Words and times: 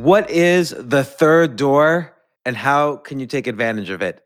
What 0.00 0.30
is 0.30 0.74
the 0.78 1.04
third 1.04 1.56
door 1.56 2.16
and 2.46 2.56
how 2.56 2.96
can 2.96 3.20
you 3.20 3.26
take 3.26 3.46
advantage 3.46 3.90
of 3.90 4.00
it? 4.00 4.22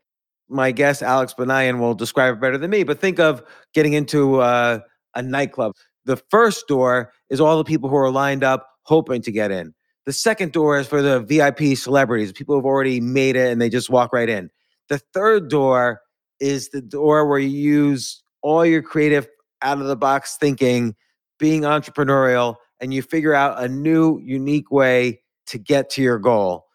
My 0.47 0.71
guest, 0.71 1.03
Alex 1.03 1.33
Banayan, 1.37 1.79
will 1.79 1.93
describe 1.93 2.35
it 2.35 2.39
better 2.39 2.57
than 2.57 2.71
me, 2.71 2.83
but 2.83 3.01
think 3.01 3.19
of 3.19 3.43
getting 3.73 3.91
into 3.91 4.39
uh, 4.39 4.79
a 5.15 5.21
nightclub. 5.21 5.73
The 6.05 6.15
first 6.31 6.69
door 6.69 7.11
is 7.29 7.41
all 7.41 7.57
the 7.57 7.65
people 7.65 7.89
who 7.89 7.97
are 7.97 8.09
lined 8.09 8.41
up 8.41 8.69
hoping 8.83 9.21
to 9.23 9.33
get 9.33 9.51
in. 9.51 9.73
The 10.05 10.13
second 10.13 10.53
door 10.53 10.79
is 10.79 10.87
for 10.87 11.01
the 11.01 11.19
VIP 11.19 11.77
celebrities, 11.77 12.31
people 12.31 12.55
who've 12.55 12.63
already 12.63 13.01
made 13.01 13.35
it 13.35 13.51
and 13.51 13.61
they 13.61 13.67
just 13.67 13.89
walk 13.89 14.13
right 14.13 14.29
in. 14.29 14.49
The 14.87 14.99
third 15.13 15.49
door 15.49 15.99
is 16.39 16.69
the 16.69 16.81
door 16.81 17.27
where 17.27 17.39
you 17.39 17.49
use 17.49 18.23
all 18.41 18.65
your 18.65 18.81
creative 18.81 19.27
out 19.61 19.81
of 19.81 19.87
the 19.87 19.97
box 19.97 20.37
thinking, 20.39 20.95
being 21.37 21.63
entrepreneurial, 21.63 22.55
and 22.79 22.93
you 22.93 23.01
figure 23.01 23.33
out 23.33 23.61
a 23.61 23.67
new, 23.67 24.21
unique 24.23 24.71
way 24.71 25.19
to 25.47 25.57
get 25.57 25.89
to 25.91 26.01
your 26.01 26.19
goal. 26.19 26.65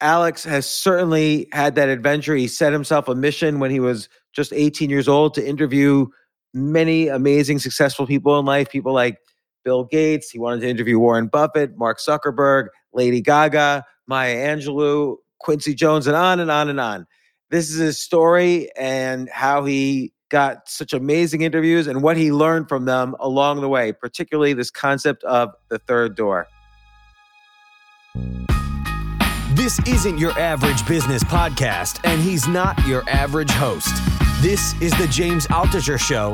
Alex 0.00 0.44
has 0.44 0.68
certainly 0.68 1.48
had 1.52 1.74
that 1.74 1.88
adventure. 1.88 2.36
He 2.36 2.46
set 2.46 2.72
himself 2.72 3.08
a 3.08 3.14
mission 3.14 3.58
when 3.58 3.70
he 3.70 3.80
was 3.80 4.08
just 4.32 4.52
18 4.52 4.90
years 4.90 5.08
old 5.08 5.34
to 5.34 5.46
interview 5.46 6.06
many 6.54 7.08
amazing, 7.08 7.58
successful 7.58 8.06
people 8.06 8.38
in 8.38 8.44
life, 8.46 8.70
people 8.70 8.92
like 8.92 9.18
Bill 9.64 9.84
Gates. 9.84 10.30
He 10.30 10.38
wanted 10.38 10.60
to 10.60 10.68
interview 10.68 10.98
Warren 10.98 11.26
Buffett, 11.26 11.76
Mark 11.76 11.98
Zuckerberg, 11.98 12.68
Lady 12.92 13.20
Gaga, 13.20 13.84
Maya 14.06 14.36
Angelou, 14.36 15.16
Quincy 15.40 15.74
Jones, 15.74 16.06
and 16.06 16.16
on 16.16 16.40
and 16.40 16.50
on 16.50 16.68
and 16.68 16.80
on. 16.80 17.06
This 17.50 17.70
is 17.70 17.78
his 17.78 17.98
story 17.98 18.70
and 18.76 19.28
how 19.30 19.64
he 19.64 20.12
got 20.30 20.68
such 20.68 20.92
amazing 20.92 21.40
interviews 21.40 21.86
and 21.86 22.02
what 22.02 22.16
he 22.16 22.30
learned 22.30 22.68
from 22.68 22.84
them 22.84 23.16
along 23.20 23.60
the 23.60 23.68
way, 23.68 23.92
particularly 23.92 24.52
this 24.52 24.70
concept 24.70 25.24
of 25.24 25.50
the 25.70 25.78
third 25.78 26.14
door. 26.16 26.46
This 29.58 29.80
isn't 29.88 30.18
your 30.18 30.30
average 30.38 30.86
business 30.86 31.24
podcast, 31.24 32.00
and 32.04 32.22
he's 32.22 32.46
not 32.46 32.78
your 32.86 33.02
average 33.08 33.50
host. 33.50 33.92
This 34.40 34.80
is 34.80 34.96
the 34.98 35.08
James 35.08 35.46
Altucher 35.48 35.98
Show. 35.98 36.32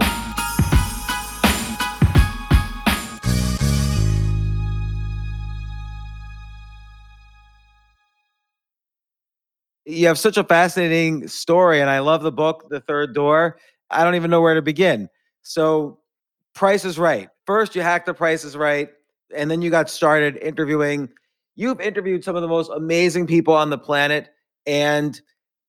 You 9.87 10.07
have 10.07 10.19
such 10.19 10.37
a 10.37 10.45
fascinating 10.45 11.27
story, 11.29 11.81
and 11.81 11.89
I 11.89 12.01
love 12.01 12.23
the 12.23 12.31
book, 12.31 12.69
The 12.69 12.81
Third 12.81 13.15
Door. 13.15 13.59
I 13.91 14.05
don't 14.05 14.17
even 14.17 14.31
know 14.31 14.43
where 14.43 14.55
to 14.55 14.63
begin. 14.63 15.09
So, 15.43 15.99
Price 16.55 16.85
is 16.85 16.99
Right. 16.99 17.31
First, 17.47 17.75
you 17.75 17.83
hacked 17.83 18.07
the 18.07 18.15
Price 18.15 18.45
is 18.45 18.57
Right, 18.57 18.91
and 19.35 19.51
then 19.51 19.63
you 19.63 19.71
got 19.71 19.89
started 19.89 20.37
interviewing. 20.37 21.09
You've 21.57 21.81
interviewed 21.81 22.25
some 22.25 22.37
of 22.37 22.43
the 22.43 22.49
most 22.49 22.71
amazing 22.75 23.27
people 23.27 23.55
on 23.55 23.71
the 23.71 23.79
planet, 23.79 24.31
and 24.67 25.21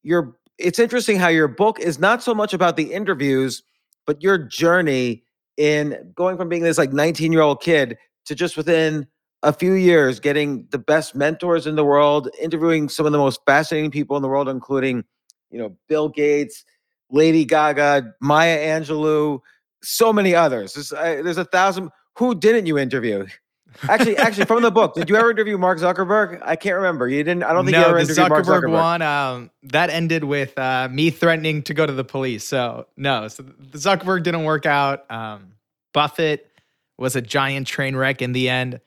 your 0.04 0.38
it's 0.58 0.80
interesting 0.80 1.18
how 1.18 1.28
your 1.28 1.48
book 1.48 1.80
is 1.80 2.00
not 2.00 2.24
so 2.24 2.34
much 2.34 2.54
about 2.54 2.78
the 2.78 2.94
interviews, 2.94 3.64
but 4.08 4.22
your 4.24 4.38
journey 4.38 5.24
in 5.58 6.12
going 6.16 6.38
from 6.38 6.50
being 6.50 6.64
this 6.64 6.78
like 6.78 6.94
19 6.94 7.32
year 7.32 7.42
old 7.42 7.62
kid 7.62 7.98
to 8.26 8.36
just 8.36 8.58
within 8.58 9.08
a 9.44 9.54
few 9.54 9.74
years 9.74 10.20
getting 10.20 10.68
the 10.72 10.78
best 10.78 11.16
mentors 11.16 11.68
in 11.68 11.76
the 11.76 11.86
world, 11.86 12.30
interviewing 12.42 12.90
some 12.90 13.06
of 13.06 13.12
the 13.12 13.18
most 13.18 13.40
fascinating 13.46 13.92
people 13.92 14.16
in 14.16 14.22
the 14.22 14.28
world, 14.28 14.50
including, 14.50 15.04
you 15.52 15.60
know, 15.60 15.76
Bill 15.88 16.10
Gates, 16.10 16.66
Lady 17.12 17.46
Gaga, 17.46 18.14
Maya 18.22 18.58
Angelou, 18.58 19.40
so 19.84 20.12
many 20.12 20.34
others. 20.34 20.74
There's, 20.74 20.92
uh, 20.92 21.22
there's 21.24 21.38
a 21.38 21.46
thousand. 21.46 21.90
Who 22.18 22.34
didn't 22.34 22.66
you 22.66 22.78
interview? 22.78 23.28
Actually, 23.84 24.18
actually, 24.18 24.46
from 24.46 24.62
the 24.62 24.72
book, 24.72 24.96
did 24.96 25.10
you 25.10 25.16
ever 25.16 25.32
interview 25.32 25.58
Mark 25.58 25.80
Zuckerberg? 25.80 26.42
I 26.44 26.56
can't 26.56 26.76
remember. 26.76 27.08
You 27.08 27.24
didn't. 27.24 27.44
I 27.44 27.54
don't 27.54 27.66
think 27.66 27.74
no, 27.74 27.82
you 27.82 27.86
ever 27.88 28.00
interviewed 28.00 28.30
Mark 28.30 28.46
Zuckerberg 28.46 28.64
Zuckerberg. 28.64 28.72
one. 28.72 29.02
Um, 29.02 29.52
that 29.64 29.90
ended 29.90 30.24
with 30.24 30.58
uh, 30.58 30.88
me 30.92 31.10
threatening 31.10 31.64
to 31.64 31.74
go 31.74 31.86
to 31.86 31.94
the 31.94 32.04
police. 32.04 32.48
So 32.48 32.88
no, 32.98 33.28
so 33.28 33.44
the 33.44 33.78
Zuckerberg 33.78 34.24
didn't 34.24 34.44
work 34.44 34.66
out. 34.66 35.10
Um, 35.12 35.54
Buffett 35.94 36.52
was 36.98 37.16
a 37.16 37.22
giant 37.22 37.68
train 37.68 37.96
wreck 37.96 38.22
in 38.22 38.32
the 38.32 38.50
end. 38.50 38.80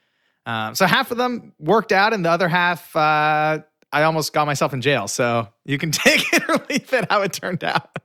Um, 0.47 0.75
so 0.75 0.87
half 0.87 1.11
of 1.11 1.19
them 1.19 1.53
worked 1.59 1.93
out, 1.93 2.15
and 2.15 2.25
the 2.25 2.31
other 2.31 2.49
half, 2.49 2.95
uh, 2.97 3.59
I 3.93 4.03
almost 4.03 4.33
got 4.33 4.47
myself 4.47 4.73
in 4.73 4.81
jail. 4.81 5.09
So 5.09 5.49
you 5.65 5.79
can 5.79 5.91
take 5.93 6.33
it 6.33 6.49
or 6.49 6.57
leave 6.71 6.93
it 6.93 7.11
how 7.11 7.23
it 7.23 7.33
turned 7.33 7.65
out. 7.65 7.99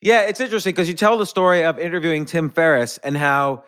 Yeah, 0.00 0.22
it's 0.22 0.40
interesting 0.40 0.72
because 0.72 0.88
you 0.88 0.94
tell 0.94 1.18
the 1.18 1.26
story 1.26 1.64
of 1.64 1.78
interviewing 1.78 2.24
Tim 2.24 2.50
Ferriss 2.50 2.98
and 2.98 3.16
how 3.16 3.64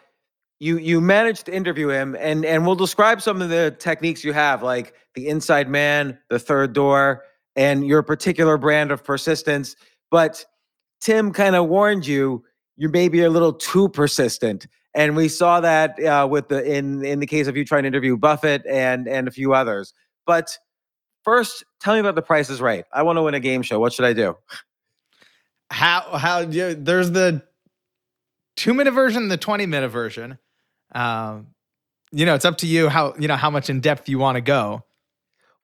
you 0.61 0.77
you 0.77 1.01
managed 1.01 1.47
to 1.47 1.55
interview 1.55 1.89
him, 1.89 2.15
and 2.21 2.45
and 2.45 2.67
we'll 2.67 2.77
describe 2.77 3.23
some 3.23 3.41
of 3.41 3.49
the 3.49 3.75
techniques 3.79 4.23
you 4.23 4.35
have, 4.35 4.63
like 4.63 4.95
the 5.15 5.27
inside 5.27 5.69
man, 5.69 6.19
the 6.29 6.39
third 6.39 6.75
door, 6.75 7.25
and 7.57 7.87
your 7.87 8.03
particular 8.03 8.59
brand 8.59 8.93
of 8.93 9.03
persistence. 9.03 9.75
But 10.11 10.45
Tim 11.01 11.33
kind 11.33 11.57
of 11.57 11.69
warned 11.69 12.07
you 12.07 12.45
you 12.77 12.91
maybe 12.91 13.23
a 13.23 13.31
little 13.31 13.55
too 13.55 13.89
persistent, 13.89 14.67
and 14.95 15.17
we 15.17 15.29
saw 15.29 15.61
that 15.61 15.99
uh, 16.05 16.29
with 16.31 16.49
the 16.49 16.63
in 16.63 17.03
in 17.05 17.21
the 17.21 17.27
case 17.27 17.47
of 17.47 17.57
you 17.57 17.65
trying 17.65 17.85
to 17.85 17.89
interview 17.89 18.19
Buffett 18.19 18.65
and 18.67 19.09
and 19.09 19.27
a 19.27 19.31
few 19.31 19.55
others. 19.55 19.95
But 20.27 20.59
first, 21.25 21.65
tell 21.81 21.95
me 21.95 22.01
about 22.01 22.17
the 22.17 22.23
Price 22.23 22.51
is 22.51 22.61
Right. 22.61 22.85
I 22.93 23.03
want 23.03 23.17
to 23.17 23.23
win 23.23 23.33
a 23.33 23.41
game 23.41 23.63
show. 23.63 23.81
What 23.81 23.95
should 23.95 24.05
I 24.05 24.13
do? 24.13 24.37
How 25.71 26.03
how 26.19 26.45
there's 26.45 27.13
the 27.13 27.43
two 28.57 28.75
minute 28.75 28.93
version, 28.93 29.29
the 29.29 29.39
twenty 29.39 29.65
minute 29.65 29.89
version. 29.89 30.39
Um, 30.93 31.49
you 32.13 32.27
know, 32.27 32.35
it's 32.35 32.45
up 32.45 32.59
to 32.59 32.67
you 32.67 32.89
how 32.89 33.15
you 33.19 33.29
know 33.29 33.37
how 33.37 33.51
much 33.51 33.71
in 33.71 33.81
depth 33.81 34.09
you 34.09 34.19
want 34.19 34.37
to 34.37 34.41
go. 34.41 34.85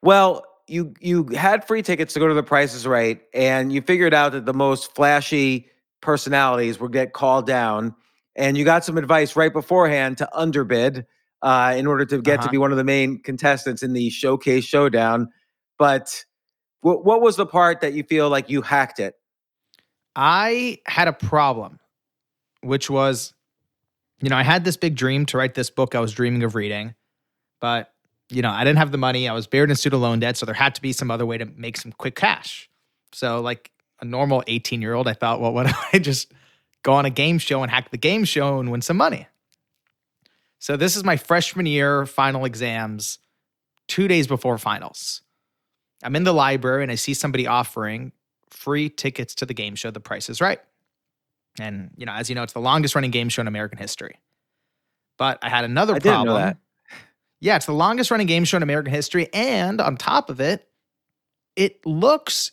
Well, 0.03 0.45
you 0.69 0.95
you 1.01 1.29
had 1.35 1.67
free 1.67 1.83
tickets 1.83 2.15
to 2.15 2.21
go 2.21 2.29
to 2.29 2.35
the 2.35 2.43
Price 2.43 2.75
is 2.75 2.87
Right, 2.87 3.21
and 3.35 3.73
you 3.73 3.83
figured 3.83 4.15
out 4.15 4.33
that 4.33 4.47
the 4.47 4.55
most 4.55 4.95
flashy 4.95 5.69
personalities 6.01 6.79
would 6.81 6.93
get 6.93 7.13
called 7.13 7.47
down, 7.47 7.95
and 8.37 8.57
you 8.57 8.65
got 8.65 8.85
some 8.85 8.99
advice 8.99 9.37
right 9.37 9.53
beforehand 9.53 10.19
to 10.19 10.37
underbid 10.37 11.07
uh, 11.43 11.75
in 11.77 11.87
order 11.87 12.05
to 12.07 12.21
get 12.21 12.43
to 12.43 12.49
Uh-huh. 12.49 12.53
be 12.53 12.59
one 12.59 12.71
of 12.73 12.77
the 12.79 12.85
main 12.85 13.23
contestants 13.23 13.83
in 13.83 13.93
the 13.93 14.11
showcase 14.11 14.65
showdown. 14.65 15.29
But 15.79 16.25
wh- 16.81 17.05
what 17.05 17.21
was 17.21 17.37
the 17.37 17.47
part 17.47 17.81
that 17.81 17.93
you 17.95 18.03
feel 18.05 18.29
like 18.29 18.51
you 18.51 18.63
hacked 18.63 19.01
it? 19.01 19.15
I 20.17 20.79
had 20.87 21.09
a 21.09 21.13
problem, 21.13 21.79
which 22.63 22.89
was, 22.91 23.35
you 24.21 24.31
know, 24.31 24.37
I 24.37 24.43
had 24.43 24.65
this 24.65 24.77
big 24.77 24.97
dream 24.97 25.27
to 25.27 25.37
write 25.37 25.55
this 25.55 25.71
book 25.71 25.95
I 25.95 26.01
was 26.01 26.13
dreaming 26.13 26.43
of 26.43 26.55
reading, 26.55 26.95
but, 27.61 27.93
you 28.31 28.43
know, 28.43 28.51
I 28.51 28.65
didn't 28.65 28.79
have 28.79 28.93
the 28.93 28.99
money. 28.99 29.29
I 29.29 29.33
was 29.33 29.47
buried 29.47 29.71
in 29.71 29.77
student 29.77 30.03
loan 30.03 30.21
debt. 30.21 30.37
So 30.37 30.47
there 30.47 30.55
had 30.55 30.75
to 30.77 30.83
be 30.83 30.93
some 30.93 31.11
other 31.11 31.27
way 31.27 31.39
to 31.39 31.45
make 31.45 31.77
some 31.77 31.93
quick 31.93 32.15
cash. 32.15 32.71
So, 33.13 33.41
like 33.41 33.71
a 34.01 34.05
normal 34.05 34.43
18 34.47 34.83
year 34.83 34.95
old, 34.95 35.09
I 35.09 35.13
thought, 35.13 35.41
well, 35.41 35.53
what 35.53 35.67
if 35.71 35.77
I 35.93 35.99
just 35.99 36.33
go 36.83 36.93
on 36.93 37.05
a 37.05 37.11
game 37.11 37.39
show 37.39 37.63
and 37.63 37.71
hack 37.71 37.91
the 37.91 37.99
game 37.99 38.25
show 38.25 38.59
and 38.59 38.71
win 38.71 38.83
some 38.83 38.97
money? 38.97 39.27
So, 40.59 40.77
this 40.77 40.97
is 40.97 41.05
my 41.05 41.17
freshman 41.17 41.67
year 41.67 42.07
final 42.07 42.45
exams, 42.45 43.19
two 43.87 44.09
days 44.09 44.27
before 44.27 44.59
finals. 44.59 45.23
I'm 46.03 46.17
in 46.17 46.25
the 46.25 46.35
library 46.35 46.83
and 46.83 46.93
I 46.93 46.97
see 46.97 47.15
somebody 47.15 47.47
offering 47.47 48.13
free 48.51 48.89
tickets 48.89 49.35
to 49.37 49.47
the 49.47 49.55
game 49.55 49.75
show 49.75 49.91
The 49.91 50.01
Price 50.01 50.29
is 50.29 50.41
Right. 50.41 50.61
And, 51.61 51.91
you 51.97 52.07
know, 52.07 52.13
as 52.13 52.29
you 52.29 52.35
know, 52.35 52.43
it's 52.43 52.53
the 52.53 52.61
longest 52.61 52.95
running 52.95 53.11
game 53.11 53.29
show 53.29 53.41
in 53.41 53.49
American 53.49 53.79
history. 53.79 54.19
But 55.19 55.39
I 55.43 55.49
had 55.49 55.65
another 55.65 55.95
I 55.95 55.99
problem. 55.99 56.37
that. 56.37 56.59
Yeah, 57.41 57.57
it's 57.57 57.67
the 57.67 57.73
longest 57.73 58.11
running 58.11 58.27
game 58.27 58.45
show 58.45 58.57
in 58.57 58.63
American 58.63 58.93
history. 58.93 59.29
And 59.33 59.81
on 59.81 59.97
top 59.97 60.31
of 60.31 60.41
it, 60.41 60.69
it 61.55 61.85
looks, 61.87 62.53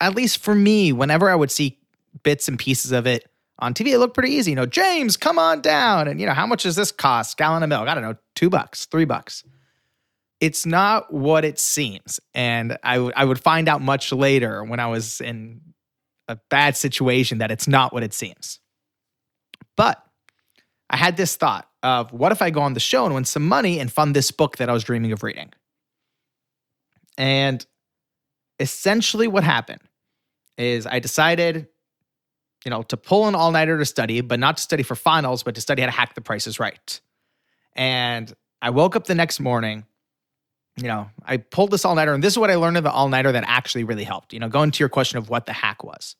at 0.00 0.14
least 0.14 0.38
for 0.38 0.54
me, 0.54 0.92
whenever 0.92 1.28
I 1.30 1.34
would 1.34 1.50
see 1.50 1.78
bits 2.22 2.48
and 2.48 2.58
pieces 2.58 2.92
of 2.92 3.06
it 3.06 3.28
on 3.58 3.74
TV, 3.74 3.88
it 3.88 3.98
looked 3.98 4.14
pretty 4.14 4.32
easy. 4.34 4.52
You 4.52 4.56
know, 4.56 4.66
James, 4.66 5.16
come 5.16 5.38
on 5.38 5.60
down. 5.60 6.08
And, 6.08 6.20
you 6.20 6.26
know, 6.26 6.32
how 6.32 6.46
much 6.46 6.62
does 6.64 6.76
this 6.76 6.92
cost? 6.92 7.36
Gallon 7.36 7.62
of 7.62 7.68
milk? 7.68 7.88
I 7.88 7.94
don't 7.94 8.02
know, 8.02 8.16
two 8.34 8.50
bucks, 8.50 8.86
three 8.86 9.04
bucks. 9.04 9.44
It's 10.40 10.64
not 10.64 11.12
what 11.12 11.44
it 11.44 11.58
seems. 11.58 12.18
And 12.34 12.78
I, 12.82 12.94
w- 12.94 13.12
I 13.14 13.24
would 13.24 13.38
find 13.38 13.68
out 13.68 13.82
much 13.82 14.10
later 14.10 14.64
when 14.64 14.80
I 14.80 14.86
was 14.86 15.20
in 15.20 15.60
a 16.30 16.40
bad 16.48 16.76
situation 16.76 17.38
that 17.38 17.50
it's 17.50 17.68
not 17.68 17.92
what 17.92 18.02
it 18.02 18.14
seems. 18.14 18.60
But 19.76 20.04
I 20.88 20.96
had 20.96 21.16
this 21.16 21.36
thought 21.36 21.68
of 21.82 22.12
what 22.12 22.32
if 22.32 22.42
I 22.42 22.50
go 22.50 22.60
on 22.60 22.74
the 22.74 22.80
show 22.80 23.04
and 23.04 23.14
win 23.14 23.24
some 23.24 23.46
money 23.46 23.78
and 23.78 23.92
fund 23.92 24.14
this 24.14 24.30
book 24.30 24.56
that 24.58 24.68
I 24.68 24.72
was 24.72 24.84
dreaming 24.84 25.12
of 25.12 25.22
reading? 25.22 25.52
And 27.16 27.64
essentially, 28.58 29.28
what 29.28 29.44
happened 29.44 29.82
is 30.56 30.86
I 30.86 30.98
decided, 30.98 31.68
you 32.64 32.70
know, 32.70 32.82
to 32.84 32.96
pull 32.96 33.26
an 33.26 33.34
all 33.34 33.50
nighter 33.50 33.78
to 33.78 33.84
study, 33.84 34.20
but 34.20 34.38
not 34.38 34.56
to 34.58 34.62
study 34.62 34.82
for 34.82 34.94
finals, 34.94 35.42
but 35.42 35.54
to 35.54 35.60
study 35.60 35.82
how 35.82 35.86
to 35.86 35.92
hack 35.92 36.14
the 36.14 36.20
Price 36.20 36.46
is 36.46 36.58
Right. 36.58 37.00
And 37.74 38.32
I 38.62 38.70
woke 38.70 38.96
up 38.96 39.06
the 39.06 39.14
next 39.14 39.40
morning. 39.40 39.86
You 40.80 40.88
know, 40.88 41.10
I 41.24 41.36
pulled 41.36 41.70
this 41.70 41.84
all 41.84 41.94
nighter, 41.94 42.14
and 42.14 42.22
this 42.22 42.32
is 42.32 42.38
what 42.38 42.50
I 42.50 42.54
learned 42.54 42.78
of 42.78 42.84
the 42.84 42.90
all 42.90 43.08
nighter 43.08 43.32
that 43.32 43.44
actually 43.46 43.84
really 43.84 44.04
helped. 44.04 44.32
You 44.32 44.40
know, 44.40 44.48
going 44.48 44.70
to 44.70 44.78
your 44.80 44.88
question 44.88 45.18
of 45.18 45.28
what 45.28 45.46
the 45.46 45.52
hack 45.52 45.84
was. 45.84 46.16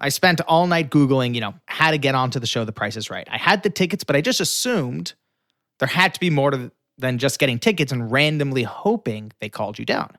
I 0.00 0.08
spent 0.10 0.40
all 0.42 0.66
night 0.66 0.90
Googling, 0.90 1.34
you 1.34 1.40
know, 1.40 1.54
how 1.66 1.90
to 1.90 1.98
get 1.98 2.14
onto 2.14 2.38
the 2.38 2.46
show 2.46 2.64
The 2.64 2.72
Price 2.72 2.96
is 2.96 3.10
Right. 3.10 3.26
I 3.30 3.36
had 3.36 3.62
the 3.62 3.70
tickets, 3.70 4.04
but 4.04 4.16
I 4.16 4.20
just 4.20 4.40
assumed 4.40 5.14
there 5.80 5.88
had 5.88 6.14
to 6.14 6.20
be 6.20 6.30
more 6.30 6.50
to 6.50 6.72
than 6.98 7.18
just 7.18 7.38
getting 7.38 7.58
tickets 7.58 7.92
and 7.92 8.10
randomly 8.10 8.64
hoping 8.64 9.32
they 9.40 9.48
called 9.48 9.78
you 9.78 9.84
down. 9.84 10.18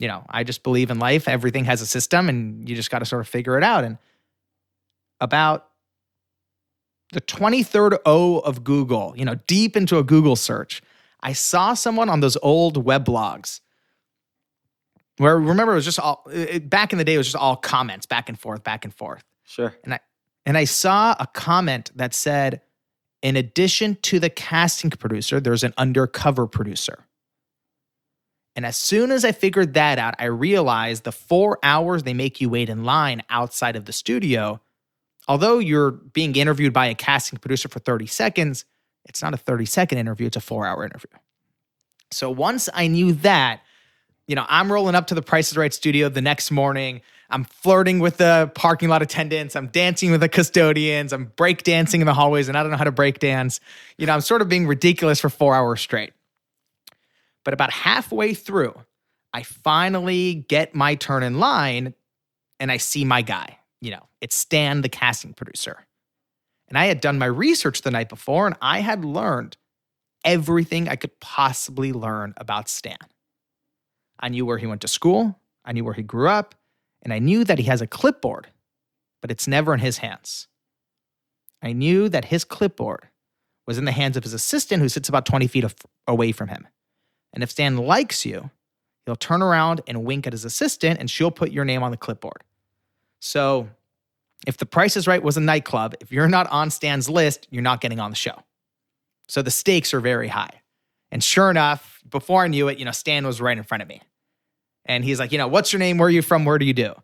You 0.00 0.08
know, 0.08 0.24
I 0.28 0.42
just 0.42 0.64
believe 0.64 0.90
in 0.90 0.98
life. 0.98 1.28
Everything 1.28 1.64
has 1.66 1.80
a 1.80 1.86
system 1.86 2.28
and 2.28 2.68
you 2.68 2.74
just 2.74 2.90
got 2.90 2.98
to 2.98 3.04
sort 3.04 3.20
of 3.20 3.28
figure 3.28 3.56
it 3.56 3.62
out. 3.62 3.84
And 3.84 3.98
about 5.20 5.68
the 7.12 7.20
23rd 7.20 7.98
O 8.04 8.38
of 8.40 8.64
Google, 8.64 9.14
you 9.16 9.24
know, 9.24 9.36
deep 9.46 9.76
into 9.76 9.98
a 9.98 10.02
Google 10.02 10.34
search, 10.34 10.82
I 11.22 11.32
saw 11.34 11.74
someone 11.74 12.08
on 12.08 12.20
those 12.20 12.36
old 12.42 12.84
web 12.84 13.04
blogs 13.04 13.60
where 15.18 15.38
remember 15.38 15.72
it 15.72 15.76
was 15.76 15.84
just 15.84 16.00
all 16.00 16.24
it, 16.32 16.68
back 16.68 16.92
in 16.92 16.98
the 16.98 17.04
day 17.04 17.14
it 17.14 17.18
was 17.18 17.26
just 17.26 17.36
all 17.36 17.56
comments 17.56 18.06
back 18.06 18.28
and 18.28 18.38
forth 18.38 18.62
back 18.64 18.84
and 18.84 18.94
forth 18.94 19.22
Sure. 19.44 19.74
and 19.84 19.94
i 19.94 20.00
and 20.46 20.56
i 20.56 20.64
saw 20.64 21.14
a 21.20 21.26
comment 21.26 21.90
that 21.94 22.14
said 22.14 22.62
in 23.22 23.36
addition 23.36 23.96
to 24.02 24.18
the 24.18 24.30
casting 24.30 24.90
producer 24.90 25.38
there's 25.40 25.64
an 25.64 25.74
undercover 25.76 26.46
producer 26.46 27.06
and 28.56 28.64
as 28.64 28.76
soon 28.76 29.10
as 29.10 29.24
i 29.24 29.32
figured 29.32 29.74
that 29.74 29.98
out 29.98 30.14
i 30.18 30.24
realized 30.24 31.04
the 31.04 31.12
four 31.12 31.58
hours 31.62 32.02
they 32.04 32.14
make 32.14 32.40
you 32.40 32.48
wait 32.48 32.68
in 32.70 32.84
line 32.84 33.22
outside 33.28 33.76
of 33.76 33.84
the 33.84 33.92
studio 33.92 34.60
although 35.28 35.58
you're 35.58 35.90
being 35.90 36.34
interviewed 36.34 36.72
by 36.72 36.86
a 36.86 36.94
casting 36.94 37.38
producer 37.38 37.68
for 37.68 37.78
30 37.80 38.06
seconds 38.06 38.64
it's 39.06 39.22
not 39.22 39.34
a 39.34 39.36
30 39.36 39.64
second 39.66 39.98
interview 39.98 40.26
it's 40.26 40.36
a 40.36 40.40
four 40.40 40.66
hour 40.66 40.84
interview 40.84 41.10
so 42.10 42.30
once 42.30 42.68
i 42.74 42.86
knew 42.86 43.12
that 43.12 43.60
you 44.28 44.36
know, 44.36 44.46
I'm 44.48 44.70
rolling 44.70 44.94
up 44.94 45.08
to 45.08 45.14
the 45.14 45.22
Price 45.22 45.50
is 45.50 45.56
Right 45.56 45.74
studio 45.74 46.08
the 46.08 46.22
next 46.22 46.50
morning. 46.50 47.00
I'm 47.28 47.44
flirting 47.44 47.98
with 47.98 48.18
the 48.18 48.50
parking 48.54 48.88
lot 48.88 49.02
attendants. 49.02 49.56
I'm 49.56 49.68
dancing 49.68 50.10
with 50.10 50.20
the 50.20 50.28
custodians. 50.28 51.12
I'm 51.12 51.26
break 51.36 51.64
dancing 51.64 52.00
in 52.00 52.06
the 52.06 52.14
hallways, 52.14 52.48
and 52.48 52.56
I 52.56 52.62
don't 52.62 52.70
know 52.70 52.78
how 52.78 52.84
to 52.84 52.92
break 52.92 53.18
dance. 53.18 53.58
You 53.98 54.06
know, 54.06 54.14
I'm 54.14 54.20
sort 54.20 54.42
of 54.42 54.48
being 54.48 54.66
ridiculous 54.66 55.20
for 55.20 55.28
four 55.28 55.54
hours 55.54 55.80
straight. 55.80 56.12
But 57.44 57.54
about 57.54 57.72
halfway 57.72 58.34
through, 58.34 58.74
I 59.32 59.42
finally 59.42 60.46
get 60.48 60.74
my 60.74 60.94
turn 60.94 61.22
in 61.22 61.40
line 61.40 61.94
and 62.60 62.70
I 62.70 62.76
see 62.76 63.04
my 63.04 63.22
guy. 63.22 63.58
You 63.80 63.90
know, 63.90 64.06
it's 64.20 64.36
Stan, 64.36 64.82
the 64.82 64.88
casting 64.88 65.32
producer. 65.32 65.84
And 66.72 66.78
I 66.78 66.86
had 66.86 67.02
done 67.02 67.18
my 67.18 67.26
research 67.26 67.82
the 67.82 67.90
night 67.90 68.08
before 68.08 68.46
and 68.46 68.56
I 68.62 68.80
had 68.80 69.04
learned 69.04 69.58
everything 70.24 70.88
I 70.88 70.96
could 70.96 71.20
possibly 71.20 71.92
learn 71.92 72.32
about 72.38 72.66
Stan. 72.66 72.96
I 74.18 74.30
knew 74.30 74.46
where 74.46 74.56
he 74.56 74.66
went 74.66 74.80
to 74.80 74.88
school, 74.88 75.38
I 75.66 75.72
knew 75.72 75.84
where 75.84 75.92
he 75.92 76.02
grew 76.02 76.30
up, 76.30 76.54
and 77.02 77.12
I 77.12 77.18
knew 77.18 77.44
that 77.44 77.58
he 77.58 77.64
has 77.64 77.82
a 77.82 77.86
clipboard, 77.86 78.48
but 79.20 79.30
it's 79.30 79.46
never 79.46 79.74
in 79.74 79.80
his 79.80 79.98
hands. 79.98 80.48
I 81.60 81.74
knew 81.74 82.08
that 82.08 82.24
his 82.26 82.42
clipboard 82.42 83.06
was 83.66 83.76
in 83.76 83.84
the 83.84 83.92
hands 83.92 84.16
of 84.16 84.22
his 84.22 84.32
assistant 84.32 84.80
who 84.80 84.88
sits 84.88 85.10
about 85.10 85.26
20 85.26 85.48
feet 85.48 85.64
af- 85.64 85.74
away 86.08 86.32
from 86.32 86.48
him. 86.48 86.66
And 87.34 87.42
if 87.42 87.50
Stan 87.50 87.76
likes 87.76 88.24
you, 88.24 88.48
he'll 89.04 89.14
turn 89.14 89.42
around 89.42 89.82
and 89.86 90.06
wink 90.06 90.26
at 90.26 90.32
his 90.32 90.46
assistant 90.46 91.00
and 91.00 91.10
she'll 91.10 91.30
put 91.30 91.52
your 91.52 91.66
name 91.66 91.82
on 91.82 91.90
the 91.90 91.98
clipboard. 91.98 92.44
So 93.20 93.68
if 94.46 94.56
the 94.56 94.66
price 94.66 94.96
is 94.96 95.06
right 95.06 95.22
was 95.22 95.36
a 95.36 95.40
nightclub, 95.40 95.94
if 96.00 96.10
you're 96.12 96.28
not 96.28 96.48
on 96.50 96.70
Stan's 96.70 97.08
list, 97.08 97.46
you're 97.50 97.62
not 97.62 97.80
getting 97.80 98.00
on 98.00 98.10
the 98.10 98.16
show. 98.16 98.42
So 99.28 99.42
the 99.42 99.50
stakes 99.50 99.94
are 99.94 100.00
very 100.00 100.28
high. 100.28 100.62
And 101.10 101.22
sure 101.22 101.50
enough, 101.50 102.00
before 102.08 102.42
I 102.42 102.48
knew 102.48 102.68
it, 102.68 102.78
you 102.78 102.84
know, 102.84 102.90
Stan 102.90 103.26
was 103.26 103.40
right 103.40 103.56
in 103.56 103.64
front 103.64 103.82
of 103.82 103.88
me. 103.88 104.00
And 104.84 105.04
he's 105.04 105.20
like, 105.20 105.30
you 105.30 105.38
know, 105.38 105.46
what's 105.46 105.72
your 105.72 105.78
name? 105.78 105.98
Where 105.98 106.08
are 106.08 106.10
you 106.10 106.22
from? 106.22 106.44
Where 106.44 106.58
do 106.58 106.64
you 106.64 106.72
do? 106.72 106.94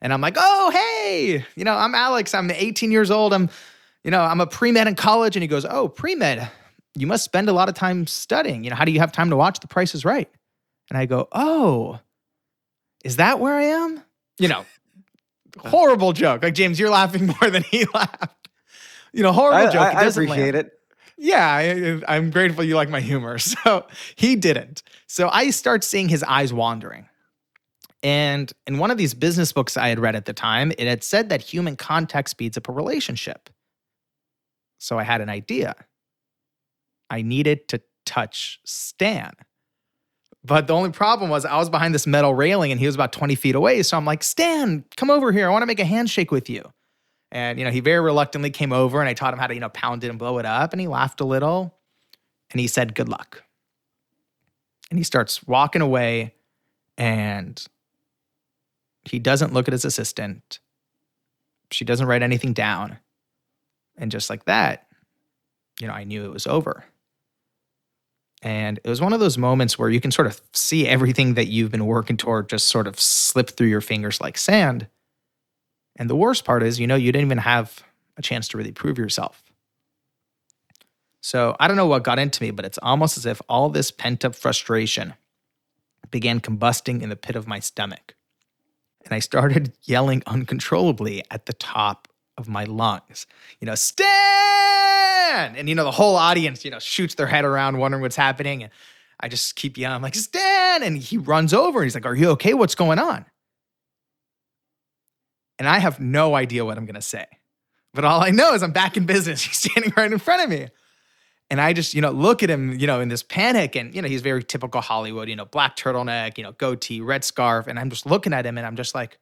And 0.00 0.12
I'm 0.12 0.20
like, 0.20 0.36
oh, 0.38 0.70
hey, 0.70 1.44
you 1.54 1.64
know, 1.64 1.74
I'm 1.74 1.94
Alex. 1.94 2.34
I'm 2.34 2.50
18 2.50 2.90
years 2.90 3.10
old. 3.10 3.32
I'm, 3.32 3.50
you 4.04 4.10
know, 4.10 4.20
I'm 4.20 4.40
a 4.40 4.46
pre 4.46 4.72
med 4.72 4.86
in 4.86 4.94
college. 4.94 5.36
And 5.36 5.42
he 5.42 5.48
goes, 5.48 5.64
oh, 5.64 5.88
pre 5.88 6.14
med, 6.14 6.48
you 6.94 7.06
must 7.06 7.24
spend 7.24 7.48
a 7.48 7.52
lot 7.52 7.68
of 7.68 7.74
time 7.74 8.06
studying. 8.06 8.64
You 8.64 8.70
know, 8.70 8.76
how 8.76 8.84
do 8.84 8.92
you 8.92 9.00
have 9.00 9.12
time 9.12 9.30
to 9.30 9.36
watch 9.36 9.60
The 9.60 9.68
Price 9.68 9.94
is 9.94 10.04
Right? 10.04 10.30
And 10.88 10.98
I 10.98 11.06
go, 11.06 11.28
oh, 11.32 11.98
is 13.04 13.16
that 13.16 13.40
where 13.40 13.54
I 13.54 13.64
am? 13.64 14.02
You 14.38 14.48
know, 14.48 14.64
horrible 15.58 16.12
joke. 16.12 16.42
Like, 16.42 16.54
James, 16.54 16.78
you're 16.78 16.90
laughing 16.90 17.26
more 17.40 17.50
than 17.50 17.62
he 17.62 17.84
laughed. 17.94 18.48
You 19.12 19.22
know, 19.22 19.32
horrible 19.32 19.68
I, 19.68 19.72
joke. 19.72 19.94
I, 19.94 20.02
I 20.02 20.04
appreciate 20.04 20.54
land. 20.54 20.56
it. 20.56 20.72
Yeah, 21.18 21.46
I, 22.08 22.16
I'm 22.16 22.30
grateful 22.30 22.62
you 22.62 22.76
like 22.76 22.90
my 22.90 23.00
humor. 23.00 23.38
So 23.64 23.86
he 24.16 24.36
didn't. 24.36 24.82
So 25.06 25.28
I 25.30 25.50
start 25.50 25.82
seeing 25.82 26.08
his 26.08 26.22
eyes 26.22 26.52
wandering. 26.52 27.08
And 28.02 28.52
in 28.66 28.78
one 28.78 28.90
of 28.90 28.98
these 28.98 29.14
business 29.14 29.52
books 29.52 29.76
I 29.76 29.88
had 29.88 29.98
read 29.98 30.14
at 30.14 30.26
the 30.26 30.32
time, 30.32 30.72
it 30.78 30.86
had 30.86 31.02
said 31.02 31.30
that 31.30 31.40
human 31.40 31.76
contact 31.76 32.28
speeds 32.28 32.56
up 32.56 32.68
a 32.68 32.72
relationship. 32.72 33.48
So 34.78 34.98
I 34.98 35.02
had 35.02 35.20
an 35.20 35.28
idea. 35.28 35.74
I 37.08 37.22
needed 37.22 37.68
to 37.68 37.80
touch 38.04 38.60
Stan. 38.64 39.32
But 40.46 40.68
the 40.68 40.74
only 40.74 40.90
problem 40.90 41.28
was 41.28 41.44
I 41.44 41.56
was 41.56 41.68
behind 41.68 41.92
this 41.92 42.06
metal 42.06 42.32
railing 42.32 42.70
and 42.70 42.78
he 42.78 42.86
was 42.86 42.94
about 42.94 43.12
20 43.12 43.34
feet 43.34 43.56
away. 43.56 43.82
So 43.82 43.96
I'm 43.96 44.04
like, 44.04 44.22
Stan, 44.22 44.84
come 44.96 45.10
over 45.10 45.32
here. 45.32 45.48
I 45.48 45.50
want 45.50 45.62
to 45.62 45.66
make 45.66 45.80
a 45.80 45.84
handshake 45.84 46.30
with 46.30 46.48
you. 46.48 46.62
And, 47.32 47.58
you 47.58 47.64
know, 47.64 47.72
he 47.72 47.80
very 47.80 48.00
reluctantly 48.00 48.50
came 48.50 48.72
over 48.72 49.00
and 49.00 49.08
I 49.08 49.14
taught 49.14 49.34
him 49.34 49.40
how 49.40 49.48
to, 49.48 49.54
you 49.54 49.58
know, 49.58 49.70
pound 49.70 50.04
it 50.04 50.08
and 50.08 50.20
blow 50.20 50.38
it 50.38 50.46
up. 50.46 50.72
And 50.72 50.80
he 50.80 50.86
laughed 50.86 51.20
a 51.20 51.24
little 51.24 51.74
and 52.52 52.60
he 52.60 52.68
said, 52.68 52.94
Good 52.94 53.08
luck. 53.08 53.42
And 54.88 55.00
he 55.00 55.02
starts 55.02 55.44
walking 55.48 55.82
away 55.82 56.34
and 56.96 57.60
he 59.04 59.18
doesn't 59.18 59.52
look 59.52 59.66
at 59.66 59.72
his 59.72 59.84
assistant. 59.84 60.60
She 61.72 61.84
doesn't 61.84 62.06
write 62.06 62.22
anything 62.22 62.52
down. 62.52 62.98
And 63.96 64.12
just 64.12 64.30
like 64.30 64.44
that, 64.44 64.86
you 65.80 65.88
know, 65.88 65.92
I 65.92 66.04
knew 66.04 66.24
it 66.24 66.32
was 66.32 66.46
over. 66.46 66.84
And 68.42 68.78
it 68.84 68.88
was 68.88 69.00
one 69.00 69.12
of 69.12 69.20
those 69.20 69.38
moments 69.38 69.78
where 69.78 69.88
you 69.88 70.00
can 70.00 70.10
sort 70.10 70.26
of 70.26 70.40
see 70.52 70.86
everything 70.86 71.34
that 71.34 71.46
you've 71.46 71.70
been 71.70 71.86
working 71.86 72.16
toward 72.16 72.48
just 72.48 72.68
sort 72.68 72.86
of 72.86 73.00
slip 73.00 73.50
through 73.50 73.68
your 73.68 73.80
fingers 73.80 74.20
like 74.20 74.36
sand. 74.36 74.88
And 75.96 76.10
the 76.10 76.16
worst 76.16 76.44
part 76.44 76.62
is, 76.62 76.78
you 76.78 76.86
know, 76.86 76.96
you 76.96 77.12
didn't 77.12 77.26
even 77.26 77.38
have 77.38 77.82
a 78.16 78.22
chance 78.22 78.48
to 78.48 78.58
really 78.58 78.72
prove 78.72 78.98
yourself. 78.98 79.42
So 81.22 81.56
I 81.58 81.66
don't 81.66 81.76
know 81.76 81.86
what 81.86 82.04
got 82.04 82.18
into 82.18 82.42
me, 82.42 82.50
but 82.50 82.64
it's 82.64 82.78
almost 82.82 83.16
as 83.16 83.26
if 83.26 83.40
all 83.48 83.68
this 83.68 83.90
pent 83.90 84.24
up 84.24 84.34
frustration 84.34 85.14
began 86.10 86.40
combusting 86.40 87.02
in 87.02 87.08
the 87.08 87.16
pit 87.16 87.36
of 87.36 87.48
my 87.48 87.58
stomach. 87.58 88.14
And 89.04 89.14
I 89.14 89.18
started 89.18 89.72
yelling 89.82 90.22
uncontrollably 90.26 91.24
at 91.30 91.46
the 91.46 91.52
top 91.52 92.06
of 92.38 92.48
my 92.48 92.64
lungs, 92.64 93.26
you 93.60 93.66
know, 93.66 93.74
Stan! 95.36 95.56
And, 95.56 95.68
you 95.68 95.74
know, 95.74 95.84
the 95.84 95.90
whole 95.90 96.16
audience, 96.16 96.64
you 96.64 96.70
know, 96.70 96.78
shoots 96.78 97.14
their 97.14 97.26
head 97.26 97.44
around 97.44 97.78
wondering 97.78 98.02
what's 98.02 98.16
happening. 98.16 98.62
And 98.62 98.72
I 99.20 99.28
just 99.28 99.56
keep 99.56 99.76
yelling, 99.76 99.96
I'm 99.96 100.02
like, 100.02 100.14
Stan! 100.14 100.82
And 100.82 100.98
he 100.98 101.18
runs 101.18 101.52
over 101.52 101.80
and 101.80 101.86
he's 101.86 101.94
like, 101.94 102.06
Are 102.06 102.14
you 102.14 102.30
okay? 102.30 102.54
What's 102.54 102.74
going 102.74 102.98
on? 102.98 103.24
And 105.58 105.68
I 105.68 105.78
have 105.78 106.00
no 106.00 106.34
idea 106.34 106.64
what 106.64 106.76
I'm 106.76 106.84
going 106.84 106.96
to 106.96 107.02
say. 107.02 107.26
But 107.94 108.04
all 108.04 108.22
I 108.22 108.30
know 108.30 108.52
is 108.52 108.62
I'm 108.62 108.72
back 108.72 108.96
in 108.96 109.06
business. 109.06 109.42
He's 109.46 109.56
standing 109.56 109.90
right 109.96 110.12
in 110.12 110.18
front 110.18 110.42
of 110.42 110.50
me. 110.50 110.68
And 111.48 111.60
I 111.62 111.72
just, 111.72 111.94
you 111.94 112.02
know, 112.02 112.10
look 112.10 112.42
at 112.42 112.50
him, 112.50 112.78
you 112.78 112.86
know, 112.86 113.00
in 113.00 113.08
this 113.08 113.22
panic. 113.22 113.74
And, 113.74 113.94
you 113.94 114.02
know, 114.02 114.08
he's 114.08 114.20
very 114.20 114.42
typical 114.42 114.80
Hollywood, 114.80 115.28
you 115.28 115.36
know, 115.36 115.44
black 115.46 115.76
turtleneck, 115.76 116.36
you 116.36 116.44
know, 116.44 116.52
goatee, 116.52 117.00
red 117.00 117.24
scarf. 117.24 117.68
And 117.68 117.78
I'm 117.78 117.88
just 117.88 118.04
looking 118.04 118.34
at 118.34 118.44
him 118.44 118.58
and 118.58 118.66
I'm 118.66 118.76
just 118.76 118.94
like, 118.94 119.18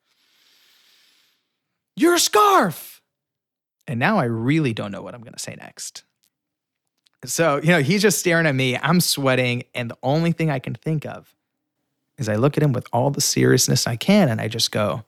Your 1.95 2.19
scarf. 2.19 3.03
And 3.87 4.00
now 4.00 4.19
I 4.19 4.25
really 4.25 4.73
don't 4.73 4.91
know 4.91 5.03
what 5.03 5.15
I'm 5.15 5.21
going 5.21 5.35
to 5.35 5.38
say 5.38 5.55
next. 5.57 6.03
So, 7.25 7.61
you 7.62 7.69
know, 7.69 7.81
he's 7.81 8.02
just 8.02 8.19
staring 8.19 8.47
at 8.47 8.54
me. 8.54 8.76
I'm 8.76 9.00
sweating. 9.00 9.64
And 9.75 9.90
the 9.90 9.97
only 10.02 10.33
thing 10.33 10.50
I 10.50 10.59
can 10.59 10.75
think 10.75 11.07
of 11.07 11.35
is 12.19 12.28
I 12.28 12.37
look 12.37 12.57
at 12.57 12.62
him 12.62 12.73
with 12.73 12.87
all 12.93 13.11
the 13.11 13.21
seriousness 13.21 13.87
I 13.87 13.97
can 13.97 14.28
and 14.28 14.40
I 14.40 14.49
just 14.49 14.71
go, 14.71 15.04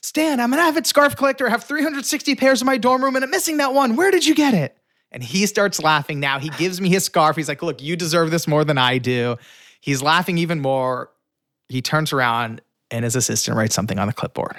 Stan, 0.00 0.40
I'm 0.40 0.52
an 0.52 0.58
avid 0.58 0.86
scarf 0.86 1.14
collector. 1.16 1.46
I 1.46 1.50
have 1.50 1.64
360 1.64 2.34
pairs 2.34 2.60
in 2.60 2.66
my 2.66 2.76
dorm 2.76 3.04
room 3.04 3.14
and 3.14 3.24
I'm 3.24 3.30
missing 3.30 3.58
that 3.58 3.72
one. 3.72 3.94
Where 3.94 4.10
did 4.10 4.26
you 4.26 4.34
get 4.34 4.54
it? 4.54 4.76
And 5.12 5.22
he 5.22 5.46
starts 5.46 5.80
laughing 5.80 6.18
now. 6.18 6.38
He 6.38 6.48
gives 6.50 6.80
me 6.80 6.88
his 6.88 7.04
scarf. 7.04 7.36
He's 7.36 7.48
like, 7.48 7.62
Look, 7.62 7.82
you 7.82 7.96
deserve 7.96 8.30
this 8.30 8.48
more 8.48 8.64
than 8.64 8.78
I 8.78 8.98
do. 8.98 9.36
He's 9.80 10.02
laughing 10.02 10.38
even 10.38 10.60
more. 10.60 11.10
He 11.68 11.82
turns 11.82 12.12
around 12.12 12.62
and 12.90 13.04
his 13.04 13.14
assistant 13.14 13.56
writes 13.56 13.74
something 13.74 13.98
on 13.98 14.06
the 14.06 14.12
clipboard. 14.12 14.56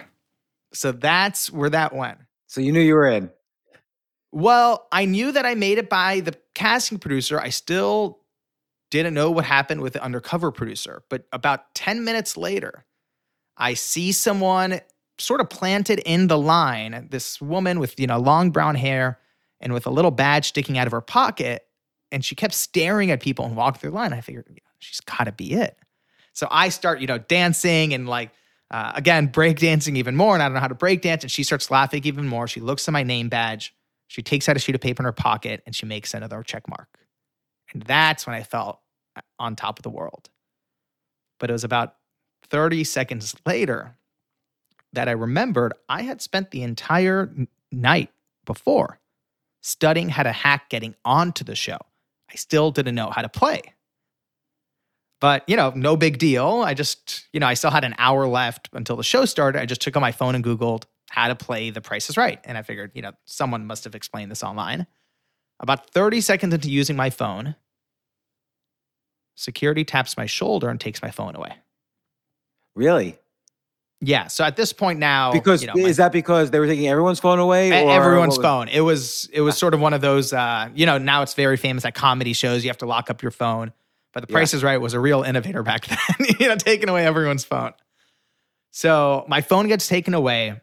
So 0.74 0.92
that's 0.92 1.52
where 1.52 1.70
that 1.70 1.94
went. 1.94 2.20
So 2.48 2.62
you 2.62 2.72
knew 2.72 2.82
you 2.82 2.96
were 2.96 3.08
in. 3.08 3.30
Well, 4.34 4.88
I 4.92 5.06
knew 5.06 5.32
that 5.32 5.46
I 5.46 5.54
made 5.54 5.78
it 5.78 5.92
by 5.92 6.22
the 6.22 6.34
casting 6.56 6.98
producer. 6.98 7.40
I 7.40 7.50
still 7.50 8.20
didn't 8.90 9.14
know 9.14 9.30
what 9.30 9.46
happened 9.46 9.82
with 9.82 9.94
the 9.94 10.04
undercover 10.04 10.52
producer. 10.52 11.04
But 11.08 11.28
about 11.32 11.76
10 11.76 12.04
minutes 12.04 12.36
later, 12.36 12.84
I 13.58 13.76
see 13.76 14.12
someone 14.12 14.82
sort 15.20 15.40
of 15.40 15.52
planted 15.52 16.00
in 16.00 16.28
the 16.28 16.38
line, 16.38 17.10
this 17.12 17.40
woman 17.40 17.80
with, 17.80 18.00
you 18.00 18.08
know, 18.08 18.18
long 18.18 18.50
brown 18.50 18.74
hair 18.74 19.20
and 19.60 19.72
with 19.72 19.86
a 19.86 19.92
little 19.92 20.10
badge 20.10 20.48
sticking 20.48 20.80
out 20.80 20.88
of 20.88 20.94
her 20.94 21.02
pocket. 21.02 21.68
And 22.12 22.26
she 22.26 22.34
kept 22.34 22.56
staring 22.56 23.12
at 23.12 23.22
people 23.22 23.46
and 23.46 23.56
walked 23.56 23.82
through 23.82 23.92
the 23.92 23.96
line. 23.96 24.14
I 24.14 24.22
figured 24.22 24.48
she's 24.80 25.00
got 25.02 25.26
to 25.26 25.32
be 25.32 25.54
it. 25.54 25.78
So 26.34 26.48
I 26.50 26.70
start, 26.70 27.02
you 27.02 27.08
know, 27.08 27.20
dancing 27.20 27.94
and 27.94 28.10
like, 28.10 28.32
uh, 28.72 28.94
again, 28.96 29.28
break 29.28 29.60
dancing 29.60 29.96
even 29.96 30.16
more. 30.16 30.34
And 30.34 30.42
I 30.42 30.48
don't 30.48 30.56
know 30.56 30.60
how 30.60 30.68
to 30.70 30.74
break 30.74 31.04
dance. 31.04 31.24
And 31.24 31.32
she 31.32 31.44
starts 31.44 31.70
laughing 31.70 32.02
even 32.06 32.28
more. 32.28 32.48
She 32.48 32.62
looks 32.62 32.88
at 32.88 32.94
my 32.94 33.04
name 33.04 33.30
badge. 33.30 33.76
She 34.14 34.22
takes 34.22 34.48
out 34.48 34.56
a 34.56 34.60
sheet 34.60 34.76
of 34.76 34.82
paper 34.82 35.02
in 35.02 35.06
her 35.06 35.12
pocket 35.12 35.64
and 35.66 35.76
she 35.76 35.88
makes 35.88 36.14
another 36.14 36.44
check 36.44 36.70
mark. 36.70 36.88
And 37.74 37.82
that's 37.82 38.28
when 38.28 38.36
I 38.36 38.44
felt 38.44 38.80
uh, 39.16 39.22
on 39.40 39.56
top 39.56 39.80
of 39.80 39.84
the 39.84 39.90
world. 39.90 40.30
But 41.40 41.50
it 41.50 41.54
was 41.54 41.64
about 41.64 41.96
30 42.44 42.84
seconds 42.84 43.36
later 43.44 43.98
that 44.94 45.10
I 45.10 45.14
remembered 45.14 45.74
I 45.90 46.04
had 46.04 46.22
spent 46.22 46.52
the 46.52 46.62
entire 46.62 47.34
night 47.72 48.12
before 48.46 49.00
studying 49.64 50.10
how 50.10 50.22
to 50.22 50.32
hack 50.32 50.70
getting 50.70 50.94
onto 51.04 51.44
the 51.44 51.56
show. 51.56 51.80
I 52.32 52.36
still 52.36 52.70
didn't 52.70 52.94
know 52.94 53.10
how 53.10 53.24
to 53.24 53.30
play. 53.30 53.64
But, 55.20 55.44
you 55.48 55.56
know, 55.56 55.72
no 55.76 55.98
big 55.98 56.20
deal. 56.20 56.62
I 56.64 56.76
just, 56.76 57.28
you 57.34 57.40
know, 57.40 57.48
I 57.48 57.56
still 57.56 57.72
had 57.72 57.84
an 57.84 57.96
hour 57.98 58.28
left 58.28 58.70
until 58.74 58.96
the 58.96 59.04
show 59.04 59.26
started. 59.26 59.60
I 59.60 59.66
just 59.66 59.82
took 59.82 59.98
out 59.98 60.02
my 60.02 60.12
phone 60.12 60.36
and 60.36 60.46
Googled 60.46 60.84
how 61.10 61.28
to 61.28 61.36
play 61.36 61.70
The 61.70 61.82
Price 61.82 62.10
is 62.10 62.18
Right. 62.18 62.40
And 62.44 62.58
I 62.58 62.62
figured, 62.64 62.92
you 62.96 63.02
know, 63.02 63.12
someone 63.26 63.66
must 63.66 63.84
have 63.84 63.96
explained 63.96 64.32
this 64.32 64.44
online. 64.44 64.88
About 65.60 65.90
30 65.92 66.22
seconds 66.22 66.54
into 66.54 66.70
using 66.70 66.96
my 66.96 67.10
phone, 67.10 67.56
security 69.36 69.84
taps 69.84 70.18
my 70.18 70.26
shoulder 70.26 70.70
and 70.70 70.80
takes 70.80 71.02
my 71.02 71.12
phone 71.12 71.36
away. 71.36 71.54
Really? 72.76 73.18
Yeah. 74.02 74.28
So 74.28 74.44
at 74.44 74.56
this 74.58 74.74
point 74.74 75.00
now, 75.00 75.32
Because 75.32 75.62
you 75.62 75.68
know, 75.68 75.74
my- 75.76 75.88
is 75.88 75.98
that 75.98 76.12
because 76.12 76.52
they 76.52 76.60
were 76.60 76.68
taking 76.68 76.88
everyone's 76.88 77.20
phone 77.20 77.40
away? 77.40 77.70
Or 77.86 77.92
everyone's 77.92 78.38
phone. 78.38 78.68
It 78.68 78.82
was 78.82 79.30
it 79.32 79.42
was 79.42 79.58
sort 79.58 79.74
of 79.74 79.80
one 79.80 79.94
of 79.94 80.02
those. 80.02 80.34
Uh, 80.34 80.70
you 80.76 80.86
know, 80.86 80.98
now 80.98 81.22
it's 81.22 81.36
very 81.36 81.56
famous 81.58 81.86
at 81.86 81.94
comedy 81.96 82.34
shows. 82.34 82.64
You 82.66 82.70
have 82.70 82.80
to 82.80 82.86
lock 82.86 83.10
up 83.10 83.22
your 83.22 83.32
phone. 83.32 83.72
But 84.12 84.28
The 84.28 84.32
Yeah. 84.32 84.36
Price 84.38 84.54
is 84.54 84.64
Right 84.64 84.78
was 84.82 84.94
a 84.94 85.00
real 85.00 85.24
innovator 85.24 85.64
back 85.64 85.86
then. 86.20 86.28
you 86.40 86.48
know, 86.50 86.56
taking 86.56 86.90
away 86.90 87.06
everyone's 87.06 87.46
phone. 87.46 87.72
So 88.72 89.24
my 89.30 89.42
phone 89.42 89.68
gets 89.68 89.88
taken 89.88 90.14
away. 90.14 90.60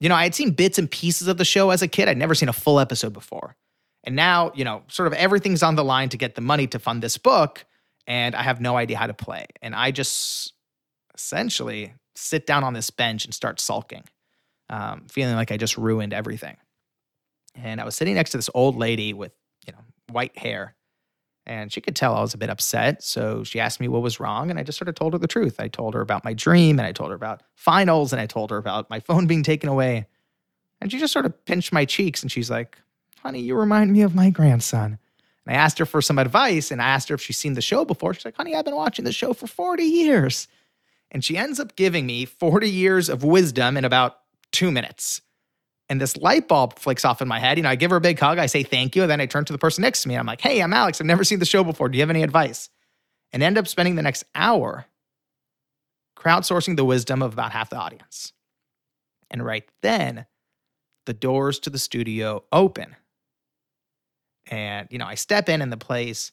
You 0.00 0.08
know, 0.08 0.14
I 0.14 0.22
had 0.22 0.34
seen 0.34 0.50
bits 0.50 0.78
and 0.78 0.90
pieces 0.90 1.28
of 1.28 1.38
the 1.38 1.44
show 1.44 1.70
as 1.70 1.82
a 1.82 1.88
kid. 1.88 2.08
I'd 2.08 2.16
never 2.16 2.34
seen 2.34 2.48
a 2.48 2.52
full 2.52 2.78
episode 2.78 3.12
before. 3.12 3.56
And 4.04 4.14
now, 4.14 4.52
you 4.54 4.64
know, 4.64 4.82
sort 4.88 5.08
of 5.08 5.12
everything's 5.14 5.62
on 5.62 5.74
the 5.74 5.84
line 5.84 6.08
to 6.10 6.16
get 6.16 6.34
the 6.34 6.40
money 6.40 6.66
to 6.68 6.78
fund 6.78 7.02
this 7.02 7.18
book. 7.18 7.64
And 8.06 8.34
I 8.34 8.42
have 8.42 8.60
no 8.60 8.76
idea 8.76 8.96
how 8.96 9.06
to 9.06 9.14
play. 9.14 9.46
And 9.60 9.74
I 9.74 9.90
just 9.90 10.54
essentially 11.14 11.94
sit 12.14 12.46
down 12.46 12.64
on 12.64 12.74
this 12.74 12.90
bench 12.90 13.24
and 13.24 13.34
start 13.34 13.60
sulking, 13.60 14.04
um, 14.70 15.06
feeling 15.10 15.34
like 15.34 15.52
I 15.52 15.56
just 15.56 15.76
ruined 15.76 16.14
everything. 16.14 16.56
And 17.54 17.80
I 17.80 17.84
was 17.84 17.96
sitting 17.96 18.14
next 18.14 18.30
to 18.30 18.38
this 18.38 18.50
old 18.54 18.76
lady 18.76 19.12
with, 19.12 19.32
you 19.66 19.72
know, 19.72 19.80
white 20.10 20.38
hair. 20.38 20.74
And 21.48 21.72
she 21.72 21.80
could 21.80 21.96
tell 21.96 22.14
I 22.14 22.20
was 22.20 22.34
a 22.34 22.38
bit 22.38 22.50
upset. 22.50 23.02
So 23.02 23.42
she 23.42 23.58
asked 23.58 23.80
me 23.80 23.88
what 23.88 24.02
was 24.02 24.20
wrong. 24.20 24.50
And 24.50 24.58
I 24.58 24.62
just 24.62 24.78
sort 24.78 24.88
of 24.88 24.94
told 24.94 25.14
her 25.14 25.18
the 25.18 25.26
truth. 25.26 25.58
I 25.58 25.68
told 25.68 25.94
her 25.94 26.02
about 26.02 26.22
my 26.22 26.34
dream 26.34 26.78
and 26.78 26.86
I 26.86 26.92
told 26.92 27.08
her 27.08 27.16
about 27.16 27.42
finals 27.54 28.12
and 28.12 28.20
I 28.20 28.26
told 28.26 28.50
her 28.50 28.58
about 28.58 28.90
my 28.90 29.00
phone 29.00 29.26
being 29.26 29.42
taken 29.42 29.70
away. 29.70 30.06
And 30.80 30.92
she 30.92 30.98
just 30.98 31.12
sort 31.12 31.24
of 31.24 31.44
pinched 31.46 31.72
my 31.72 31.86
cheeks 31.86 32.22
and 32.22 32.30
she's 32.30 32.50
like, 32.50 32.78
honey, 33.22 33.40
you 33.40 33.56
remind 33.56 33.92
me 33.92 34.02
of 34.02 34.14
my 34.14 34.28
grandson. 34.28 34.98
And 35.46 35.56
I 35.56 35.58
asked 35.58 35.78
her 35.78 35.86
for 35.86 36.02
some 36.02 36.18
advice 36.18 36.70
and 36.70 36.82
I 36.82 36.88
asked 36.88 37.08
her 37.08 37.14
if 37.14 37.22
she's 37.22 37.38
seen 37.38 37.54
the 37.54 37.62
show 37.62 37.86
before. 37.86 38.12
She's 38.12 38.26
like, 38.26 38.36
honey, 38.36 38.54
I've 38.54 38.66
been 38.66 38.76
watching 38.76 39.06
the 39.06 39.12
show 39.12 39.32
for 39.32 39.46
40 39.46 39.82
years. 39.82 40.48
And 41.10 41.24
she 41.24 41.38
ends 41.38 41.58
up 41.58 41.74
giving 41.74 42.04
me 42.04 42.26
40 42.26 42.68
years 42.68 43.08
of 43.08 43.24
wisdom 43.24 43.78
in 43.78 43.86
about 43.86 44.18
two 44.52 44.70
minutes. 44.70 45.22
And 45.88 46.00
this 46.00 46.16
light 46.16 46.48
bulb 46.48 46.78
flicks 46.78 47.04
off 47.04 47.22
in 47.22 47.28
my 47.28 47.38
head. 47.38 47.56
You 47.56 47.62
know, 47.62 47.70
I 47.70 47.74
give 47.76 47.90
her 47.90 47.96
a 47.96 48.00
big 48.00 48.18
hug. 48.18 48.38
I 48.38 48.46
say 48.46 48.62
thank 48.62 48.94
you. 48.94 49.02
And 49.02 49.10
then 49.10 49.20
I 49.20 49.26
turn 49.26 49.44
to 49.46 49.52
the 49.52 49.58
person 49.58 49.82
next 49.82 50.02
to 50.02 50.08
me. 50.08 50.16
I'm 50.16 50.26
like, 50.26 50.40
hey, 50.40 50.60
I'm 50.60 50.72
Alex. 50.72 51.00
I've 51.00 51.06
never 51.06 51.24
seen 51.24 51.38
the 51.38 51.46
show 51.46 51.64
before. 51.64 51.88
Do 51.88 51.96
you 51.96 52.02
have 52.02 52.10
any 52.10 52.22
advice? 52.22 52.68
And 53.32 53.42
end 53.42 53.56
up 53.56 53.66
spending 53.66 53.94
the 53.94 54.02
next 54.02 54.24
hour 54.34 54.86
crowdsourcing 56.16 56.76
the 56.76 56.84
wisdom 56.84 57.22
of 57.22 57.32
about 57.32 57.52
half 57.52 57.70
the 57.70 57.76
audience. 57.76 58.32
And 59.30 59.44
right 59.44 59.64
then, 59.82 60.26
the 61.06 61.14
doors 61.14 61.58
to 61.60 61.70
the 61.70 61.78
studio 61.78 62.44
open. 62.52 62.96
And, 64.50 64.88
you 64.90 64.98
know, 64.98 65.06
I 65.06 65.14
step 65.14 65.48
in 65.48 65.62
and 65.62 65.72
the 65.72 65.76
place 65.76 66.32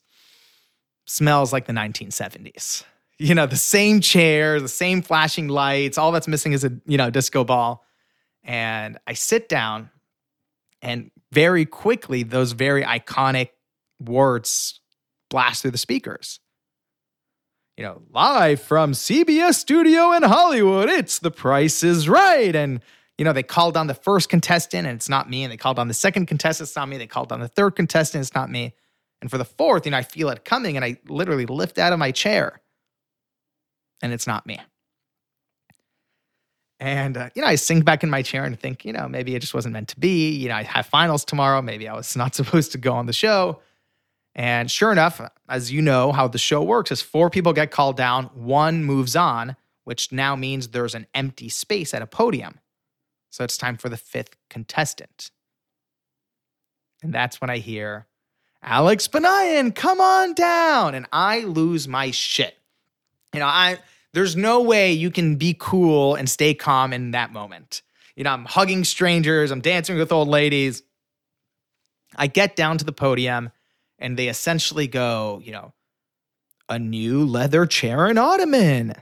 smells 1.05 1.53
like 1.53 1.65
the 1.65 1.74
1970s. 1.74 2.83
You 3.17 3.35
know, 3.35 3.45
the 3.45 3.55
same 3.55 4.01
chairs, 4.01 4.62
the 4.62 4.67
same 4.67 5.01
flashing 5.01 5.47
lights. 5.47 5.97
All 5.97 6.12
that's 6.12 6.27
missing 6.27 6.53
is 6.53 6.65
a, 6.65 6.71
you 6.85 6.97
know, 6.97 7.09
disco 7.09 7.43
ball. 7.43 7.85
And 8.45 8.99
I 9.07 9.13
sit 9.13 9.49
down 9.49 9.89
and 10.81 11.11
very 11.31 11.65
quickly, 11.65 12.23
those 12.23 12.51
very 12.51 12.83
iconic 12.83 13.49
words 13.99 14.79
blast 15.29 15.61
through 15.61 15.71
the 15.71 15.77
speakers. 15.77 16.39
You 17.75 17.83
know, 17.83 18.03
live 18.11 18.61
from 18.61 18.93
CBS 18.93 19.55
Studio 19.55 20.13
in 20.13 20.23
Hollywood, 20.23 20.87
it's 20.87 21.19
The 21.19 21.31
Price 21.31 21.83
is 21.83 22.07
Right. 22.07 22.55
And, 22.55 22.81
you 23.17 23.25
know, 23.25 23.33
they 23.33 23.43
called 23.43 23.75
on 23.75 23.87
the 23.87 23.93
first 23.93 24.29
contestant 24.29 24.87
and 24.87 24.95
it's 24.95 25.09
not 25.09 25.29
me. 25.29 25.43
And 25.43 25.51
they 25.51 25.57
called 25.57 25.79
on 25.79 25.87
the 25.87 25.93
second 25.93 26.27
contestant, 26.27 26.69
it's 26.69 26.75
not 26.75 26.87
me. 26.87 26.97
They 26.97 27.07
called 27.07 27.31
on 27.31 27.41
the 27.41 27.49
third 27.49 27.75
contestant, 27.75 28.21
it's 28.21 28.35
not 28.35 28.49
me. 28.49 28.73
And 29.21 29.29
for 29.29 29.37
the 29.37 29.45
fourth, 29.45 29.85
you 29.85 29.91
know, 29.91 29.97
I 29.97 30.03
feel 30.03 30.29
it 30.29 30.45
coming 30.45 30.75
and 30.77 30.85
I 30.85 30.99
literally 31.07 31.45
lift 31.47 31.79
out 31.79 31.91
of 31.91 31.99
my 31.99 32.11
chair 32.11 32.61
and 34.01 34.13
it's 34.13 34.27
not 34.27 34.45
me. 34.45 34.59
And, 36.79 37.15
uh, 37.15 37.29
you 37.36 37.41
know, 37.41 37.48
I 37.48 37.55
sink 37.55 37.86
back 37.86 38.03
in 38.03 38.10
my 38.10 38.22
chair 38.22 38.44
and 38.44 38.60
think, 38.60 38.84
you 38.84 38.91
know, 38.91 39.08
maybe 39.08 39.34
it 39.36 39.39
just 39.39 39.53
wasn't 39.53 39.74
meant 39.74 39.88
to 39.89 40.00
be. 40.00 40.32
You 40.32 40.50
know, 40.50 40.55
I 40.55 40.63
have 40.63 40.86
finals 40.86 41.24
tomorrow. 41.24 41.62
Maybe 41.62 41.88
I 41.88 41.94
was 41.94 42.15
not 42.17 42.36
supposed 42.36 42.72
to 42.74 42.77
go 42.77 42.94
on 42.94 43.05
the 43.05 43.13
show. 43.13 43.60
And 44.36 44.70
sure 44.70 44.91
enough, 44.91 45.22
as 45.48 45.72
you 45.72 45.82
know, 45.82 46.12
how 46.12 46.27
the 46.27 46.38
show 46.38 46.62
works 46.62 46.91
is 46.91 47.01
four 47.01 47.29
people 47.29 47.53
get 47.53 47.72
called 47.72 47.96
down, 47.96 48.25
one 48.34 48.84
moves 48.84 49.15
on, 49.15 49.55
which 49.86 50.12
now 50.12 50.36
means 50.36 50.67
there's 50.67 50.94
an 50.94 51.08
empty 51.13 51.48
space 51.48 51.94
at 51.94 52.01
a 52.01 52.08
podium. 52.08 52.60
So 53.29 53.46
it's 53.46 53.58
time 53.58 53.77
for 53.77 53.88
the 53.88 53.98
fifth 53.98 54.36
contestant. 54.50 55.32
And 57.01 57.13
that's 57.13 57.39
when 57.39 57.50
I 57.50 57.60
hear, 57.60 58.08
Alex 58.62 59.08
Banayan, 59.08 59.74
come 59.74 60.01
on 60.01 60.34
down. 60.34 60.96
And 60.96 61.05
I 61.13 61.41
lose 61.41 61.88
my 61.88 62.12
shit. 62.12 62.58
You 63.34 63.39
know, 63.39 63.46
I 63.46 63.77
there's 64.15 64.36
no 64.38 64.62
way 64.62 64.93
you 64.93 65.12
can 65.12 65.36
be 65.36 65.55
cool 65.60 66.15
and 66.15 66.29
stay 66.29 66.53
calm 66.53 66.93
in 66.93 67.12
that 67.12 67.34
moment. 67.34 67.81
You 68.15 68.24
know, 68.24 68.31
I'm 68.31 68.45
hugging 68.45 68.86
strangers, 68.86 69.51
I'm 69.51 69.60
dancing 69.60 69.98
with 69.98 70.12
old 70.12 70.29
ladies. 70.29 70.84
I 72.15 72.27
get 72.27 72.55
down 72.55 72.77
to 72.77 72.86
the 72.86 72.93
podium 72.93 73.51
and 74.00 74.17
they 74.17 74.29
essentially 74.29 74.88
go, 74.88 75.41
you 75.43 75.51
know, 75.51 75.74
a 76.69 76.79
new 76.79 77.25
leather 77.25 77.65
chair 77.65 78.05
and 78.05 78.17
ottoman. 78.17 78.95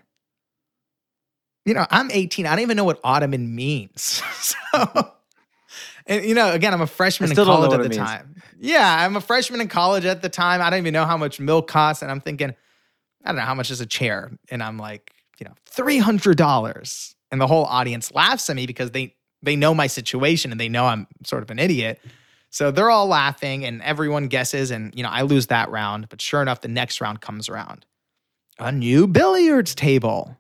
You 1.63 1.75
know, 1.75 1.85
I'm 1.91 2.09
18. 2.09 2.47
I 2.47 2.49
don't 2.49 2.63
even 2.63 2.75
know 2.75 2.83
what 2.83 2.99
ottoman 3.03 3.55
means. 3.55 4.23
so, 4.71 5.11
and 6.07 6.25
you 6.25 6.33
know, 6.33 6.51
again, 6.51 6.73
I'm 6.73 6.81
a 6.81 6.87
freshman 6.87 7.29
in 7.29 7.35
still 7.35 7.45
don't 7.45 7.61
know 7.61 7.67
college 7.69 7.85
at 7.85 7.91
the 7.91 7.97
time. 7.97 8.35
Yeah, 8.59 9.05
I'm 9.05 9.15
a 9.15 9.21
freshman 9.21 9.61
in 9.61 9.67
college 9.67 10.05
at 10.05 10.23
the 10.23 10.29
time. 10.29 10.59
I 10.59 10.71
don't 10.71 10.79
even 10.79 10.93
know 10.93 11.05
how 11.05 11.17
much 11.17 11.39
milk 11.39 11.67
costs. 11.67 12.01
And 12.01 12.09
I'm 12.09 12.19
thinking, 12.19 12.55
I 13.23 13.29
don't 13.29 13.37
know 13.37 13.43
how 13.43 13.55
much 13.55 13.71
is 13.71 13.81
a 13.81 13.85
chair. 13.85 14.31
And 14.49 14.61
I'm 14.61 14.77
like, 14.77 15.13
you 15.39 15.45
know, 15.45 15.53
$300. 15.71 17.15
And 17.31 17.41
the 17.41 17.47
whole 17.47 17.65
audience 17.65 18.11
laughs 18.11 18.49
at 18.49 18.55
me 18.55 18.67
because 18.67 18.91
they 18.91 19.15
they 19.41 19.55
know 19.57 19.73
my 19.73 19.87
situation 19.87 20.51
and 20.51 20.59
they 20.59 20.69
know 20.69 20.85
I'm 20.85 21.05
sort 21.25 21.43
of 21.43 21.51
an 21.51 21.59
idiot. 21.59 21.99
So 22.49 22.71
they're 22.71 22.89
all 22.89 23.07
laughing 23.07 23.65
and 23.65 23.81
everyone 23.81 24.27
guesses 24.27 24.71
and 24.71 24.93
you 24.95 25.03
know, 25.03 25.09
I 25.09 25.23
lose 25.23 25.47
that 25.47 25.69
round, 25.69 26.07
but 26.09 26.21
sure 26.21 26.41
enough 26.41 26.61
the 26.61 26.67
next 26.69 27.01
round 27.01 27.19
comes 27.19 27.49
around. 27.49 27.85
A 28.59 28.71
new 28.71 29.07
billiards 29.07 29.75
table. 29.75 30.37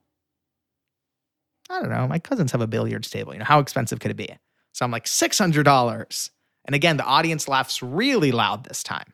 I 1.69 1.81
don't 1.81 1.89
know, 1.89 2.07
my 2.07 2.19
cousins 2.19 2.51
have 2.51 2.61
a 2.61 2.67
billiards 2.67 3.09
table. 3.09 3.33
You 3.33 3.39
know, 3.39 3.45
how 3.45 3.59
expensive 3.59 3.99
could 3.99 4.11
it 4.11 4.17
be? 4.17 4.29
So 4.73 4.85
I'm 4.85 4.91
like 4.91 5.05
$600. 5.05 6.29
And 6.65 6.75
again, 6.75 6.97
the 6.97 7.03
audience 7.03 7.47
laughs 7.47 7.81
really 7.81 8.31
loud 8.31 8.63
this 8.63 8.83
time. 8.83 9.13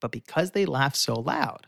But 0.00 0.12
because 0.12 0.50
they 0.50 0.66
laugh 0.66 0.94
so 0.94 1.14
loud, 1.14 1.66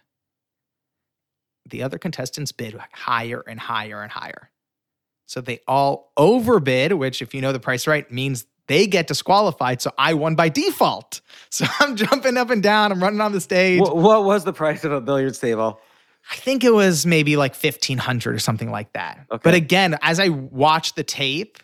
the 1.69 1.83
other 1.83 1.99
contestants 1.99 2.53
bid 2.53 2.79
higher 2.93 3.43
and 3.47 3.59
higher 3.59 4.03
and 4.03 4.11
higher. 4.11 4.51
So 5.27 5.41
they 5.41 5.61
all 5.67 6.13
overbid, 6.17 6.93
which, 6.93 7.23
if 7.23 7.35
you 7.35 7.41
know 7.41 7.53
the 7.53 7.61
price 7.61 7.87
right, 7.87 8.11
means 8.11 8.47
they 8.67 8.87
get 8.87 9.07
disqualified. 9.07 9.81
So 9.81 9.93
I 9.99 10.15
won 10.15 10.35
by 10.35 10.49
default. 10.49 11.21
So 11.51 11.67
I'm 11.79 11.95
jumping 11.95 12.37
up 12.37 12.51
and 12.51 12.61
down. 12.61 12.91
I'm 12.91 13.01
running 13.01 13.21
on 13.21 13.31
the 13.31 13.41
stage. 13.41 13.79
What, 13.79 13.97
what 13.97 14.25
was 14.25 14.43
the 14.43 14.53
price 14.53 14.83
of 14.83 14.91
a 14.91 15.01
billiards 15.01 15.39
table? 15.39 15.79
I 16.33 16.35
think 16.35 16.65
it 16.65 16.73
was 16.73 17.07
maybe 17.07 17.37
like 17.37 17.53
1500 17.55 18.35
or 18.35 18.41
something 18.41 18.73
like 18.73 18.93
that. 18.95 19.25
Okay. 19.31 19.41
But 19.45 19.55
again, 19.55 19.97
as 20.03 20.19
I 20.19 20.31
watched 20.31 20.97
the 20.97 21.05
tape, 21.05 21.59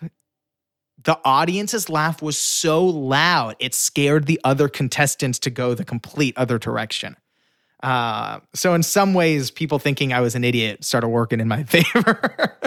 the 1.03 1.19
audience's 1.25 1.89
laugh 1.89 2.23
was 2.23 2.39
so 2.39 2.85
loud, 2.85 3.57
it 3.59 3.75
scared 3.75 4.27
the 4.27 4.41
other 4.45 4.69
contestants 4.69 5.41
to 5.41 5.51
go 5.51 5.75
the 5.75 5.85
complete 5.85 6.35
other 6.37 6.57
direction. 6.57 7.17
Uh, 7.83 8.41
so 8.55 8.75
in 8.75 8.83
some 8.83 9.15
ways, 9.15 9.51
people 9.51 9.79
thinking 9.79 10.13
I 10.13 10.21
was 10.21 10.35
an 10.35 10.45
idiot 10.45 10.85
started 10.85 11.09
working 11.09 11.41
in 11.41 11.49
my 11.49 11.65
favor. 11.65 12.59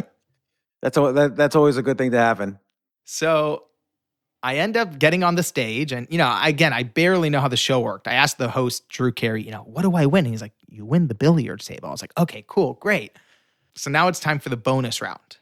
That's 0.81 0.97
al- 0.97 1.13
that, 1.13 1.35
that's 1.35 1.55
always 1.55 1.77
a 1.77 1.81
good 1.81 1.97
thing 1.97 2.11
to 2.11 2.17
happen. 2.17 2.59
So 3.05 3.65
I 4.41 4.57
end 4.57 4.75
up 4.75 4.97
getting 4.97 5.23
on 5.23 5.35
the 5.35 5.43
stage, 5.43 5.91
and 5.91 6.07
you 6.09 6.17
know, 6.17 6.37
again, 6.41 6.73
I 6.73 6.83
barely 6.83 7.29
know 7.29 7.39
how 7.39 7.47
the 7.47 7.57
show 7.57 7.79
worked. 7.79 8.07
I 8.07 8.13
asked 8.13 8.37
the 8.37 8.49
host, 8.49 8.89
Drew 8.89 9.11
Carey, 9.11 9.43
you 9.43 9.51
know, 9.51 9.61
what 9.61 9.83
do 9.83 9.95
I 9.95 10.05
win? 10.05 10.25
And 10.25 10.33
he's 10.33 10.41
like, 10.41 10.53
you 10.67 10.85
win 10.85 11.07
the 11.07 11.15
billiards 11.15 11.65
table. 11.65 11.87
I 11.87 11.91
was 11.91 12.01
like, 12.01 12.13
okay, 12.17 12.43
cool, 12.47 12.73
great. 12.73 13.11
So 13.75 13.89
now 13.89 14.07
it's 14.07 14.19
time 14.19 14.39
for 14.39 14.49
the 14.49 14.57
bonus 14.57 15.01
round. 15.01 15.37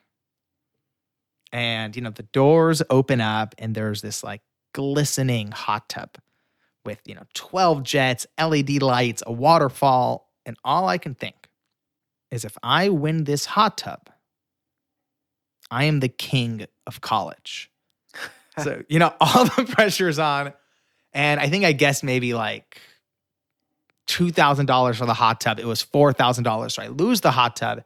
And 1.51 1.95
you 1.95 2.01
know, 2.01 2.11
the 2.11 2.23
doors 2.23 2.81
open 2.89 3.21
up, 3.21 3.55
and 3.57 3.73
there's 3.73 4.01
this 4.01 4.23
like 4.23 4.41
glistening 4.73 5.51
hot 5.51 5.87
tub 5.89 6.17
with, 6.85 6.99
you 7.05 7.15
know, 7.15 7.23
12 7.33 7.83
jets, 7.83 8.27
LED 8.39 8.81
lights, 8.81 9.23
a 9.25 9.31
waterfall. 9.31 10.29
And 10.45 10.57
all 10.63 10.87
I 10.87 10.97
can 10.97 11.15
think 11.15 11.49
is 12.31 12.45
if 12.45 12.57
I 12.63 12.89
win 12.89 13.25
this 13.25 13.45
hot 13.45 13.77
tub, 13.77 14.09
I 15.69 15.85
am 15.85 15.99
the 15.99 16.09
king 16.09 16.65
of 16.87 17.01
college. 17.01 17.71
so, 18.57 18.83
you 18.89 18.99
know, 18.99 19.13
all 19.21 19.45
the 19.45 19.65
pressure 19.69 20.09
is 20.09 20.19
on. 20.19 20.53
And 21.13 21.39
I 21.39 21.49
think 21.49 21.65
I 21.65 21.73
guessed 21.73 22.03
maybe 22.03 22.33
like 22.33 22.79
$2,000 24.07 24.95
for 24.95 25.05
the 25.05 25.13
hot 25.13 25.41
tub. 25.41 25.59
It 25.59 25.65
was 25.65 25.83
$4,000. 25.83 26.71
So 26.71 26.81
I 26.81 26.87
lose 26.87 27.21
the 27.21 27.31
hot 27.31 27.55
tub. 27.55 27.83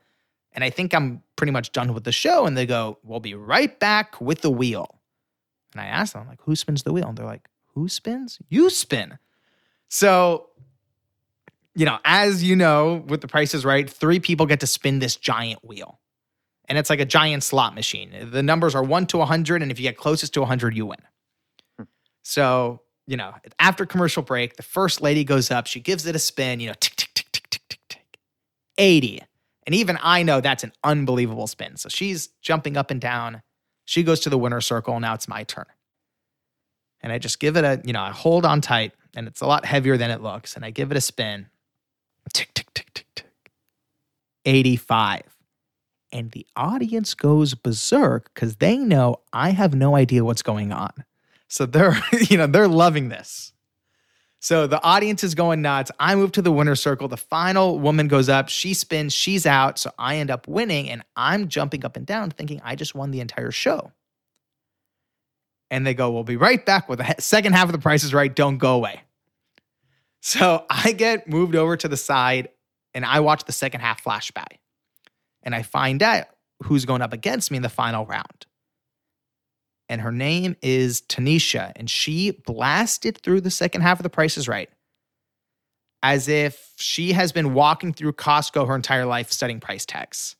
And 0.53 0.63
I 0.63 0.69
think 0.69 0.93
I'm 0.93 1.21
pretty 1.35 1.51
much 1.51 1.71
done 1.71 1.93
with 1.93 2.05
the 2.05 2.11
show. 2.11 2.45
And 2.45 2.57
they 2.57 2.65
go, 2.65 2.97
We'll 3.03 3.19
be 3.19 3.35
right 3.35 3.77
back 3.79 4.21
with 4.21 4.41
the 4.41 4.49
wheel. 4.49 4.99
And 5.73 5.81
I 5.81 5.85
asked 5.85 6.13
them, 6.13 6.21
I'm 6.21 6.27
like, 6.27 6.41
Who 6.43 6.55
spins 6.55 6.83
the 6.83 6.93
wheel? 6.93 7.07
And 7.07 7.17
they're 7.17 7.25
like, 7.25 7.49
Who 7.75 7.87
spins? 7.87 8.39
You 8.49 8.69
spin. 8.69 9.19
So, 9.89 10.49
you 11.75 11.85
know, 11.85 11.99
as 12.03 12.43
you 12.43 12.55
know, 12.55 13.03
with 13.07 13.21
the 13.21 13.27
Price 13.27 13.53
is 13.53 13.63
Right, 13.65 13.89
three 13.89 14.19
people 14.19 14.45
get 14.45 14.61
to 14.61 14.67
spin 14.67 14.99
this 14.99 15.15
giant 15.15 15.63
wheel. 15.63 15.99
And 16.67 16.77
it's 16.77 16.89
like 16.89 16.99
a 16.99 17.05
giant 17.05 17.43
slot 17.43 17.75
machine. 17.75 18.11
The 18.31 18.41
numbers 18.41 18.73
are 18.73 18.83
one 18.83 19.05
to 19.07 19.17
100. 19.17 19.61
And 19.61 19.71
if 19.71 19.79
you 19.79 19.83
get 19.83 19.97
closest 19.97 20.33
to 20.33 20.39
100, 20.39 20.75
you 20.75 20.87
win. 20.87 20.97
Hmm. 21.77 21.83
So 22.23 22.81
you 23.07 23.17
know, 23.17 23.33
after 23.59 23.85
commercial 23.85 24.23
break, 24.23 24.55
the 24.55 24.63
first 24.63 25.01
lady 25.01 25.23
goes 25.23 25.51
up, 25.51 25.67
she 25.67 25.79
gives 25.79 26.05
it 26.05 26.15
a 26.15 26.19
spin, 26.19 26.59
you 26.59 26.67
know, 26.67 26.73
tick, 26.79 26.95
tick, 26.95 27.13
tick, 27.13 27.31
tick, 27.31 27.49
tick, 27.49 27.61
tick, 27.67 27.79
tick. 27.87 28.19
80. 28.77 29.21
And 29.65 29.75
even 29.75 29.97
I 30.01 30.23
know 30.23 30.41
that's 30.41 30.63
an 30.63 30.71
unbelievable 30.83 31.47
spin. 31.47 31.77
So 31.77 31.89
she's 31.89 32.27
jumping 32.41 32.77
up 32.77 32.91
and 32.91 32.99
down. 32.99 33.41
She 33.85 34.03
goes 34.03 34.19
to 34.21 34.29
the 34.29 34.37
winner 34.37 34.61
circle. 34.61 34.99
Now 34.99 35.13
it's 35.13 35.27
my 35.27 35.43
turn. 35.43 35.65
And 37.05 37.13
I 37.13 37.19
just 37.19 37.39
give 37.39 37.55
it 37.55 37.63
a, 37.63 37.79
you 37.85 37.93
know, 37.93 38.01
I 38.01 38.09
hold 38.09 38.47
on 38.47 38.61
tight 38.61 38.91
and 39.15 39.27
it's 39.27 39.41
a 39.41 39.45
lot 39.45 39.63
heavier 39.63 39.95
than 39.95 40.09
it 40.09 40.23
looks. 40.23 40.55
And 40.55 40.65
I 40.65 40.71
give 40.71 40.89
it 40.89 40.97
a 40.97 41.01
spin. 41.01 41.45
Tick, 42.33 42.51
tick, 42.55 42.73
tick, 42.73 42.91
tick, 42.95 43.05
tick. 43.13 43.51
85. 44.43 45.21
And 46.11 46.31
the 46.31 46.47
audience 46.55 47.13
goes 47.13 47.53
berserk 47.53 48.33
because 48.33 48.55
they 48.55 48.79
know 48.79 49.17
I 49.31 49.51
have 49.51 49.75
no 49.75 49.95
idea 49.95 50.25
what's 50.25 50.41
going 50.41 50.71
on. 50.71 51.05
So 51.47 51.67
they're, 51.67 51.95
you 52.27 52.37
know, 52.37 52.47
they're 52.47 52.67
loving 52.67 53.09
this. 53.09 53.53
So 54.39 54.65
the 54.65 54.81
audience 54.81 55.23
is 55.23 55.35
going 55.35 55.61
nuts. 55.61 55.91
I 55.99 56.15
move 56.15 56.31
to 56.31 56.41
the 56.41 56.51
winner's 56.51 56.81
circle. 56.81 57.07
The 57.07 57.17
final 57.17 57.77
woman 57.77 58.07
goes 58.07 58.29
up. 58.29 58.49
She 58.49 58.73
spins. 58.73 59.13
She's 59.13 59.45
out. 59.45 59.77
So 59.77 59.91
I 59.99 60.15
end 60.15 60.31
up 60.31 60.47
winning. 60.47 60.89
And 60.89 61.03
I'm 61.15 61.49
jumping 61.49 61.85
up 61.85 61.97
and 61.97 62.05
down 62.07 62.31
thinking 62.31 62.61
I 62.63 62.75
just 62.75 62.95
won 62.95 63.11
the 63.11 63.19
entire 63.19 63.51
show. 63.51 63.91
And 65.71 65.85
they 65.85 65.93
go, 65.93 66.11
We'll 66.11 66.23
be 66.23 66.37
right 66.37 66.63
back 66.65 66.87
with 66.87 66.99
the 66.99 67.15
second 67.19 67.53
half 67.53 67.67
of 67.67 67.71
the 67.71 67.79
price 67.79 68.03
is 68.03 68.13
right. 68.13 68.33
Don't 68.33 68.57
go 68.57 68.75
away. 68.75 69.01
So 70.21 70.65
I 70.69 70.91
get 70.91 71.27
moved 71.27 71.55
over 71.55 71.75
to 71.77 71.87
the 71.87 71.97
side 71.97 72.49
and 72.93 73.05
I 73.05 73.19
watch 73.19 73.45
the 73.45 73.51
second 73.51 73.81
half 73.81 74.03
flashback. 74.03 74.59
And 75.43 75.53
I 75.53 75.61
find 75.61 76.01
out 76.01 76.25
who's 76.63 76.85
going 76.85 77.01
up 77.01 77.13
against 77.13 77.51
me 77.51 77.57
in 77.57 77.63
the 77.63 77.69
final 77.69 78.05
round 78.05 78.45
and 79.89 80.01
her 80.01 80.11
name 80.11 80.55
is 80.61 81.01
Tanisha, 81.01 81.71
and 81.75 81.89
she 81.89 82.31
blasted 82.31 83.19
through 83.19 83.41
the 83.41 83.51
second 83.51 83.81
half 83.81 83.99
of 83.99 84.03
The 84.03 84.09
Price 84.09 84.37
is 84.37 84.47
Right 84.47 84.69
as 86.03 86.27
if 86.27 86.73
she 86.77 87.13
has 87.13 87.31
been 87.31 87.55
walking 87.55 87.91
through 87.91 88.13
Costco 88.13 88.67
her 88.67 88.75
entire 88.75 89.07
life 89.07 89.31
studying 89.31 89.59
price 89.59 89.87
tags. 89.87 90.35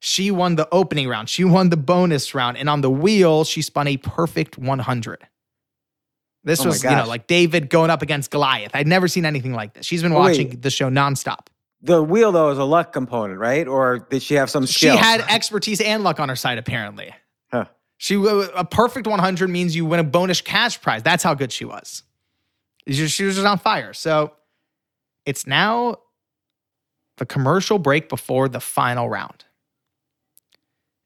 She 0.00 0.30
won 0.30 0.54
the 0.56 0.68
opening 0.72 1.08
round, 1.08 1.28
she 1.28 1.44
won 1.44 1.70
the 1.70 1.76
bonus 1.76 2.34
round, 2.34 2.56
and 2.56 2.68
on 2.68 2.82
the 2.82 2.90
wheel, 2.90 3.44
she 3.44 3.62
spun 3.62 3.88
a 3.88 3.96
perfect 3.96 4.56
100. 4.56 5.26
This 6.44 6.60
oh 6.60 6.66
was, 6.66 6.84
you 6.84 6.90
know, 6.90 7.06
like 7.06 7.26
David 7.26 7.68
going 7.68 7.90
up 7.90 8.00
against 8.00 8.30
Goliath. 8.30 8.70
I'd 8.74 8.86
never 8.86 9.08
seen 9.08 9.24
anything 9.24 9.52
like 9.52 9.74
this. 9.74 9.84
She's 9.84 10.02
been 10.02 10.14
watching 10.14 10.50
Wait. 10.50 10.62
the 10.62 10.70
show 10.70 10.88
nonstop. 10.88 11.48
The 11.82 12.02
wheel, 12.02 12.32
though, 12.32 12.50
is 12.50 12.58
a 12.58 12.64
luck 12.64 12.92
component, 12.92 13.38
right? 13.38 13.66
Or 13.66 13.98
did 13.98 14.22
she 14.22 14.34
have 14.34 14.50
some 14.50 14.66
skill? 14.66 14.96
She 14.96 14.98
had 14.98 15.20
expertise 15.28 15.80
and 15.80 16.02
luck 16.02 16.20
on 16.20 16.28
her 16.28 16.36
side, 16.36 16.58
apparently. 16.58 17.12
Huh. 17.52 17.66
She 17.98 18.16
uh, 18.16 18.48
a 18.56 18.64
perfect 18.64 19.06
100 19.06 19.48
means 19.48 19.76
you 19.76 19.84
win 19.84 20.00
a 20.00 20.04
bonus 20.04 20.40
cash 20.40 20.80
prize. 20.80 21.02
That's 21.02 21.22
how 21.22 21.34
good 21.34 21.52
she 21.52 21.64
was. 21.64 22.02
She 22.88 23.02
was 23.02 23.34
just 23.34 23.46
on 23.46 23.58
fire. 23.58 23.92
So 23.92 24.32
it's 25.26 25.46
now 25.46 25.96
the 27.18 27.26
commercial 27.26 27.78
break 27.78 28.08
before 28.08 28.48
the 28.48 28.60
final 28.60 29.08
round. 29.08 29.44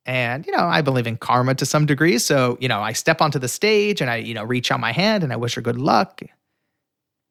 And, 0.04 0.44
you 0.46 0.52
know, 0.52 0.64
I 0.64 0.82
believe 0.82 1.06
in 1.06 1.16
karma 1.16 1.54
to 1.54 1.66
some 1.66 1.86
degree. 1.86 2.18
So, 2.18 2.58
you 2.60 2.68
know, 2.68 2.80
I 2.80 2.92
step 2.92 3.20
onto 3.20 3.38
the 3.38 3.48
stage 3.48 4.00
and 4.00 4.10
I, 4.10 4.16
you 4.16 4.34
know, 4.34 4.42
reach 4.42 4.72
out 4.72 4.80
my 4.80 4.92
hand 4.92 5.22
and 5.22 5.32
I 5.32 5.36
wish 5.36 5.54
her 5.54 5.60
good 5.60 5.78
luck. 5.78 6.20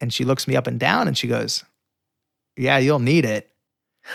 And 0.00 0.12
she 0.12 0.24
looks 0.24 0.48
me 0.48 0.56
up 0.56 0.66
and 0.66 0.80
down 0.80 1.06
and 1.06 1.16
she 1.16 1.28
goes, 1.28 1.64
Yeah, 2.56 2.78
you'll 2.78 2.98
need 2.98 3.24
it. 3.24 3.52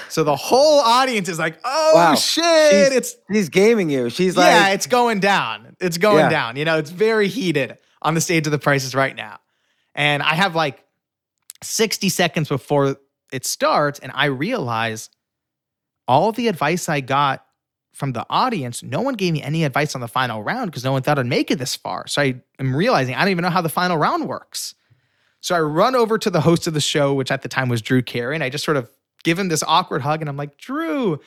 So 0.10 0.24
the 0.24 0.36
whole 0.36 0.80
audience 0.80 1.30
is 1.30 1.40
like, 1.40 1.60
"Oh 1.64 1.92
wow. 1.96 2.16
shit!" 2.16 2.72
She's, 2.72 2.98
it's 2.98 3.16
he's 3.32 3.50
gaming 3.50 3.90
you. 3.90 4.10
She's 4.10 4.36
like, 4.36 4.48
"Yeah, 4.48 4.70
it's 4.70 4.88
going 4.88 5.20
down. 5.20 5.76
It's 5.80 5.98
going 5.98 6.26
yeah. 6.26 6.30
down." 6.30 6.56
You 6.58 6.66
know, 6.66 6.78
it's 6.78 6.90
very 6.90 7.28
heated 7.28 7.78
on 8.02 8.14
the 8.14 8.22
stage 8.22 8.46
of 8.48 8.52
the 8.52 8.60
Price 8.60 8.84
is 8.84 8.94
Right 8.94 9.16
now, 9.16 9.40
and 9.96 10.22
I 10.22 10.34
have 10.34 10.56
like 10.56 10.84
sixty 11.64 12.10
seconds 12.10 12.50
before 12.50 12.98
it 13.32 13.46
starts, 13.46 14.00
and 14.00 14.12
I 14.14 14.26
realize 14.26 15.10
all 16.08 16.32
the 16.32 16.48
advice 16.48 16.90
I 16.90 17.02
got 17.02 17.46
from 17.98 18.14
the 18.14 18.24
audience, 18.30 18.84
no 18.84 19.02
one 19.02 19.16
gave 19.16 19.34
me 19.34 19.42
any 19.42 19.64
advice 19.64 19.96
on 19.96 20.02
the 20.02 20.08
final 20.08 20.44
round 20.44 20.70
because 20.70 20.84
no 20.84 20.92
one 20.92 21.02
thought 21.02 21.18
I'd 21.18 21.26
make 21.26 21.50
it 21.50 21.58
this 21.58 21.76
far. 21.76 22.06
So 22.06 22.22
I 22.22 22.36
am 22.60 22.76
realizing 22.76 23.16
I 23.16 23.22
don't 23.22 23.32
even 23.32 23.42
know 23.42 23.50
how 23.50 23.62
the 23.62 23.70
final 23.70 23.98
round 23.98 24.28
works. 24.28 24.76
So 25.42 25.56
I 25.56 25.62
run 25.62 25.96
over 25.96 26.20
to 26.20 26.30
the 26.30 26.42
host 26.42 26.68
of 26.68 26.76
the 26.76 26.80
show, 26.80 27.16
which 27.16 27.32
at 27.32 27.42
the 27.42 27.50
time 27.50 27.70
was 27.70 27.82
Drew 27.82 28.04
Carey, 28.04 28.36
and 28.36 28.44
I 28.44 28.50
just 28.50 28.64
sort 28.64 28.78
of 28.78 28.88
give 29.24 29.40
him 29.40 29.50
this 29.50 29.64
awkward 29.64 30.04
hug. 30.04 30.22
And 30.22 30.30
I'm 30.30 30.38
like, 30.38 30.58
Drew, 30.58 31.20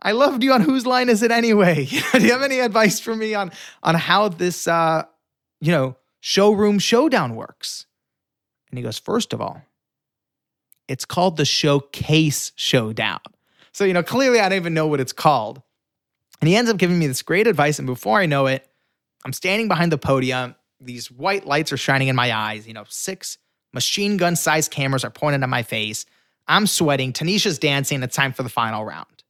I 0.00 0.12
loved 0.12 0.42
you 0.42 0.52
on 0.52 0.60
whose 0.60 0.86
line 0.86 1.08
is 1.08 1.22
it 1.22 1.30
anyway? 1.30 1.86
Do 2.12 2.22
you 2.22 2.32
have 2.32 2.42
any 2.42 2.60
advice 2.60 3.00
for 3.00 3.16
me 3.16 3.34
on 3.34 3.50
on 3.82 3.94
how 3.94 4.28
this 4.28 4.68
uh, 4.68 5.04
you 5.60 5.72
know, 5.72 5.96
showroom 6.20 6.78
showdown 6.78 7.36
works? 7.36 7.86
And 8.70 8.78
he 8.78 8.82
goes, 8.82 8.98
first 8.98 9.32
of 9.32 9.40
all, 9.40 9.62
it's 10.88 11.06
called 11.06 11.38
the 11.38 11.46
showcase 11.46 12.52
showdown. 12.54 13.20
So, 13.72 13.84
you 13.84 13.94
know, 13.94 14.02
clearly 14.02 14.40
I 14.40 14.50
don't 14.50 14.56
even 14.56 14.74
know 14.74 14.86
what 14.86 15.00
it's 15.00 15.14
called. 15.14 15.62
And 16.42 16.48
he 16.48 16.56
ends 16.56 16.68
up 16.68 16.76
giving 16.76 16.98
me 16.98 17.06
this 17.06 17.22
great 17.22 17.46
advice. 17.46 17.78
And 17.78 17.86
before 17.86 18.18
I 18.18 18.26
know 18.26 18.46
it, 18.46 18.66
I'm 19.24 19.32
standing 19.32 19.68
behind 19.68 19.92
the 19.92 19.96
podium. 19.96 20.56
These 20.80 21.08
white 21.08 21.46
lights 21.46 21.72
are 21.72 21.76
shining 21.76 22.08
in 22.08 22.16
my 22.16 22.36
eyes. 22.36 22.66
You 22.66 22.74
know, 22.74 22.82
six 22.88 23.38
machine 23.72 24.16
gun 24.16 24.34
sized 24.34 24.72
cameras 24.72 25.04
are 25.04 25.10
pointed 25.10 25.44
at 25.44 25.48
my 25.48 25.62
face. 25.62 26.04
I'm 26.48 26.66
sweating. 26.66 27.12
Tanisha's 27.12 27.60
dancing. 27.60 28.02
It's 28.02 28.16
time 28.16 28.32
for 28.32 28.42
the 28.42 28.48
final 28.48 28.84
round. 28.84 29.22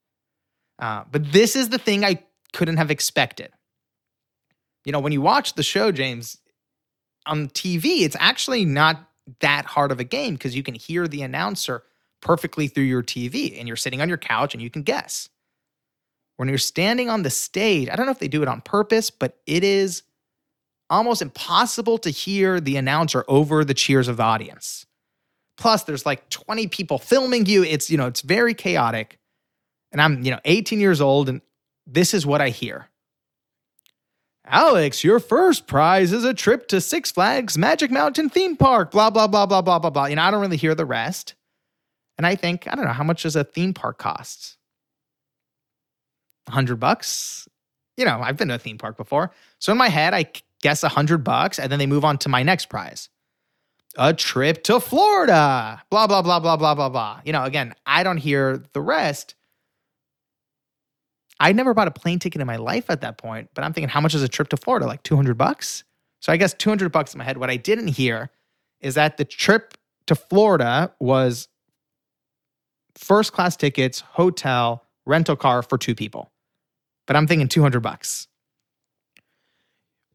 Uh, 0.79 1.05
but 1.13 1.31
this 1.33 1.55
is 1.55 1.69
the 1.69 1.77
thing 1.77 2.03
I 2.03 2.25
couldn't 2.55 2.79
have 2.79 2.91
expected. 2.91 3.51
You 4.87 4.93
know, 4.93 5.01
when 5.01 5.13
you 5.13 5.21
watch 5.21 5.53
the 5.53 5.63
show, 5.63 5.93
James, 5.93 6.39
on 7.27 7.49
TV, 7.49 8.01
it's 8.01 8.17
actually 8.19 8.65
not 8.65 9.07
that 9.41 9.67
hard 9.67 9.93
of 9.93 10.01
a 10.01 10.05
game 10.05 10.33
because 10.33 10.57
you 10.57 10.63
can 10.63 10.75
hear 10.75 11.07
the 11.07 11.21
announcer 11.21 11.83
perfectly 12.23 12.69
through 12.69 12.85
your 12.85 13.03
TV 13.03 13.59
and 13.59 13.69
you're 13.69 13.77
sitting 13.77 14.01
on 14.01 14.09
your 14.09 14.17
couch 14.17 14.55
and 14.55 14.63
you 14.63 14.71
can 14.71 14.83
guess. 14.83 15.29
When 16.43 16.49
you're 16.49 16.59
standing 16.59 17.09
on 17.09 17.23
the 17.23 17.31
stage, 17.31 17.89
I 17.89 17.95
don't 17.95 18.05
know 18.05 18.11
if 18.11 18.19
they 18.19 18.27
do 18.27 18.43
it 18.43 18.49
on 18.49 18.63
purpose, 18.63 19.11
but 19.11 19.39
it 19.47 19.63
is 19.63 20.03
almost 20.91 21.23
impossible 21.23 21.99
to 21.99 22.11
hear 22.11 22.59
the 22.59 22.75
announcer 22.75 23.25
over 23.29 23.65
the 23.65 23.75
cheers 23.75 24.09
of 24.09 24.17
the 24.17 24.25
audience. 24.25 24.85
Plus, 25.57 25.85
there's 25.85 26.05
like 26.05 26.29
20 26.31 26.67
people 26.67 26.99
filming 26.99 27.47
you. 27.47 27.63
It's, 27.63 27.91
you 27.91 27.97
know, 27.97 28.09
it's 28.09 28.23
very 28.23 28.55
chaotic. 28.55 29.21
And 29.93 30.03
I'm, 30.03 30.25
you 30.25 30.33
know, 30.33 30.41
18 30.45 30.81
years 30.81 31.01
old, 31.01 31.29
and 31.29 31.43
this 31.87 32.13
is 32.13 32.27
what 32.27 32.41
I 32.41 32.49
hear. 32.49 32.89
Alex, 34.45 35.05
your 35.05 35.21
first 35.21 35.69
prize 35.69 36.13
is 36.13 36.25
a 36.25 36.35
trip 36.35 36.67
to 36.67 36.81
Six 36.81 37.13
Flags 37.13 37.57
Magic 37.57 37.93
Mountain 37.93 38.31
theme 38.31 38.57
park. 38.57 38.91
Blah, 38.91 39.11
blah, 39.11 39.29
blah, 39.29 39.47
blah, 39.47 39.63
blah, 39.63 39.79
blah, 39.79 39.91
blah. 39.91 40.07
You 40.07 40.17
know, 40.17 40.23
I 40.23 40.33
don't 40.33 40.41
really 40.41 40.57
hear 40.57 40.75
the 40.75 40.87
rest. 40.87 41.37
And 42.19 42.27
I 42.27 42.35
think, 42.35 42.67
I 42.67 42.75
don't 42.75 42.85
know, 42.85 42.91
how 42.91 43.05
much 43.05 43.23
does 43.23 43.37
a 43.37 43.45
theme 43.45 43.73
park 43.73 43.99
cost? 43.99 44.57
100 46.47 46.77
bucks? 46.77 47.49
You 47.97 48.05
know, 48.05 48.21
I've 48.23 48.37
been 48.37 48.49
to 48.49 48.55
a 48.55 48.59
theme 48.59 48.79
park 48.79 48.97
before. 48.97 49.33
So 49.59 49.73
in 49.73 49.79
my 49.79 49.89
head, 49.89 50.15
I 50.15 50.27
guess 50.63 50.83
100 50.83 51.19
bucks, 51.19 51.59
and 51.59 51.71
then 51.71 51.79
they 51.79 51.87
move 51.87 52.05
on 52.05 52.19
to 52.19 52.29
my 52.29 52.43
next 52.43 52.67
prize 52.67 53.09
a 53.99 54.15
trip 54.15 54.65
to 54.65 54.81
Florida, 54.81 55.83
blah, 55.91 56.07
blah, 56.07 56.23
blah, 56.23 56.41
blah, 56.41 56.57
blah, 56.57 56.75
blah, 56.75 56.89
blah. 56.89 57.21
You 57.25 57.33
know, 57.33 57.45
again, 57.45 57.75
I 57.85 58.03
don't 58.03 58.17
hear 58.17 58.63
the 58.73 58.81
rest. 58.81 59.35
I 61.39 61.53
never 61.53 61.75
bought 61.75 61.89
a 61.89 61.93
plane 61.93 62.19
ticket 62.19 62.41
in 62.41 62.47
my 62.47 62.57
life 62.57 62.89
at 62.89 63.01
that 63.01 63.19
point, 63.19 63.51
but 63.55 63.65
I'm 63.65 63.73
thinking, 63.73 63.89
how 63.89 64.01
much 64.01 64.15
is 64.15 64.23
a 64.23 64.29
trip 64.29 64.49
to 64.49 64.57
Florida? 64.57 64.87
Like 64.87 65.03
200 65.03 65.37
bucks? 65.37 65.85
So 66.21 66.33
I 66.33 66.37
guess 66.37 66.55
200 66.55 66.93
bucks 66.93 67.15
in 67.15 67.19
my 67.19 67.25
head. 67.25 67.37
What 67.37 67.51
I 67.51 67.57
didn't 67.57 67.89
hear 67.89 68.31
is 68.81 68.95
that 68.95 69.17
the 69.17 69.25
trip 69.25 69.75
to 70.07 70.15
Florida 70.15 70.93
was 71.01 71.49
first 72.97 73.33
class 73.33 73.57
tickets, 73.57 74.01
hotel, 74.01 74.82
rental 75.07 75.37
car 75.37 75.63
for 75.63 75.79
two 75.79 75.95
people. 75.95 76.31
But 77.07 77.17
I'm 77.17 77.27
thinking 77.27 77.49
200 77.49 77.81
bucks. 77.81 78.29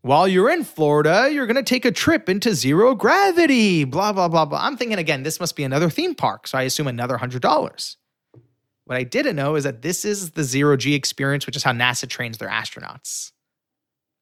while 0.02 0.28
you're 0.28 0.50
in 0.50 0.63
Florida, 0.63 1.30
you're 1.32 1.47
going 1.47 1.58
to 1.58 1.63
take 1.63 1.84
a 1.84 1.91
trip 1.91 2.30
into 2.30 2.56
zero 2.56 2.95
gravity, 2.95 3.84
blah, 3.84 4.13
blah, 4.13 4.28
blah, 4.30 4.45
blah. 4.45 4.60
I'm 4.62 4.78
thinking 4.78 4.97
again, 5.00 5.23
this 5.23 5.39
must 5.39 5.56
be 5.56 5.63
another 5.63 5.89
theme 5.89 6.15
park. 6.15 6.47
So 6.47 6.58
I 6.58 6.63
assume 6.63 6.88
another 6.88 7.17
$100. 7.17 7.95
What 8.86 8.97
I 8.97 9.04
didn't 9.04 9.36
know 9.36 9.56
is 9.56 9.65
that 9.65 9.82
this 9.82 10.06
is 10.06 10.32
the 10.32 10.43
zero 10.45 10.78
G 10.78 10.93
experience, 10.95 11.45
which 11.45 11.58
is 11.58 11.63
how 11.63 11.73
NASA 11.73 12.08
trains 12.08 12.38
their 12.38 12.47
astronauts. 12.47 13.34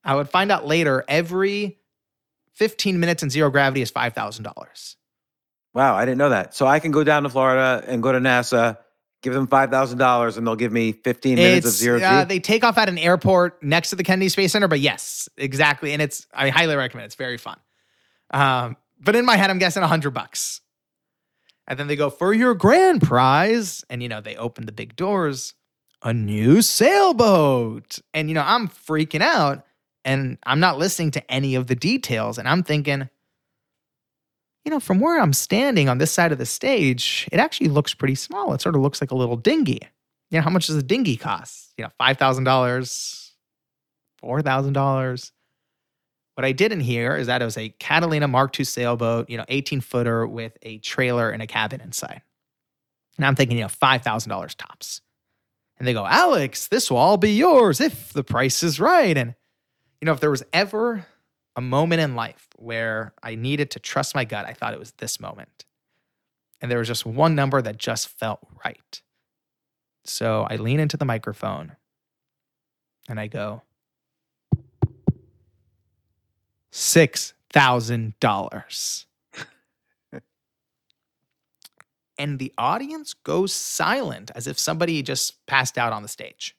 I 0.04 0.16
would 0.16 0.30
find 0.30 0.52
out 0.52 0.66
later 0.66 1.04
every 1.08 1.78
15 2.54 3.00
minutes 3.00 3.22
in 3.22 3.30
zero 3.30 3.52
gravity 3.52 3.82
is 3.84 3.92
$5,000. 3.92 4.96
Wow, 5.76 5.96
I 5.96 6.06
didn't 6.06 6.18
know 6.18 6.30
that. 6.30 6.56
So 6.56 6.66
I 6.66 6.80
can 6.80 6.92
go 6.92 7.04
down 7.04 7.24
to 7.24 7.30
Florida 7.30 7.84
and 7.86 8.02
go 8.02 8.12
to 8.12 8.20
NASA, 8.20 8.78
give 9.26 9.34
them 9.34 9.48
five 9.48 9.70
thousand 9.72 9.98
dollars, 9.98 10.38
and 10.38 10.48
they'll 10.48 10.56
give 10.56 10.72
me 10.72 10.94
fifteen 10.94 11.36
minutes 11.36 11.66
of 11.66 11.74
zero 11.74 12.00
G. 12.00 12.06
uh, 12.06 12.24
they 12.24 12.40
take 12.40 12.64
off 12.64 12.78
at 12.78 12.88
an 12.88 12.98
airport 12.98 13.62
next 13.62 13.90
to 13.90 13.98
the 13.98 14.04
Kennedy 14.04 14.30
Space 14.30 14.54
Center, 14.54 14.70
but 14.70 14.80
yes, 14.80 15.28
exactly. 15.36 15.92
And 15.92 16.02
it's, 16.02 16.28
I 16.34 16.50
highly 16.50 16.76
recommend 16.76 17.04
it. 17.04 17.08
It's 17.08 17.16
very 17.16 17.38
fun. 17.38 17.58
Um, 18.32 18.78
but 19.00 19.16
in 19.16 19.26
my 19.26 19.36
head, 19.36 19.50
I'm 19.50 19.60
guessing 19.60 19.84
a 19.84 19.88
hundred 19.88 20.12
bucks. 20.12 20.62
And 21.68 21.80
then 21.80 21.88
they 21.88 21.96
go 21.96 22.10
for 22.10 22.34
your 22.34 22.54
grand 22.54 23.02
prize. 23.02 23.84
And, 23.90 24.02
you 24.04 24.08
know, 24.08 24.22
they 24.22 24.36
open 24.36 24.68
the 24.68 24.72
big 24.72 24.96
doors, 24.96 25.56
a 26.04 26.14
new 26.14 26.62
sailboat. 26.62 28.00
And, 28.14 28.30
you 28.30 28.36
know, 28.36 28.44
I'm 28.46 28.68
freaking 28.68 29.22
out 29.22 29.66
and 30.04 30.38
I'm 30.44 30.60
not 30.60 30.78
listening 30.78 31.12
to 31.12 31.32
any 31.32 31.56
of 31.56 31.66
the 31.66 31.76
details. 31.76 32.38
And 32.38 32.48
I'm 32.48 32.62
thinking, 32.62 33.10
you 34.66 34.72
know, 34.72 34.80
from 34.80 35.00
where 35.00 35.22
I'm 35.22 35.32
standing 35.32 35.88
on 35.88 36.00
this 36.00 36.12
side 36.12 36.32
of 36.32 36.40
the 36.40 36.46
stage, 36.46 37.30
it 37.32 37.40
actually 37.40 37.70
looks 37.70 37.94
pretty 37.94 38.16
small. 38.16 38.54
It 38.54 38.62
sort 38.62 38.76
of 38.76 38.82
looks 38.82 39.00
like 39.00 39.12
a 39.12 39.16
little 39.16 39.38
dinghy. 39.38 39.80
You 40.32 40.40
know, 40.40 40.42
how 40.42 40.50
much 40.50 40.68
does 40.68 40.76
a 40.76 40.84
dinghy 40.84 41.18
cost? 41.18 41.74
You 41.78 41.84
know, 41.84 41.92
$5,000, 42.02 43.32
$4,000. 44.24 45.32
What 46.34 46.46
I 46.46 46.52
didn't 46.52 46.82
hear 46.82 47.16
is 47.16 47.28
that 47.28 47.44
it 47.44 47.46
was 47.46 47.58
a 47.58 47.70
Catalina 47.70 48.28
Mark 48.28 48.60
II 48.60 48.66
sailboat, 48.66 49.30
you 49.30 49.38
know, 49.38 49.46
18 49.48 49.82
footer 49.82 50.26
with 50.28 50.58
a 50.64 50.80
trailer 50.80 51.30
and 51.30 51.42
a 51.42 51.48
cabin 51.48 51.80
inside. 51.80 52.22
And 53.18 53.26
I'm 53.26 53.36
thinking, 53.36 53.58
you 53.58 53.64
know, 53.64 53.70
$5,000 53.70 54.56
tops. 54.56 55.02
And 55.78 55.88
they 55.88 55.94
go, 55.94 56.06
Alex, 56.06 56.68
this 56.68 56.90
will 56.90 56.98
all 56.98 57.18
be 57.18 57.32
yours 57.32 57.80
if 57.80 58.12
the 58.14 58.24
price 58.24 58.64
is 58.64 58.80
right. 58.80 59.16
And, 59.16 59.36
you 60.02 60.08
know, 60.08 60.14
if 60.14 60.20
there 60.20 60.32
was 60.32 60.44
ever 60.52 61.06
a 61.56 61.62
moment 61.62 62.02
in 62.02 62.16
life 62.16 62.48
where 62.58 63.14
I 63.24 63.36
needed 63.36 63.72
to 63.72 63.80
trust 63.80 64.16
my 64.16 64.26
gut, 64.26 64.46
I 64.46 64.54
thought 64.54 64.74
it 64.74 64.80
was 64.80 64.92
this 64.94 65.20
moment. 65.20 65.66
And 66.62 66.70
there 66.70 66.80
was 66.80 66.88
just 66.88 67.06
one 67.06 67.36
number 67.36 67.62
that 67.62 67.78
just 67.78 68.08
felt 68.08 68.40
right. 68.64 69.02
So 70.04 70.46
I 70.50 70.58
lean 70.58 70.80
into 70.80 70.98
the 70.98 71.06
microphone 71.06 71.76
and 73.08 73.20
I 73.20 73.28
go, 73.28 73.62
$6,000. 76.72 79.06
and 82.18 82.40
the 82.40 82.54
audience 82.58 83.14
goes 83.14 83.54
silent 83.54 84.32
as 84.36 84.48
if 84.48 84.60
somebody 84.60 85.02
just 85.02 85.46
passed 85.46 85.78
out 85.78 85.94
on 85.94 86.02
the 86.02 86.10
stage. 86.10 86.56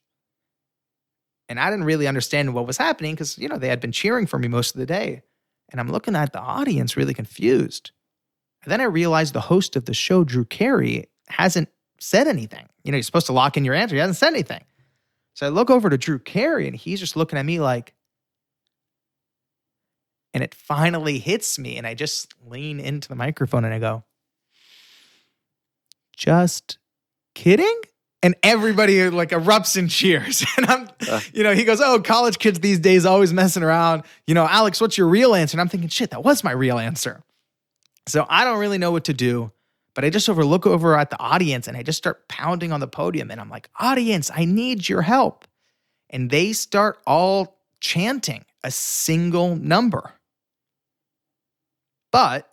And 1.48 1.60
I 1.60 1.70
didn't 1.70 1.84
really 1.84 2.08
understand 2.08 2.54
what 2.54 2.66
was 2.66 2.76
happening 2.76 3.14
because, 3.14 3.38
you 3.38 3.48
know, 3.48 3.58
they 3.58 3.68
had 3.68 3.80
been 3.80 3.92
cheering 3.92 4.26
for 4.26 4.38
me 4.38 4.48
most 4.48 4.74
of 4.74 4.78
the 4.78 4.86
day. 4.86 5.22
And 5.70 5.80
I'm 5.80 5.90
looking 5.90 6.16
at 6.16 6.32
the 6.32 6.40
audience 6.40 6.96
really 6.96 7.14
confused. 7.14 7.92
And 8.62 8.72
then 8.72 8.80
I 8.80 8.84
realized 8.84 9.32
the 9.32 9.40
host 9.40 9.76
of 9.76 9.84
the 9.84 9.94
show, 9.94 10.24
Drew 10.24 10.44
Carey, 10.44 11.08
hasn't 11.28 11.68
said 12.00 12.26
anything. 12.26 12.68
You 12.82 12.92
know, 12.92 12.96
you're 12.96 13.02
supposed 13.02 13.26
to 13.26 13.32
lock 13.32 13.56
in 13.56 13.64
your 13.64 13.74
answer. 13.74 13.94
He 13.94 14.00
hasn't 14.00 14.16
said 14.16 14.32
anything. 14.32 14.64
So 15.34 15.46
I 15.46 15.50
look 15.50 15.70
over 15.70 15.90
to 15.90 15.98
Drew 15.98 16.18
Carey 16.18 16.66
and 16.66 16.74
he's 16.74 16.98
just 16.98 17.16
looking 17.16 17.38
at 17.38 17.44
me 17.44 17.60
like, 17.60 17.94
and 20.34 20.42
it 20.42 20.54
finally 20.54 21.18
hits 21.18 21.58
me. 21.58 21.76
And 21.76 21.86
I 21.86 21.94
just 21.94 22.34
lean 22.46 22.80
into 22.80 23.08
the 23.08 23.14
microphone 23.14 23.64
and 23.64 23.72
I 23.72 23.78
go, 23.78 24.04
just 26.16 26.78
kidding? 27.34 27.80
And 28.26 28.34
everybody 28.42 29.08
like 29.08 29.28
erupts 29.30 29.76
in 29.76 29.86
cheers. 29.86 30.44
And 30.56 30.66
I'm, 30.66 30.88
Uh. 31.08 31.20
you 31.32 31.44
know, 31.44 31.54
he 31.54 31.62
goes, 31.62 31.80
Oh, 31.80 32.00
college 32.00 32.40
kids 32.40 32.58
these 32.58 32.80
days 32.80 33.06
always 33.06 33.32
messing 33.32 33.62
around. 33.62 34.02
You 34.26 34.34
know, 34.34 34.48
Alex, 34.50 34.80
what's 34.80 34.98
your 34.98 35.06
real 35.06 35.32
answer? 35.32 35.54
And 35.54 35.60
I'm 35.60 35.68
thinking, 35.68 35.88
shit, 35.90 36.10
that 36.10 36.24
was 36.24 36.42
my 36.42 36.50
real 36.50 36.76
answer. 36.76 37.22
So 38.08 38.26
I 38.28 38.42
don't 38.42 38.58
really 38.58 38.78
know 38.78 38.90
what 38.90 39.04
to 39.04 39.14
do, 39.14 39.52
but 39.94 40.04
I 40.04 40.10
just 40.10 40.28
over 40.28 40.44
look 40.44 40.66
over 40.66 40.98
at 40.98 41.10
the 41.10 41.20
audience 41.20 41.68
and 41.68 41.76
I 41.76 41.84
just 41.84 41.98
start 41.98 42.26
pounding 42.26 42.72
on 42.72 42.80
the 42.80 42.88
podium 42.88 43.30
and 43.30 43.40
I'm 43.40 43.48
like, 43.48 43.70
audience, 43.78 44.28
I 44.34 44.44
need 44.44 44.88
your 44.88 45.02
help. 45.02 45.44
And 46.10 46.28
they 46.28 46.52
start 46.52 46.98
all 47.06 47.60
chanting 47.78 48.44
a 48.64 48.72
single 48.72 49.54
number. 49.54 50.14
But 52.10 52.50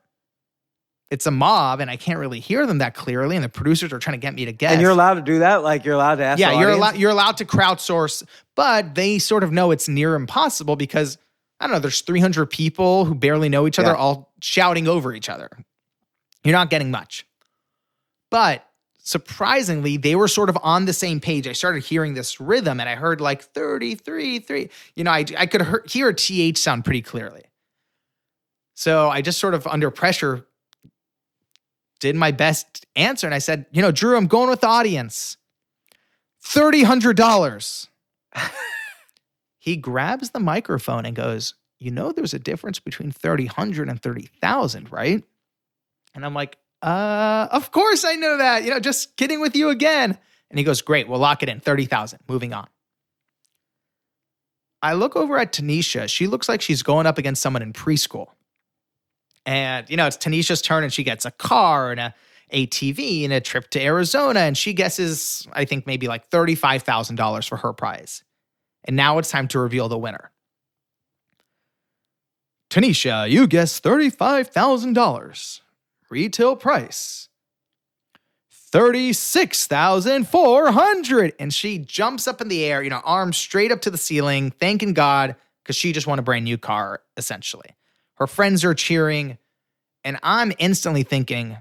it's 1.14 1.28
a 1.28 1.32
mob 1.32 1.80
and 1.80 1.92
I 1.92 1.96
can't 1.96 2.18
really 2.18 2.40
hear 2.40 2.66
them 2.66 2.80
that 2.80 2.96
clearly. 2.96 3.36
And 3.36 3.44
the 3.46 3.50
producers 3.50 3.94
are 3.94 4.00
trying 4.00 4.20
to 4.20 4.26
get 4.26 4.34
me 4.34 4.46
to 4.46 4.52
guess. 4.52 4.72
and 4.74 4.82
you're 4.82 4.90
allowed 4.90 5.14
to 5.16 5.22
do 5.22 5.40
that. 5.40 5.62
Like 5.64 5.86
you're 5.86 5.94
allowed 5.94 6.16
to 6.16 6.24
ask. 6.24 6.40
yeah, 6.40 6.60
you're 6.60 6.72
allowed 6.72 6.96
you're 6.98 7.12
allowed 7.12 7.38
to 7.38 7.46
crowdsource, 7.46 8.24
but 8.56 8.96
they 8.96 9.20
sort 9.20 9.44
of 9.44 9.52
know 9.52 9.70
it's 9.72 9.88
near 9.88 10.16
impossible 10.16 10.76
because 10.76 11.18
I 11.60 11.68
don't 11.68 11.74
know, 11.76 11.80
there's 11.80 12.02
300 12.02 12.48
people 12.48 13.06
who 13.06 13.14
barely 13.16 13.48
know 13.48 13.68
each 13.68 13.78
other 13.80 13.92
Yeah. 13.92 13.98
all 13.98 14.34
shouting 14.42 14.88
over 14.88 15.14
each 15.14 15.30
other. 15.30 15.50
You're 16.44 16.52
not 16.58 16.70
getting 16.72 16.90
much. 16.92 17.26
But 18.32 18.66
surprisingly, 18.98 19.98
they 19.98 20.16
were 20.16 20.28
sort 20.28 20.50
of 20.50 20.58
on 20.64 20.86
the 20.86 20.94
same 20.94 21.20
page. 21.20 21.48
I 21.48 21.54
started 21.54 21.84
hearing 21.84 22.16
this 22.16 22.40
rhythm 22.42 22.80
and 22.80 22.90
I 22.90 22.96
heard 22.96 23.22
like 23.22 23.44
33 23.44 24.40
3. 24.40 24.70
You 24.96 25.04
know, 25.04 25.12
I 25.12 25.26
I 25.38 25.46
could 25.46 25.62
hear 25.86 26.10
a 26.10 26.14
th 26.16 26.58
sound 26.58 26.84
pretty 26.86 27.04
clearly. 27.04 27.44
So 28.76 29.10
I 29.12 29.22
just 29.22 29.38
sort 29.40 29.54
of 29.54 29.68
under 29.68 29.92
pressure 29.92 30.48
did 32.04 32.16
my 32.16 32.32
best 32.32 32.86
answer 32.96 33.26
and 33.28 33.34
I 33.34 33.40
said, 33.40 33.66
"You 33.72 33.82
know, 33.82 33.92
Drew, 33.92 34.18
I'm 34.18 34.28
going 34.28 34.50
with 34.50 34.62
the 34.62 34.68
audience." 34.68 35.38
$3,000. 36.44 37.88
he 39.60 39.78
grabs 39.78 40.32
the 40.32 40.40
microphone 40.40 41.06
and 41.06 41.16
goes, 41.16 41.54
You 41.80 41.92
know, 41.92 42.12
there's 42.12 42.34
a 42.34 42.40
difference 42.40 42.80
between 42.80 43.12
3,000 43.12 43.90
and 43.90 44.02
30,000, 44.02 44.92
right? 44.92 45.24
And 46.14 46.26
I'm 46.26 46.34
like, 46.34 46.58
Uh, 46.82 47.48
of 47.52 47.72
course 47.72 48.04
I 48.04 48.16
know 48.16 48.38
that. 48.38 48.64
You 48.64 48.72
know, 48.72 48.80
just 48.80 49.16
kidding 49.16 49.42
with 49.42 49.56
you 49.56 49.70
again. 49.70 50.18
And 50.50 50.60
he 50.60 50.66
goes, 50.66 50.82
Great, 50.82 51.08
we'll 51.08 51.20
lock 51.20 51.44
it 51.44 51.50
in 51.50 51.60
30,000. 51.60 52.20
Moving 52.28 52.54
on. 52.54 52.68
I 54.82 54.94
look 54.94 55.16
over 55.16 55.38
at 55.38 55.54
Tanisha. 55.54 56.10
She 56.10 56.28
looks 56.28 56.50
like 56.50 56.62
she's 56.62 56.84
going 56.84 57.08
up 57.08 57.18
against 57.18 57.42
someone 57.42 57.62
in 57.62 57.72
preschool. 57.72 58.28
And, 59.46 59.90
you 59.90 59.98
know, 59.98 60.08
it's 60.08 60.18
Tanisha's 60.18 60.62
turn 60.62 60.84
and 60.84 60.94
she 60.94 61.04
gets 61.04 61.26
a 61.26 61.32
car 61.32 61.92
and 61.92 62.00
a 62.00 62.16
ATV 62.54 63.24
and 63.24 63.34
a 63.34 63.42
trip 63.42 63.72
to 63.72 63.82
Arizona. 63.82 64.42
And 64.42 64.56
she 64.58 64.74
guesses, 64.74 65.48
I 65.54 65.66
think, 65.66 65.88
maybe 65.88 66.08
like 66.08 66.30
$35,000 66.30 67.50
for 67.50 67.58
her 67.58 67.74
prize. 67.74 68.24
And 68.86 68.96
now 68.96 69.18
it's 69.18 69.32
time 69.32 69.48
to 69.50 69.60
reveal 69.60 69.90
the 69.90 69.98
winner. 69.98 70.32
Tanisha, 72.70 73.30
you 73.30 73.48
guessed 73.48 73.84
$35,000. 73.84 75.60
Retail 76.10 76.56
price. 76.56 77.28
36,400 78.50 81.34
and 81.38 81.54
she 81.54 81.78
jumps 81.78 82.28
up 82.28 82.42
in 82.42 82.48
the 82.48 82.66
air, 82.66 82.82
you 82.82 82.90
know, 82.90 83.02
arms 83.06 83.38
straight 83.38 83.72
up 83.72 83.82
to 83.82 83.92
the 83.92 84.00
ceiling, 84.00 84.50
thanking 84.50 84.94
God 84.94 85.36
cuz 85.64 85.76
she 85.76 85.92
just 85.92 86.08
won 86.08 86.18
a 86.18 86.24
brand 86.24 86.46
new 86.46 86.58
car 86.58 87.04
essentially. 87.16 87.76
Her 88.16 88.28
friends 88.28 88.64
are 88.64 88.74
cheering 88.74 89.38
and 90.04 90.20
I'm 90.22 90.52
instantly 90.60 91.04
thinking 91.04 91.58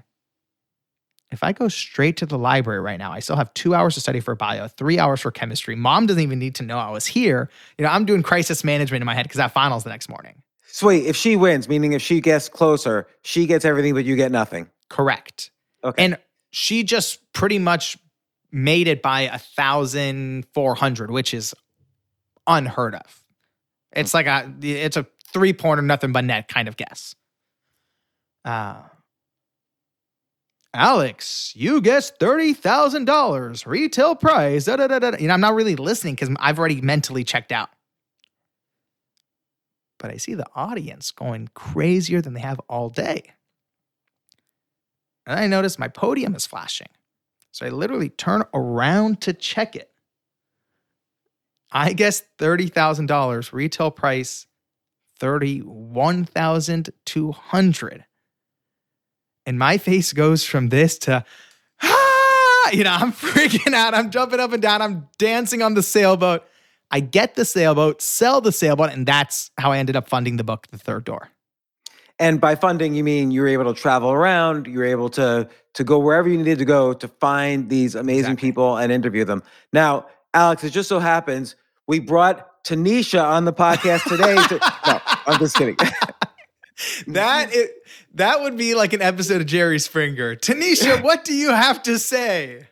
if 1.31 1.43
I 1.43 1.51
go 1.51 1.67
straight 1.67 2.17
to 2.17 2.27
the 2.27 2.37
library 2.37 2.79
right 2.79 2.99
now, 2.99 3.11
I 3.11 3.19
still 3.19 3.35
have 3.35 3.51
2 3.55 3.73
hours 3.73 3.95
to 3.95 4.01
study 4.01 4.19
for 4.19 4.35
bio, 4.35 4.67
3 4.67 4.99
hours 4.99 5.21
for 5.21 5.31
chemistry. 5.31 5.75
Mom 5.75 6.05
doesn't 6.05 6.21
even 6.21 6.37
need 6.37 6.53
to 6.55 6.63
know 6.63 6.77
I 6.77 6.91
was 6.91 7.07
here. 7.07 7.49
You 7.77 7.85
know, 7.85 7.91
I'm 7.91 8.05
doing 8.05 8.21
crisis 8.21 8.63
management 8.63 9.01
in 9.01 9.05
my 9.07 9.15
head 9.15 9.27
cuz 9.27 9.37
that 9.37 9.51
finals 9.51 9.83
the 9.83 9.89
next 9.89 10.09
morning. 10.09 10.43
So 10.67 10.87
wait, 10.87 11.05
if 11.05 11.15
she 11.15 11.35
wins, 11.35 11.67
meaning 11.67 11.93
if 11.93 12.01
she 12.01 12.21
gets 12.21 12.49
closer, 12.49 13.07
she 13.23 13.47
gets 13.47 13.65
everything, 13.65 13.93
but 13.93 14.05
you 14.05 14.15
get 14.15 14.31
nothing. 14.31 14.69
Correct. 14.89 15.51
Okay. 15.83 16.03
And 16.03 16.17
she 16.51 16.83
just 16.83 17.19
pretty 17.33 17.59
much 17.59 17.97
made 18.51 18.87
it 18.87 19.01
by 19.01 19.21
a 19.21 19.39
thousand 19.39 20.45
four 20.53 20.75
hundred, 20.75 21.09
which 21.09 21.33
is 21.33 21.55
unheard 22.45 22.95
of. 22.95 23.23
It's 23.91 24.11
hmm. 24.11 24.17
like 24.17 24.27
a 24.27 24.53
it's 24.61 24.97
a 24.97 25.05
three 25.33 25.53
pointer, 25.53 25.81
nothing 25.81 26.11
but 26.11 26.25
net 26.25 26.47
kind 26.47 26.67
of 26.67 26.77
guess. 26.77 27.15
Uh 28.45 28.83
Alex, 30.73 31.53
you 31.55 31.81
guessed 31.81 32.17
thirty 32.19 32.53
thousand 32.53 33.05
dollars 33.05 33.67
retail 33.67 34.15
price. 34.15 34.65
Da, 34.65 34.75
da, 34.77 34.87
da, 34.87 34.99
da. 34.99 35.17
You 35.19 35.27
know, 35.27 35.33
I'm 35.35 35.41
not 35.41 35.55
really 35.55 35.75
listening 35.75 36.15
because 36.15 36.35
I've 36.39 36.59
already 36.59 36.81
mentally 36.81 37.23
checked 37.23 37.51
out. 37.51 37.69
But 39.99 40.11
I 40.11 40.17
see 40.17 40.33
the 40.33 40.47
audience 40.55 41.11
going 41.11 41.49
crazier 41.53 42.21
than 42.21 42.33
they 42.33 42.41
have 42.41 42.59
all 42.69 42.89
day. 42.89 43.23
And 45.25 45.39
I 45.39 45.47
notice 45.47 45.79
my 45.79 45.87
podium 45.87 46.35
is 46.35 46.45
flashing. 46.45 46.87
So 47.51 47.65
I 47.65 47.69
literally 47.69 48.09
turn 48.09 48.43
around 48.53 49.21
to 49.21 49.33
check 49.33 49.75
it. 49.75 49.89
I 51.71 51.93
guess 51.93 52.23
$30,000 52.39 53.53
retail 53.53 53.91
price 53.91 54.45
31,200. 55.23 58.05
And 59.45 59.57
my 59.57 59.77
face 59.77 60.11
goes 60.11 60.45
from 60.45 60.67
this 60.67 60.97
to, 60.99 61.23
ah, 61.81 62.69
you 62.71 62.83
know, 62.83 62.91
I'm 62.91 63.13
freaking 63.13 63.73
out. 63.73 63.93
I'm 63.93 64.11
jumping 64.11 64.41
up 64.41 64.51
and 64.51 64.61
down. 64.61 64.81
I'm 64.81 65.07
dancing 65.17 65.61
on 65.61 65.75
the 65.75 65.83
sailboat. 65.83 66.43
I 66.91 66.99
get 66.99 67.35
the 67.35 67.45
sailboat, 67.45 68.01
sell 68.01 68.41
the 68.41 68.51
sailboat, 68.51 68.91
and 68.91 69.05
that's 69.05 69.49
how 69.57 69.71
I 69.71 69.77
ended 69.77 69.95
up 69.95 70.09
funding 70.09 70.35
the 70.35 70.43
book, 70.43 70.67
The 70.67 70.77
Third 70.77 71.05
Door. 71.05 71.29
And 72.19 72.41
by 72.41 72.55
funding, 72.55 72.93
you 72.93 73.05
mean 73.05 73.31
you 73.31 73.41
were 73.41 73.47
able 73.47 73.73
to 73.73 73.81
travel 73.81 74.11
around, 74.11 74.67
you 74.67 74.77
were 74.77 74.85
able 74.85 75.09
to 75.11 75.47
to 75.73 75.83
go 75.85 75.99
wherever 75.99 76.27
you 76.29 76.37
needed 76.37 76.59
to 76.59 76.65
go 76.65 76.93
to 76.93 77.07
find 77.07 77.69
these 77.69 77.95
amazing 77.95 78.33
Exactly. 78.33 78.49
people 78.49 78.75
and 78.77 78.91
interview 78.91 79.23
them. 79.23 79.41
Now, 79.71 80.07
Alex, 80.33 80.65
it 80.65 80.71
just 80.71 80.89
so 80.89 80.99
happens 80.99 81.55
we 81.87 81.99
brought 81.99 82.52
Tanisha 82.63 83.23
on 83.23 83.45
the 83.45 83.53
podcast 83.53 84.03
today. 84.03 84.35
To, 84.35 84.55
no, 84.87 85.01
I'm 85.27 85.39
just 85.39 85.55
kidding. 85.55 85.77
That 87.07 87.53
it 87.53 87.71
that 88.15 88.41
would 88.41 88.57
be 88.57 88.75
like 88.75 88.93
an 88.93 89.01
episode 89.01 89.41
of 89.41 89.47
Jerry 89.47 89.79
Springer. 89.79 90.35
Tanisha, 90.35 91.03
what 91.03 91.23
do 91.23 91.33
you 91.33 91.51
have 91.51 91.83
to 91.83 91.99
say? 91.99 92.67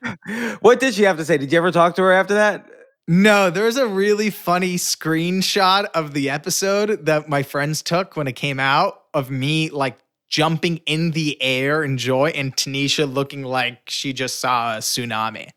what 0.60 0.80
did 0.80 0.96
she 0.96 1.04
have 1.04 1.18
to 1.18 1.26
say? 1.26 1.38
Did 1.38 1.52
you 1.52 1.58
ever 1.58 1.72
talk 1.72 1.96
to 1.96 2.02
her 2.04 2.12
after 2.12 2.34
that? 2.36 2.70
No, 3.08 3.50
there's 3.50 3.78
a 3.78 3.88
really 3.88 4.30
funny 4.30 4.76
screenshot 4.76 5.86
of 5.94 6.14
the 6.14 6.30
episode 6.30 7.06
that 7.06 7.28
my 7.28 7.44
friends 7.44 7.82
took 7.82 8.16
when 8.16 8.28
it 8.28 8.36
came 8.36 8.60
out 8.60 9.04
of 9.14 9.30
me 9.30 9.70
like 9.70 9.98
jumping 10.30 10.78
in 10.86 11.12
the 11.12 11.42
air 11.42 11.84
in 11.84 11.98
joy 11.98 12.30
and 12.30 12.56
Tanisha 12.56 13.12
looking 13.12 13.44
like 13.44 13.90
she 13.90 14.14
just 14.14 14.40
saw 14.40 14.76
a 14.76 14.80
tsunami. 14.80 15.50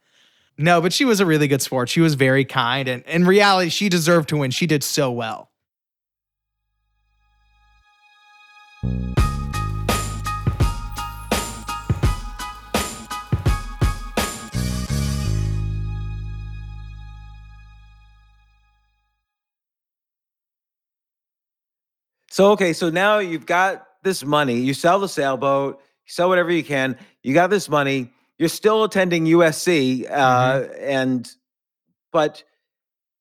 No, 0.57 0.81
but 0.81 0.93
she 0.93 1.05
was 1.05 1.21
a 1.21 1.27
really 1.27 1.49
good 1.49 1.63
sport. 1.63 1.89
She 1.89 2.01
was 2.01 2.15
very 2.15 2.45
kind 2.45 2.89
and 2.89 3.03
in 3.05 3.25
reality 3.25 3.71
she 3.71 3.89
deserved 3.89 4.29
to 4.29 4.37
win. 4.37 4.51
She 4.51 4.67
did 4.67 4.85
so 4.85 5.11
well. 5.11 5.51
So 22.31 22.51
okay, 22.51 22.73
so 22.73 22.91
now 22.91 23.19
you've 23.19 23.47
got 23.47 23.87
this 24.03 24.25
money. 24.25 24.59
You 24.59 24.75
sell 24.75 24.99
the 24.99 25.09
sailboat, 25.09 25.81
sell 26.07 26.29
whatever 26.29 26.51
you 26.51 26.65
can. 26.65 26.97
You 27.23 27.33
got 27.33 27.49
this 27.49 27.69
money. 27.69 28.14
You're 28.39 28.49
still 28.49 28.85
attending 28.85 29.27
USC, 29.27 30.11
uh, 30.11 30.65
and 30.81 31.31
but 32.13 32.43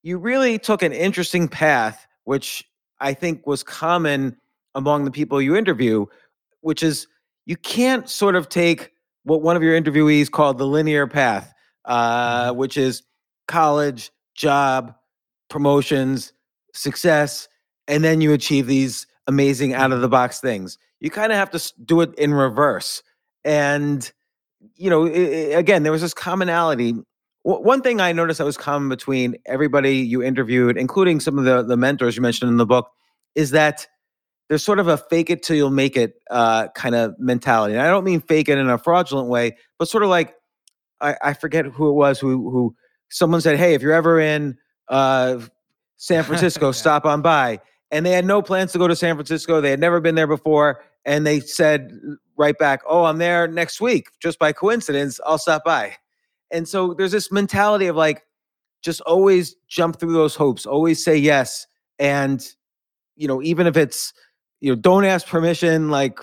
you 0.02 0.18
really 0.18 0.58
took 0.58 0.82
an 0.82 0.92
interesting 0.92 1.48
path, 1.48 2.08
which 2.24 2.64
I 3.00 3.14
think 3.14 3.46
was 3.46 3.64
common 3.64 4.38
among 4.76 5.06
the 5.06 5.12
people 5.12 5.42
you 5.42 5.56
interview, 5.56 6.06
which 6.62 6.84
is 6.84 7.08
you 7.46 7.58
can't 7.58 8.10
sort 8.10 8.36
of 8.36 8.50
take 8.50 8.92
what 9.24 9.42
one 9.42 9.56
of 9.56 9.64
your 9.64 9.80
interviewees 9.80 10.30
called 10.30 10.58
the 10.58 10.68
linear 10.68 11.08
path, 11.08 11.54
uh, 11.86 12.52
which 12.54 12.78
is 12.78 13.04
college, 13.48 14.12
job, 14.36 14.96
promotions, 15.50 16.34
success, 16.74 17.48
and 17.88 18.04
then 18.04 18.22
you 18.22 18.34
achieve 18.34 18.68
these 18.68 19.06
amazing 19.28 19.74
out 19.74 19.92
of 19.92 20.02
the 20.02 20.08
box 20.08 20.40
things. 20.40 20.78
You 21.00 21.10
kind 21.10 21.32
of 21.32 21.38
have 21.38 21.52
to 21.52 21.74
do 21.86 22.02
it 22.02 22.14
in 22.16 22.34
reverse. 22.34 23.04
And, 23.44 24.10
you 24.76 24.90
know, 24.90 25.06
i- 25.06 25.10
i- 25.10 25.58
again, 25.58 25.84
there 25.84 25.92
was 25.92 26.02
this 26.02 26.14
commonality. 26.14 26.94
W- 27.46 27.64
One 27.66 27.82
thing 27.82 28.00
I 28.02 28.12
noticed 28.12 28.38
that 28.40 28.46
was 28.46 28.58
common 28.58 28.90
between 28.90 29.36
everybody 29.46 29.98
you 29.98 30.24
interviewed, 30.24 30.78
including 30.78 31.20
some 31.20 31.38
of 31.38 31.46
the, 31.46 31.64
the 31.64 31.78
mentors 31.78 32.16
you 32.16 32.22
mentioned 32.22 32.50
in 32.50 32.58
the 32.58 32.66
book, 32.66 32.90
is 33.36 33.52
that 33.52 33.88
there's 34.50 34.64
sort 34.64 34.80
of 34.80 34.88
a 34.88 34.98
fake 34.98 35.30
it 35.30 35.42
till 35.44 35.56
you'll 35.56 35.70
make 35.70 35.96
it 35.98 36.16
uh, 36.30 36.68
kind 36.76 36.96
of 36.96 37.16
mentality. 37.20 37.74
And 37.74 37.82
I 37.82 37.88
don't 37.90 38.04
mean 38.04 38.22
fake 38.22 38.50
it 38.50 38.58
in 38.58 38.70
a 38.70 38.78
fraudulent 38.78 39.30
way, 39.30 39.58
but 39.80 39.88
sort 39.88 40.04
of 40.04 40.10
like 40.10 40.36
I, 41.02 41.16
I 41.22 41.34
forget 41.34 41.66
who 41.66 41.90
it 41.90 41.94
was 41.94 42.20
who 42.20 42.50
who 42.52 42.76
someone 43.10 43.42
said, 43.42 43.58
"Hey, 43.58 43.74
if 43.74 43.82
you're 43.82 43.94
ever 43.94 44.20
in 44.20 44.58
uh, 44.90 45.40
San 45.98 46.24
Francisco, 46.24 46.68
Yeah. 46.70 46.72
stop 46.72 47.06
on 47.06 47.22
by." 47.22 47.60
And 47.92 48.06
they 48.06 48.12
had 48.12 48.26
no 48.26 48.42
plans 48.42 48.72
to 48.74 48.78
go 48.80 48.88
to 48.88 48.96
San 48.96 49.16
Francisco. 49.16 49.62
They 49.62 49.70
had 49.70 49.80
never 49.80 50.00
been 50.02 50.16
there 50.16 50.28
before, 50.28 50.84
and 51.06 51.26
they 51.28 51.40
said 51.40 51.92
right 52.38 52.58
back, 52.58 52.82
"Oh, 52.88 53.06
I'm 53.06 53.18
there 53.18 53.48
next 53.48 53.82
week. 53.82 54.08
Just 54.20 54.40
by 54.40 54.54
coincidence, 54.54 55.20
I'll 55.26 55.38
stop 55.38 55.64
by." 55.64 55.96
And 56.52 56.68
so 56.68 56.94
there's 56.94 57.12
this 57.12 57.32
mentality 57.32 57.88
of 57.88 57.96
like, 57.96 58.24
just 58.82 59.02
always 59.02 59.56
jump 59.68 60.00
through 60.00 60.14
those 60.14 60.36
hoops, 60.36 60.66
always 60.66 61.04
say 61.04 61.18
yes, 61.18 61.68
and 62.00 62.46
you 63.16 63.28
know, 63.28 63.42
even 63.42 63.68
if 63.68 63.78
it's 63.78 64.14
you 64.64 64.70
know, 64.70 64.76
don't 64.78 65.04
ask 65.04 65.28
permission. 65.28 65.90
Like, 65.90 66.20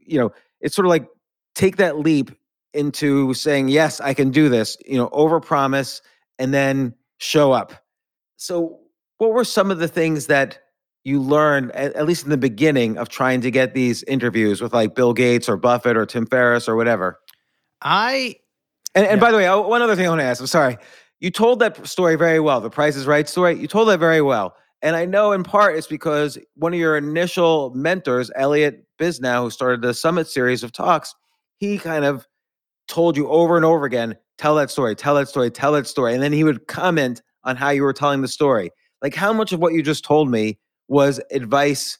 you 0.00 0.18
know, 0.18 0.32
it's 0.60 0.74
sort 0.74 0.84
of 0.84 0.90
like 0.90 1.06
take 1.54 1.76
that 1.76 2.00
leap 2.00 2.32
into 2.74 3.32
saying 3.34 3.68
yes, 3.68 4.00
I 4.00 4.14
can 4.14 4.32
do 4.32 4.48
this. 4.48 4.76
You 4.84 4.98
know, 4.98 5.08
overpromise 5.10 6.00
and 6.40 6.52
then 6.52 6.92
show 7.18 7.52
up. 7.52 7.72
So, 8.36 8.80
what 9.18 9.30
were 9.30 9.44
some 9.44 9.70
of 9.70 9.78
the 9.78 9.86
things 9.86 10.26
that 10.26 10.58
you 11.04 11.20
learn 11.22 11.70
at, 11.72 12.06
least 12.06 12.24
in 12.24 12.30
the 12.30 12.36
beginning, 12.36 12.98
of 12.98 13.08
trying 13.08 13.40
to 13.42 13.50
get 13.50 13.74
these 13.74 14.02
interviews 14.04 14.60
with 14.60 14.72
like 14.74 14.94
Bill 14.94 15.12
Gates 15.12 15.48
or 15.48 15.56
Buffett 15.56 15.96
or 15.96 16.04
Tim 16.06 16.26
Ferriss 16.26 16.68
or 16.68 16.76
whatever? 16.76 17.18
I 17.82 18.36
And, 18.94 19.06
and 19.06 19.20
Yeah. 19.20 19.26
by 19.26 19.30
the 19.30 19.36
way, 19.38 19.48
oh, 19.48 19.66
one 19.66 19.82
other 19.82 19.96
thing 19.96 20.06
I 20.06 20.08
want 20.10 20.20
to 20.20 20.24
ask. 20.24 20.40
I'm 20.40 20.46
sorry. 20.46 20.78
You 21.20 21.30
told 21.30 21.60
that 21.60 21.86
story 21.86 22.16
very 22.16 22.40
well. 22.40 22.60
The 22.60 22.70
Price 22.70 22.96
is 22.96 23.06
Right 23.06 23.28
story. 23.28 23.58
You 23.58 23.66
told 23.66 23.88
that 23.88 23.98
very 24.00 24.22
well. 24.22 24.54
And 24.82 24.94
I 24.94 25.04
know 25.06 25.32
in 25.32 25.42
part 25.42 25.76
it's 25.76 25.88
because 25.88 26.38
one 26.54 26.72
of 26.72 26.78
your 26.78 26.96
initial 26.96 27.72
mentors, 27.74 28.30
Elliot 28.36 28.84
Bisnow, 29.00 29.42
who 29.42 29.50
started 29.50 29.82
the 29.82 29.94
Summit 29.94 30.28
series 30.28 30.62
of 30.62 30.70
talks, 30.72 31.14
he 31.56 31.78
kind 31.78 32.04
of 32.04 32.26
told 32.86 33.16
you 33.16 33.28
over 33.28 33.56
and 33.56 33.64
over 33.64 33.84
again, 33.84 34.16
tell 34.38 34.54
that 34.54 34.70
story, 34.70 34.94
tell 34.94 35.16
that 35.16 35.28
story, 35.28 35.50
tell 35.50 35.72
that 35.72 35.86
story. 35.88 36.14
And 36.14 36.22
then 36.22 36.32
he 36.32 36.44
would 36.44 36.68
comment 36.68 37.20
on 37.44 37.56
how 37.56 37.70
you 37.70 37.82
were 37.82 37.92
telling 37.92 38.22
the 38.22 38.28
story. 38.28 38.70
Like 39.02 39.14
how 39.14 39.32
much 39.32 39.52
of 39.52 39.60
what 39.60 39.72
you 39.74 39.82
just 39.82 40.04
told 40.04 40.30
me 40.30 40.58
was 40.88 41.20
advice 41.30 41.98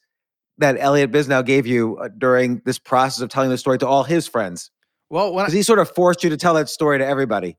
that 0.59 0.77
Elliot 0.79 1.12
Bisnow 1.12 1.44
gave 1.44 1.66
you 1.66 1.96
uh, 1.98 2.09
during 2.16 2.61
this 2.64 2.79
process 2.79 3.20
of 3.20 3.29
telling 3.29 3.51
the 3.51 3.59
story 3.59 3.79
to 3.79 3.87
all 3.87 4.03
his 4.03 4.27
friends? 4.27 4.70
well 5.11 5.35
Because 5.35 5.53
he 5.53 5.62
sort 5.62 5.79
of 5.79 5.90
forced 5.90 6.24
you 6.24 6.31
to 6.31 6.37
tell 6.37 6.55
that 6.55 6.68
story 6.68 6.98
to 6.98 7.07
everybody. 7.07 7.57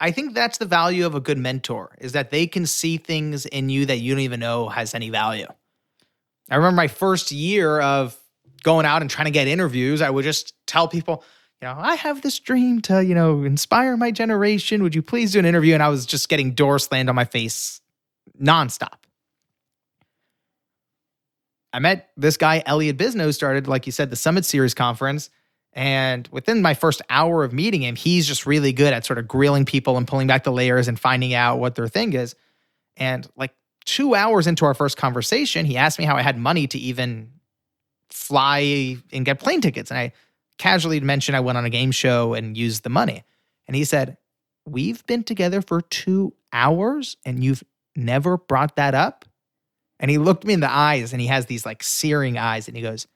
I 0.00 0.12
think 0.12 0.32
that's 0.32 0.58
the 0.58 0.66
value 0.66 1.04
of 1.04 1.14
a 1.14 1.20
good 1.20 1.36
mentor 1.36 1.96
is 2.00 2.12
that 2.12 2.30
they 2.30 2.46
can 2.46 2.64
see 2.64 2.96
things 2.96 3.44
in 3.46 3.68
you 3.68 3.84
that 3.86 3.98
you 3.98 4.14
don't 4.14 4.22
even 4.22 4.40
know 4.40 4.68
has 4.68 4.94
any 4.94 5.10
value. 5.10 5.46
I 6.48 6.56
remember 6.56 6.76
my 6.76 6.88
first 6.88 7.30
year 7.30 7.80
of 7.80 8.16
going 8.62 8.86
out 8.86 9.02
and 9.02 9.10
trying 9.10 9.26
to 9.26 9.30
get 9.30 9.46
interviews, 9.46 10.00
I 10.00 10.10
would 10.10 10.24
just 10.24 10.54
tell 10.66 10.88
people, 10.88 11.22
you 11.60 11.68
know, 11.68 11.74
I 11.76 11.94
have 11.96 12.22
this 12.22 12.38
dream 12.38 12.80
to, 12.82 13.04
you 13.04 13.14
know, 13.14 13.44
inspire 13.44 13.96
my 13.96 14.10
generation. 14.10 14.82
Would 14.82 14.94
you 14.94 15.02
please 15.02 15.32
do 15.32 15.38
an 15.38 15.44
interview? 15.44 15.74
And 15.74 15.82
I 15.82 15.88
was 15.88 16.06
just 16.06 16.28
getting 16.28 16.54
doors 16.54 16.84
slammed 16.84 17.08
on 17.08 17.14
my 17.14 17.26
face 17.26 17.80
nonstop. 18.40 19.00
I 21.72 21.78
met 21.78 22.10
this 22.16 22.36
guy, 22.36 22.62
Elliot 22.66 22.96
Bisnow, 22.96 23.32
started, 23.32 23.68
like 23.68 23.86
you 23.86 23.92
said, 23.92 24.10
the 24.10 24.16
Summit 24.16 24.44
Series 24.44 24.74
conference. 24.74 25.30
And 25.72 26.28
within 26.32 26.62
my 26.62 26.74
first 26.74 27.00
hour 27.10 27.44
of 27.44 27.52
meeting 27.52 27.82
him, 27.82 27.94
he's 27.94 28.26
just 28.26 28.44
really 28.44 28.72
good 28.72 28.92
at 28.92 29.06
sort 29.06 29.18
of 29.18 29.28
grilling 29.28 29.64
people 29.64 29.96
and 29.96 30.06
pulling 30.06 30.26
back 30.26 30.42
the 30.42 30.52
layers 30.52 30.88
and 30.88 30.98
finding 30.98 31.32
out 31.32 31.60
what 31.60 31.76
their 31.76 31.86
thing 31.86 32.12
is. 32.12 32.34
And 32.96 33.28
like 33.36 33.54
two 33.84 34.14
hours 34.14 34.46
into 34.46 34.64
our 34.64 34.74
first 34.74 34.96
conversation, 34.96 35.64
he 35.64 35.76
asked 35.76 35.98
me 35.98 36.04
how 36.04 36.16
I 36.16 36.22
had 36.22 36.36
money 36.36 36.66
to 36.66 36.78
even 36.78 37.30
fly 38.08 38.96
and 39.12 39.24
get 39.24 39.38
plane 39.38 39.60
tickets. 39.60 39.90
And 39.90 39.98
I 39.98 40.12
casually 40.58 40.98
mentioned 41.00 41.36
I 41.36 41.40
went 41.40 41.56
on 41.56 41.64
a 41.64 41.70
game 41.70 41.92
show 41.92 42.34
and 42.34 42.56
used 42.56 42.82
the 42.82 42.90
money. 42.90 43.24
And 43.68 43.76
he 43.76 43.84
said, 43.84 44.16
We've 44.66 45.04
been 45.06 45.24
together 45.24 45.62
for 45.62 45.80
two 45.80 46.34
hours 46.52 47.16
and 47.24 47.42
you've 47.42 47.64
never 47.96 48.36
brought 48.36 48.76
that 48.76 48.94
up. 48.94 49.24
And 50.00 50.10
he 50.10 50.18
looked 50.18 50.44
me 50.44 50.54
in 50.54 50.60
the 50.60 50.72
eyes 50.72 51.12
and 51.12 51.20
he 51.20 51.28
has 51.28 51.46
these 51.46 51.64
like 51.64 51.82
searing 51.82 52.38
eyes 52.38 52.66
and 52.66 52.76
he 52.76 52.82
goes, 52.82 53.06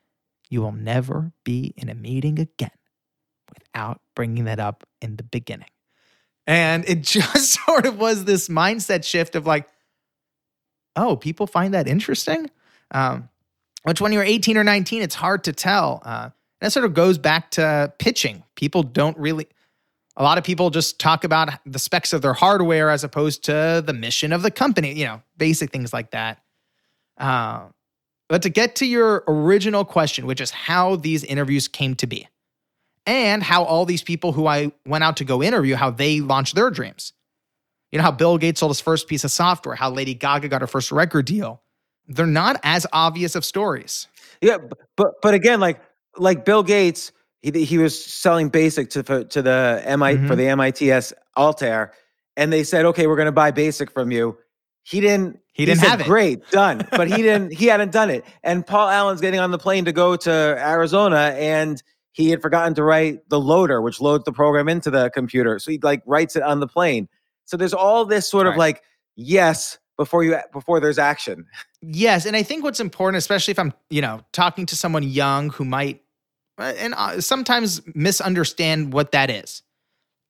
You 0.51 0.61
will 0.61 0.73
never 0.73 1.33
be 1.43 1.75
in 1.77 1.89
a 1.89 1.95
meeting 1.95 2.39
again 2.39 2.71
without 3.53 4.01
bringing 4.15 4.45
that 4.45 4.61
up 4.61 4.85
in 5.01 5.17
the 5.17 5.23
beginning. 5.23 5.71
And 6.47 6.87
it 6.87 7.01
just 7.03 7.59
sort 7.65 7.87
of 7.87 7.99
was 7.99 8.25
this 8.25 8.49
mindset 8.49 9.03
shift 9.03 9.35
of 9.35 9.47
like, 9.47 9.67
oh, 10.95 11.17
people 11.17 11.47
find 11.47 11.75
that 11.75 11.89
interesting. 11.89 12.51
Um, 12.91 13.31
which 13.83 14.01
when 14.01 14.13
you're 14.13 14.23
18 14.23 14.57
or 14.57 14.65
19, 14.65 15.03
it's 15.03 15.15
hard 15.15 15.45
to 15.45 15.53
tell. 15.53 16.03
Uh, 16.05 16.31
that 16.61 16.73
sort 16.73 16.85
of 16.85 16.95
goes 16.95 17.19
back 17.19 17.51
to 17.53 17.93
pitching. 17.99 18.45
People 18.55 18.83
don't 18.83 19.17
really, 19.19 19.47
a 20.17 20.23
lot 20.23 20.39
of 20.39 20.45
people 20.45 20.71
just 20.71 20.99
talk 20.99 21.25
about 21.25 21.51
the 21.67 21.79
specs 21.79 22.13
of 22.13 22.23
their 22.23 22.33
hardware 22.33 22.91
as 22.91 23.05
opposed 23.05 23.45
to 23.45 23.83
the 23.85 23.93
mission 23.93 24.33
of 24.33 24.43
the 24.43 24.51
company, 24.51 24.95
you 24.95 25.05
know, 25.05 25.23
basic 25.37 25.71
things 25.71 25.93
like 25.93 26.13
that. 26.13 26.44
Uh, 27.19 27.67
but 28.29 28.43
to 28.43 28.49
get 28.49 28.75
to 28.77 28.87
your 28.87 29.23
original 29.29 29.85
question, 29.85 30.27
which 30.27 30.41
is 30.41 30.51
how 30.51 30.97
these 30.97 31.23
interviews 31.25 31.69
came 31.69 31.95
to 31.97 32.07
be, 32.07 32.29
and 33.07 33.43
how 33.43 33.65
all 33.65 33.85
these 33.85 34.03
people 34.03 34.33
who 34.33 34.47
I 34.47 34.73
went 34.87 35.05
out 35.05 35.17
to 35.19 35.25
go 35.25 35.43
interview, 35.43 35.75
how 35.77 35.91
they 35.91 36.21
launched 36.21 36.55
their 36.55 36.71
dreams. 36.71 37.13
You 37.93 37.99
know, 37.99 38.03
how 38.05 38.11
Bill 38.13 38.39
Gates 38.39 38.61
sold 38.61 38.71
his 38.71 38.81
first 38.81 39.07
piece 39.09 39.23
of 39.25 39.31
software, 39.31 39.77
how 39.77 39.91
Lady 39.91 40.15
Gaga 40.15 40.49
got 40.49 40.63
her 40.63 40.67
first 40.67 40.91
record 40.91 41.27
deal, 41.27 41.63
they're 42.09 42.27
not 42.27 42.59
as 42.65 42.87
obvious 42.93 43.35
of 43.37 43.45
stories. 43.45 44.09
Yeah, 44.41 44.59
but 44.97 45.09
but 45.23 45.35
again, 45.35 45.61
like 45.61 45.81
like 46.17 46.45
Bill 46.45 46.63
Gates, 46.63 47.13
he 47.43 47.65
he 47.65 47.79
was 47.79 48.03
selling 48.05 48.49
Basic 48.49 48.91
to 48.91 49.03
for, 49.05 49.25
to 49.25 49.43
the 49.43 49.83
MI 49.87 50.17
for 50.27 50.35
Mhm. 50.35 50.37
the 50.37 50.57
MITS 50.57 51.13
Altair, 51.37 51.93
and 52.37 52.53
they 52.53 52.65
said, 52.65 52.85
okay, 52.87 53.07
we're 53.07 53.17
going 53.17 53.27
to 53.27 53.33
buy 53.33 53.51
Basic 53.53 53.91
from 53.91 54.11
you. 54.11 54.37
He 54.83 55.01
didn't. 55.01 55.39
He 55.55 55.65
didn't 55.65 55.81
said, 55.81 55.89
have 55.89 56.01
it. 56.01 56.07
Great, 56.07 56.51
done. 56.51 56.87
But 56.91 57.09
he 57.09 57.17
didn't. 57.23 57.53
He 57.53 57.67
hadn't 57.67 57.93
done 57.93 58.11
it. 58.11 58.25
And 58.43 58.67
Paul 58.67 58.89
Allen's 58.89 59.21
getting 59.21 59.41
on 59.41 59.53
the 59.53 59.59
plane 59.59 59.87
to 59.87 59.93
go 59.93 60.17
to 60.17 60.31
Arizona, 60.31 61.35
and 61.39 61.83
he 62.13 62.31
had 62.31 62.43
forgotten 62.43 62.75
to 62.75 62.83
write 62.83 63.29
the 63.29 63.41
loader, 63.41 63.81
which 63.81 64.01
loads 64.01 64.25
the 64.25 64.33
program 64.33 64.69
into 64.69 64.91
the 64.91 65.11
computer. 65.11 65.59
So 65.59 65.71
he 65.71 65.79
like 65.83 66.03
writes 66.07 66.37
it 66.37 66.43
on 66.43 66.61
the 66.61 66.67
plane. 66.67 67.09
So 67.45 67.57
there's 67.57 67.75
all 67.75 68.05
this 68.05 68.29
sort 68.29 68.47
of 68.47 68.57
like 68.57 68.83
yes 69.15 69.79
before 69.97 70.25
you 70.25 70.39
before 70.53 70.81
there's 70.81 70.99
action. 70.99 71.47
Yes, 71.81 72.27
and 72.27 72.37
I 72.37 72.43
think 72.43 72.65
what's 72.65 72.81
important, 72.81 73.19
especially 73.19 73.53
if 73.53 73.59
I'm, 73.59 73.73
you 73.91 74.01
know, 74.01 74.21
talking 74.33 74.67
to 74.67 74.77
someone 74.77 75.03
young 75.03 75.51
who 75.51 75.65
might, 75.65 76.03
uh, 76.59 76.73
and 76.79 76.95
uh, 76.95 77.21
sometimes 77.21 77.81
misunderstand 77.95 78.93
what 78.93 79.13
that 79.13 79.31
is. 79.31 79.63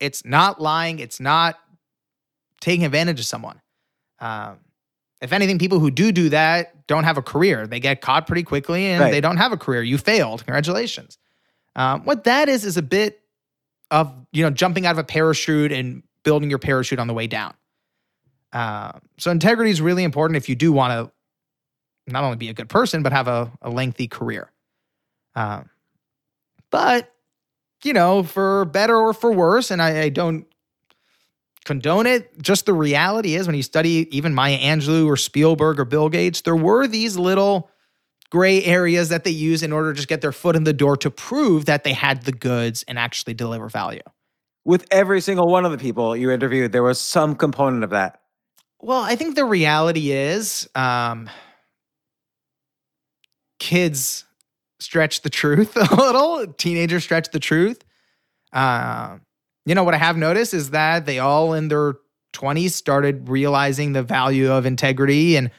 It's 0.01 0.25
not 0.25 0.61
lying. 0.61 0.99
It's 0.99 1.21
not 1.21 1.59
taking 2.61 2.85
advantage 2.85 3.21
of 3.21 3.27
someone. 3.27 3.61
Um, 4.19 4.59
if 5.25 5.33
anything, 5.33 5.59
people 5.59 5.81
who 5.81 5.91
do 5.91 6.13
do 6.13 6.29
that 6.29 6.87
don't 6.87 7.05
have 7.05 7.17
a 7.17 7.23
career. 7.23 7.67
They 7.67 7.81
get 7.81 8.01
caught 8.01 8.27
pretty 8.27 8.43
quickly, 8.43 8.87
and 8.87 9.01
Right. 9.01 9.11
they 9.11 9.21
don't 9.21 9.39
have 9.39 9.53
a 9.53 9.57
career. 9.57 9.83
You 9.83 9.99
failed. 9.99 10.45
Congratulations. 10.45 11.19
Um, 11.75 12.05
what 12.05 12.25
that 12.25 12.49
is 12.49 12.65
is 12.65 12.77
a 12.77 12.83
bit 12.83 13.21
of 13.91 14.13
you 14.33 14.43
know 14.45 14.51
jumping 14.51 14.87
out 14.87 14.93
of 14.93 14.99
a 14.99 15.05
parachute 15.05 15.73
and 15.73 16.03
building 16.23 16.51
your 16.51 16.59
parachute 16.59 16.99
on 16.99 17.07
the 17.07 17.15
way 17.15 17.27
down. 17.27 17.55
Uh, 18.53 18.93
so 19.19 19.31
integrity 19.31 19.71
is 19.71 19.81
really 19.81 20.05
important 20.05 20.37
if 20.37 20.49
you 20.49 20.55
do 20.55 20.73
want 20.73 20.93
to 20.93 22.13
not 22.13 22.23
only 22.23 22.37
be 22.37 22.49
a 22.51 22.55
good 22.55 22.69
person 22.69 23.03
but 23.03 23.13
have 23.13 23.27
a, 23.29 23.51
a 23.63 23.71
lengthy 23.71 24.07
career. 24.07 24.51
Um, 25.35 25.69
but 26.71 27.11
you 27.83 27.93
know, 27.93 28.23
for 28.23 28.65
better 28.67 28.97
or 28.97 29.13
for 29.13 29.33
worse, 29.33 29.71
and 29.71 29.83
I, 29.83 30.03
I 30.03 30.09
don't 30.09 30.47
condone 31.65 32.07
it. 32.07 32.41
Just 32.41 32.67
the 32.67 32.73
reality 32.73 33.35
is, 33.35 33.47
when 33.47 33.57
you 33.57 33.63
study 33.63 34.09
even 34.17 34.35
Maya 34.35 34.59
Angelou 34.59 35.07
or 35.07 35.17
Spielberg 35.17 35.81
or 35.81 35.85
Bill 35.85 36.09
Gates, 36.09 36.43
there 36.43 36.57
were 36.57 36.87
these 36.87 37.17
little 37.17 37.71
gray 38.31 38.65
areas 38.65 39.11
that 39.11 39.25
they 39.25 39.31
use 39.31 39.63
in 39.63 39.73
order 39.73 39.93
to 39.93 39.97
just 39.97 40.09
get 40.09 40.21
their 40.21 40.33
foot 40.33 40.57
in 40.57 40.65
the 40.65 40.73
door 40.73 40.97
to 40.97 41.11
prove 41.11 41.67
that 41.67 41.85
they 41.85 41.93
had 41.93 42.23
the 42.23 42.33
goods 42.33 42.85
and 42.89 42.99
actually 42.99 43.35
deliver 43.35 43.69
value. 43.69 44.03
With 44.65 44.87
every 44.91 45.21
single 45.21 45.47
one 45.47 45.65
of 45.65 45.73
the 45.73 45.79
people 45.79 46.17
you 46.17 46.31
interviewed, 46.31 46.73
there 46.73 46.83
was 46.83 47.01
some 47.01 47.37
component 47.37 47.85
of 47.85 47.91
that. 47.91 48.21
Well, 48.81 49.01
I 49.01 49.17
think 49.17 49.35
the 49.35 49.45
reality 49.45 50.11
is 50.11 50.69
um, 50.75 51.31
kids 53.59 54.25
stretch 54.81 55.23
the 55.23 55.31
truth 55.31 55.77
a 55.77 55.95
little, 55.95 56.47
teenagers 56.55 57.05
stretch 57.05 57.31
the 57.31 57.41
truth. 57.41 57.83
Uh, 58.53 59.19
you 59.67 59.75
know, 59.75 59.85
what 59.85 59.95
I 59.95 59.99
have 59.99 60.17
noticed 60.17 60.55
is 60.55 60.71
that 60.71 61.07
they 61.07 61.19
all 61.19 61.55
in 61.55 61.69
their 61.69 61.95
20s 62.35 62.73
started 62.73 63.29
realizing 63.29 63.93
the 63.93 64.03
value 64.03 64.51
of 64.51 64.67
integrity 64.67 65.37
and 65.37 65.51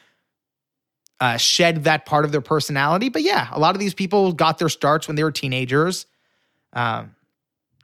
uh, 1.19 1.37
shed 1.37 1.85
that 1.85 2.05
part 2.05 2.25
of 2.25 2.31
their 2.31 2.41
personality. 2.41 3.09
But 3.09 3.21
yeah, 3.21 3.47
a 3.51 3.59
lot 3.59 3.75
of 3.75 3.79
these 3.79 3.93
people 3.93 4.33
got 4.33 4.57
their 4.57 4.69
starts 4.69 5.07
when 5.07 5.15
they 5.15 5.23
were 5.23 5.31
teenagers. 5.31 6.05
Um, 6.73 7.15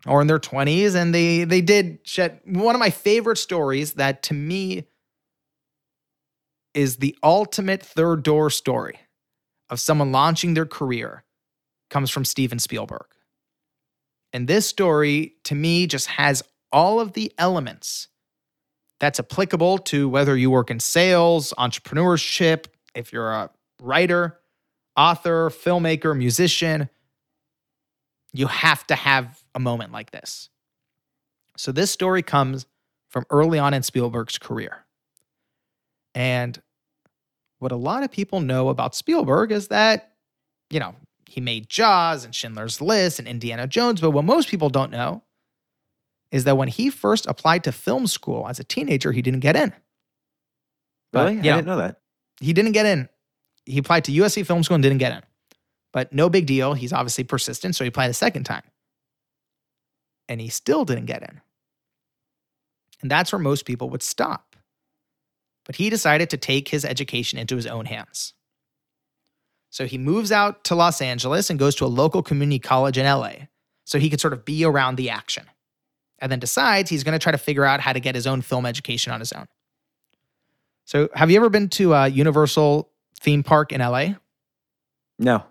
or 0.08 0.22
in 0.22 0.28
their 0.28 0.40
20s 0.40 0.96
and 0.96 1.14
they 1.14 1.44
they 1.44 1.62
did 1.62 2.00
shed 2.04 2.40
one 2.46 2.76
of 2.76 2.80
my 2.80 2.90
favorite 2.90 3.38
stories 3.38 3.94
that 3.94 4.24
to 4.24 4.34
me 4.34 4.86
is 6.74 6.98
the 6.98 7.16
ultimate 7.22 7.84
third 7.84 8.24
door 8.24 8.50
story 8.50 9.00
of 9.70 9.80
someone 9.80 10.12
launching 10.12 10.54
their 10.54 10.66
career 10.66 11.24
comes 11.90 12.10
from 12.10 12.26
Steven 12.26 12.60
Spielberg. 12.60 13.06
And 14.34 14.48
this 14.48 14.66
story, 14.66 15.36
to 15.44 15.56
me, 15.56 15.88
just 15.88 16.08
has 16.08 16.44
all 16.72 17.00
of 17.00 17.14
the 17.14 17.34
elements 17.38 18.08
that's 19.00 19.20
applicable 19.20 19.80
to 19.80 20.08
whether 20.08 20.38
you 20.38 20.50
work 20.52 20.72
in 20.72 20.80
sales, 20.80 21.54
entrepreneurship, 21.58 22.68
if 22.96 23.12
you're 23.12 23.32
a 23.32 23.50
writer, 23.82 24.40
author, 24.96 25.50
filmmaker, 25.50 26.18
musician. 26.18 26.90
You 28.34 28.48
have 28.48 28.86
to 28.88 28.96
have 28.96 29.44
a 29.54 29.60
moment 29.60 29.92
like 29.92 30.12
this. 30.12 30.50
So, 31.58 31.72
this 31.72 31.92
story 31.92 32.22
comes 32.22 32.66
from 33.10 33.26
early 33.30 33.60
on 33.60 33.74
in 33.74 33.84
Spielberg's 33.84 34.38
career. 34.38 34.86
And 36.16 36.62
what 37.60 37.72
a 37.72 37.78
lot 37.78 38.04
of 38.04 38.12
people 38.12 38.40
know 38.40 38.70
about 38.70 38.96
Spielberg 38.96 39.52
is 39.52 39.68
that, 39.68 40.14
you 40.70 40.80
know, 40.80 40.96
he 41.32 41.42
made 41.42 41.70
Jaws 41.70 42.26
and 42.26 42.36
Schindler's 42.36 42.82
List 42.82 43.18
and 43.20 43.28
Indiana 43.28 43.66
Jones. 43.68 44.02
But 44.02 44.12
what 44.12 44.26
most 44.26 44.50
people 44.50 44.70
don't 44.70 44.92
know 44.92 45.24
is 46.32 46.44
that 46.44 46.58
when 46.58 46.68
he 46.68 46.90
first 46.90 47.26
applied 47.26 47.64
to 47.64 47.72
film 47.72 48.06
school 48.08 48.48
as 48.48 48.60
a 48.60 48.64
teenager, 48.64 49.12
he 49.12 49.22
didn't 49.22 49.40
get 49.40 49.56
in. 49.56 49.74
But, 51.14 51.30
Really? 51.30 51.36
you 51.48 51.52
I 51.52 51.56
didn't 51.56 51.68
know 51.68 51.78
that. 51.78 52.02
he 52.40 52.54
didn't 52.54 52.74
get 52.74 52.86
in. 52.86 53.10
He 53.66 53.78
applied 53.78 54.06
to 54.06 54.12
USC 54.12 54.46
Film 54.46 54.64
School 54.64 54.76
and 54.76 54.84
didn't 54.84 54.98
get 54.98 55.14
in. 55.14 55.22
But 55.94 56.12
no 56.14 56.30
big 56.30 56.46
deal. 56.46 56.74
He's 56.74 56.94
obviously 56.94 57.24
persistent, 57.24 57.76
so 57.76 57.84
he 57.84 57.90
applied 57.90 58.10
a 58.10 58.14
second 58.14 58.44
time. 58.44 58.64
And 60.30 60.40
he 60.42 60.50
still 60.50 60.86
didn't 60.86 61.06
get 61.06 61.22
in. 61.22 61.42
And 63.02 63.10
that's 63.12 63.32
where 63.32 63.40
most 63.40 63.66
people 63.66 63.90
would 63.90 64.04
stop. 64.04 64.56
But 65.66 65.76
he 65.76 65.90
decided 65.90 66.30
to 66.32 66.38
take 66.38 66.70
his 66.70 66.84
education 66.86 67.40
into 67.40 67.56
his 67.56 67.68
own 67.68 67.86
hands. 67.86 68.34
So 69.72 69.86
he 69.86 69.98
moves 69.98 70.32
out 70.32 70.66
to 70.66 70.76
Los 70.76 71.02
Angeles 71.02 71.50
and 71.50 71.58
goes 71.58 71.76
to 71.76 71.86
a 71.86 71.88
local 71.88 72.22
community 72.22 72.60
college 72.60 72.98
in 72.98 73.06
LA 73.06 73.48
so 73.86 73.98
he 73.98 74.10
could 74.10 74.22
sort 74.22 74.34
of 74.34 74.46
be 74.46 74.64
around 74.66 74.98
the 74.98 75.10
action. 75.10 75.46
And 76.20 76.32
then 76.32 76.40
decides 76.40 76.90
he's 76.90 77.04
going 77.04 77.18
to 77.18 77.24
try 77.24 77.32
to 77.32 77.38
figure 77.38 77.66
out 77.66 77.80
how 77.80 77.94
to 77.94 78.00
get 78.00 78.14
his 78.14 78.28
own 78.28 78.42
film 78.42 78.66
education 78.66 79.12
on 79.12 79.20
his 79.20 79.32
own. 79.32 79.48
So, 80.86 81.10
have 81.16 81.32
you 81.32 81.38
ever 81.38 81.50
been 81.50 81.70
to 81.70 81.94
a 81.94 82.08
Universal 82.10 82.90
theme 83.20 83.44
park 83.44 83.72
in 83.72 83.82
LA? 83.82 84.16
No. 85.18 85.44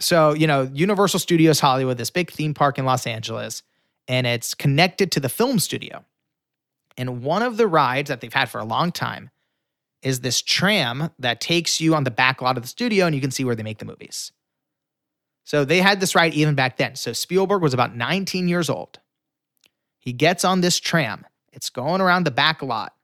So, 0.00 0.32
you 0.32 0.46
know, 0.46 0.70
Universal 0.72 1.20
Studios 1.20 1.60
Hollywood, 1.60 1.98
this 1.98 2.10
big 2.10 2.30
theme 2.30 2.54
park 2.54 2.78
in 2.78 2.84
Los 2.84 3.06
Angeles, 3.06 3.62
and 4.08 4.26
it's 4.26 4.54
connected 4.54 5.12
to 5.12 5.20
the 5.20 5.28
film 5.28 5.58
studio. 5.58 6.04
And 6.96 7.22
one 7.22 7.42
of 7.42 7.58
the 7.58 7.66
rides 7.66 8.08
that 8.08 8.20
they've 8.20 8.32
had 8.32 8.48
for 8.48 8.60
a 8.60 8.64
long 8.64 8.92
time 8.92 9.30
is 10.02 10.20
this 10.20 10.42
tram 10.42 11.10
that 11.18 11.40
takes 11.40 11.80
you 11.80 11.94
on 11.94 12.04
the 12.04 12.10
back 12.10 12.42
lot 12.42 12.56
of 12.56 12.62
the 12.62 12.68
studio 12.68 13.06
and 13.06 13.14
you 13.14 13.20
can 13.20 13.30
see 13.30 13.44
where 13.44 13.54
they 13.54 13.62
make 13.62 13.78
the 13.78 13.84
movies. 13.84 14.32
So 15.44 15.64
they 15.64 15.78
had 15.78 16.00
this 16.00 16.14
ride 16.14 16.34
even 16.34 16.54
back 16.54 16.76
then. 16.76 16.96
So 16.96 17.12
Spielberg 17.12 17.62
was 17.62 17.74
about 17.74 17.96
19 17.96 18.48
years 18.48 18.68
old. 18.68 18.98
He 19.98 20.12
gets 20.12 20.44
on 20.44 20.60
this 20.60 20.80
tram, 20.80 21.24
it's 21.52 21.70
going 21.70 22.00
around 22.00 22.24
the 22.24 22.30
back 22.30 22.62
lot. 22.62 22.94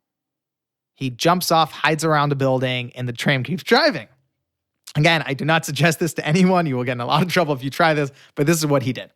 He 0.94 1.10
jumps 1.10 1.52
off, 1.52 1.70
hides 1.70 2.04
around 2.04 2.30
the 2.30 2.36
building, 2.36 2.90
and 2.96 3.08
the 3.08 3.12
tram 3.12 3.44
keeps 3.44 3.62
driving. 3.62 4.08
Again, 4.96 5.22
I 5.24 5.34
do 5.34 5.44
not 5.44 5.64
suggest 5.64 6.00
this 6.00 6.14
to 6.14 6.26
anyone. 6.26 6.66
You 6.66 6.76
will 6.76 6.82
get 6.82 6.92
in 6.92 7.00
a 7.00 7.06
lot 7.06 7.22
of 7.22 7.32
trouble 7.32 7.54
if 7.54 7.62
you 7.62 7.70
try 7.70 7.94
this, 7.94 8.10
but 8.34 8.46
this 8.46 8.56
is 8.56 8.66
what 8.66 8.82
he 8.82 8.92
did. 8.92 9.10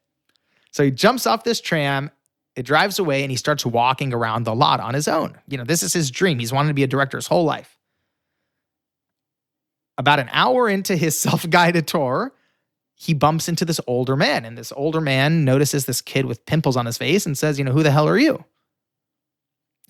So 0.70 0.84
he 0.84 0.92
jumps 0.92 1.26
off 1.26 1.42
this 1.42 1.60
tram, 1.60 2.10
it 2.54 2.64
drives 2.64 2.98
away, 2.98 3.22
and 3.22 3.30
he 3.30 3.36
starts 3.36 3.64
walking 3.64 4.12
around 4.12 4.44
the 4.44 4.54
lot 4.54 4.80
on 4.80 4.94
his 4.94 5.08
own. 5.08 5.38
You 5.48 5.58
know, 5.58 5.64
this 5.64 5.82
is 5.82 5.92
his 5.92 6.10
dream. 6.10 6.38
He's 6.38 6.52
wanted 6.52 6.68
to 6.68 6.74
be 6.74 6.82
a 6.82 6.88
director 6.88 7.16
his 7.16 7.26
whole 7.26 7.44
life. 7.44 7.78
About 9.98 10.18
an 10.18 10.28
hour 10.32 10.68
into 10.68 10.96
his 10.96 11.18
self 11.20 11.48
guided 11.48 11.86
tour, 11.86 12.32
he 12.94 13.14
bumps 13.14 13.48
into 13.48 13.64
this 13.64 13.80
older 13.86 14.16
man, 14.16 14.44
and 14.44 14.56
this 14.56 14.72
older 14.76 15.00
man 15.00 15.44
notices 15.44 15.86
this 15.86 16.00
kid 16.00 16.26
with 16.26 16.44
pimples 16.46 16.76
on 16.76 16.86
his 16.86 16.98
face 16.98 17.26
and 17.26 17.36
says, 17.36 17.58
You 17.58 17.64
know, 17.64 17.72
who 17.72 17.82
the 17.82 17.90
hell 17.90 18.08
are 18.08 18.18
you? 18.18 18.44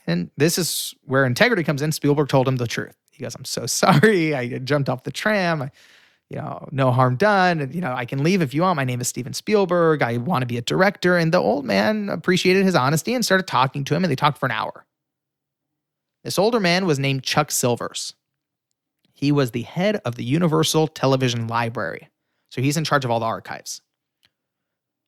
And 0.07 0.31
this 0.37 0.59
is 0.59 0.94
where 1.05 1.25
integrity 1.25 1.62
comes 1.62 1.83
in. 1.83 1.92
Spielberg 1.92 2.29
told 2.29 2.49
him 2.49 2.57
the 2.57 2.66
truth. 2.66 2.97
He 3.11 3.22
goes, 3.22 3.34
I'm 3.34 3.45
so 3.45 3.66
sorry. 3.66 4.34
I 4.34 4.59
jumped 4.59 4.89
off 4.89 5.05
the 5.05 5.12
tram. 5.12 5.62
I, 5.62 5.70
you 6.33 6.39
know, 6.39 6.66
no 6.72 6.91
harm 6.91 7.16
done. 7.16 7.70
You 7.74 7.83
know, 7.83 7.93
I 7.93 8.07
can 8.07 8.24
leave 8.24 8.41
if 8.41 8.55
you 8.55 8.62
want. 8.62 8.76
My 8.76 8.85
name 8.85 9.03
is 9.03 9.09
Steven 9.09 9.35
Spielberg. 9.35 10.01
I 10.01 10.16
want 10.16 10.41
to 10.41 10.47
be 10.47 10.57
a 10.57 10.62
director. 10.62 11.18
And 11.18 11.30
the 11.33 11.39
old 11.39 11.66
man 11.66 12.09
appreciated 12.09 12.64
his 12.64 12.74
honesty 12.74 13.12
and 13.12 13.22
started 13.22 13.47
talking 13.47 13.85
to 13.85 13.95
him. 13.95 14.03
And 14.03 14.11
they 14.11 14.16
talked 14.16 14.39
for 14.39 14.47
an 14.47 14.53
hour. 14.53 14.87
This 16.24 16.39
older 16.39 16.59
man 16.59 16.87
was 16.87 16.99
named 16.99 17.22
Chuck 17.22 17.51
Silvers. 17.51 18.14
He 19.12 19.30
was 19.30 19.51
the 19.51 19.62
head 19.62 20.01
of 20.07 20.14
the 20.14 20.24
Universal 20.24 20.89
Television 20.89 21.49
Library. 21.49 22.09
So 22.49 22.62
he's 22.62 22.78
in 22.78 22.85
charge 22.85 23.05
of 23.05 23.11
all 23.11 23.20
the 23.20 23.26
archives. 23.26 23.83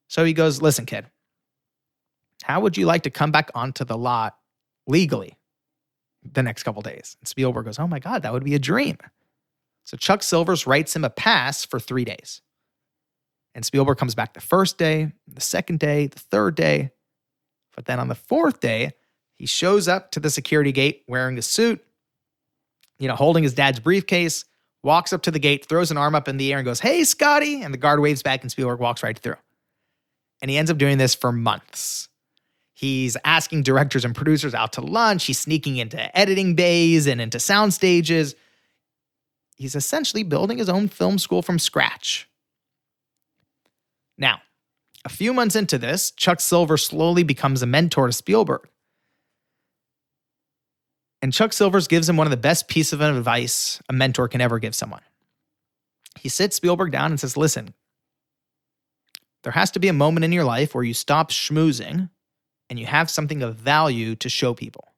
So 0.09 0.27
he 0.27 0.35
goes, 0.35 0.61
Listen, 0.61 0.85
kid, 0.85 1.07
how 2.43 2.61
would 2.61 2.77
you 2.77 2.85
like 2.85 3.05
to 3.05 3.11
come 3.11 3.33
back 3.33 3.51
onto 3.55 3.85
the 3.85 3.97
lot 3.97 4.37
legally 4.87 5.39
the 6.31 6.43
next 6.43 6.65
couple 6.65 6.83
days? 6.83 7.17
And 7.19 7.27
Spielberg 7.29 7.65
goes, 7.65 7.79
Oh 7.79 7.89
my 7.89 7.99
God, 7.99 8.23
that 8.23 8.33
would 8.35 8.45
be 8.45 8.55
a 8.55 8.59
dream. 8.59 8.99
So 9.85 9.97
Chuck 9.97 10.23
Silvers 10.23 10.67
writes 10.67 10.97
him 10.97 11.05
a 11.05 11.11
pass 11.11 11.65
for 11.65 11.79
three 11.79 12.05
days. 12.05 12.41
And 13.55 13.65
Spielberg 13.65 13.99
comes 13.99 14.15
back 14.15 14.35
the 14.35 14.41
first 14.41 14.79
day, 14.79 15.13
the 15.29 15.41
second 15.41 15.79
day, 15.79 16.09
the 16.09 16.19
third 16.19 16.57
day. 16.57 16.91
But 17.77 17.87
then 17.87 18.01
on 18.01 18.09
the 18.09 18.15
fourth 18.15 18.61
day, 18.61 18.93
he 19.35 19.47
shows 19.47 19.87
up 19.87 20.11
to 20.13 20.21
the 20.21 20.31
security 20.31 20.73
gate 20.73 21.05
wearing 21.07 21.39
a 21.39 21.43
suit, 21.43 21.85
you 22.99 23.09
know, 23.09 23.15
holding 23.15 23.43
his 23.43 23.55
dad's 23.55 23.81
briefcase, 23.81 24.45
walks 24.83 25.13
up 25.13 25.23
to 25.23 25.31
the 25.31 25.39
gate, 25.39 25.67
throws 25.67 25.91
an 25.91 25.97
arm 25.97 26.15
up 26.15 26.29
in 26.29 26.37
the 26.37 26.53
air, 26.53 26.59
and 26.59 26.65
goes, 26.65 26.81
Hey, 26.81 27.05
Scotty. 27.05 27.63
And 27.63 27.73
the 27.73 27.79
guard 27.79 28.01
waves 28.01 28.23
back, 28.23 28.43
and 28.43 28.51
Spielberg 28.51 28.81
walks 28.81 29.03
right 29.03 29.19
through. 29.19 29.37
And 30.41 30.51
he 30.51 30.57
ends 30.57 30.71
up 30.71 30.79
doing 30.79 30.99
this 30.99 31.15
for 31.15 31.33
months. 31.33 32.09
He's 32.75 33.17
asking 33.25 33.63
directors 33.63 34.05
and 34.05 34.15
producers 34.15 34.55
out 34.55 34.73
to 34.75 34.81
lunch. 34.81 35.25
He's 35.25 35.39
sneaking 35.39 35.77
into 35.77 36.17
editing 36.17 36.55
bays 36.55 37.07
and 37.07 37.21
into 37.21 37.39
sound 37.39 37.73
stages. 37.73 38.35
He's 39.55 39.75
essentially 39.75 40.23
building 40.23 40.59
his 40.59 40.69
own 40.69 40.89
film 40.89 41.19
school 41.19 41.43
from 41.43 41.59
scratch. 41.59 42.29
Now, 44.19 44.41
a 45.05 45.09
few 45.09 45.33
months 45.33 45.57
into 45.57 45.79
this, 45.79 46.11
Chuck 46.11 46.41
Silver 46.41 46.77
slowly 46.77 47.23
becomes 47.23 47.63
a 47.63 47.67
mentor 47.67 48.07
to 48.07 48.13
Spielberg. 48.13 48.69
And 51.21 51.33
Chuck 51.33 51.53
Silvers 51.53 51.89
gives 51.89 52.09
him 52.09 52.17
one 52.17 52.27
of 52.27 52.31
the 52.31 52.37
best 52.37 52.69
pieces 52.69 52.95
of 52.95 53.01
advice 53.01 53.81
a 53.89 53.93
mentor 53.93 54.29
can 54.29 54.41
ever 54.41 54.59
give 54.59 54.75
someone. 54.75 55.01
He 56.19 56.29
sits 56.29 56.57
Spielberg 56.57 56.93
down 56.93 57.11
and 57.11 57.21
says, 57.21 57.37
Listen, 57.37 57.75
there 59.43 59.53
has 59.53 59.71
to 59.73 59.79
be 59.79 59.89
a 59.89 59.95
moment 59.95 60.25
in 60.25 60.33
your 60.33 60.45
life 60.45 60.75
where 60.75 60.85
you 60.85 60.95
stop 60.95 61.31
schmoozing 61.31 62.11
and 62.69 62.79
you 62.79 62.87
have 62.87 63.11
something 63.11 63.43
of 63.43 63.57
value 63.57 64.17
to 64.17 64.29
show 64.29 64.55
people. 64.55 64.89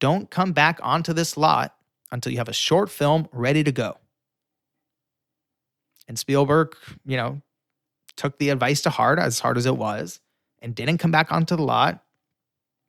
Don't 0.00 0.30
come 0.30 0.52
back 0.52 0.78
onto 0.82 1.12
this 1.12 1.36
lot 1.36 1.74
until 2.10 2.32
you 2.32 2.38
have 2.38 2.48
a 2.48 2.54
short 2.54 2.90
film 2.90 3.28
ready 3.32 3.62
to 3.64 3.72
go. 3.72 3.98
And 6.06 6.18
Spielberg, 6.18 6.74
you 7.04 7.16
know, 7.16 7.42
took 8.16 8.38
the 8.38 8.48
advice 8.48 8.80
to 8.82 8.90
heart, 8.90 9.18
as 9.18 9.40
hard 9.40 9.56
as 9.58 9.66
it 9.66 9.76
was, 9.76 10.20
and 10.60 10.74
didn't 10.74 10.98
come 10.98 11.10
back 11.10 11.30
onto 11.30 11.56
the 11.56 11.62
lot 11.62 12.02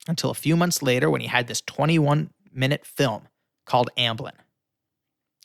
until 0.07 0.31
a 0.31 0.35
few 0.35 0.55
months 0.55 0.81
later 0.81 1.09
when 1.09 1.21
he 1.21 1.27
had 1.27 1.47
this 1.47 1.61
21 1.61 2.31
minute 2.53 2.85
film 2.85 3.27
called 3.65 3.89
Amblin. 3.97 4.33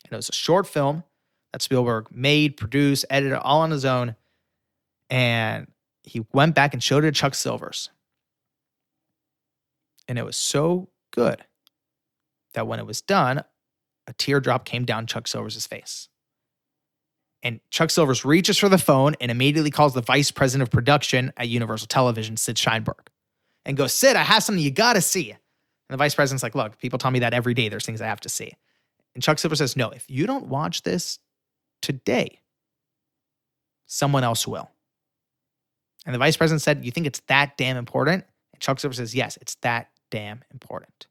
And 0.04 0.12
it 0.12 0.16
was 0.16 0.28
a 0.28 0.32
short 0.32 0.66
film 0.66 1.04
that 1.52 1.62
Spielberg 1.62 2.08
made, 2.10 2.56
produced, 2.56 3.04
edited 3.10 3.38
all 3.38 3.60
on 3.60 3.70
his 3.70 3.84
own. 3.84 4.16
And 5.10 5.68
he 6.02 6.24
went 6.32 6.54
back 6.54 6.72
and 6.72 6.82
showed 6.82 7.04
it 7.04 7.14
to 7.14 7.20
Chuck 7.20 7.34
Silvers. 7.34 7.90
And 10.08 10.18
it 10.18 10.24
was 10.24 10.36
so 10.36 10.88
good 11.12 11.44
that 12.54 12.66
when 12.66 12.78
it 12.78 12.86
was 12.86 13.00
done, 13.00 13.44
a 14.06 14.12
teardrop 14.12 14.64
came 14.64 14.84
down 14.84 15.06
Chuck 15.06 15.26
Silvers' 15.26 15.66
face. 15.66 16.08
And 17.42 17.60
Chuck 17.70 17.90
Silvers 17.90 18.24
reaches 18.24 18.58
for 18.58 18.70
the 18.70 18.78
phone 18.78 19.14
and 19.20 19.30
immediately 19.30 19.70
calls 19.70 19.92
the 19.92 20.00
vice 20.00 20.30
president 20.30 20.66
of 20.66 20.72
production 20.72 21.32
at 21.36 21.48
Universal 21.48 21.88
Television, 21.88 22.38
Sid 22.38 22.56
Sheinberg, 22.56 23.08
and 23.66 23.76
goes, 23.76 23.92
Sid, 23.92 24.16
I 24.16 24.22
have 24.22 24.42
something 24.42 24.64
you 24.64 24.70
got 24.70 24.94
to 24.94 25.02
see. 25.02 25.30
And 25.30 25.38
the 25.90 25.98
vice 25.98 26.14
president's 26.14 26.42
like, 26.42 26.54
Look, 26.54 26.78
people 26.78 26.98
tell 26.98 27.10
me 27.10 27.18
that 27.18 27.34
every 27.34 27.52
day. 27.52 27.68
There's 27.68 27.84
things 27.84 28.00
I 28.00 28.06
have 28.06 28.20
to 28.20 28.30
see. 28.30 28.52
And 29.14 29.22
Chuck 29.22 29.38
Silver 29.38 29.56
says, 29.56 29.76
No, 29.76 29.90
if 29.90 30.08
you 30.08 30.26
don't 30.26 30.46
watch 30.46 30.82
this 30.82 31.18
today, 31.82 32.40
someone 33.86 34.24
else 34.24 34.46
will. 34.46 34.70
And 36.06 36.14
the 36.14 36.18
vice 36.18 36.36
president 36.36 36.62
said, 36.62 36.84
You 36.84 36.90
think 36.90 37.06
it's 37.06 37.20
that 37.28 37.58
damn 37.58 37.76
important? 37.76 38.24
And 38.52 38.60
Chuck 38.60 38.80
Silver 38.80 38.94
says, 38.94 39.14
Yes, 39.14 39.36
it's 39.42 39.56
that 39.56 39.90
damn 40.10 40.42
important. 40.50 41.06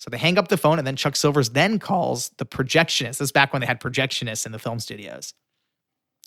So 0.00 0.08
they 0.08 0.16
hang 0.16 0.38
up 0.38 0.48
the 0.48 0.56
phone, 0.56 0.78
and 0.78 0.86
then 0.86 0.96
Chuck 0.96 1.14
Silvers 1.14 1.50
then 1.50 1.78
calls 1.78 2.30
the 2.38 2.46
projectionist. 2.46 3.18
This 3.18 3.20
is 3.20 3.32
back 3.32 3.52
when 3.52 3.60
they 3.60 3.66
had 3.66 3.80
projectionists 3.80 4.46
in 4.46 4.52
the 4.52 4.58
film 4.58 4.80
studios. 4.80 5.34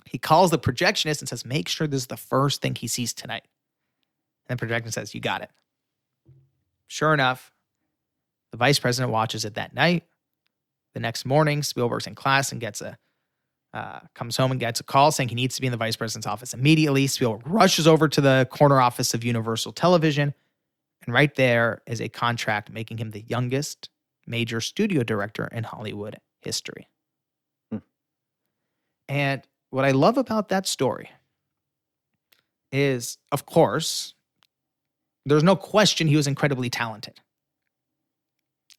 He 0.05 0.19
calls 0.19 0.51
the 0.51 0.59
projectionist 0.59 1.19
and 1.19 1.27
says, 1.27 1.43
Make 1.43 1.67
sure 1.67 1.87
this 1.87 2.01
is 2.01 2.07
the 2.07 2.15
first 2.15 2.61
thing 2.61 2.75
he 2.75 2.87
sees 2.87 3.13
tonight. 3.13 3.45
And 4.47 4.59
the 4.59 4.65
projectionist 4.65 4.93
says, 4.93 5.15
You 5.15 5.21
got 5.21 5.41
it. 5.41 5.49
Sure 6.85 7.15
enough, 7.15 7.51
the 8.51 8.57
vice 8.57 8.77
president 8.77 9.11
watches 9.11 9.43
it 9.43 9.55
that 9.55 9.73
night. 9.73 10.03
The 10.93 10.99
next 10.99 11.25
morning, 11.25 11.63
Spielberg's 11.63 12.05
in 12.05 12.13
class 12.13 12.51
and 12.51 12.61
gets 12.61 12.79
a 12.79 12.99
uh, 13.73 14.01
comes 14.13 14.37
home 14.37 14.51
and 14.51 14.59
gets 14.59 14.79
a 14.79 14.83
call 14.83 15.11
saying 15.11 15.29
he 15.29 15.35
needs 15.35 15.55
to 15.55 15.61
be 15.61 15.65
in 15.65 15.71
the 15.71 15.77
vice 15.77 15.95
president's 15.95 16.27
office 16.27 16.53
immediately. 16.53 17.07
Spielberg 17.07 17.41
rushes 17.47 17.87
over 17.87 18.07
to 18.07 18.21
the 18.21 18.47
corner 18.51 18.79
office 18.79 19.15
of 19.15 19.23
Universal 19.23 19.71
Television, 19.71 20.35
and 21.05 21.13
right 21.13 21.33
there 21.35 21.81
is 21.85 22.01
a 22.01 22.09
contract 22.09 22.71
making 22.71 22.97
him 22.97 23.11
the 23.11 23.25
youngest 23.27 23.89
major 24.25 24.61
studio 24.61 25.03
director 25.03 25.47
in 25.51 25.63
Hollywood 25.63 26.17
history. 26.41 26.87
Hmm. 27.71 27.79
And 29.07 29.41
what 29.69 29.85
I 29.85 29.91
love 29.91 30.17
about 30.17 30.49
that 30.49 30.67
story 30.67 31.09
is, 32.71 33.17
of 33.31 33.45
course, 33.45 34.13
there's 35.25 35.43
no 35.43 35.55
question 35.55 36.07
he 36.07 36.15
was 36.15 36.27
incredibly 36.27 36.69
talented. 36.69 37.19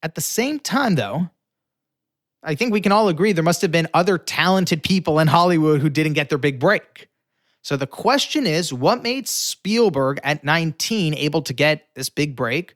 At 0.03 0.15
the 0.15 0.21
same 0.21 0.59
time, 0.59 0.95
though, 0.95 1.29
I 2.43 2.53
think 2.55 2.71
we 2.71 2.81
can 2.81 2.91
all 2.91 3.07
agree 3.07 3.33
there 3.33 3.43
must 3.43 3.61
have 3.61 3.71
been 3.71 3.87
other 3.93 4.17
talented 4.17 4.83
people 4.83 5.19
in 5.19 5.27
Hollywood 5.27 5.81
who 5.81 5.89
didn't 5.89 6.13
get 6.13 6.29
their 6.29 6.37
big 6.37 6.59
break. 6.59 7.07
So 7.65 7.75
the 7.75 7.87
question 7.87 8.45
is 8.45 8.71
what 8.71 9.01
made 9.01 9.27
Spielberg 9.27 10.19
at 10.23 10.43
19 10.43 11.15
able 11.15 11.41
to 11.41 11.51
get 11.51 11.87
this 11.95 12.09
big 12.09 12.35
break 12.35 12.75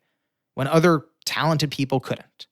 when 0.55 0.65
other 0.65 1.05
talented 1.25 1.69
people 1.69 1.99
couldn't? 1.99 2.47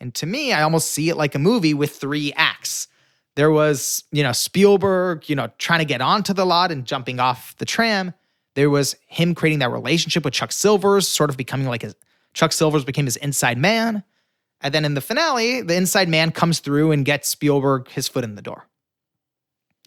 And 0.00 0.12
to 0.16 0.26
me, 0.26 0.52
I 0.52 0.62
almost 0.62 0.88
see 0.88 1.08
it 1.08 1.16
like 1.16 1.36
a 1.36 1.38
movie 1.38 1.72
with 1.72 1.94
three 1.94 2.32
acts. 2.32 2.88
There 3.36 3.52
was, 3.52 4.02
you 4.10 4.24
know, 4.24 4.32
Spielberg, 4.32 5.28
you 5.28 5.36
know, 5.36 5.48
trying 5.58 5.78
to 5.78 5.84
get 5.84 6.00
onto 6.00 6.32
the 6.32 6.44
lot 6.44 6.72
and 6.72 6.84
jumping 6.84 7.20
off 7.20 7.54
the 7.58 7.64
tram. 7.64 8.12
There 8.56 8.68
was 8.68 8.96
him 9.06 9.32
creating 9.32 9.60
that 9.60 9.70
relationship 9.70 10.24
with 10.24 10.34
Chuck 10.34 10.50
Silvers, 10.50 11.06
sort 11.06 11.30
of 11.30 11.36
becoming 11.36 11.68
like 11.68 11.82
his 11.82 11.94
Chuck 12.34 12.50
Silvers 12.50 12.84
became 12.84 13.04
his 13.04 13.18
inside 13.18 13.56
man. 13.56 14.02
And 14.62 14.74
then 14.74 14.84
in 14.84 14.94
the 14.94 15.00
finale, 15.00 15.62
the 15.62 15.76
inside 15.76 16.08
man 16.08 16.32
comes 16.32 16.58
through 16.58 16.90
and 16.90 17.04
gets 17.04 17.28
Spielberg 17.28 17.88
his 17.90 18.08
foot 18.08 18.24
in 18.24 18.34
the 18.34 18.42
door. 18.42 18.66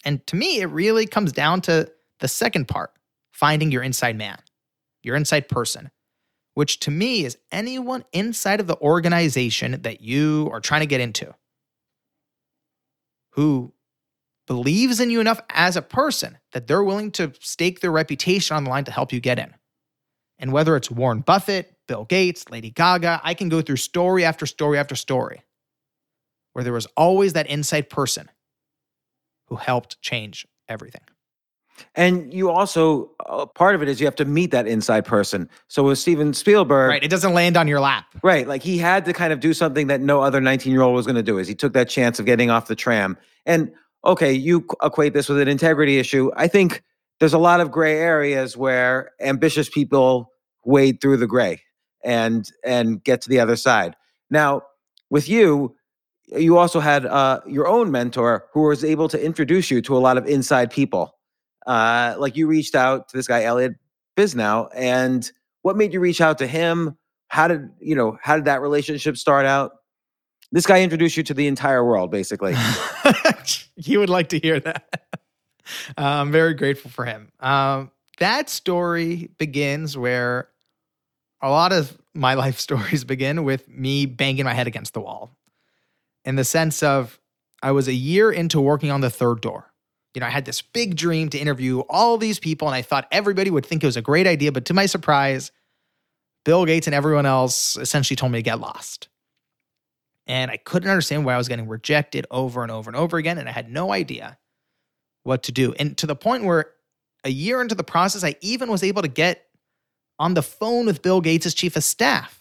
And 0.05 0.25
to 0.27 0.35
me, 0.35 0.61
it 0.61 0.67
really 0.67 1.05
comes 1.05 1.31
down 1.31 1.61
to 1.61 1.91
the 2.19 2.27
second 2.27 2.67
part 2.67 2.91
finding 3.31 3.71
your 3.71 3.83
inside 3.83 4.17
man, 4.17 4.37
your 5.01 5.15
inside 5.15 5.47
person, 5.47 5.89
which 6.53 6.79
to 6.81 6.91
me 6.91 7.25
is 7.25 7.37
anyone 7.51 8.03
inside 8.11 8.59
of 8.59 8.67
the 8.67 8.77
organization 8.79 9.81
that 9.81 10.01
you 10.01 10.49
are 10.51 10.59
trying 10.59 10.81
to 10.81 10.87
get 10.87 11.01
into 11.01 11.33
who 13.31 13.71
believes 14.47 14.99
in 14.99 15.11
you 15.11 15.21
enough 15.21 15.39
as 15.51 15.77
a 15.77 15.81
person 15.81 16.37
that 16.51 16.67
they're 16.67 16.83
willing 16.83 17.11
to 17.11 17.31
stake 17.39 17.79
their 17.79 17.91
reputation 17.91 18.57
on 18.57 18.63
the 18.63 18.69
line 18.69 18.83
to 18.83 18.91
help 18.91 19.13
you 19.13 19.19
get 19.19 19.39
in. 19.39 19.53
And 20.39 20.51
whether 20.51 20.75
it's 20.75 20.89
Warren 20.89 21.21
Buffett, 21.21 21.77
Bill 21.89 22.05
Gates, 22.05 22.49
Lady 22.49 22.69
Gaga. 22.69 23.19
I 23.23 23.33
can 23.33 23.49
go 23.49 23.61
through 23.61 23.77
story 23.77 24.23
after 24.23 24.45
story 24.45 24.77
after 24.77 24.95
story 24.95 25.41
where 26.53 26.63
there 26.63 26.71
was 26.71 26.85
always 26.95 27.33
that 27.33 27.47
inside 27.47 27.89
person 27.89 28.29
who 29.49 29.55
helped 29.55 30.01
change 30.01 30.47
everything. 30.67 31.01
And 31.95 32.33
you 32.33 32.49
also, 32.49 33.11
uh, 33.25 33.45
part 33.45 33.75
of 33.75 33.81
it 33.81 33.87
is 33.87 33.99
you 33.99 34.05
have 34.05 34.15
to 34.15 34.25
meet 34.25 34.51
that 34.51 34.67
inside 34.67 35.05
person. 35.05 35.49
So 35.67 35.83
with 35.83 35.97
Steven 35.97 36.33
Spielberg. 36.33 36.89
Right. 36.89 37.03
It 37.03 37.09
doesn't 37.09 37.33
land 37.33 37.57
on 37.57 37.67
your 37.67 37.79
lap. 37.79 38.05
Right. 38.21 38.47
Like 38.47 38.63
he 38.63 38.77
had 38.77 39.05
to 39.05 39.13
kind 39.13 39.31
of 39.31 39.39
do 39.39 39.53
something 39.53 39.87
that 39.87 40.01
no 40.01 40.21
other 40.21 40.41
19 40.41 40.71
year 40.71 40.81
old 40.81 40.95
was 40.95 41.05
going 41.05 41.15
to 41.15 41.23
do 41.23 41.37
is 41.37 41.47
he 41.47 41.55
took 41.55 41.73
that 41.73 41.89
chance 41.89 42.19
of 42.19 42.25
getting 42.25 42.49
off 42.49 42.67
the 42.67 42.75
tram. 42.75 43.17
And 43.45 43.71
okay, 44.05 44.33
you 44.33 44.65
equate 44.83 45.13
this 45.13 45.29
with 45.29 45.39
an 45.39 45.47
integrity 45.47 45.97
issue. 45.97 46.31
I 46.35 46.47
think 46.47 46.83
there's 47.19 47.33
a 47.33 47.39
lot 47.39 47.61
of 47.61 47.71
gray 47.71 47.97
areas 47.97 48.55
where 48.55 49.11
ambitious 49.19 49.69
people 49.69 50.31
wade 50.65 51.01
through 51.01 51.17
the 51.17 51.27
gray 51.27 51.61
and 52.03 52.49
and 52.63 53.03
get 53.03 53.21
to 53.21 53.29
the 53.29 53.39
other 53.39 53.55
side. 53.55 53.95
Now, 54.29 54.61
with 55.09 55.27
you, 55.27 55.75
you 56.37 56.57
also 56.57 56.79
had 56.79 57.05
uh, 57.05 57.41
your 57.47 57.67
own 57.67 57.91
mentor 57.91 58.45
who 58.53 58.63
was 58.63 58.83
able 58.83 59.07
to 59.09 59.23
introduce 59.23 59.71
you 59.71 59.81
to 59.81 59.97
a 59.97 59.99
lot 59.99 60.17
of 60.17 60.25
inside 60.25 60.71
people. 60.71 61.15
Uh, 61.65 62.15
like 62.17 62.35
you 62.35 62.47
reached 62.47 62.75
out 62.75 63.09
to 63.09 63.17
this 63.17 63.27
guy 63.27 63.43
Elliot 63.43 63.73
Bisnow, 64.17 64.69
and 64.75 65.31
what 65.61 65.77
made 65.77 65.93
you 65.93 65.99
reach 65.99 66.21
out 66.21 66.37
to 66.39 66.47
him? 66.47 66.97
How 67.27 67.47
did 67.47 67.69
you 67.79 67.95
know? 67.95 68.17
How 68.21 68.35
did 68.35 68.45
that 68.45 68.61
relationship 68.61 69.17
start 69.17 69.45
out? 69.45 69.73
This 70.51 70.65
guy 70.65 70.81
introduced 70.81 71.15
you 71.15 71.23
to 71.23 71.33
the 71.33 71.47
entire 71.47 71.85
world, 71.85 72.09
basically. 72.09 72.55
you 73.75 73.99
would 73.99 74.09
like 74.09 74.29
to 74.29 74.39
hear 74.39 74.59
that. 74.59 75.11
I'm 75.95 76.31
very 76.31 76.55
grateful 76.55 76.89
for 76.89 77.05
him. 77.05 77.31
Um, 77.39 77.91
that 78.17 78.49
story 78.49 79.29
begins 79.37 79.95
where 79.95 80.49
a 81.41 81.49
lot 81.49 81.71
of 81.71 81.95
my 82.15 82.33
life 82.33 82.59
stories 82.59 83.03
begin 83.03 83.43
with 83.43 83.67
me 83.67 84.05
banging 84.05 84.45
my 84.45 84.53
head 84.53 84.67
against 84.67 84.93
the 84.93 85.01
wall 85.01 85.35
in 86.29 86.35
the 86.35 86.43
sense 86.43 86.83
of 86.83 87.19
I 87.63 87.71
was 87.71 87.87
a 87.87 87.93
year 87.93 88.31
into 88.31 88.61
working 88.61 88.91
on 88.91 89.01
the 89.01 89.09
third 89.09 89.41
door. 89.41 89.73
You 90.13 90.21
know, 90.21 90.27
I 90.27 90.29
had 90.29 90.45
this 90.45 90.61
big 90.61 90.95
dream 90.95 91.29
to 91.29 91.39
interview 91.39 91.79
all 91.89 92.19
these 92.19 92.39
people, 92.39 92.67
and 92.67 92.75
I 92.75 92.83
thought 92.83 93.07
everybody 93.11 93.49
would 93.49 93.65
think 93.65 93.83
it 93.83 93.87
was 93.87 93.97
a 93.97 94.01
great 94.01 94.27
idea. 94.27 94.51
But 94.51 94.65
to 94.65 94.75
my 94.75 94.85
surprise, 94.85 95.51
Bill 96.45 96.65
Gates 96.65 96.85
and 96.85 96.93
everyone 96.93 97.25
else 97.25 97.77
essentially 97.77 98.15
told 98.15 98.31
me 98.31 98.37
to 98.37 98.43
get 98.43 98.59
lost. 98.59 99.09
And 100.27 100.51
I 100.51 100.57
couldn't 100.57 100.91
understand 100.91 101.25
why 101.25 101.33
I 101.33 101.37
was 101.37 101.47
getting 101.47 101.67
rejected 101.67 102.27
over 102.29 102.61
and 102.61 102.71
over 102.71 102.91
and 102.91 102.95
over 102.95 103.17
again. 103.17 103.39
And 103.39 103.49
I 103.49 103.51
had 103.51 103.71
no 103.71 103.91
idea 103.91 104.37
what 105.23 105.41
to 105.43 105.51
do. 105.51 105.73
And 105.73 105.97
to 105.97 106.05
the 106.05 106.15
point 106.15 106.43
where 106.43 106.67
a 107.23 107.31
year 107.31 107.59
into 107.59 107.73
the 107.73 107.83
process, 107.83 108.23
I 108.23 108.35
even 108.41 108.69
was 108.69 108.83
able 108.83 109.01
to 109.01 109.07
get 109.07 109.47
on 110.19 110.35
the 110.35 110.43
phone 110.43 110.85
with 110.85 111.01
Bill 111.01 111.21
Gates' 111.21 111.55
chief 111.55 111.75
of 111.75 111.83
staff. 111.83 112.38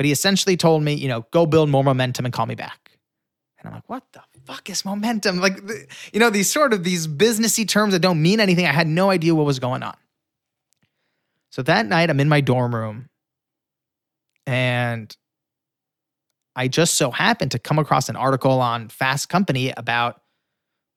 But 0.00 0.06
he 0.06 0.12
essentially 0.12 0.56
told 0.56 0.82
me, 0.82 0.94
you 0.94 1.08
know, 1.08 1.26
go 1.30 1.44
build 1.44 1.68
more 1.68 1.84
momentum 1.84 2.24
and 2.24 2.32
call 2.32 2.46
me 2.46 2.54
back. 2.54 2.92
And 3.58 3.68
I'm 3.68 3.74
like, 3.74 3.86
what 3.86 4.02
the 4.12 4.22
fuck 4.46 4.70
is 4.70 4.82
momentum? 4.82 5.40
Like, 5.40 5.60
you 6.10 6.18
know, 6.18 6.30
these 6.30 6.50
sort 6.50 6.72
of 6.72 6.84
these 6.84 7.06
businessy 7.06 7.68
terms 7.68 7.92
that 7.92 7.98
don't 7.98 8.22
mean 8.22 8.40
anything. 8.40 8.64
I 8.64 8.72
had 8.72 8.86
no 8.86 9.10
idea 9.10 9.34
what 9.34 9.44
was 9.44 9.58
going 9.58 9.82
on. 9.82 9.94
So 11.50 11.60
that 11.64 11.84
night, 11.84 12.08
I'm 12.08 12.18
in 12.18 12.30
my 12.30 12.40
dorm 12.40 12.74
room, 12.74 13.10
and 14.46 15.14
I 16.56 16.66
just 16.66 16.94
so 16.94 17.10
happened 17.10 17.50
to 17.50 17.58
come 17.58 17.78
across 17.78 18.08
an 18.08 18.16
article 18.16 18.58
on 18.58 18.88
Fast 18.88 19.28
Company 19.28 19.74
about 19.76 20.22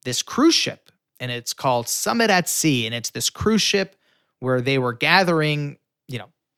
this 0.05 0.21
cruise 0.21 0.55
ship, 0.55 0.93
and 1.19 1.29
it's 1.29 1.51
called 1.51 1.89
Summit 1.89 2.29
at 2.29 2.47
Sea, 2.47 2.85
and 2.85 2.95
it's 2.95 3.09
this 3.09 3.29
cruise 3.29 3.61
ship 3.61 3.97
where 4.39 4.61
they 4.61 4.77
were 4.77 4.93
gathering, 4.93 5.77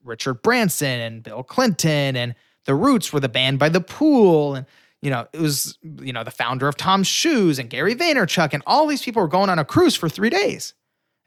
Richard 0.06 0.42
Branson 0.42 1.02
and 1.02 1.24
Bill 1.24 1.44
Clinton 1.44 2.16
and 2.16 2.36
the 2.66 2.76
Roots 2.76 3.12
were 3.12 3.20
the 3.20 3.30
band 3.30 3.60
by 3.60 3.70
the 3.70 3.82
pool 3.82 4.56
and 4.56 4.66
you 5.06 5.12
know, 5.12 5.28
it 5.34 5.40
was, 5.40 5.78
you 6.02 6.12
know, 6.12 6.24
the 6.24 6.32
founder 6.32 6.68
of 6.68 6.78
Tom's 6.78 7.06
Shoes 7.06 7.60
and 7.60 7.70
Gary 7.70 7.94
Vaynerchuk, 7.94 8.54
and 8.54 8.64
all 8.66 8.88
these 8.88 9.04
people 9.04 9.22
were 9.22 9.28
going 9.28 9.52
on 9.52 9.60
a 9.60 9.64
cruise 9.66 9.96
for 9.96 10.10
three 10.10 10.32
days. 10.32 10.74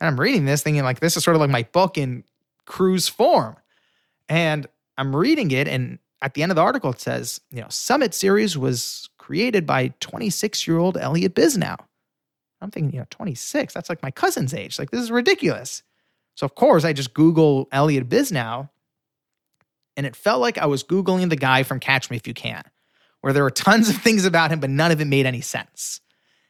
And 0.01 0.09
I'm 0.09 0.19
reading 0.19 0.47
this 0.47 0.65
thinking, 0.65 0.83
like, 0.83 0.99
this 0.99 1.17
is 1.17 1.23
sort 1.23 1.37
of 1.37 1.41
like 1.41 1.51
my 1.51 1.63
book 1.63 1.97
in 1.97 2.25
cruise 2.67 3.07
form. 3.07 3.57
And 4.29 4.67
I'm 4.97 5.15
reading 5.15 5.53
it, 5.53 5.69
and 5.69 6.01
at 6.21 6.35
the 6.35 6.43
end 6.43 6.51
of 6.51 6.57
the 6.57 6.63
article, 6.63 6.91
it 6.91 7.01
says, 7.01 7.41
you 7.53 7.61
know, 7.61 7.69
Summit 7.69 8.15
Series 8.15 8.59
was 8.59 9.09
created 9.17 9.65
by 9.65 9.95
26 10.01 10.67
year 10.67 10.79
old 10.79 10.97
Elliot 10.97 11.37
Bisnow. 11.37 11.77
I'm 12.61 12.73
thinking, 12.73 12.93
you 12.93 12.99
know, 12.99 13.07
26, 13.11 13.73
that's 13.73 13.89
like 13.89 14.03
my 14.03 14.11
cousin's 14.11 14.53
age. 14.53 14.77
Like, 14.81 14.91
this 14.91 15.03
is 15.03 15.13
ridiculous. 15.13 15.85
So, 16.39 16.45
of 16.45 16.55
course, 16.55 16.85
I 16.85 16.93
just 16.93 17.15
Google 17.15 17.67
Elliott 17.73 18.09
Bisnow, 18.09 18.69
and 19.97 20.07
it 20.07 20.15
felt 20.15 20.41
like 20.41 20.57
I 20.57 20.67
was 20.67 20.85
Googling 20.85 21.31
the 21.31 21.37
guy 21.37 21.65
from 21.65 21.81
Catch 21.81 22.11
Me 22.11 22.17
If 22.17 22.29
You 22.29 22.35
Can 22.35 22.63
where 23.21 23.33
there 23.33 23.43
were 23.43 23.51
tons 23.51 23.89
of 23.89 23.97
things 23.97 24.25
about 24.25 24.51
him, 24.53 24.61
but 24.61 24.71
none 24.71 24.93
of 24.93 25.01
it 25.01 25.07
made 25.07 25.27
any 25.27 25.41
sense. 25.41 26.01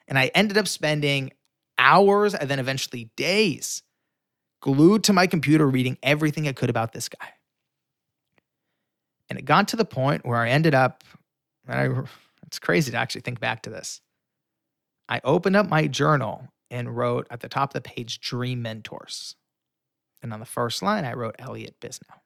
And 0.06 0.18
I 0.18 0.30
ended 0.34 0.58
up 0.58 0.68
spending 0.68 1.32
hours 1.78 2.34
and 2.34 2.50
then 2.50 2.58
eventually 2.58 3.10
days 3.16 3.82
glued 4.60 5.04
to 5.04 5.14
my 5.14 5.26
computer 5.26 5.66
reading 5.66 5.96
everything 6.02 6.48
I 6.48 6.52
could 6.52 6.68
about 6.68 6.92
this 6.92 7.08
guy. 7.08 7.28
And 9.30 9.38
it 9.38 9.46
got 9.46 9.68
to 9.68 9.76
the 9.76 9.86
point 9.86 10.26
where 10.26 10.38
I 10.38 10.50
ended 10.50 10.74
up, 10.74 11.02
and 11.66 11.96
I, 11.96 12.02
it's 12.46 12.58
crazy 12.58 12.90
to 12.90 12.98
actually 12.98 13.20
think 13.20 13.40
back 13.40 13.62
to 13.62 13.70
this. 13.70 14.02
I 15.08 15.22
opened 15.24 15.56
up 15.56 15.70
my 15.70 15.86
journal 15.86 16.48
and 16.70 16.94
wrote 16.94 17.26
at 17.30 17.40
the 17.40 17.48
top 17.48 17.70
of 17.70 17.74
the 17.74 17.88
page, 17.88 18.20
Dream 18.20 18.60
Mentors. 18.60 19.36
And 20.22 20.32
on 20.32 20.40
the 20.40 20.46
first 20.46 20.82
line, 20.82 21.04
I 21.04 21.14
wrote 21.14 21.36
Elliot 21.38 21.76
Bisnow. 21.80 22.20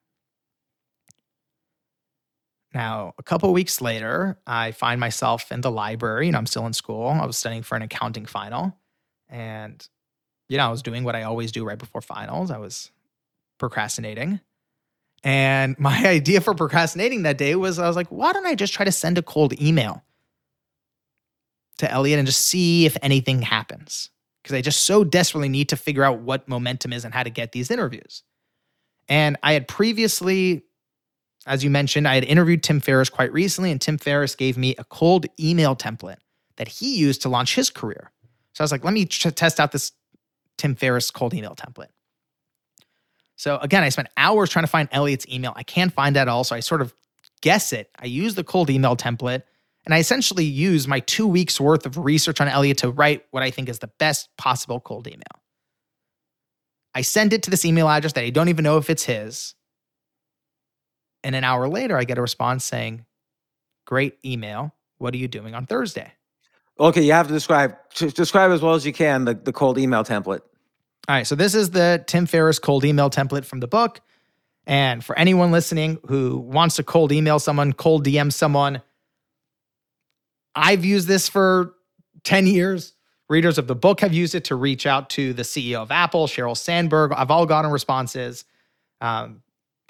Now, 2.75 3.13
a 3.19 3.23
couple 3.23 3.53
weeks 3.53 3.81
later, 3.81 4.39
I 4.47 4.73
find 4.73 4.99
myself 4.99 5.53
in 5.53 5.61
the 5.61 5.71
library. 5.71 6.27
You 6.27 6.33
know, 6.33 6.39
I'm 6.39 6.47
still 6.47 6.67
in 6.67 6.73
school. 6.73 7.09
I 7.09 7.27
was 7.27 7.37
studying 7.37 7.63
for 7.63 7.77
an 7.77 7.83
accounting 7.83 8.25
final. 8.25 8.75
And, 9.29 9.87
you 10.49 10.57
know, 10.57 10.67
I 10.67 10.71
was 10.71 10.83
doing 10.83 11.05
what 11.05 11.15
I 11.15 11.25
always 11.25 11.53
do 11.53 11.65
right 11.65 11.79
before 11.79 12.01
finals. 12.01 12.51
I 12.51 12.59
was 12.59 12.91
procrastinating. 13.59 14.41
And 15.23 15.79
my 15.79 16.07
idea 16.07 16.41
for 16.41 16.55
procrastinating 16.55 17.23
that 17.23 17.39
day 17.39 17.55
was 17.57 17.79
I 17.79 17.87
was 17.87 17.97
like, 17.97 18.09
why 18.09 18.33
don't 18.33 18.47
I 18.47 18.55
just 18.55 18.73
try 18.73 18.85
to 18.85 18.93
send 18.93 19.19
a 19.19 19.23
cold 19.23 19.61
email 19.61 20.03
to 21.79 21.91
Elliot 21.91 22.19
and 22.19 22.27
just 22.27 22.47
see 22.47 22.87
if 22.87 22.97
anything 23.03 23.43
happens? 23.43 24.11
Because 24.43 24.57
I 24.57 24.61
just 24.61 24.85
so 24.85 25.05
desperately 25.05 25.49
need 25.49 25.69
to 25.69 25.77
figure 25.77 26.03
out 26.03 26.21
what 26.21 26.49
momentum 26.49 26.93
is 26.93 27.05
and 27.05 27.15
how 27.15 27.23
to 27.23 27.31
get 27.31 27.53
these 27.53 27.71
interviews. 27.71 28.23
And 29.09 29.37
I 29.43 29.53
had 29.53 29.69
previously 29.69 30.65
as 31.47 31.65
you 31.65 31.71
mentioned, 31.71 32.07
I 32.07 32.15
had 32.15 32.25
interviewed 32.25 32.63
Tim 32.63 32.81
Ferriss 32.81 33.11
quite 33.11 33.33
recently, 33.33 33.71
and 33.71 33.81
Tim 33.81 33.99
Ferriss 33.99 34.35
gave 34.35 34.57
me 34.57 34.77
a 34.79 34.85
cold 34.85 35.27
email 35.41 35.75
template 35.75 36.19
that 36.57 36.69
he 36.69 36.97
used 36.97 37.23
to 37.23 37.29
launch 37.29 37.55
his 37.55 37.71
career. 37.71 38.13
So 38.53 38.63
I 38.63 38.65
was 38.65 38.73
like, 38.73 38.85
let 38.85 38.95
me 38.95 39.07
test 39.07 39.59
out 39.59 39.73
this 39.73 39.93
Tim 40.57 40.75
Ferriss 40.77 41.11
cold 41.11 41.35
email 41.35 41.57
template. 41.57 41.89
So 43.37 43.59
again, 43.59 43.83
I 43.83 43.89
spent 43.89 44.09
hours 44.17 44.51
trying 44.51 44.65
to 44.65 44.71
find 44.71 44.89
Elliot's 44.93 45.27
email. 45.29 45.53
I 45.57 45.65
can't 45.65 45.93
find 45.93 46.15
that 46.15 46.23
at 46.23 46.29
all. 46.29 46.45
So 46.45 46.55
I 46.55 46.61
sort 46.61 46.81
of 46.81 46.95
guess 47.41 47.73
it. 47.73 47.91
I 47.99 48.07
use 48.07 48.37
the 48.37 48.45
cold 48.45 48.71
email 48.71 48.97
template 48.97 49.43
and 49.85 49.95
I 49.95 49.99
essentially 49.99 50.45
use 50.45 50.87
my 50.87 51.01
two 51.01 51.27
weeks 51.27 51.61
worth 51.61 51.87
of 51.87 51.99
research 51.99 52.41
on 52.41 52.49
Elliott 52.49 52.79
to 52.79 52.91
write 52.91 53.25
what 53.31 53.43
I 53.43 53.51
think 53.51 53.69
is 53.69 53.81
the 53.81 53.91
best 53.99 54.29
possible 54.37 54.81
cold 54.81 55.07
email. 55.09 55.23
I 56.95 57.03
send 57.03 57.33
it 57.33 57.43
to 57.45 57.51
this 57.51 57.65
email 57.65 57.89
address 57.89 58.13
that 58.13 58.25
I 58.25 58.31
don't 58.31 58.49
even 58.49 58.63
know 58.63 58.77
if 58.77 58.91
it's 58.91 59.05
his. 59.05 59.55
And 61.25 61.35
an 61.35 61.45
hour 61.45 61.69
later, 61.69 61.97
I 61.97 62.05
get 62.05 62.19
a 62.19 62.23
response 62.23 62.65
saying, 62.65 63.07
Great 63.87 64.19
email. 64.25 64.75
What 64.99 65.15
are 65.15 65.19
you 65.19 65.27
doing 65.27 65.55
on 65.55 65.67
Thursday? 65.67 66.13
Okay, 66.79 67.03
you 67.03 67.13
have 67.13 67.27
to 67.27 67.33
describe 67.33 67.77
describe 67.95 68.51
as 68.51 68.63
well 68.63 68.75
as 68.75 68.87
you 68.87 68.93
can 68.93 69.25
the, 69.25 69.35
the 69.35 69.53
cold 69.53 69.79
email 69.79 70.05
template. 70.05 70.41
All 71.09 71.17
right, 71.17 71.27
so 71.27 71.35
this 71.35 71.55
is 71.55 71.71
the 71.71 72.05
Tim 72.07 72.27
Ferriss 72.27 72.59
cold 72.59 72.85
email 72.85 73.11
template 73.11 73.45
from 73.45 73.61
the 73.61 73.67
book. 73.67 74.01
And 74.67 75.05
for 75.05 75.19
anyone 75.19 75.51
listening 75.51 75.99
who 76.07 76.39
wants 76.39 76.77
to 76.77 76.85
cold 76.85 77.11
email 77.11 77.41
someone, 77.41 77.73
cold 77.73 78.07
DM 78.07 78.33
someone, 78.33 78.83
I've 80.55 80.85
used 80.85 81.09
this 81.09 81.29
for 81.29 81.75
10 82.25 82.47
years. 82.47 82.95
Readers 83.29 83.59
of 83.59 83.67
the 83.67 83.75
book 83.75 84.01
have 84.01 84.13
used 84.13 84.35
it 84.35 84.45
to 84.45 84.57
reach 84.57 84.87
out 84.87 85.09
to 85.11 85.33
the 85.33 85.43
CEO 85.43 85.77
of 85.77 85.91
Apple, 85.91 86.27
Sheryl 86.27 86.57
Sandberg. 86.57 87.13
I've 87.13 87.31
all 87.31 87.47
gotten 87.47 87.71
responses. 87.71 88.45
Um, 89.01 89.43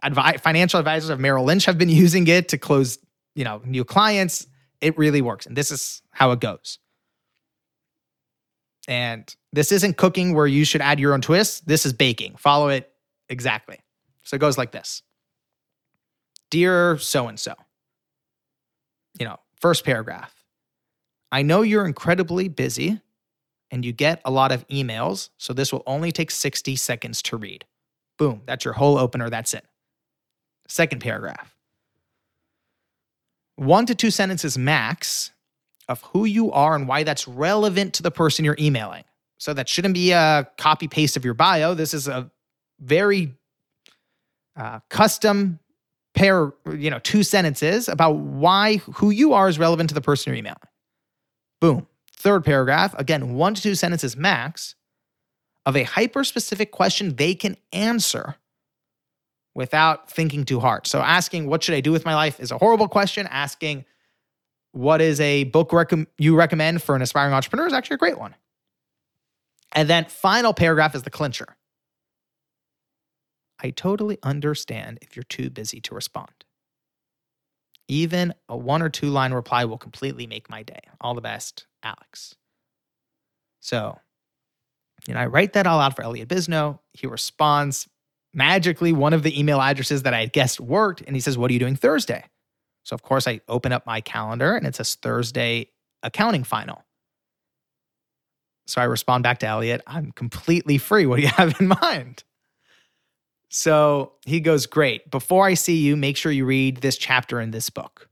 advi- 0.05 0.41
financial 0.41 0.79
advisors 0.79 1.11
of 1.11 1.19
Merrill 1.19 1.45
Lynch 1.45 1.65
have 1.65 1.79
been 1.79 1.89
using 2.05 2.27
it 2.29 2.49
to 2.51 2.59
close, 2.59 2.99
you 3.35 3.45
know, 3.45 3.61
new 3.65 3.85
clients. 3.85 4.47
It 4.81 4.97
really 4.99 5.23
works, 5.23 5.47
and 5.47 5.57
this 5.57 5.71
is 5.71 6.03
how 6.11 6.33
it 6.33 6.41
goes. 6.41 6.79
And 8.89 9.35
this 9.53 9.71
isn't 9.71 9.97
cooking 9.97 10.35
where 10.35 10.47
you 10.47 10.65
should 10.65 10.81
add 10.81 10.99
your 10.99 11.15
own 11.15 11.21
twist. 11.21 11.67
This 11.69 11.87
is 11.87 11.93
baking. 11.93 12.35
Follow 12.37 12.69
it 12.69 12.93
exactly. 13.29 13.79
So 14.23 14.37
it 14.37 14.41
goes 14.41 14.59
like 14.59 14.73
this 14.73 15.03
Dear 16.51 16.99
so 16.99 17.29
and 17.29 17.39
so, 17.39 17.55
you 19.19 19.25
know, 19.25 19.39
first 19.61 19.85
paragraph. 19.85 20.42
I 21.33 21.43
know 21.43 21.63
you're 21.63 21.87
incredibly 21.87 22.49
busy 22.49 23.01
and 23.71 23.85
you 23.85 23.93
get 23.93 24.21
a 24.27 24.31
lot 24.31 24.53
of 24.53 24.69
emails, 24.69 25.31
so 25.39 25.55
this 25.55 25.73
will 25.73 25.83
only 25.87 26.13
take 26.13 26.31
60 26.31 26.77
seconds 26.77 27.23
to 27.23 27.39
read. 27.39 27.65
Boom, 28.19 28.43
that's 28.45 28.67
your 28.67 28.75
whole 28.75 28.99
opener. 28.99 29.31
That's 29.31 29.55
it. 29.55 29.65
Second 30.69 31.01
paragraph. 31.01 31.57
One 33.57 33.87
to 33.87 33.95
two 33.95 34.11
sentences 34.11 34.59
max 34.59 35.31
of 35.89 36.03
who 36.03 36.27
you 36.27 36.53
are 36.53 36.75
and 36.75 36.87
why 36.87 37.03
that's 37.03 37.27
relevant 37.27 37.95
to 37.95 38.03
the 38.03 38.11
person 38.11 38.45
you're 38.45 38.57
emailing. 38.61 39.05
So 39.39 39.55
that 39.55 39.69
shouldn't 39.69 39.95
be 39.95 40.13
a 40.13 40.49
copy 40.59 40.87
paste 40.87 41.17
of 41.17 41.25
your 41.25 41.35
bio. 41.35 41.75
This 41.75 41.95
is 41.95 42.09
a 42.09 42.31
very 42.79 43.33
uh, 44.55 44.81
custom 44.91 45.59
pair, 46.15 46.53
you 46.71 46.91
know, 46.91 46.99
two 46.99 47.23
sentences 47.23 47.89
about 47.89 48.17
why 48.17 48.77
who 48.77 49.11
you 49.11 49.33
are 49.33 49.49
is 49.49 49.59
relevant 49.59 49.89
to 49.89 49.95
the 49.95 50.01
person 50.01 50.31
you're 50.31 50.39
emailing. 50.39 50.59
Boom. 51.63 51.87
Third 52.17 52.45
paragraph, 52.45 52.93
again, 52.99 53.35
one 53.35 53.55
to 53.55 53.63
two 53.63 53.77
sentences 53.77 54.17
max 54.17 54.75
of 55.65 55.77
a 55.77 55.85
hyper 55.85 56.25
specific 56.25 56.73
question 56.73 57.15
they 57.15 57.37
can 57.37 57.57
answer 57.73 58.35
without 59.55 60.11
thinking 60.11 60.45
too 60.45 60.59
hard. 60.59 60.89
So 60.89 60.99
asking 61.01 61.47
what 61.47 61.63
should 61.63 61.77
I 61.77 61.81
do 61.81 61.93
with 61.93 62.05
my 62.05 62.17
life 62.17 62.41
is 62.41 62.51
a 62.51 62.59
horrible 62.59 62.89
question. 62.89 63.29
Asking 63.31 63.85
what 64.73 65.01
is 65.01 65.21
a 65.21 65.45
book 65.45 65.73
rec- 65.73 65.93
you 66.19 66.35
recommend 66.35 66.83
for 66.83 66.97
an 66.97 67.03
aspiring 67.03 67.33
entrepreneur 67.33 67.69
is 67.69 67.73
actually 67.73 67.95
a 67.95 67.99
great 67.99 68.19
one. 68.19 68.35
And 69.73 69.89
then 69.89 70.07
final 70.07 70.53
paragraph 70.53 70.97
is 70.97 71.05
the 71.05 71.11
clincher. 71.11 71.57
I 73.63 73.71
totally 73.71 74.19
understand 74.25 74.99
if 75.01 75.15
you're 75.15 75.23
too 75.23 75.49
busy 75.49 75.81
to 75.83 75.95
respond. 75.95 76.45
Even 77.89 78.35
a 78.49 78.57
one 78.57 78.83
or 78.83 78.89
two 78.89 79.09
line 79.09 79.33
reply 79.33 79.65
will 79.65 79.79
completely 79.79 80.27
make 80.27 80.49
my 80.49 80.63
day. 80.63 80.81
All 81.01 81.15
the 81.15 81.21
best, 81.21 81.67
Alex. 81.83 82.35
So, 83.61 83.99
you 85.07 85.15
know, 85.15 85.21
I 85.21 85.27
write 85.27 85.53
that 85.55 85.67
all 85.67 85.81
out 85.81 85.97
for 85.97 86.03
Elliot 86.03 86.29
Bisnow. 86.29 86.79
He 86.93 87.07
responds 87.07 87.89
magically 88.35 88.93
one 88.93 89.13
of 89.13 89.23
the 89.23 89.39
email 89.39 89.61
addresses 89.61 90.03
that 90.03 90.15
I 90.15 90.21
had 90.21 90.33
guessed 90.33 90.61
worked. 90.61 91.03
And 91.07 91.15
he 91.15 91.21
says, 91.21 91.37
What 91.37 91.51
are 91.51 91.55
you 91.55 91.61
doing 91.61 91.77
Thursday? 91.77 92.25
So, 92.85 92.95
of 92.95 93.03
course, 93.03 93.29
I 93.29 93.41
open 93.49 93.73
up 93.73 93.87
my 93.87 94.01
calendar 94.01 94.57
and 94.57 94.67
it 94.67 94.75
says 94.75 94.95
Thursday 94.95 95.69
accounting 96.03 96.45
final. 96.45 96.85
So 98.67 98.81
I 98.81 98.85
respond 98.85 99.23
back 99.23 99.39
to 99.39 99.47
Elliot, 99.47 99.83
I'm 99.87 100.13
completely 100.13 100.79
free. 100.79 101.07
What 101.07 101.17
do 101.17 101.23
you 101.23 101.29
have 101.29 101.61
in 101.61 101.69
mind? 101.83 102.25
So 103.55 104.13
he 104.25 104.41
goes, 104.41 104.65
Great. 104.65 105.11
Before 105.11 105.45
I 105.45 105.55
see 105.55 105.77
you, 105.77 105.95
make 105.95 106.17
sure 106.17 106.33
you 106.33 106.47
read 106.47 106.79
this 106.79 106.97
chapter 106.97 107.39
in 107.39 107.51
this 107.51 107.69
book. 107.69 108.09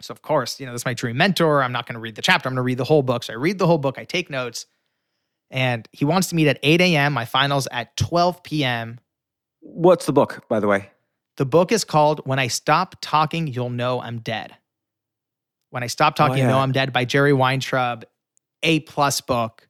So, 0.00 0.12
of 0.12 0.22
course, 0.22 0.58
you 0.58 0.64
know, 0.64 0.72
this 0.72 0.82
is 0.82 0.86
my 0.86 0.94
dream 0.94 1.18
mentor. 1.18 1.62
I'm 1.62 1.72
not 1.72 1.86
going 1.86 1.94
to 1.94 2.00
read 2.00 2.14
the 2.14 2.22
chapter, 2.22 2.48
I'm 2.48 2.54
going 2.54 2.62
to 2.62 2.62
read 2.62 2.78
the 2.78 2.84
whole 2.84 3.02
book. 3.02 3.24
So 3.24 3.34
I 3.34 3.36
read 3.36 3.58
the 3.58 3.66
whole 3.66 3.76
book, 3.78 3.98
I 3.98 4.04
take 4.04 4.30
notes, 4.30 4.64
and 5.50 5.86
he 5.92 6.06
wants 6.06 6.28
to 6.28 6.34
meet 6.34 6.48
at 6.48 6.58
8 6.62 6.80
a.m. 6.80 7.12
My 7.12 7.26
finals 7.26 7.68
at 7.70 7.94
12 7.98 8.42
p.m. 8.42 9.00
What's 9.60 10.06
the 10.06 10.14
book, 10.14 10.44
by 10.48 10.60
the 10.60 10.66
way? 10.66 10.90
The 11.36 11.44
book 11.44 11.70
is 11.70 11.84
called 11.84 12.22
When 12.24 12.38
I 12.38 12.46
Stop 12.46 12.96
Talking, 13.02 13.48
You'll 13.48 13.68
Know 13.68 14.00
I'm 14.00 14.20
Dead. 14.20 14.56
When 15.68 15.82
I 15.82 15.88
Stop 15.88 16.16
Talking, 16.16 16.36
Oh, 16.36 16.38
You'll 16.38 16.48
Know. 16.48 16.58
Oh, 16.58 16.62
I'm 16.62 16.72
Dead 16.72 16.90
by 16.90 17.04
Jerry 17.04 17.34
Weintraub. 17.34 18.06
A 18.62 18.80
plus 18.80 19.20
book. 19.20 19.67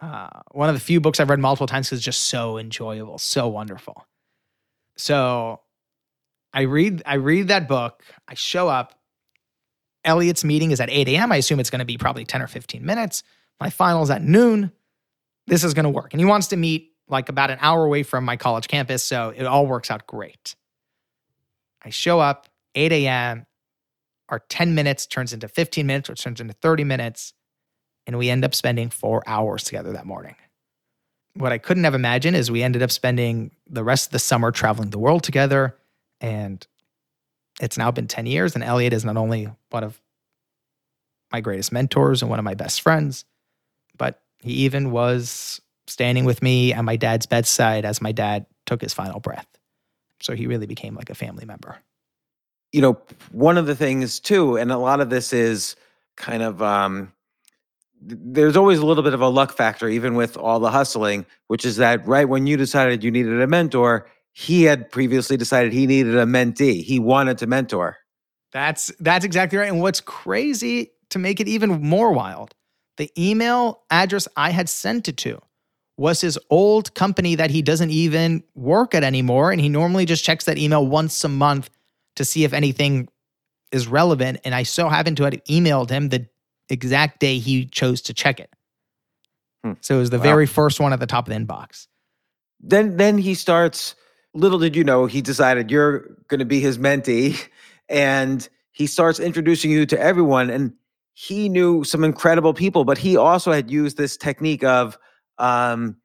Uh, 0.00 0.28
one 0.52 0.68
of 0.68 0.74
the 0.74 0.80
few 0.80 1.00
books 1.00 1.20
I've 1.20 1.28
read 1.28 1.40
multiple 1.40 1.66
times 1.66 1.88
because 1.88 1.98
it's 1.98 2.04
just 2.04 2.22
so 2.22 2.56
enjoyable, 2.56 3.18
so 3.18 3.48
wonderful. 3.48 4.06
So 4.96 5.60
I 6.52 6.62
read 6.62 7.02
I 7.04 7.14
read 7.14 7.48
that 7.48 7.68
book. 7.68 8.02
I 8.26 8.34
show 8.34 8.68
up. 8.68 8.94
Elliot's 10.04 10.44
meeting 10.44 10.70
is 10.70 10.80
at 10.80 10.88
8 10.88 11.08
a.m. 11.08 11.30
I 11.30 11.36
assume 11.36 11.60
it's 11.60 11.68
going 11.68 11.80
to 11.80 11.84
be 11.84 11.98
probably 11.98 12.24
10 12.24 12.40
or 12.40 12.46
15 12.46 12.84
minutes. 12.84 13.22
My 13.60 13.68
final's 13.68 14.08
at 14.08 14.22
noon. 14.22 14.72
This 15.46 15.62
is 15.62 15.74
going 15.74 15.84
to 15.84 15.90
work. 15.90 16.14
And 16.14 16.20
he 16.20 16.24
wants 16.24 16.48
to 16.48 16.56
meet 16.56 16.92
like 17.06 17.28
about 17.28 17.50
an 17.50 17.58
hour 17.60 17.84
away 17.84 18.02
from 18.02 18.24
my 18.24 18.36
college 18.36 18.68
campus. 18.68 19.04
So 19.04 19.34
it 19.36 19.44
all 19.44 19.66
works 19.66 19.90
out 19.90 20.06
great. 20.06 20.56
I 21.82 21.90
show 21.90 22.20
up 22.20 22.46
8 22.74 22.92
a.m. 22.92 23.46
Our 24.30 24.38
10 24.48 24.74
minutes 24.74 25.06
turns 25.06 25.32
into 25.32 25.48
15 25.48 25.86
minutes, 25.86 26.08
which 26.08 26.22
turns 26.22 26.40
into 26.40 26.54
30 26.54 26.84
minutes. 26.84 27.34
And 28.10 28.18
we 28.18 28.28
end 28.28 28.44
up 28.44 28.56
spending 28.56 28.90
four 28.90 29.22
hours 29.24 29.62
together 29.62 29.92
that 29.92 30.04
morning. 30.04 30.34
What 31.34 31.52
I 31.52 31.58
couldn't 31.58 31.84
have 31.84 31.94
imagined 31.94 32.34
is 32.34 32.50
we 32.50 32.64
ended 32.64 32.82
up 32.82 32.90
spending 32.90 33.52
the 33.68 33.84
rest 33.84 34.06
of 34.06 34.12
the 34.12 34.18
summer 34.18 34.50
traveling 34.50 34.90
the 34.90 34.98
world 34.98 35.22
together. 35.22 35.76
And 36.20 36.66
it's 37.60 37.78
now 37.78 37.92
been 37.92 38.08
10 38.08 38.26
years. 38.26 38.56
And 38.56 38.64
Elliot 38.64 38.92
is 38.92 39.04
not 39.04 39.16
only 39.16 39.48
one 39.70 39.84
of 39.84 40.00
my 41.30 41.40
greatest 41.40 41.70
mentors 41.70 42.20
and 42.20 42.28
one 42.28 42.40
of 42.40 42.44
my 42.44 42.54
best 42.54 42.80
friends, 42.80 43.24
but 43.96 44.20
he 44.42 44.54
even 44.64 44.90
was 44.90 45.60
standing 45.86 46.24
with 46.24 46.42
me 46.42 46.72
at 46.72 46.84
my 46.84 46.96
dad's 46.96 47.26
bedside 47.26 47.84
as 47.84 48.02
my 48.02 48.10
dad 48.10 48.44
took 48.66 48.80
his 48.80 48.92
final 48.92 49.20
breath. 49.20 49.46
So 50.20 50.34
he 50.34 50.48
really 50.48 50.66
became 50.66 50.96
like 50.96 51.10
a 51.10 51.14
family 51.14 51.44
member. 51.44 51.78
you 52.72 52.80
know, 52.82 52.98
one 53.30 53.56
of 53.56 53.66
the 53.66 53.76
things 53.76 54.18
too, 54.18 54.56
and 54.56 54.72
a 54.72 54.78
lot 54.78 55.00
of 55.00 55.10
this 55.10 55.32
is 55.32 55.76
kind 56.16 56.42
of 56.42 56.60
um 56.60 57.12
there's 58.00 58.56
always 58.56 58.78
a 58.78 58.86
little 58.86 59.02
bit 59.02 59.14
of 59.14 59.20
a 59.20 59.28
luck 59.28 59.52
factor, 59.56 59.88
even 59.88 60.14
with 60.14 60.36
all 60.36 60.58
the 60.58 60.70
hustling, 60.70 61.26
which 61.48 61.64
is 61.64 61.76
that 61.76 62.06
right 62.06 62.28
when 62.28 62.46
you 62.46 62.56
decided 62.56 63.04
you 63.04 63.10
needed 63.10 63.40
a 63.40 63.46
mentor, 63.46 64.08
he 64.32 64.62
had 64.64 64.90
previously 64.90 65.36
decided 65.36 65.72
he 65.72 65.86
needed 65.86 66.16
a 66.16 66.24
mentee. 66.24 66.82
He 66.82 66.98
wanted 66.98 67.38
to 67.38 67.46
mentor. 67.46 67.98
That's 68.52 68.92
that's 69.00 69.24
exactly 69.24 69.58
right. 69.58 69.68
And 69.68 69.80
what's 69.80 70.00
crazy 70.00 70.92
to 71.10 71.18
make 71.18 71.40
it 71.40 71.48
even 71.48 71.82
more 71.82 72.12
wild, 72.12 72.54
the 72.96 73.10
email 73.18 73.82
address 73.90 74.26
I 74.36 74.50
had 74.50 74.68
sent 74.68 75.08
it 75.08 75.16
to 75.18 75.40
was 75.96 76.22
his 76.22 76.38
old 76.48 76.94
company 76.94 77.34
that 77.34 77.50
he 77.50 77.60
doesn't 77.60 77.90
even 77.90 78.42
work 78.54 78.94
at 78.94 79.04
anymore. 79.04 79.52
And 79.52 79.60
he 79.60 79.68
normally 79.68 80.06
just 80.06 80.24
checks 80.24 80.46
that 80.46 80.56
email 80.56 80.86
once 80.86 81.22
a 81.24 81.28
month 81.28 81.68
to 82.16 82.24
see 82.24 82.44
if 82.44 82.54
anything 82.54 83.08
is 83.70 83.86
relevant. 83.86 84.40
And 84.44 84.54
I 84.54 84.62
so 84.62 84.88
happened 84.88 85.18
to 85.18 85.24
have 85.24 85.34
emailed 85.34 85.90
him 85.90 86.08
the 86.08 86.26
exact 86.70 87.20
day 87.20 87.38
he 87.38 87.66
chose 87.66 88.00
to 88.02 88.14
check 88.14 88.40
it. 88.40 88.50
Hmm. 89.64 89.72
So 89.80 89.96
it 89.96 89.98
was 90.00 90.10
the 90.10 90.18
Wow. 90.18 90.24
very 90.24 90.46
first 90.46 90.80
one 90.80 90.92
at 90.92 91.00
the 91.00 91.06
top 91.06 91.26
of 91.28 91.34
the 91.34 91.38
inbox. 91.38 91.86
Then 92.60 92.96
then 92.96 93.18
he 93.18 93.34
starts 93.34 93.94
little 94.34 94.58
did 94.58 94.76
you 94.76 94.84
know 94.84 95.06
he 95.06 95.20
decided 95.20 95.70
you're 95.70 96.16
going 96.28 96.38
to 96.38 96.44
be 96.44 96.60
his 96.60 96.78
mentee 96.78 97.48
and 97.88 98.48
he 98.70 98.86
starts 98.86 99.18
introducing 99.18 99.70
you 99.70 99.84
to 99.86 99.98
everyone 100.00 100.50
and 100.50 100.72
he 101.14 101.48
knew 101.48 101.82
some 101.84 102.04
incredible 102.04 102.54
people 102.54 102.84
but 102.84 102.96
he 102.98 103.16
also 103.16 103.50
had 103.50 103.70
used 103.70 103.96
this 103.96 104.16
technique 104.16 104.62
of 104.62 104.96
um 105.38 105.96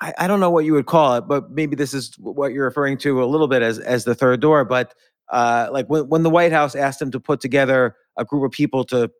I, 0.00 0.14
I 0.20 0.26
don't 0.26 0.40
know 0.40 0.50
what 0.50 0.64
you 0.64 0.72
would 0.72 0.86
call 0.86 1.16
it 1.16 1.28
but 1.28 1.50
maybe 1.50 1.76
this 1.76 1.92
is 1.92 2.14
what 2.18 2.52
you're 2.52 2.64
referring 2.64 2.96
to 2.98 3.22
a 3.22 3.26
little 3.26 3.48
bit 3.48 3.60
as 3.62 3.78
as 3.78 4.04
the 4.04 4.14
third 4.14 4.40
door 4.40 4.64
but 4.64 4.94
uh 5.30 5.68
like 5.70 5.86
when, 5.88 6.08
when 6.08 6.22
the 6.22 6.30
white 6.30 6.52
house 6.52 6.74
asked 6.74 7.02
him 7.02 7.10
to 7.10 7.20
put 7.20 7.40
together 7.40 7.94
a 8.16 8.24
group 8.24 8.44
of 8.44 8.52
people 8.52 8.84
to 8.84 9.10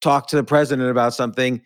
talk 0.00 0.28
to 0.28 0.36
the 0.36 0.44
president 0.44 0.90
about 0.90 1.14
something 1.14 1.60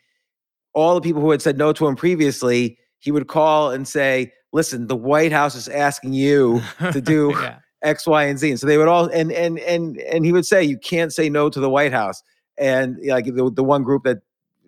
all 0.75 0.95
the 0.95 1.01
people 1.01 1.21
who 1.21 1.31
had 1.31 1.43
said 1.43 1.59
no 1.59 1.73
to 1.73 1.87
him 1.87 1.95
previously 1.97 2.79
he 2.99 3.11
would 3.11 3.27
call 3.29 3.71
and 3.71 3.87
say 3.87 4.33
listen 4.53 4.87
the 4.87 4.97
white 4.97 5.33
house 5.33 5.55
is 5.55 5.69
asking 5.69 6.13
you 6.13 6.61
to 6.93 7.01
do 7.01 7.31
yeah. 7.41 7.59
X, 7.83 8.07
Y, 8.07 8.23
and 8.27 8.39
Z. 8.39 8.49
And 8.51 8.61
so 8.61 8.67
they 8.69 8.79
would 8.79 8.87
all 8.87 9.07
and 9.07 9.33
and 9.33 9.59
and 9.59 9.97
and 9.99 10.25
he 10.25 10.31
would 10.33 10.47
say, 10.47 10.63
you 10.63 10.79
can't 10.79 11.13
say 11.13 11.29
no 11.29 11.51
to 11.51 11.59
the 11.59 11.69
White 11.69 11.93
House. 11.93 12.23
And 12.57 12.97
like 13.09 13.25
the, 13.25 13.51
the 13.53 13.65
one 13.65 13.83
group 13.83 14.05
that 14.05 14.19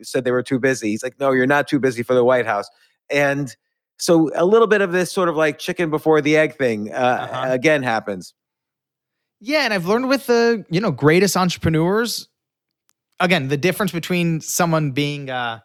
said 0.02 0.24
they 0.24 0.32
were 0.32 0.42
too 0.42 0.58
busy, 0.58 0.88
he's 0.90 1.04
like, 1.04 1.20
no, 1.20 1.30
you're 1.30 1.46
not 1.46 1.68
too 1.68 1.78
busy 1.78 2.02
for 2.02 2.12
the 2.14 2.24
White 2.24 2.44
House. 2.44 2.68
And 3.10 3.54
so 3.98 4.30
a 4.34 4.44
little 4.44 4.66
bit 4.66 4.80
of 4.80 4.90
this 4.90 5.12
sort 5.12 5.28
of 5.28 5.36
like 5.36 5.60
chicken 5.60 5.90
before 5.90 6.20
the 6.20 6.36
egg 6.36 6.56
thing 6.56 6.92
uh, 6.92 6.96
Uh-huh. 7.30 7.52
again 7.52 7.84
happens. 7.84 8.34
Yeah, 9.40 9.60
and 9.60 9.72
I've 9.72 9.86
learned 9.86 10.08
with 10.08 10.26
the 10.26 10.64
you 10.68 10.80
know 10.80 10.90
greatest 10.90 11.36
entrepreneurs, 11.36 12.28
again, 13.20 13.48
the 13.48 13.56
difference 13.56 13.92
between 13.92 14.40
someone 14.40 14.90
being 14.92 15.30
uh, 15.30 15.60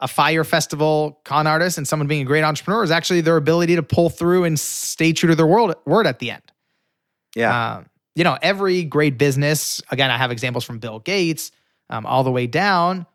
a 0.00 0.08
Fyre 0.08 0.44
Festival 0.44 1.20
con 1.24 1.46
artist 1.46 1.78
and 1.78 1.86
someone 1.86 2.06
being 2.06 2.22
a 2.22 2.24
great 2.24 2.42
entrepreneur 2.42 2.82
is 2.82 2.90
actually 2.90 3.20
their 3.20 3.36
ability 3.36 3.76
to 3.76 3.82
pull 3.82 4.10
through 4.10 4.44
and 4.44 4.58
stay 4.58 5.12
true 5.12 5.28
to 5.28 5.34
their 5.34 5.46
word, 5.46 5.74
word 5.84 6.06
at 6.06 6.18
the 6.18 6.30
end. 6.30 6.42
Yeah. 7.36 7.76
Um, 7.76 7.86
you 8.14 8.24
know, 8.24 8.36
every 8.42 8.82
great 8.84 9.18
business, 9.18 9.80
again, 9.90 10.10
I 10.10 10.16
have 10.16 10.30
examples 10.30 10.64
from 10.64 10.78
Bill 10.78 10.98
Gates 10.98 11.52
um, 11.88 12.06
all 12.06 12.24
the 12.24 12.30
way 12.30 12.46
down. 12.46 13.06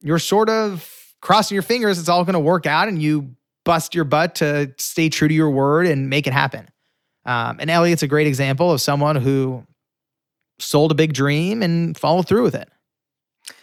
You're 0.00 0.18
sort 0.18 0.48
of 0.48 0.88
crossing 1.20 1.54
your 1.54 1.62
fingers, 1.62 1.98
it's 1.98 2.08
all 2.08 2.24
going 2.24 2.34
to 2.34 2.40
work 2.40 2.66
out, 2.66 2.88
and 2.88 3.00
you 3.00 3.36
bust 3.64 3.94
your 3.94 4.04
butt 4.04 4.34
to 4.36 4.74
stay 4.78 5.08
true 5.08 5.28
to 5.28 5.34
your 5.34 5.50
word 5.50 5.86
and 5.86 6.10
make 6.10 6.26
it 6.26 6.32
happen. 6.32 6.68
Um, 7.24 7.58
and 7.60 7.70
Elliot's 7.70 8.02
a 8.02 8.08
great 8.08 8.26
example 8.26 8.72
of 8.72 8.80
someone 8.80 9.14
who 9.14 9.64
sold 10.58 10.90
a 10.90 10.94
big 10.94 11.12
dream 11.12 11.62
and 11.62 11.96
followed 11.96 12.26
through 12.26 12.42
with 12.42 12.56
it. 12.56 12.68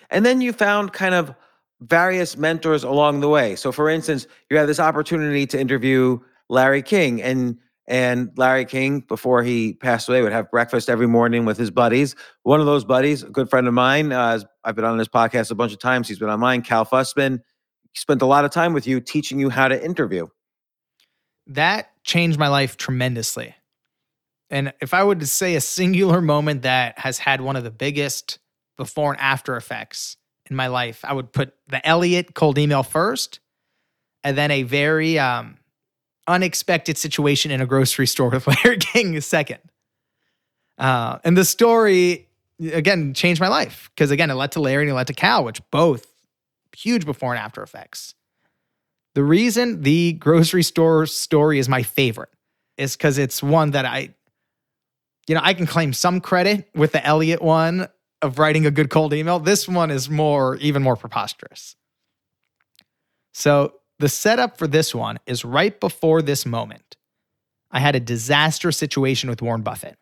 And 0.10 0.26
then 0.26 0.42
you 0.42 0.54
found 0.54 0.94
kind 0.94 1.16
of 1.16 1.34
various 1.82 2.38
mentors 2.38 2.84
along 2.84 3.22
the 3.22 3.30
way. 3.30 3.56
So 3.56 3.72
for 3.72 3.90
instance, 3.90 4.28
you 4.50 4.58
had 4.58 4.68
this 4.68 4.80
opportunity 4.80 5.46
to 5.48 5.60
interview 5.60 6.20
Larry 6.50 6.82
King 6.82 7.22
and 7.22 7.58
and 7.88 8.32
Larry 8.38 8.66
King 8.66 9.00
before 9.02 9.42
he 9.42 9.74
passed 9.74 10.08
away 10.10 10.22
would 10.22 10.32
have 10.32 10.52
breakfast 10.52 10.90
every 10.90 11.08
morning 11.08 11.46
with 11.46 11.58
his 11.58 11.72
buddies. 11.72 12.16
One 12.44 12.60
of 12.60 12.68
those 12.68 12.86
buddies, 12.86 13.24
a 13.24 13.30
good 13.30 13.50
friend 13.50 13.68
of 13.68 13.74
mine, 13.74 14.12
uh, 14.12 14.40
I've 14.64 14.76
been 14.76 14.86
on 14.86 15.00
his 15.00 15.08
podcast 15.08 15.50
a 15.50 15.56
bunch 15.56 15.74
of 15.74 15.80
times. 15.80 16.08
He's 16.08 16.20
been 16.20 16.30
on 16.30 16.40
mine, 16.40 16.62
Cal 16.62 16.86
Fussman. 16.86 17.40
Spent 17.96 18.22
a 18.22 18.28
lot 18.28 18.46
of 18.46 18.52
time 18.52 18.74
with 18.74 18.86
you 18.86 19.00
teaching 19.02 19.40
you 19.40 19.50
how 19.50 19.68
to 19.68 19.84
interview. 19.84 20.28
that 21.48 21.92
changed 22.04 22.40
my 22.40 22.48
life 22.48 22.78
tremendously. 22.78 23.56
And 24.50 24.74
if 24.82 24.94
I 24.94 25.04
would 25.04 25.20
to 25.20 25.28
say 25.28 25.56
a 25.56 25.62
singular 25.62 26.22
moment 26.22 26.64
that 26.64 26.98
has 27.00 27.20
had 27.20 27.42
one 27.42 27.56
of 27.56 27.64
the 27.64 27.72
biggest 27.72 28.40
before 28.80 29.12
and 29.12 29.20
after 29.22 29.58
effects 29.58 30.16
in 30.50 30.56
my 30.56 30.68
life, 30.68 31.04
I 31.04 31.14
would 31.14 31.34
put 31.34 31.54
the 31.68 31.86
Elliot 31.86 32.34
cold 32.34 32.58
email 32.58 32.82
first, 32.82 33.42
and 34.24 34.38
then 34.38 34.52
a 34.52 34.64
very 34.64 35.20
um, 35.20 35.58
unexpected 36.28 36.98
situation 36.98 37.52
in 37.52 37.60
a 37.60 37.66
grocery 37.66 38.08
store 38.08 38.30
with 38.30 38.48
Larry 38.64 38.78
King 38.78 39.20
second. 39.20 39.60
Uh, 40.78 41.20
and 41.26 41.38
the 41.38 41.44
story, 41.44 42.30
again, 42.72 43.14
changed 43.14 43.42
my 43.42 43.50
life 43.50 43.92
because, 43.94 44.12
again, 44.12 44.32
it 44.32 44.36
led 44.36 44.54
to 44.54 44.62
Larry 44.62 44.84
and 44.84 44.92
it 44.92 44.96
led 44.96 45.08
to 45.08 45.14
Cal, 45.14 45.44
which 45.44 45.62
both 45.72 46.08
huge 46.76 47.06
before 47.06 47.34
and 47.34 47.44
after 47.44 47.62
effects. 47.62 48.16
The 49.14 49.24
reason 49.24 49.82
the 49.82 50.14
grocery 50.14 50.64
store 50.64 51.06
story 51.06 51.60
is 51.60 51.68
my 51.68 51.84
favorite 51.84 52.30
is 52.78 52.96
because 52.96 53.18
it's 53.18 53.44
one 53.44 53.72
that 53.72 53.84
I, 53.84 54.16
you 55.28 55.36
know, 55.36 55.42
I 55.44 55.54
can 55.54 55.68
claim 55.68 55.92
some 55.92 56.22
credit 56.22 56.70
with 56.74 56.94
the 56.94 57.06
Elliot 57.06 57.42
one 57.42 57.90
of 58.22 58.40
writing 58.40 58.66
a 58.66 58.72
good 58.72 58.90
cold 58.90 59.14
email. 59.14 59.40
This 59.40 59.68
one 59.68 59.92
is 59.92 60.10
more, 60.10 60.58
even 60.58 60.84
more 60.84 60.96
preposterous. 60.96 61.76
So 63.34 63.76
the 64.00 64.10
setup 64.10 64.58
for 64.58 64.68
this 64.68 64.94
one 64.94 65.20
is 65.26 65.46
right 65.46 65.80
before 65.80 66.22
this 66.22 66.46
moment. 66.46 66.98
I 67.72 67.80
had 67.80 67.96
a 67.96 68.00
disaster 68.00 68.72
situation 68.72 69.30
with 69.30 69.42
Warren 69.42 69.62
Buffett. 69.62 69.98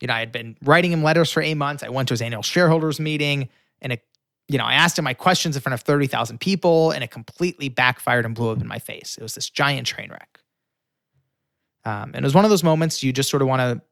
You 0.00 0.08
know, 0.08 0.14
I 0.14 0.20
had 0.20 0.32
been 0.32 0.56
writing 0.62 0.92
him 0.92 1.02
letters 1.02 1.30
for 1.30 1.42
eight 1.42 1.54
months. 1.54 1.82
I 1.82 1.88
went 1.88 2.08
to 2.08 2.12
his 2.12 2.22
annual 2.22 2.42
shareholders 2.42 3.00
meeting 3.00 3.48
and 3.80 3.92
it 3.92 4.02
you 4.50 4.56
know, 4.56 4.64
I 4.64 4.74
asked 4.74 4.98
him 4.98 5.04
my 5.04 5.12
questions 5.12 5.56
in 5.56 5.62
front 5.62 5.74
of 5.74 5.82
30,000 5.82 6.40
people 6.40 6.90
and 6.90 7.04
it 7.04 7.10
completely 7.10 7.68
backfired 7.68 8.24
and 8.24 8.34
blew 8.34 8.50
up 8.50 8.60
in 8.60 8.66
my 8.66 8.78
face. 8.78 9.16
It 9.18 9.22
was 9.22 9.34
this 9.34 9.50
giant 9.50 9.86
train 9.86 10.10
wreck. 10.10 10.40
Um, 11.84 12.12
and 12.14 12.16
it 12.16 12.24
was 12.24 12.34
one 12.34 12.44
of 12.44 12.50
those 12.50 12.64
moments 12.64 13.02
you 13.02 13.12
just 13.12 13.28
sort 13.28 13.42
of 13.42 13.48
want 13.48 13.60
to 13.60 13.82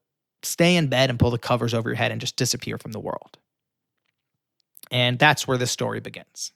stay 0.42 0.76
in 0.76 0.88
bed 0.88 1.10
and 1.10 1.18
pull 1.18 1.30
the 1.30 1.38
covers 1.38 1.74
over 1.74 1.90
your 1.90 1.96
head 1.96 2.10
and 2.10 2.20
just 2.20 2.36
disappear 2.36 2.78
from 2.78 2.92
the 2.92 3.00
world. 3.00 3.38
And 4.90 5.18
that's 5.18 5.48
where 5.48 5.58
this 5.58 5.70
story 5.70 6.00
begins. 6.00 6.52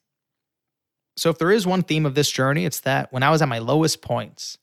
So, 1.17 1.31
if 1.31 1.39
there 1.39 1.51
is 1.53 1.67
one 1.67 1.83
theme 1.83 2.07
of 2.07 2.15
this 2.15 2.31
journey, 2.31 2.65
it's 2.65 2.81
that 2.81 3.13
when 3.13 3.23
I 3.23 3.31
was 3.31 3.43
at 3.43 3.49
my 3.49 3.59
lowest 3.59 4.03
points, 4.03 4.59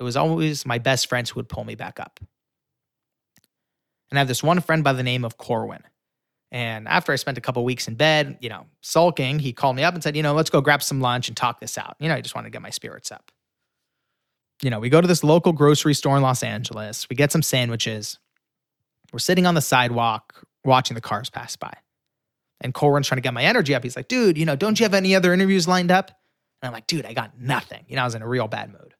it 0.00 0.02
was 0.02 0.16
always 0.16 0.66
my 0.66 0.78
best 0.78 1.08
friends 1.08 1.30
who 1.30 1.38
would 1.40 1.48
pull 1.48 1.64
me 1.64 1.74
back 1.74 2.00
up. 2.00 2.20
And 4.10 4.18
I 4.18 4.20
have 4.20 4.28
this 4.28 4.42
one 4.42 4.60
friend 4.60 4.82
by 4.84 4.92
the 4.94 5.02
name 5.02 5.24
of 5.24 5.36
Corwin. 5.36 5.82
And 6.52 6.88
after 6.88 7.12
I 7.12 7.16
spent 7.16 7.38
a 7.38 7.40
couple 7.40 7.64
weeks 7.64 7.88
in 7.88 7.94
bed, 7.96 8.38
you 8.40 8.48
know, 8.48 8.66
sulking, 8.80 9.38
he 9.38 9.52
called 9.52 9.76
me 9.76 9.84
up 9.84 9.94
and 9.94 10.02
said, 10.02 10.16
you 10.16 10.22
know, 10.22 10.34
let's 10.34 10.50
go 10.50 10.60
grab 10.60 10.82
some 10.82 11.00
lunch 11.00 11.28
and 11.28 11.36
talk 11.36 11.60
this 11.60 11.78
out. 11.78 11.96
You 12.00 12.08
know, 12.08 12.14
I 12.16 12.20
just 12.22 12.34
wanted 12.34 12.48
to 12.48 12.52
get 12.52 12.62
my 12.62 12.70
spirits 12.70 13.12
up. 13.12 13.30
you 14.62 14.70
know, 14.70 14.80
we 14.80 14.90
go 14.90 15.00
to 15.00 15.08
this 15.08 15.24
local 15.24 15.52
grocery 15.52 15.94
store 15.94 16.16
in 16.16 16.22
Los 16.22 16.42
Angeles. 16.42 17.08
We 17.08 17.16
get 17.16 17.32
some 17.32 17.42
sandwiches. 17.42 18.18
We're 19.12 19.18
sitting 19.20 19.46
on 19.46 19.54
the 19.54 19.62
sidewalk 19.62 20.44
watching 20.64 20.94
the 20.94 21.00
cars 21.00 21.30
pass 21.30 21.56
by. 21.56 21.74
And 22.60 22.74
Corwin's 22.74 23.08
trying 23.08 23.16
to 23.16 23.22
get 23.22 23.34
my 23.34 23.42
energy 23.42 23.74
up. 23.74 23.82
He's 23.82 23.96
like, 23.96 24.08
dude, 24.08 24.36
you 24.36 24.44
know, 24.44 24.56
don't 24.56 24.78
you 24.78 24.84
have 24.84 24.94
any 24.94 25.14
other 25.14 25.32
interviews 25.32 25.66
lined 25.66 25.90
up? 25.90 26.10
And 26.60 26.68
I'm 26.68 26.72
like, 26.72 26.86
dude, 26.86 27.06
I 27.06 27.14
got 27.14 27.40
nothing. 27.40 27.84
You 27.88 27.96
know, 27.96 28.02
I 28.02 28.04
was 28.04 28.14
in 28.14 28.22
a 28.22 28.28
real 28.28 28.48
bad 28.48 28.70
mood. 28.70 28.94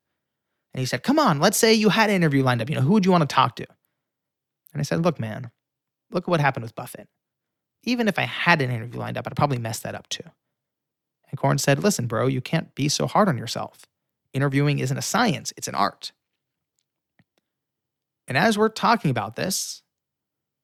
And 0.73 0.81
he 0.81 0.87
said, 0.87 1.03
come 1.03 1.19
on, 1.19 1.41
let's 1.41 1.59
say 1.59 1.75
you 1.75 1.89
had 1.91 2.11
an 2.11 2.17
interview 2.17 2.43
lined 2.43 2.63
up. 2.63 2.71
You 2.71 2.77
know, 2.77 2.83
who 2.83 2.93
would 2.93 3.05
you 3.05 3.13
want 3.13 3.29
to 3.29 3.35
talk 3.35 3.57
to? 3.57 3.67
And 4.73 4.81
I 4.81 4.83
said, 4.83 5.05
look, 5.05 5.19
man, 5.19 5.51
look 6.11 6.25
at 6.25 6.29
what 6.29 6.41
happened 6.41 6.63
with 6.63 6.75
Buffett. 6.75 7.09
Even 7.83 8.09
if 8.09 8.19
I 8.19 8.23
had 8.23 8.63
an 8.63 8.71
interview 8.71 9.01
lined 9.01 9.19
up, 9.19 9.27
I'd 9.27 9.37
probably 9.37 9.59
mess 9.59 9.81
that 9.81 9.95
up 9.95 10.09
too. 10.09 10.25
And 11.31 11.39
Corin 11.39 11.59
said, 11.59 11.83
listen, 11.83 12.07
bro, 12.07 12.27
you 12.27 12.41
can't 12.41 12.75
be 12.75 12.89
so 12.89 13.07
hard 13.07 13.29
on 13.29 13.39
yourself. 13.39 13.87
Interviewing 14.33 14.79
isn't 14.79 14.97
a 14.97 15.03
science, 15.03 15.53
it's 15.57 15.69
an 15.69 15.75
art. 15.75 16.13
And 18.29 18.39
as 18.39 18.57
we're 18.57 18.69
talking 18.69 19.11
about 19.11 19.35
this, 19.35 19.83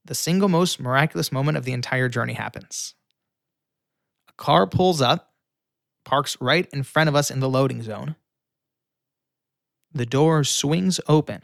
the 0.07 0.14
single 0.14 0.48
most 0.48 0.80
miraculous 0.80 1.32
moment 1.32 1.59
of 1.59 1.64
the 1.64 1.72
entire 1.72 2.09
journey 2.09 2.34
happens. 2.34 2.94
A 4.28 4.32
car 4.32 4.66
pulls 4.66 5.00
up, 5.00 5.32
parks 6.04 6.36
right 6.40 6.68
in 6.72 6.82
front 6.82 7.09
of 7.09 7.16
us 7.16 7.30
in 7.30 7.40
the 7.40 7.48
loading 7.48 7.82
zone. 7.82 8.16
The 9.92 10.07
door 10.07 10.44
swings 10.44 11.00
open, 11.09 11.42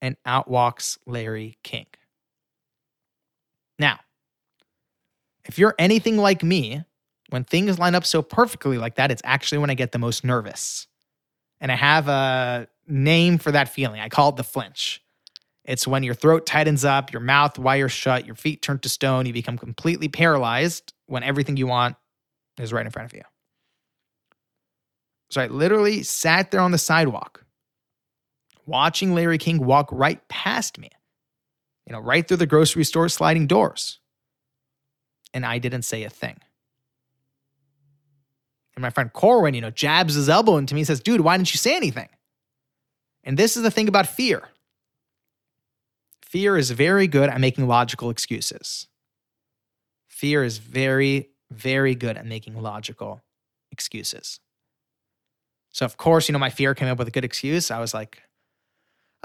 and 0.00 0.16
out 0.24 0.48
walks 0.48 0.98
Larry 1.06 1.58
King. 1.62 1.86
Now, 3.78 4.00
if 5.44 5.58
you're 5.58 5.74
anything 5.78 6.16
like 6.16 6.42
me, 6.42 6.84
when 7.30 7.44
things 7.44 7.78
line 7.78 7.94
up 7.94 8.04
so 8.04 8.22
perfectly 8.22 8.78
like 8.78 8.96
that, 8.96 9.10
it's 9.10 9.22
actually 9.24 9.58
when 9.58 9.70
I 9.70 9.74
get 9.74 9.92
the 9.92 9.98
most 9.98 10.24
nervous. 10.24 10.86
And 11.60 11.70
I 11.70 11.76
have 11.76 12.08
a 12.08 12.68
name 12.86 13.38
for 13.38 13.52
that 13.52 13.68
feeling. 13.68 14.00
I 14.00 14.08
call 14.08 14.30
it 14.30 14.36
the 14.36 14.44
flinch. 14.44 15.02
It's 15.64 15.86
when 15.86 16.02
your 16.02 16.14
throat 16.14 16.46
tightens 16.46 16.84
up, 16.84 17.12
your 17.12 17.20
mouth 17.20 17.58
wires 17.58 17.92
shut, 17.92 18.26
your 18.26 18.34
feet 18.34 18.62
turn 18.62 18.78
to 18.80 18.88
stone, 18.88 19.26
you 19.26 19.32
become 19.32 19.58
completely 19.58 20.08
paralyzed 20.08 20.92
when 21.06 21.22
everything 21.22 21.56
you 21.56 21.66
want 21.66 21.96
is 22.58 22.72
right 22.72 22.84
in 22.84 22.90
front 22.90 23.10
of 23.10 23.16
you. 23.16 23.22
So 25.30 25.40
I 25.40 25.46
literally 25.46 26.02
sat 26.02 26.50
there 26.50 26.60
on 26.60 26.72
the 26.72 26.78
sidewalk 26.78 27.44
watching 28.66 29.14
Larry 29.14 29.38
King 29.38 29.64
walk 29.64 29.88
right 29.92 30.26
past 30.28 30.78
me, 30.78 30.90
you 31.86 31.92
know, 31.92 32.00
right 32.00 32.26
through 32.26 32.38
the 32.38 32.46
grocery 32.46 32.84
store 32.84 33.08
sliding 33.08 33.46
doors. 33.46 34.00
And 35.32 35.46
I 35.46 35.58
didn't 35.58 35.82
say 35.82 36.02
a 36.04 36.10
thing. 36.10 36.38
And 38.74 38.82
my 38.82 38.90
friend 38.90 39.12
Corwin, 39.12 39.54
you 39.54 39.60
know, 39.60 39.70
jabs 39.70 40.14
his 40.14 40.28
elbow 40.28 40.56
into 40.56 40.74
me 40.74 40.80
and 40.80 40.86
says, 40.86 41.00
dude, 41.00 41.20
why 41.20 41.36
didn't 41.36 41.52
you 41.52 41.58
say 41.58 41.76
anything? 41.76 42.08
And 43.22 43.36
this 43.36 43.56
is 43.56 43.62
the 43.62 43.70
thing 43.70 43.88
about 43.88 44.06
fear 44.06 44.48
fear 46.30 46.56
is 46.56 46.70
very 46.70 47.08
good 47.08 47.28
at 47.28 47.40
making 47.40 47.66
logical 47.66 48.08
excuses. 48.08 48.86
Fear 50.08 50.44
is 50.44 50.58
very, 50.58 51.30
very 51.50 51.96
good 51.96 52.16
at 52.16 52.24
making 52.24 52.60
logical 52.60 53.20
excuses. 53.72 54.38
So, 55.72 55.84
of 55.84 55.96
course, 55.96 56.28
you 56.28 56.32
know, 56.32 56.38
my 56.38 56.50
fear 56.50 56.74
came 56.74 56.88
up 56.88 56.98
with 56.98 57.08
a 57.08 57.10
good 57.10 57.24
excuse. 57.24 57.70
I 57.70 57.80
was 57.80 57.92
like, 57.92 58.22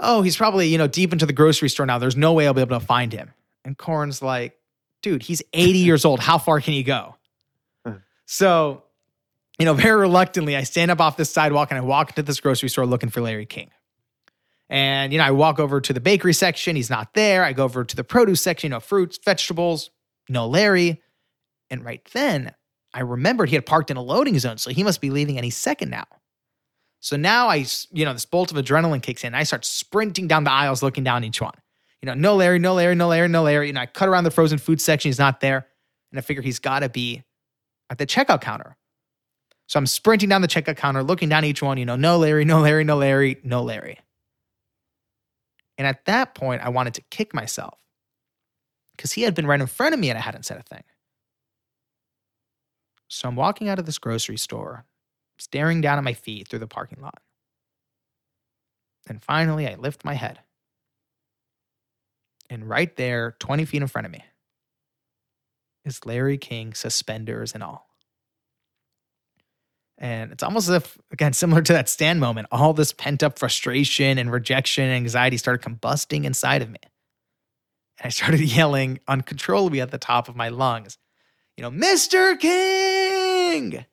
oh, 0.00 0.22
he's 0.22 0.36
probably, 0.36 0.66
you 0.68 0.78
know, 0.78 0.88
deep 0.88 1.12
into 1.12 1.26
the 1.26 1.32
grocery 1.32 1.68
store 1.68 1.86
now. 1.86 1.98
There's 1.98 2.16
no 2.16 2.32
way 2.32 2.46
I'll 2.46 2.54
be 2.54 2.60
able 2.60 2.78
to 2.78 2.84
find 2.84 3.12
him. 3.12 3.30
And 3.64 3.78
Corwin's 3.78 4.20
like, 4.20 4.58
dude, 5.00 5.22
he's 5.22 5.42
80 5.52 5.78
years 5.78 6.04
old. 6.04 6.18
How 6.20 6.38
far 6.38 6.60
can 6.60 6.72
he 6.72 6.82
go? 6.82 7.14
so 8.26 8.82
you 9.58 9.64
know, 9.64 9.74
very 9.74 10.00
reluctantly, 10.00 10.56
I 10.56 10.64
stand 10.64 10.90
up 10.90 11.00
off 11.00 11.16
this 11.16 11.30
sidewalk 11.30 11.70
and 11.70 11.78
I 11.78 11.80
walk 11.80 12.10
into 12.10 12.22
this 12.22 12.40
grocery 12.40 12.68
store 12.68 12.84
looking 12.84 13.08
for 13.08 13.22
Larry 13.22 13.46
King. 13.46 13.70
And, 14.68 15.12
you 15.12 15.18
know, 15.18 15.24
I 15.24 15.30
walk 15.30 15.60
over 15.60 15.80
to 15.80 15.92
the 15.92 16.00
bakery 16.00 16.32
section. 16.32 16.76
He's 16.76 16.90
not 16.90 17.14
there. 17.14 17.44
I 17.44 17.52
go 17.52 17.64
over 17.64 17.84
to 17.84 17.96
the 17.96 18.04
produce 18.04 18.40
section, 18.40 18.68
you 18.68 18.70
know, 18.70 18.80
fruits, 18.80 19.18
vegetables, 19.24 19.90
no 20.28 20.46
Larry. 20.48 21.02
And 21.70 21.84
right 21.84 22.06
then, 22.12 22.52
I 22.92 23.00
remembered 23.00 23.48
he 23.48 23.54
had 23.54 23.66
parked 23.66 23.90
in 23.90 23.96
a 23.96 24.02
loading 24.02 24.38
zone. 24.38 24.58
So 24.58 24.70
he 24.70 24.82
must 24.82 25.00
be 25.00 25.10
leaving 25.10 25.38
any 25.38 25.50
second 25.50 25.90
now. 25.90 26.06
So 27.00 27.16
now 27.16 27.48
I, 27.48 27.64
you 27.92 28.04
know, 28.04 28.12
this 28.12 28.24
bolt 28.24 28.50
of 28.50 28.56
adrenaline 28.56 29.02
kicks 29.02 29.22
in. 29.22 29.34
I 29.34 29.44
start 29.44 29.64
sprinting 29.64 30.26
down 30.26 30.44
the 30.44 30.50
aisles 30.50 30.82
looking 30.82 31.04
down 31.04 31.22
each 31.22 31.40
one. 31.40 31.54
You 32.02 32.06
know, 32.06 32.14
no 32.14 32.34
Larry, 32.34 32.58
no 32.58 32.74
Larry, 32.74 32.94
no 32.94 33.08
Larry, 33.08 33.28
no 33.28 33.42
Larry. 33.42 33.68
And 33.68 33.78
I 33.78 33.86
cut 33.86 34.08
around 34.08 34.24
the 34.24 34.30
frozen 34.30 34.58
food 34.58 34.80
section. 34.80 35.08
He's 35.08 35.18
not 35.18 35.40
there. 35.40 35.66
And 36.10 36.18
I 36.18 36.22
figure 36.22 36.42
he's 36.42 36.58
got 36.58 36.80
to 36.80 36.88
be 36.88 37.22
at 37.90 37.98
the 37.98 38.06
checkout 38.06 38.40
counter. 38.40 38.76
So 39.68 39.78
I'm 39.78 39.86
sprinting 39.86 40.28
down 40.28 40.42
the 40.42 40.48
checkout 40.48 40.76
counter, 40.76 41.02
looking 41.02 41.28
down 41.28 41.44
each 41.44 41.62
one, 41.62 41.78
you 41.78 41.84
know, 41.84 41.96
no 41.96 42.18
Larry, 42.18 42.44
no 42.44 42.60
Larry, 42.60 42.84
no 42.84 42.96
Larry, 42.96 43.38
no 43.42 43.62
Larry. 43.62 43.98
And 45.78 45.86
at 45.86 46.04
that 46.06 46.34
point, 46.34 46.62
I 46.62 46.68
wanted 46.70 46.94
to 46.94 47.02
kick 47.10 47.34
myself 47.34 47.78
because 48.96 49.12
he 49.12 49.22
had 49.22 49.34
been 49.34 49.46
right 49.46 49.60
in 49.60 49.66
front 49.66 49.94
of 49.94 50.00
me 50.00 50.08
and 50.08 50.18
I 50.18 50.22
hadn't 50.22 50.44
said 50.44 50.58
a 50.58 50.62
thing. 50.62 50.82
So 53.08 53.28
I'm 53.28 53.36
walking 53.36 53.68
out 53.68 53.78
of 53.78 53.86
this 53.86 53.98
grocery 53.98 54.38
store, 54.38 54.84
staring 55.38 55.80
down 55.80 55.98
at 55.98 56.04
my 56.04 56.14
feet 56.14 56.48
through 56.48 56.58
the 56.60 56.66
parking 56.66 57.00
lot. 57.02 57.20
And 59.08 59.22
finally, 59.22 59.68
I 59.68 59.74
lift 59.74 60.04
my 60.04 60.14
head. 60.14 60.40
And 62.50 62.68
right 62.68 62.94
there, 62.96 63.36
20 63.38 63.64
feet 63.64 63.82
in 63.82 63.88
front 63.88 64.06
of 64.06 64.12
me, 64.12 64.24
is 65.84 66.04
Larry 66.04 66.38
King, 66.38 66.74
suspenders 66.74 67.54
and 67.54 67.62
all. 67.62 67.88
And 69.98 70.30
it's 70.30 70.42
almost 70.42 70.68
as 70.68 70.76
if, 70.76 70.98
again, 71.10 71.32
similar 71.32 71.62
to 71.62 71.72
that 71.72 71.88
stand 71.88 72.20
moment, 72.20 72.48
all 72.52 72.74
this 72.74 72.92
pent 72.92 73.22
up 73.22 73.38
frustration 73.38 74.18
and 74.18 74.30
rejection 74.30 74.84
and 74.84 74.92
anxiety 74.92 75.38
started 75.38 75.66
combusting 75.66 76.24
inside 76.24 76.62
of 76.62 76.70
me. 76.70 76.78
And 77.98 78.06
I 78.06 78.08
started 78.10 78.40
yelling 78.56 79.00
uncontrollably 79.08 79.80
at 79.80 79.90
the 79.90 79.98
top 79.98 80.28
of 80.28 80.36
my 80.36 80.50
lungs, 80.50 80.98
you 81.56 81.62
know, 81.62 81.70
Mr. 81.70 82.38
King! 82.38 83.86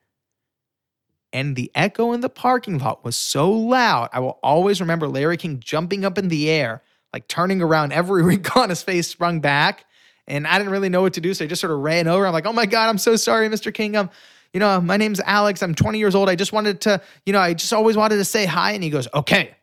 And 1.32 1.56
the 1.56 1.72
echo 1.74 2.12
in 2.14 2.22
the 2.22 2.30
parking 2.30 2.78
lot 2.78 3.04
was 3.04 3.16
so 3.16 3.49
loud. 3.49 4.10
I 4.14 4.20
will 4.20 4.38
always 4.43 4.82
remember 4.82 5.08
Larry 5.08 5.38
King 5.38 5.60
jumping 5.60 6.06
up 6.06 6.18
in 6.18 6.28
the 6.28 6.49
air, 6.49 6.84
like 7.12 7.28
turning 7.28 7.62
around, 7.62 7.93
every 7.93 8.22
wrinkle 8.24 8.62
on 8.62 8.70
his 8.70 8.84
face 8.84 9.08
sprung 9.08 9.39
back. 9.39 9.86
And 10.28 10.45
I 10.45 10.58
didn't 10.58 10.72
really 10.72 10.89
know 10.89 11.01
what 11.01 11.14
to 11.14 11.22
do. 11.22 11.34
So 11.34 11.45
I 11.45 11.47
just 11.47 11.62
sort 11.62 11.72
of 11.72 11.80
ran 11.80 12.08
over. 12.08 12.26
I'm 12.26 12.34
like, 12.34 12.45
oh 12.45 12.54
my 12.54 12.66
God, 12.66 12.88
I'm 12.88 12.97
so 12.97 13.16
sorry, 13.16 13.49
Mr. 13.49 13.74
King. 13.74 13.97
I'm, 13.97 14.10
you 14.54 14.60
know, 14.60 14.80
my 14.80 14.97
name's 14.97 15.20
Alex. 15.20 15.64
I'm 15.64 15.74
20 15.74 15.97
years 15.97 16.14
old. 16.14 16.30
I 16.30 16.36
just 16.36 16.54
wanted 16.54 16.82
to, 16.82 17.01
you 17.26 17.34
know, 17.34 17.39
I 17.39 17.56
just 17.56 17.74
always 17.74 17.97
wanted 17.97 18.18
to 18.18 18.26
say 18.26 18.45
hi. 18.45 18.72
And 18.72 18.84
he 18.84 18.91
goes, 18.91 19.08
okay, 19.14 19.56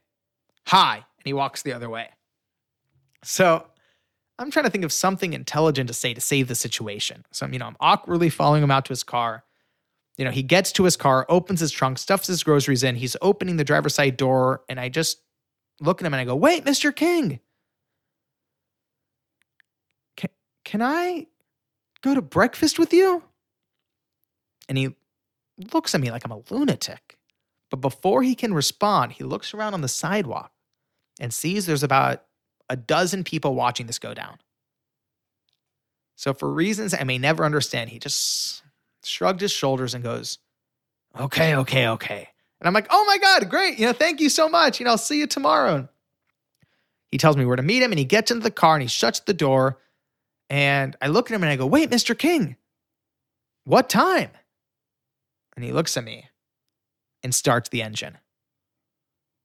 hi. 0.67 0.97
And 0.97 1.25
he 1.25 1.33
walks 1.33 1.63
the 1.63 1.73
other 1.73 1.89
way. 1.89 2.09
So 3.23 3.65
I'm 4.39 4.51
trying 4.51 4.65
to 4.65 4.71
think 4.71 4.85
of 4.85 4.93
something 4.93 5.33
intelligent 5.33 5.87
to 5.89 5.95
say 5.95 6.13
to 6.13 6.21
save 6.21 6.49
the 6.49 6.57
situation. 6.57 7.25
So, 7.31 7.47
you 7.47 7.59
know, 7.59 7.67
I'm 7.67 7.77
awkwardly 7.79 8.31
following 8.31 8.65
him 8.65 8.71
out 8.71 8.85
to 8.87 8.91
his 8.91 9.05
car. 9.05 9.45
You 10.19 10.25
know, 10.25 10.33
he 10.33 10.43
gets 10.43 10.73
to 10.73 10.85
his 10.85 10.97
car, 10.97 11.25
opens 11.29 11.61
his 11.61 11.71
trunk, 11.71 11.99
stuffs 11.99 12.27
his 12.27 12.43
groceries 12.43 12.83
in. 12.83 12.97
He's 12.97 13.17
opening 13.23 13.57
the 13.57 13.65
driver's 13.65 13.95
side 13.95 14.17
door. 14.17 14.63
And 14.69 14.81
I 14.81 14.89
just 14.89 15.21
look 15.81 16.03
at 16.03 16.07
him 16.07 16.13
and 16.13 16.21
I 16.21 16.25
go, 16.25 16.35
wait, 16.35 16.65
Mr. 16.65 16.95
King. 16.95 17.39
Can, 20.17 20.31
can 20.65 20.83
I 20.83 21.29
go 22.03 22.15
to 22.15 22.21
breakfast 22.21 22.79
with 22.79 22.93
you? 22.93 23.23
And 24.71 24.79
he 24.79 24.95
looks 25.75 25.95
at 25.95 26.01
me 26.01 26.13
like 26.13 26.25
I'm 26.25 26.31
a 26.31 26.43
lunatic. 26.49 27.19
But 27.71 27.81
before 27.81 28.23
he 28.23 28.37
can 28.37 28.55
respond, 28.55 29.13
he 29.13 29.25
looks 29.25 29.53
around 29.53 29.75
on 29.75 29.81
the 29.81 29.89
sidewalk 29.89 30.53
and 31.21 31.35
sees 31.35 31.67
there's 31.67 31.83
about 31.83 32.23
a 32.69 32.77
dozen 32.77 33.25
people 33.25 33.55
watching 33.55 33.87
this 33.89 33.99
go 33.99 34.15
down. 34.15 34.39
So, 36.15 36.33
for 36.33 36.51
reasons 36.51 36.95
I 36.95 37.03
may 37.03 37.19
never 37.19 37.45
understand, 37.45 37.91
he 37.91 37.99
just 37.99 38.63
shrugged 39.05 39.41
his 39.41 39.51
shoulders 39.51 39.93
and 39.93 40.05
goes, 40.05 40.39
Okay, 41.19 41.57
okay, 41.57 41.89
okay. 41.89 42.29
And 42.61 42.69
I'm 42.69 42.75
like, 42.75 42.87
Oh 42.91 43.05
my 43.07 43.19
God, 43.19 43.51
great. 43.51 43.79
You 43.79 43.87
know, 43.87 43.93
thank 43.93 44.21
you 44.21 44.29
so 44.29 44.49
much. 44.49 44.79
You 44.79 44.85
know, 44.85 44.93
I'll 44.93 44.99
see 44.99 45.19
you 45.19 45.27
tomorrow. 45.27 45.89
He 47.11 47.19
tells 47.19 47.37
me 47.37 47.45
where 47.45 47.57
to 47.57 47.63
meet 47.63 47.83
him 47.83 47.91
and 47.91 47.99
he 47.99 48.05
gets 48.05 48.31
into 48.31 48.45
the 48.45 48.53
car 48.53 48.77
and 48.77 48.83
he 48.83 48.89
shuts 48.89 49.19
the 49.21 49.35
door. 49.35 49.79
And 50.49 50.97
I 51.03 51.09
look 51.09 51.29
at 51.29 51.35
him 51.35 51.43
and 51.43 51.51
I 51.51 51.57
go, 51.57 51.67
Wait, 51.67 51.91
Mr. 51.91 52.17
King, 52.17 52.57
what 53.65 53.89
time? 53.89 54.31
And 55.61 55.67
he 55.67 55.75
looks 55.75 55.99
at 55.99 56.05
me 56.05 56.27
and 57.23 57.35
starts 57.35 57.69
the 57.69 57.83
engine. 57.83 58.17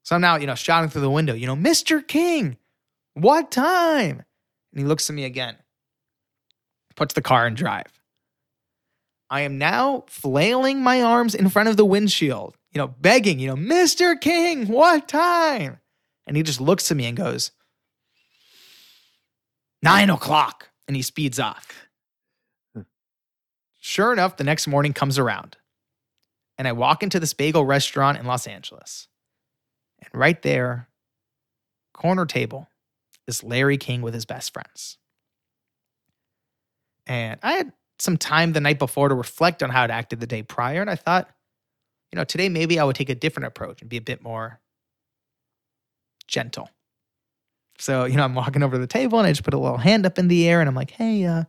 So 0.04 0.16
I'm 0.16 0.22
now, 0.22 0.38
you 0.38 0.48
know, 0.48 0.56
shouting 0.56 0.90
through 0.90 1.02
the 1.02 1.10
window, 1.10 1.34
you 1.34 1.46
know, 1.46 1.58
Mr. 1.58 2.08
King, 2.08 2.56
what 3.16 3.52
time? 3.52 4.24
And 4.72 4.80
he 4.80 4.86
looks 4.86 5.10
at 5.10 5.16
me 5.16 5.26
again, 5.26 5.58
puts 6.96 7.14
the 7.16 7.22
car 7.22 7.46
in 7.46 7.54
drive. 7.54 7.92
I 9.30 9.42
am 9.42 9.58
now 9.58 10.06
flailing 10.08 10.82
my 10.82 11.02
arms 11.02 11.36
in 11.36 11.50
front 11.50 11.68
of 11.68 11.76
the 11.76 11.84
windshield, 11.84 12.56
you 12.72 12.78
know, 12.78 12.88
begging, 12.88 13.38
you 13.40 13.48
know, 13.48 13.58
Mr. 13.58 14.18
King, 14.18 14.70
what 14.70 15.10
time? 15.10 15.82
And 16.28 16.38
he 16.38 16.44
just 16.44 16.62
looks 16.62 16.90
at 16.90 16.96
me 16.96 17.08
and 17.08 17.18
goes, 17.18 17.52
Nine 19.84 20.10
o'clock. 20.10 20.70
And 20.88 20.96
he 20.96 21.02
speeds 21.02 21.40
off. 21.40 21.90
Sure 23.82 24.14
enough, 24.14 24.38
the 24.38 24.46
next 24.46 24.66
morning 24.66 24.94
comes 24.94 25.20
around 25.20 25.58
and 26.58 26.68
I 26.68 26.72
walk 26.72 27.04
into 27.04 27.20
this 27.20 27.34
bagel 27.34 27.66
restaurant 27.66 28.18
in 28.18 28.26
Los 28.26 28.48
Angeles. 28.48 29.08
And 30.00 30.10
right 30.20 30.42
there, 30.42 30.88
corner 31.94 32.26
table, 32.26 32.68
is 33.28 33.44
Larry 33.44 33.78
King 33.78 34.02
with 34.02 34.14
his 34.14 34.26
best 34.26 34.54
friends. 34.54 34.98
And 37.08 37.40
I 37.44 37.54
had 37.54 37.74
some 38.00 38.18
time 38.18 38.54
the 38.54 38.62
night 38.62 38.80
before 38.80 39.10
to 39.10 39.16
reflect 39.16 39.64
on 39.64 39.70
how 39.70 39.84
I'd 39.84 39.92
acted 39.92 40.20
the 40.20 40.28
day 40.28 40.44
prior. 40.44 40.82
And 40.82 40.90
I 40.90 40.96
thought, 40.96 41.30
you 42.12 42.18
know, 42.18 42.24
today 42.24 42.50
maybe 42.50 42.80
I 42.80 42.84
would 42.84 42.96
take 42.96 43.10
a 43.10 43.16
different 43.16 43.48
approach 43.48 43.82
and 43.82 43.90
be 43.90 43.98
a 43.98 44.02
bit 44.02 44.22
more 44.22 44.60
gentle. 46.28 46.70
So, 47.78 48.06
you 48.06 48.16
know, 48.16 48.24
I'm 48.24 48.36
walking 48.36 48.64
over 48.64 48.76
to 48.76 48.80
the 48.80 48.88
table 48.88 49.20
and 49.20 49.28
I 49.28 49.32
just 49.32 49.44
put 49.44 49.54
a 49.54 49.60
little 49.60 49.78
hand 49.78 50.06
up 50.06 50.18
in 50.18 50.28
the 50.28 50.48
air 50.48 50.62
and 50.62 50.70
I'm 50.70 50.76
like, 50.76 50.92
hey, 50.92 51.26
uh, 51.26 51.44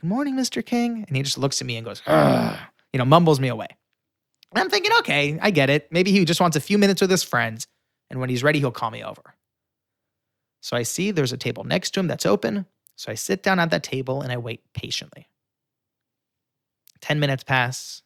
good 0.00 0.06
morning, 0.06 0.34
Mr. 0.34 0.64
King. 0.64 1.04
And 1.06 1.16
he 1.16 1.22
just 1.22 1.38
looks 1.38 1.60
at 1.60 1.66
me 1.66 1.76
and 1.76 1.84
goes, 1.84 2.02
Ugh, 2.06 2.58
you 2.92 2.98
know, 2.98 3.04
mumbles 3.04 3.40
me 3.40 3.48
away. 3.48 3.68
And 4.52 4.60
I'm 4.60 4.70
thinking, 4.70 4.92
okay, 5.00 5.38
I 5.40 5.50
get 5.50 5.70
it. 5.70 5.90
Maybe 5.92 6.10
he 6.10 6.24
just 6.24 6.40
wants 6.40 6.56
a 6.56 6.60
few 6.60 6.76
minutes 6.78 7.00
with 7.00 7.10
his 7.10 7.22
friends. 7.22 7.66
And 8.10 8.18
when 8.20 8.28
he's 8.28 8.42
ready, 8.42 8.58
he'll 8.58 8.72
call 8.72 8.90
me 8.90 9.04
over. 9.04 9.22
So 10.60 10.76
I 10.76 10.82
see 10.82 11.10
there's 11.10 11.32
a 11.32 11.36
table 11.36 11.64
next 11.64 11.92
to 11.92 12.00
him 12.00 12.08
that's 12.08 12.26
open. 12.26 12.66
So 12.96 13.10
I 13.12 13.14
sit 13.14 13.42
down 13.42 13.58
at 13.60 13.70
that 13.70 13.82
table 13.82 14.20
and 14.22 14.32
I 14.32 14.36
wait 14.36 14.60
patiently. 14.74 15.28
10 17.00 17.18
minutes 17.20 17.44
pass, 17.44 18.02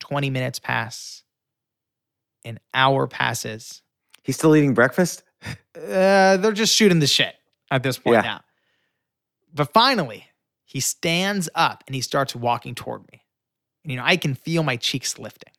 20 0.00 0.30
minutes 0.30 0.58
pass, 0.58 1.24
an 2.44 2.60
hour 2.74 3.06
passes. 3.08 3.82
He's 4.22 4.36
still 4.36 4.54
eating 4.54 4.74
breakfast? 4.74 5.22
Uh, 5.44 6.36
they're 6.36 6.52
just 6.52 6.74
shooting 6.74 7.00
the 7.00 7.06
shit 7.08 7.34
at 7.70 7.82
this 7.82 7.98
point 7.98 8.16
Yeah. 8.16 8.20
now. 8.22 8.40
But 9.52 9.72
finally, 9.72 10.26
he 10.64 10.78
stands 10.78 11.48
up 11.54 11.82
and 11.88 11.94
he 11.96 12.00
starts 12.00 12.36
walking 12.36 12.74
toward 12.76 13.02
me. 13.10 13.21
And, 13.82 13.90
you 13.90 13.96
know, 13.96 14.04
I 14.04 14.16
can 14.16 14.34
feel 14.34 14.62
my 14.62 14.76
cheeks 14.76 15.18
lifting. 15.18 15.52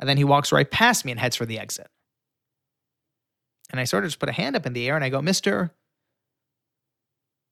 And 0.00 0.08
then 0.08 0.16
he 0.16 0.24
walks 0.24 0.52
right 0.52 0.70
past 0.70 1.04
me 1.04 1.12
and 1.12 1.20
heads 1.20 1.36
for 1.36 1.46
the 1.46 1.58
exit. 1.58 1.88
And 3.70 3.80
I 3.80 3.84
sort 3.84 4.04
of 4.04 4.10
just 4.10 4.20
put 4.20 4.28
a 4.28 4.32
hand 4.32 4.56
up 4.56 4.64
in 4.64 4.72
the 4.72 4.88
air 4.88 4.96
and 4.96 5.04
I 5.04 5.08
go, 5.08 5.20
Mr. 5.20 5.70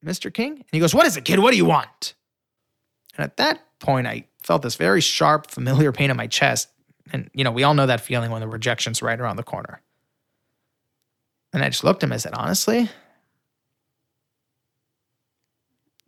Mr. 0.04 0.32
King? 0.32 0.52
And 0.52 0.64
he 0.72 0.80
goes, 0.80 0.94
What 0.94 1.06
is 1.06 1.16
it, 1.16 1.24
kid? 1.24 1.40
What 1.40 1.50
do 1.50 1.56
you 1.56 1.64
want? 1.64 2.14
And 3.16 3.24
at 3.24 3.36
that 3.38 3.60
point, 3.80 4.06
I 4.06 4.26
felt 4.42 4.62
this 4.62 4.76
very 4.76 5.00
sharp, 5.00 5.50
familiar 5.50 5.92
pain 5.92 6.10
in 6.10 6.16
my 6.16 6.26
chest. 6.26 6.68
And, 7.12 7.30
you 7.34 7.44
know, 7.44 7.50
we 7.50 7.62
all 7.62 7.74
know 7.74 7.86
that 7.86 8.00
feeling 8.00 8.30
when 8.30 8.40
the 8.40 8.48
rejection's 8.48 9.02
right 9.02 9.18
around 9.18 9.36
the 9.36 9.42
corner. 9.42 9.80
And 11.52 11.62
I 11.62 11.68
just 11.68 11.84
looked 11.84 12.02
at 12.02 12.08
him 12.08 12.12
and 12.12 12.20
said, 12.20 12.34
Honestly, 12.34 12.88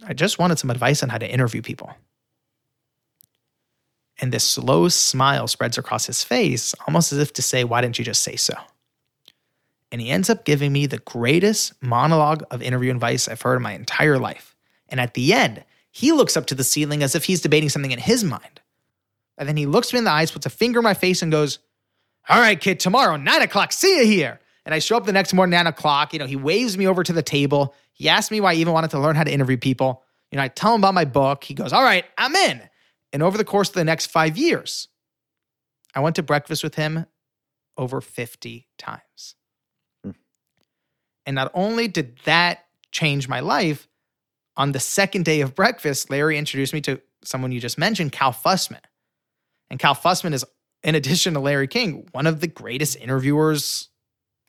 I 0.07 0.13
just 0.15 0.39
wanted 0.39 0.59
some 0.59 0.71
advice 0.71 1.03
on 1.03 1.09
how 1.09 1.19
to 1.19 1.29
interview 1.29 1.63
people. 1.63 1.93
And 4.21 4.33
this 4.33 4.45
slow 4.45 4.89
smile 4.89 5.47
spreads 5.47 5.79
across 5.79 6.07
his 6.07 6.25
face, 6.25 6.75
almost 6.87 7.13
as 7.13 7.19
if 7.19 7.33
to 7.35 7.43
say, 7.43 7.65
Why 7.65 7.81
didn't 7.81 7.99
you 7.99 8.05
just 8.05 8.23
say 8.23 8.37
so? 8.37 8.55
And 9.91 10.01
he 10.01 10.11
ends 10.11 10.29
up 10.29 10.45
giving 10.45 10.73
me 10.73 10.87
the 10.87 10.99
greatest 10.99 11.73
monologue 11.83 12.45
of 12.51 12.63
interview 12.63 12.91
advice 12.91 13.29
I've 13.29 13.41
heard 13.41 13.57
in 13.57 13.63
my 13.63 13.73
entire 13.73 14.19
life. 14.19 14.55
And 14.89 15.01
at 15.01 15.15
the 15.15 15.33
end, 15.33 15.65
he 15.91 16.13
looks 16.13 16.37
up 16.37 16.47
to 16.47 16.55
the 16.55 16.65
ceiling 16.65 17.03
as 17.03 17.15
if 17.15 17.25
he's 17.25 17.41
debating 17.41 17.69
something 17.69 17.91
in 17.91 17.99
his 17.99 18.23
mind. 18.23 18.61
And 19.39 19.49
then 19.49 19.57
he 19.57 19.67
looks 19.67 19.93
me 19.93 19.99
in 19.99 20.05
the 20.05 20.11
eyes, 20.11 20.31
puts 20.31 20.47
a 20.47 20.51
finger 20.51 20.81
in 20.81 20.85
my 20.85 20.95
face, 20.95 21.23
and 21.23 21.33
goes, 21.33 21.59
All 22.29 22.41
right, 22.41 22.61
kid, 22.61 22.81
tomorrow, 22.81 23.17
nine 23.17 23.43
o'clock, 23.43 23.73
see 23.73 23.99
you 23.99 24.05
here. 24.05 24.41
And 24.67 24.75
I 24.75 24.81
show 24.81 24.97
up 24.97 25.07
the 25.07 25.13
next 25.13 25.33
morning, 25.33 25.53
nine 25.53 25.67
o'clock. 25.67 26.13
You 26.13 26.19
know, 26.19 26.27
he 26.27 26.37
waves 26.37 26.77
me 26.77 26.87
over 26.87 27.03
to 27.03 27.13
the 27.13 27.23
table. 27.23 27.75
He 27.95 28.09
asks 28.09 28.31
me 28.31 28.41
why 28.41 28.53
I 28.53 28.55
even 28.57 28.75
wanted 28.75 28.91
to 28.91 28.99
learn 28.99 29.17
how 29.17 29.25
to 29.25 29.33
interview 29.33 29.57
people. 29.57 30.03
You 30.31 30.37
know, 30.37 30.43
I 30.43 30.49
tell 30.49 30.75
him 30.75 30.81
about 30.83 30.93
my 30.93 31.07
book. 31.07 31.45
He 31.45 31.55
goes, 31.55 31.73
All 31.73 31.83
right, 31.83 32.05
I'm 32.19 32.35
in. 32.35 32.61
And 33.13 33.23
over 33.23 33.39
the 33.39 33.45
course 33.45 33.69
of 33.69 33.75
the 33.75 33.85
next 33.85 34.07
five 34.07 34.37
years, 34.37 34.89
I 35.95 36.01
went 36.01 36.17
to 36.17 36.23
breakfast 36.23 36.63
with 36.63 36.75
him 36.75 37.07
over 37.77 38.01
50 38.01 38.69
times. 38.77 39.35
Hmm. 40.05 40.11
And 41.27 41.35
not 41.35 41.51
only 41.55 41.89
did 41.89 42.19
that 42.25 42.67
change 42.93 43.29
my 43.29 43.41
life, 43.41 43.89
on 44.57 44.73
the 44.73 44.81
second 44.81 45.25
day 45.25 45.41
of 45.41 45.55
breakfast, 45.55 46.11
Larry 46.11 46.37
introduced 46.37 46.75
me 46.75 46.81
to 46.83 47.01
someone 47.23 47.53
you 47.53 47.61
just 47.61 47.79
mentioned, 47.79 48.13
Cal 48.13 48.33
Fussman. 48.33 48.81
And 49.71 49.79
Cal 49.79 49.95
Fussman 49.95 50.33
is, 50.33 50.45
in 50.83 50.95
addition 50.95 51.35
to 51.35 51.41
Larry 51.41 51.69
King, 51.69 52.09
one 52.13 52.27
of 52.27 52.41
the 52.41 52.49
greatest 52.49 52.97
interviewers 52.97 53.89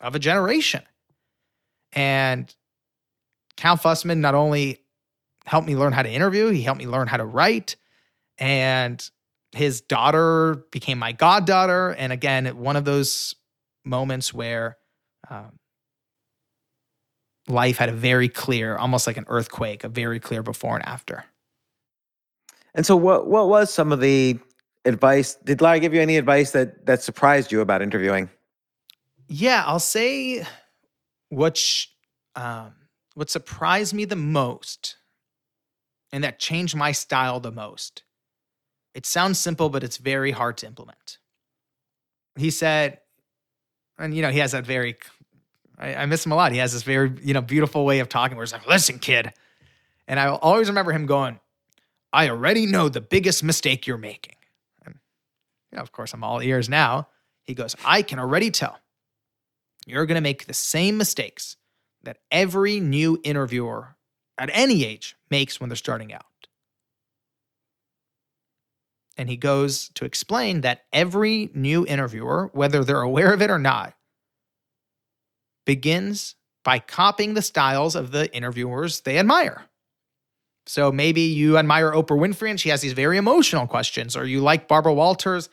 of 0.02 0.16
a 0.16 0.20
generation. 0.20 0.82
And 1.94 2.54
Cal 3.56 3.78
Fussman 3.78 4.18
not 4.18 4.36
only 4.36 4.84
helped 5.46 5.68
me 5.68 5.76
learn 5.76 5.94
how 5.94 6.02
to 6.02 6.10
interview, 6.10 6.50
he 6.50 6.62
helped 6.64 6.80
me 6.80 6.88
learn 6.88 7.08
how 7.08 7.18
to 7.18 7.26
write. 7.26 7.76
And 8.40 9.08
his 9.52 9.82
daughter 9.82 10.64
became 10.72 10.98
my 10.98 11.12
goddaughter. 11.12 11.92
And 11.92 12.14
again, 12.14 12.46
one 12.58 12.76
of 12.76 12.86
those 12.86 13.36
moments 13.86 14.34
where 14.34 14.78
um, 15.30 15.60
life 17.48 17.78
had 17.78 17.90
a 17.90 17.94
very 17.94 18.30
clear, 18.30 18.78
almost 18.78 19.08
like 19.08 19.18
an 19.18 19.26
earthquake, 19.28 19.84
a 19.84 19.90
very 19.90 20.20
clear 20.20 20.44
before 20.44 20.76
and 20.76 20.86
after. 20.86 21.26
And 22.76 22.86
so 22.86 22.96
what 22.96 23.28
what 23.28 23.50
was 23.50 23.74
some 23.74 23.92
of 23.92 24.00
the 24.00 24.40
advice? 24.86 25.36
Did 25.44 25.62
Larry 25.62 25.80
give 25.80 25.94
you 25.94 26.02
any 26.02 26.18
advice 26.18 26.52
that 26.52 26.86
that 26.86 27.02
surprised 27.02 27.52
you 27.52 27.62
about 27.62 27.82
interviewing? 27.82 28.30
Yeah, 29.28 29.64
I'll 29.66 29.80
say 29.80 30.46
what 31.30 31.58
sh- 31.58 31.88
um, 32.36 32.74
what 33.16 33.30
surprised 33.30 33.94
me 33.94 34.06
the 34.06 34.16
most, 34.16 34.98
and 36.12 36.24
that 36.24 36.40
changed 36.40 36.76
my 36.76 36.92
style 36.92 37.40
the 37.40 37.52
most. 37.52 38.04
It 39.00 39.06
sounds 39.06 39.40
simple, 39.40 39.70
but 39.70 39.82
it's 39.82 39.96
very 39.96 40.32
hard 40.32 40.58
to 40.58 40.68
implement. 40.68 41.20
He 42.36 42.52
said, 42.52 43.00
and 43.98 44.14
you 44.14 44.22
know, 44.22 44.30
he 44.30 44.40
has 44.40 44.52
that 44.52 44.66
very. 44.66 44.98
I, 45.78 45.96
I 45.96 46.06
miss 46.06 46.26
him 46.26 46.34
a 46.34 46.36
lot. 46.36 46.52
He 46.52 46.58
has 46.58 46.74
this 46.74 46.84
very 46.84 47.10
you 47.24 47.34
know 47.34 47.40
beautiful 47.40 47.86
way 47.86 48.00
of 48.00 48.10
talking, 48.10 48.36
where 48.36 48.44
he's 48.46 48.52
like, 48.52 48.68
"Listen, 48.68 49.00
kid," 49.00 49.32
and 50.06 50.20
I 50.20 50.28
always 50.28 50.68
remember 50.68 50.92
him 50.92 51.06
going, 51.06 51.40
"I 52.12 52.28
already 52.28 52.66
know 52.66 52.90
the 52.90 53.00
biggest 53.00 53.42
mistake 53.42 53.88
you're 53.88 53.98
making." 53.98 54.36
And 54.86 54.96
you 55.72 55.78
know, 55.78 55.82
of 55.82 55.94
course, 55.94 56.14
I'm 56.14 56.22
all 56.22 56.42
ears 56.42 56.68
now. 56.68 57.08
He 57.46 57.54
goes, 57.54 57.78
"I 57.86 58.02
can 58.02 58.20
already 58.20 58.52
tell." 58.52 58.80
you're 59.88 60.06
going 60.06 60.16
to 60.16 60.22
make 60.22 60.46
the 60.46 60.54
same 60.54 60.98
mistakes 60.98 61.56
that 62.04 62.18
every 62.32 62.82
new 62.82 63.18
interviewer 63.24 63.96
at 64.38 64.50
any 64.52 64.84
age 64.84 65.16
makes 65.32 65.62
when 65.62 65.70
they're 65.70 65.78
starting 65.78 66.14
out. 66.14 66.26
And 69.20 69.30
he 69.30 69.36
goes 69.36 69.90
to 69.96 70.06
explain 70.06 70.62
that 70.62 70.86
every 70.94 71.50
new 71.54 71.86
interviewer, 71.86 72.50
whether 72.54 72.86
they're 72.86 73.02
aware 73.02 73.34
of 73.34 73.42
it 73.42 73.52
or 73.52 73.60
not, 73.60 73.94
begins 75.66 76.36
by 76.64 76.80
copying 76.80 77.34
the 77.34 77.42
styles 77.42 77.96
of 77.96 78.12
the 78.12 78.34
interviewers 78.34 79.02
they 79.02 79.18
admire. 79.18 79.66
So 80.68 80.90
maybe 80.90 81.20
you 81.20 81.58
admire 81.58 81.92
Oprah 81.92 82.18
Winfrey 82.18 82.50
and 82.50 82.58
she 82.58 82.70
has 82.70 82.80
these 82.80 82.94
very 82.94 83.18
emotional 83.18 83.68
questions, 83.68 84.16
or 84.16 84.24
you 84.24 84.40
like 84.40 84.70
Barbara 84.70 84.94
Walters 84.94 85.50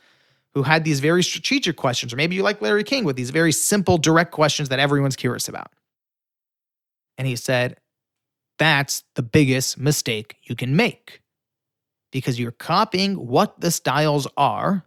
who 0.55 0.63
had 0.63 0.85
these 0.85 1.01
very 1.01 1.25
strategic 1.25 1.75
questions, 1.75 2.13
or 2.13 2.17
maybe 2.17 2.37
you 2.37 2.45
like 2.45 2.63
Larry 2.63 2.85
King 2.85 3.03
with 3.03 3.17
these 3.17 3.31
very 3.31 3.51
simple, 3.51 3.99
direct 3.99 4.31
questions 4.31 4.69
that 4.69 4.79
everyone's 4.79 5.17
curious 5.17 5.49
about. 5.49 5.73
And 7.19 7.27
he 7.27 7.35
said, 7.35 7.81
That's 8.61 9.03
the 9.17 9.23
biggest 9.23 9.77
mistake 9.77 10.37
you 10.45 10.55
can 10.55 10.77
make 10.77 11.21
because 12.13 12.39
you're 12.39 12.53
copying 12.53 13.15
what 13.15 13.61
the 13.61 13.71
styles 13.71 14.27
are 14.37 14.87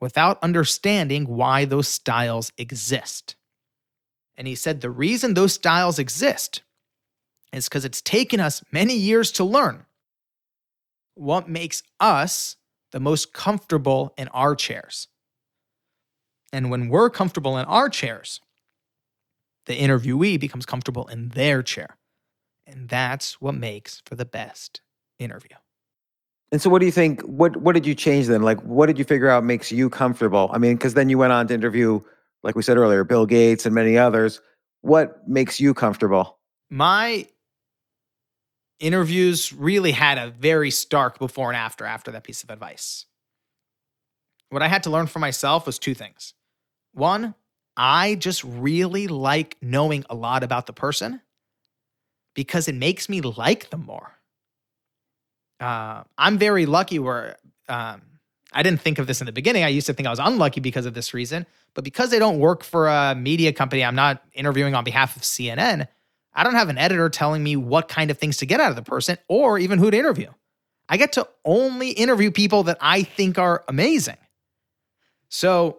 without 0.00 0.42
understanding 0.42 1.26
why 1.26 1.64
those 1.64 1.88
styles 1.88 2.52
exist. 2.58 3.36
And 4.36 4.46
he 4.46 4.54
said, 4.54 4.80
The 4.80 4.90
reason 4.90 5.34
those 5.34 5.54
styles 5.54 5.98
exist 5.98 6.62
is 7.52 7.68
because 7.68 7.84
it's 7.84 8.02
taken 8.02 8.40
us 8.40 8.62
many 8.70 8.94
years 8.94 9.32
to 9.32 9.44
learn 9.44 9.86
what 11.14 11.48
makes 11.48 11.82
us 11.98 12.56
the 12.92 13.00
most 13.00 13.32
comfortable 13.32 14.12
in 14.18 14.28
our 14.28 14.54
chairs. 14.54 15.08
And 16.52 16.70
when 16.70 16.88
we're 16.88 17.10
comfortable 17.10 17.56
in 17.58 17.64
our 17.66 17.88
chairs, 17.88 18.40
the 19.66 19.74
interviewee 19.74 20.38
becomes 20.38 20.66
comfortable 20.66 21.06
in 21.08 21.30
their 21.30 21.62
chair. 21.62 21.96
And 22.66 22.88
that's 22.88 23.40
what 23.40 23.54
makes 23.54 24.02
for 24.04 24.14
the 24.14 24.24
best 24.24 24.80
interview. 25.18 25.56
And 26.52 26.62
so 26.62 26.70
what 26.70 26.78
do 26.78 26.86
you 26.86 26.92
think 26.92 27.20
what 27.22 27.56
what 27.56 27.74
did 27.74 27.86
you 27.86 27.94
change 27.94 28.26
then? 28.26 28.42
Like 28.42 28.60
what 28.62 28.86
did 28.86 28.98
you 28.98 29.04
figure 29.04 29.28
out 29.28 29.44
makes 29.44 29.72
you 29.72 29.90
comfortable? 29.90 30.50
I 30.52 30.58
mean, 30.58 30.78
cuz 30.78 30.94
then 30.94 31.08
you 31.08 31.18
went 31.18 31.32
on 31.32 31.48
to 31.48 31.54
interview 31.54 32.00
like 32.42 32.54
we 32.54 32.62
said 32.62 32.76
earlier, 32.76 33.02
Bill 33.02 33.26
Gates 33.26 33.66
and 33.66 33.74
many 33.74 33.98
others. 33.98 34.40
What 34.82 35.26
makes 35.28 35.58
you 35.58 35.74
comfortable? 35.74 36.38
My 36.70 37.26
interviews 38.78 39.52
really 39.52 39.92
had 39.92 40.18
a 40.18 40.30
very 40.30 40.70
stark 40.70 41.18
before 41.18 41.50
and 41.50 41.56
after 41.56 41.84
after 41.84 42.10
that 42.12 42.24
piece 42.24 42.44
of 42.44 42.50
advice. 42.50 43.06
What 44.50 44.62
I 44.62 44.68
had 44.68 44.84
to 44.84 44.90
learn 44.90 45.06
for 45.06 45.18
myself 45.18 45.66
was 45.66 45.78
two 45.78 45.94
things. 45.94 46.34
One, 46.92 47.34
I 47.76 48.14
just 48.14 48.44
really 48.44 49.08
like 49.08 49.56
knowing 49.60 50.04
a 50.08 50.14
lot 50.14 50.42
about 50.42 50.66
the 50.66 50.72
person 50.72 51.20
because 52.34 52.68
it 52.68 52.74
makes 52.74 53.08
me 53.08 53.20
like 53.20 53.70
them 53.70 53.84
more. 53.84 54.15
Uh, 55.60 56.02
I'm 56.18 56.38
very 56.38 56.66
lucky 56.66 56.98
where, 56.98 57.36
um, 57.68 58.02
I 58.52 58.62
didn't 58.62 58.80
think 58.80 58.98
of 58.98 59.06
this 59.06 59.20
in 59.20 59.26
the 59.26 59.32
beginning. 59.32 59.64
I 59.64 59.68
used 59.68 59.86
to 59.88 59.92
think 59.92 60.06
I 60.06 60.10
was 60.10 60.18
unlucky 60.18 60.60
because 60.60 60.86
of 60.86 60.94
this 60.94 61.12
reason. 61.12 61.46
But 61.74 61.84
because 61.84 62.14
I 62.14 62.18
don't 62.18 62.38
work 62.38 62.64
for 62.64 62.88
a 62.88 63.14
media 63.14 63.52
company, 63.52 63.84
I'm 63.84 63.94
not 63.94 64.22
interviewing 64.32 64.74
on 64.74 64.82
behalf 64.82 65.14
of 65.16 65.22
CNN. 65.22 65.88
I 66.32 66.44
don't 66.44 66.54
have 66.54 66.68
an 66.68 66.78
editor 66.78 67.08
telling 67.10 67.42
me 67.42 67.56
what 67.56 67.88
kind 67.88 68.10
of 68.10 68.18
things 68.18 68.38
to 68.38 68.46
get 68.46 68.60
out 68.60 68.70
of 68.70 68.76
the 68.76 68.82
person 68.82 69.18
or 69.28 69.58
even 69.58 69.78
who 69.78 69.90
to 69.90 69.98
interview. 69.98 70.30
I 70.88 70.96
get 70.96 71.12
to 71.12 71.28
only 71.44 71.90
interview 71.90 72.30
people 72.30 72.62
that 72.64 72.78
I 72.80 73.02
think 73.02 73.38
are 73.38 73.64
amazing. 73.68 74.16
So, 75.28 75.78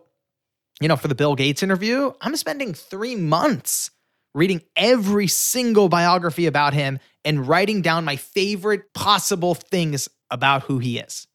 you 0.82 0.88
know, 0.88 0.98
for 0.98 1.08
the 1.08 1.16
Bill 1.16 1.36
Gates 1.36 1.64
interview, 1.64 2.12
I'm 2.22 2.36
spending 2.36 2.74
three 2.74 3.16
months 3.16 3.92
reading 4.38 4.62
every 4.76 5.28
single 5.28 5.90
biography 5.90 6.46
about 6.46 6.74
him 6.74 7.00
and 7.26 7.48
writing 7.48 7.82
down 7.82 8.06
my 8.06 8.16
favorite 8.16 8.94
possible 8.94 9.56
things 9.56 10.08
about 10.30 10.62
who 10.64 10.78
he 10.78 11.00
is. 11.00 11.28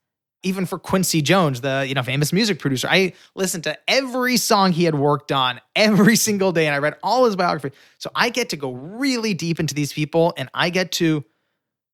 Even 0.45 0.67
for 0.67 0.79
Quincy 0.79 1.21
Jones, 1.21 1.61
the 1.61 1.85
you 1.87 1.95
know 1.95 2.03
famous 2.03 2.33
music 2.33 2.59
producer, 2.59 2.89
I 2.91 3.13
listened 3.35 3.65
to 3.65 3.77
every 3.89 4.37
song 4.37 4.73
he 4.73 4.85
had 4.85 4.95
worked 4.95 5.31
on 5.31 5.61
every 5.77 6.17
single 6.17 6.53
day, 6.53 6.67
and 6.67 6.75
I 6.75 6.79
read 6.79 6.97
all 7.03 7.25
his 7.25 7.37
biography. 7.37 7.73
So 7.99 8.11
I 8.15 8.31
get 8.31 8.51
to 8.51 8.57
go 8.57 8.73
really 8.73 9.35
deep 9.35 9.61
into 9.61 9.75
these 9.75 9.93
people, 9.93 10.33
and 10.37 10.49
I 10.55 10.71
get 10.71 10.93
to 10.93 11.25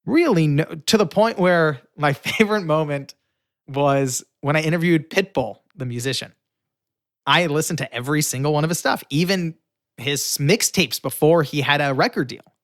really 0.07 0.47
know 0.47 0.65
to 0.87 0.97
the 0.97 1.07
point 1.07 1.39
where 1.39 1.81
my 1.97 2.13
favorite 2.15 2.65
moment 2.65 3.15
was 3.67 4.25
when 4.41 4.57
I 4.57 4.63
interviewed 4.63 5.11
Pitbull, 5.11 5.59
the 5.77 5.87
musician. 5.87 6.33
I 7.27 7.47
listened 7.47 7.79
to 7.79 7.95
every 7.95 8.23
single 8.23 8.55
one 8.55 8.65
of 8.65 8.71
his 8.71 8.79
stuff, 8.79 9.05
even 9.11 9.55
his 9.99 10.23
mixtapes 10.39 11.01
before 11.01 11.43
he 11.43 11.61
had 11.61 11.81
a 11.81 11.93
record 11.93 12.29
deal. 12.29 12.55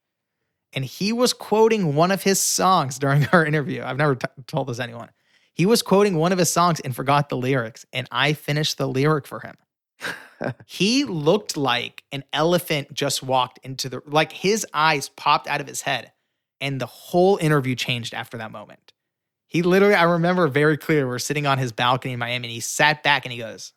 And 0.72 0.84
he 0.84 1.12
was 1.12 1.32
quoting 1.32 1.94
one 1.94 2.10
of 2.10 2.22
his 2.22 2.40
songs 2.40 2.98
during 2.98 3.26
our 3.32 3.44
interview. 3.44 3.82
I've 3.82 3.96
never 3.96 4.14
t- 4.14 4.26
told 4.46 4.68
this 4.68 4.80
anyone. 4.80 5.10
He 5.52 5.66
was 5.66 5.82
quoting 5.82 6.16
one 6.16 6.32
of 6.32 6.38
his 6.38 6.50
songs 6.50 6.80
and 6.80 6.96
forgot 6.96 7.28
the 7.28 7.36
lyrics, 7.36 7.86
and 7.92 8.08
I 8.10 8.32
finished 8.32 8.76
the 8.76 8.88
lyric 8.88 9.26
for 9.26 9.40
him. 9.40 9.54
he 10.66 11.04
looked 11.04 11.56
like 11.56 12.02
an 12.10 12.24
elephant 12.32 12.92
just 12.92 13.22
walked 13.22 13.60
into 13.62 13.88
the 13.88 14.02
like 14.04 14.32
his 14.32 14.66
eyes 14.74 15.08
popped 15.10 15.46
out 15.46 15.60
of 15.60 15.68
his 15.68 15.82
head 15.82 16.10
and 16.60 16.80
the 16.80 16.86
whole 16.86 17.36
interview 17.36 17.76
changed 17.76 18.14
after 18.14 18.38
that 18.38 18.50
moment. 18.50 18.92
He 19.46 19.62
literally, 19.62 19.94
I 19.94 20.02
remember 20.02 20.48
very 20.48 20.76
clear, 20.76 21.06
we're 21.06 21.20
sitting 21.20 21.46
on 21.46 21.58
his 21.58 21.70
balcony 21.70 22.14
in 22.14 22.18
Miami 22.18 22.48
and 22.48 22.52
he 22.52 22.58
sat 22.58 23.04
back 23.04 23.24
and 23.24 23.32
he 23.32 23.38
goes, 23.38 23.72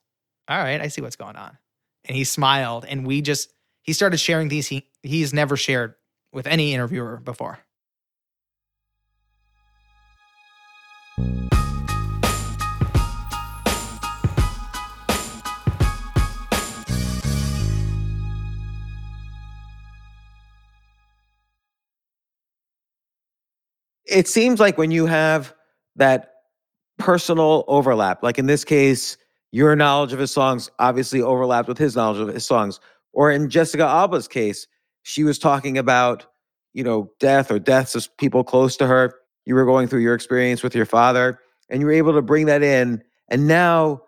All 0.48 0.58
right, 0.58 0.82
I 0.82 0.88
see 0.88 1.02
what's 1.02 1.16
going 1.16 1.36
on 1.36 1.60
and 2.08 2.16
he 2.16 2.24
smiled 2.24 2.86
and 2.86 3.06
we 3.06 3.22
just 3.22 3.54
he 3.84 3.94
started 3.94 4.18
sharing 4.18 4.48
these 4.48 4.68
he 4.68 4.88
he's 5.04 5.34
never 5.34 5.56
shared 5.56 5.96
with 6.32 6.48
any 6.48 6.74
interviewer 6.74 7.18
before. 7.18 7.60
It 24.06 24.28
seems 24.28 24.60
like 24.60 24.78
when 24.78 24.90
you 24.90 25.06
have 25.06 25.54
that 25.98 26.32
personal 26.98 27.66
overlap, 27.68 28.24
like 28.24 28.40
in 28.40 28.46
this 28.46 28.64
case, 28.64 29.18
your 29.52 29.76
knowledge 29.76 30.14
of 30.14 30.20
his 30.20 30.32
songs 30.32 30.70
obviously 30.80 31.22
overlapped 31.22 31.68
with 31.68 31.78
his 31.78 31.96
knowledge 31.96 32.20
of 32.20 32.34
his 32.34 32.46
songs. 32.46 32.80
Or 33.14 33.32
in 33.32 33.50
Jessica 33.50 33.84
Alba's 33.84 34.28
case, 34.28 34.68
she 35.04 35.24
was 35.24 35.40
talking 35.40 35.78
about, 35.78 36.26
you 36.74 36.84
know, 36.84 37.12
death 37.20 37.50
or 37.50 37.60
deaths 37.60 37.96
of 37.96 38.16
people 38.18 38.44
close 38.44 38.78
to 38.78 38.88
her. 38.88 39.16
You 39.46 39.56
were 39.56 39.66
going 39.66 39.88
through 39.88 40.02
your 40.02 40.14
experience 40.14 40.62
with 40.62 40.76
your 40.76 40.86
father, 40.86 41.40
and 41.70 41.80
you 41.80 41.86
were 41.86 41.94
able 41.94 42.14
to 42.14 42.22
bring 42.22 42.46
that 42.48 42.62
in. 42.62 43.02
And 43.30 43.48
now 43.48 44.02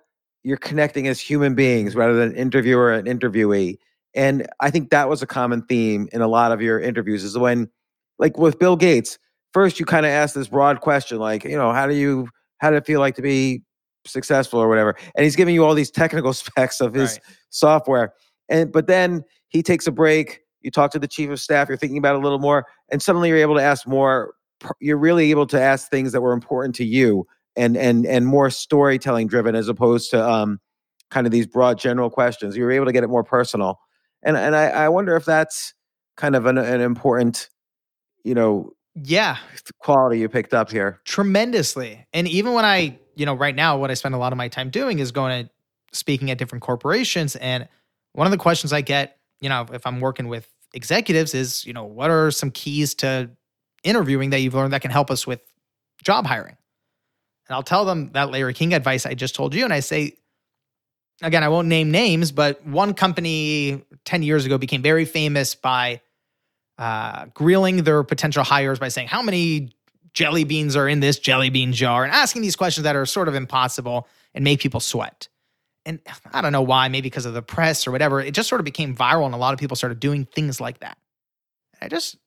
you're 0.44 0.58
connecting 0.58 1.08
as 1.08 1.20
human 1.20 1.56
beings 1.56 1.96
rather 1.96 2.16
than 2.16 2.36
interviewer 2.36 2.92
and 2.92 3.08
interviewee. 3.08 3.78
And 4.14 4.48
I 4.60 4.72
think 4.72 4.90
that 4.90 5.10
was 5.10 5.22
a 5.22 5.28
common 5.28 5.62
theme 5.64 6.10
in 6.12 6.22
a 6.22 6.28
lot 6.28 6.52
of 6.52 6.62
your 6.62 6.80
interviews 6.80 7.24
is 7.24 7.38
when, 7.38 7.70
like 8.18 8.38
with 8.38 8.60
Bill 8.60 8.76
Gates, 8.76 9.18
first 9.54 9.80
you 9.80 9.86
kind 9.86 10.06
of 10.06 10.12
asked 10.12 10.36
this 10.36 10.48
broad 10.48 10.82
question, 10.82 11.20
like, 11.20 11.44
you 11.44 11.58
know, 11.58 11.72
how 11.72 11.88
do 11.88 11.96
you, 11.96 12.28
how 12.58 12.70
did 12.70 12.78
it 12.78 12.86
feel 12.86 13.00
like 13.00 13.16
to 13.16 13.22
be 13.22 13.64
successful 14.06 14.60
or 14.60 14.68
whatever. 14.68 14.96
And 15.16 15.24
he's 15.24 15.36
giving 15.36 15.54
you 15.54 15.66
all 15.66 15.74
these 15.74 15.92
technical 15.92 16.34
specs 16.34 16.82
of 16.82 16.94
his 16.94 17.14
right. 17.14 17.36
software. 17.50 18.14
And 18.50 18.72
but 18.72 18.88
then 18.88 19.24
he 19.50 19.62
takes 19.64 19.88
a 19.88 19.92
break. 19.92 20.42
You 20.62 20.72
talk 20.72 20.92
to 20.92 21.00
the 21.00 21.08
chief 21.08 21.30
of 21.30 21.40
staff. 21.40 21.68
You're 21.68 21.78
thinking 21.78 21.98
about 21.98 22.16
it 22.16 22.20
a 22.20 22.22
little 22.22 22.40
more, 22.40 22.66
and 22.90 23.02
suddenly 23.02 23.30
you're 23.30 23.38
able 23.38 23.56
to 23.56 23.64
ask 23.64 23.88
more. 23.88 24.34
You're 24.82 24.98
really 24.98 25.32
able 25.32 25.48
to 25.48 25.62
ask 25.62 25.90
things 25.90 26.12
that 26.12 26.22
were 26.22 26.34
important 26.34 26.76
to 26.76 26.86
you, 26.86 27.26
and 27.56 27.78
and 27.78 28.06
and 28.06 28.26
more 28.26 28.50
storytelling 28.50 29.28
driven 29.28 29.56
as 29.56 29.70
opposed 29.70 30.12
to 30.12 30.28
um, 30.28 30.60
kind 31.12 31.26
of 31.26 31.32
these 31.32 31.48
broad 31.48 31.78
general 31.78 32.10
questions. 32.10 32.58
You're 32.58 32.72
able 32.72 32.88
to 32.88 32.92
get 32.92 33.04
it 33.04 33.10
more 33.10 33.24
personal, 33.24 33.80
and 34.24 34.36
and 34.36 34.56
I, 34.56 34.66
I 34.66 34.90
wonder 34.90 35.16
if 35.16 35.24
that's 35.24 35.74
kind 36.20 36.36
of 36.36 36.46
an, 36.46 36.58
an 36.58 36.82
important, 36.82 37.50
you 38.26 38.36
know, 38.36 38.74
yeah, 38.96 39.38
quality 39.80 40.20
you 40.20 40.28
picked 40.28 40.54
up 40.54 40.70
here 40.70 41.00
tremendously. 41.06 42.06
And 42.14 42.28
even 42.28 42.54
when 42.54 42.66
I 42.66 43.00
you 43.20 43.26
know, 43.26 43.34
right 43.34 43.56
now, 43.56 43.78
what 43.78 43.92
I 43.92 43.96
spend 43.96 44.16
a 44.16 44.18
lot 44.18 44.32
of 44.32 44.38
my 44.38 44.48
time 44.48 44.70
doing 44.70 45.00
is 45.00 45.12
going 45.12 45.46
to 45.46 45.52
speaking 45.92 46.32
at 46.32 46.38
different 46.38 46.62
corporations. 46.62 47.36
And 47.36 47.68
one 48.14 48.26
of 48.26 48.32
the 48.32 48.38
questions 48.38 48.72
I 48.72 48.80
get, 48.80 49.18
you 49.42 49.50
know, 49.50 49.66
if 49.74 49.86
I'm 49.86 50.00
working 50.00 50.30
with 50.30 50.48
executives 50.74 51.34
is, 51.34 51.66
you 51.66 51.74
know, 51.74 51.84
what 51.84 52.10
are 52.10 52.32
some 52.32 52.50
keys 52.50 52.94
to 52.96 53.30
interviewing 53.84 54.30
that 54.30 54.40
you've 54.40 54.54
learned 54.54 54.72
that 54.72 54.82
can 54.82 54.92
help 54.92 55.12
us 55.12 55.28
with 55.28 55.42
job 56.02 56.26
hiring? 56.26 56.56
And 57.48 57.56
I'll 57.56 57.64
tell 57.64 57.84
them 57.84 58.12
that 58.14 58.32
Larry 58.32 58.54
King 58.54 58.74
advice 58.74 59.06
I 59.06 59.16
just 59.16 59.36
told 59.36 59.54
you. 59.54 59.66
And 59.66 59.74
I 59.74 59.82
say, 59.82 60.14
again, 61.22 61.44
I 61.44 61.50
won't 61.50 61.68
name 61.68 61.92
names, 61.92 62.32
but 62.32 62.66
one 62.66 62.94
company 62.94 63.84
10 64.06 64.24
years 64.24 64.46
ago 64.46 64.58
became 64.58 64.82
very 64.82 65.04
famous 65.04 65.56
by 65.56 66.00
uh, 66.78 67.26
grilling 67.34 67.84
their 67.84 68.04
potential 68.04 68.46
hires 68.46 68.80
by 68.80 68.88
saying, 68.88 69.10
How 69.10 69.22
many 69.22 69.72
jelly 70.14 70.44
beans 70.44 70.76
are 70.76 70.88
in 70.88 71.00
this 71.00 71.20
jelly 71.20 71.50
bean 71.50 71.74
jar 71.74 72.04
and 72.04 72.14
asking 72.14 72.42
these 72.42 72.56
questions 72.56 72.84
that 72.84 72.96
are 72.96 73.06
sort 73.06 73.28
of 73.28 73.36
impossible 73.36 74.08
and 74.34 74.44
make 74.44 74.60
people 74.60 74.80
sweat. 74.80 75.28
And 75.86 76.00
I 76.34 76.42
don't 76.42 76.52
know 76.52 76.62
why, 76.62 76.88
maybe 76.88 77.10
because 77.10 77.26
of 77.26 77.34
the 77.34 77.42
press 77.42 77.88
or 77.88 77.92
whatever, 77.92 78.20
it 78.22 78.34
just 78.34 78.50
sort 78.50 78.62
of 78.62 78.66
became 78.66 78.96
viral 78.96 79.26
and 79.26 79.36
a 79.36 79.38
lot 79.38 79.54
of 79.54 79.60
people 79.60 79.76
started 79.76 80.00
doing 80.00 80.26
things 80.26 80.60
like 80.60 80.80
that. 80.80 80.98
I 81.82 81.88
just 81.88 82.18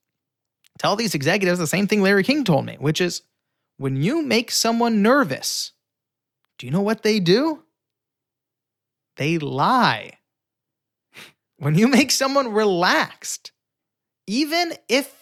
tell 0.79 0.97
these 0.97 1.15
executives 1.15 1.59
the 1.59 1.67
same 1.67 1.87
thing 1.87 2.03
Larry 2.03 2.23
King 2.23 2.45
told 2.45 2.65
me, 2.65 2.77
which 2.79 3.01
is 3.01 3.23
when 3.77 3.97
you 3.97 4.23
make 4.23 4.51
someone 4.51 5.03
nervous, 5.03 5.73
do 6.59 6.67
you 6.67 6.73
know 6.73 6.81
what 6.81 7.03
they 7.03 7.21
do? 7.21 7.63
They 9.17 9.39
lie. 9.39 10.19
When 11.59 11.77
you 11.77 11.87
make 11.87 12.11
someone 12.11 12.53
relaxed, 12.53 13.53
even 14.27 14.73
if 14.89 15.22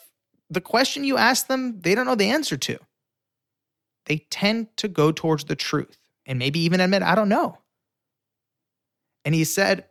the 0.51 0.61
question 0.61 1.05
you 1.05 1.17
ask 1.17 1.47
them, 1.47 1.81
they 1.81 1.95
don't 1.95 2.07
know 2.07 2.17
the 2.17 2.31
answer 2.31 2.57
to. 2.57 2.79
They 4.07 4.27
tend 4.31 4.77
to 4.79 4.89
go 4.89 5.13
towards 5.13 5.45
the 5.45 5.57
truth 5.57 5.99
and 6.27 6.39
maybe 6.39 6.61
even 6.61 6.81
admit, 6.81 7.03
I 7.03 7.15
don't 7.15 7.29
know. 7.29 7.59
And 9.25 9.35
he 9.35 9.45
said 9.45 9.87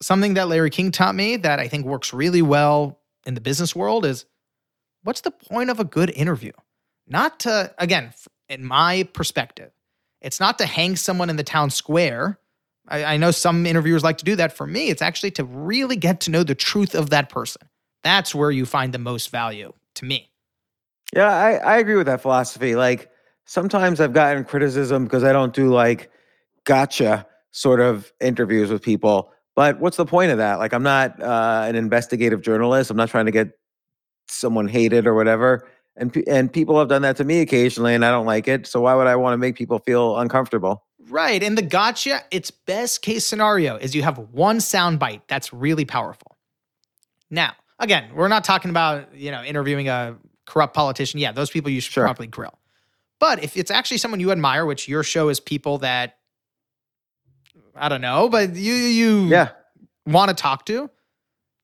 something 0.00 0.34
that 0.34 0.48
Larry 0.48 0.70
King 0.70 0.90
taught 0.90 1.14
me 1.14 1.36
that 1.36 1.58
I 1.58 1.68
think 1.68 1.84
works 1.84 2.12
really 2.12 2.42
well 2.42 2.98
in 3.26 3.34
the 3.34 3.40
business 3.40 3.74
world 3.76 4.06
is 4.06 4.24
what's 5.02 5.20
the 5.20 5.30
point 5.30 5.70
of 5.70 5.80
a 5.80 5.84
good 5.84 6.10
interview? 6.10 6.52
Not 7.06 7.40
to, 7.40 7.74
again, 7.78 8.12
in 8.48 8.64
my 8.64 9.08
perspective, 9.12 9.72
it's 10.20 10.40
not 10.40 10.58
to 10.58 10.66
hang 10.66 10.96
someone 10.96 11.30
in 11.30 11.36
the 11.36 11.44
town 11.44 11.70
square. 11.70 12.38
I, 12.88 13.04
I 13.04 13.16
know 13.16 13.30
some 13.30 13.66
interviewers 13.66 14.02
like 14.02 14.18
to 14.18 14.24
do 14.24 14.36
that. 14.36 14.52
For 14.52 14.66
me, 14.66 14.88
it's 14.88 15.02
actually 15.02 15.32
to 15.32 15.44
really 15.44 15.96
get 15.96 16.20
to 16.20 16.30
know 16.30 16.42
the 16.42 16.54
truth 16.54 16.94
of 16.94 17.10
that 17.10 17.28
person. 17.28 17.68
That's 18.02 18.34
where 18.34 18.50
you 18.50 18.66
find 18.66 18.92
the 18.92 18.98
most 18.98 19.30
value 19.30 19.72
to 19.94 20.04
me. 20.04 20.30
Yeah, 21.14 21.32
I, 21.32 21.54
I 21.54 21.78
agree 21.78 21.96
with 21.96 22.06
that 22.06 22.20
philosophy. 22.20 22.74
Like 22.76 23.10
sometimes 23.44 24.00
I've 24.00 24.12
gotten 24.12 24.44
criticism 24.44 25.04
because 25.04 25.24
I 25.24 25.32
don't 25.32 25.54
do 25.54 25.72
like 25.72 26.10
gotcha 26.64 27.26
sort 27.52 27.80
of 27.80 28.12
interviews 28.20 28.70
with 28.70 28.82
people. 28.82 29.32
But 29.54 29.80
what's 29.80 29.96
the 29.96 30.04
point 30.04 30.30
of 30.30 30.38
that? 30.38 30.58
Like 30.58 30.74
I'm 30.74 30.82
not 30.82 31.20
uh, 31.22 31.64
an 31.66 31.76
investigative 31.76 32.42
journalist. 32.42 32.90
I'm 32.90 32.96
not 32.96 33.08
trying 33.08 33.26
to 33.26 33.32
get 33.32 33.52
someone 34.28 34.68
hated 34.68 35.06
or 35.06 35.14
whatever. 35.14 35.66
And 35.96 36.14
and 36.28 36.52
people 36.52 36.78
have 36.78 36.88
done 36.88 37.02
that 37.02 37.16
to 37.16 37.24
me 37.24 37.40
occasionally, 37.40 37.94
and 37.94 38.04
I 38.04 38.10
don't 38.10 38.26
like 38.26 38.48
it. 38.48 38.66
So 38.66 38.82
why 38.82 38.94
would 38.94 39.06
I 39.06 39.16
want 39.16 39.32
to 39.32 39.38
make 39.38 39.56
people 39.56 39.78
feel 39.78 40.18
uncomfortable? 40.18 40.84
Right. 41.08 41.42
And 41.42 41.56
the 41.56 41.62
gotcha, 41.62 42.20
its 42.30 42.50
best 42.50 43.00
case 43.00 43.26
scenario 43.26 43.76
is 43.76 43.94
you 43.94 44.02
have 44.02 44.18
one 44.18 44.60
sound 44.60 44.98
bite 44.98 45.26
that's 45.28 45.52
really 45.52 45.84
powerful. 45.84 46.36
Now, 47.30 47.54
again, 47.78 48.10
we're 48.14 48.28
not 48.28 48.44
talking 48.44 48.70
about, 48.70 49.14
you 49.14 49.30
know, 49.30 49.42
interviewing 49.42 49.88
a 49.88 50.16
corrupt 50.46 50.74
politician. 50.74 51.20
Yeah, 51.20 51.32
those 51.32 51.50
people 51.50 51.70
you 51.70 51.80
should 51.80 51.92
sure. 51.92 52.04
probably 52.04 52.26
grill. 52.26 52.58
But 53.18 53.42
if 53.42 53.56
it's 53.56 53.70
actually 53.70 53.98
someone 53.98 54.20
you 54.20 54.30
admire, 54.30 54.66
which 54.66 54.88
your 54.88 55.02
show 55.02 55.28
is 55.28 55.40
people 55.40 55.78
that 55.78 56.18
I 57.74 57.88
don't 57.88 58.00
know, 58.00 58.28
but 58.28 58.54
you 58.54 58.74
you 58.74 59.26
yeah. 59.26 59.50
want 60.06 60.28
to 60.28 60.34
talk 60.34 60.66
to, 60.66 60.90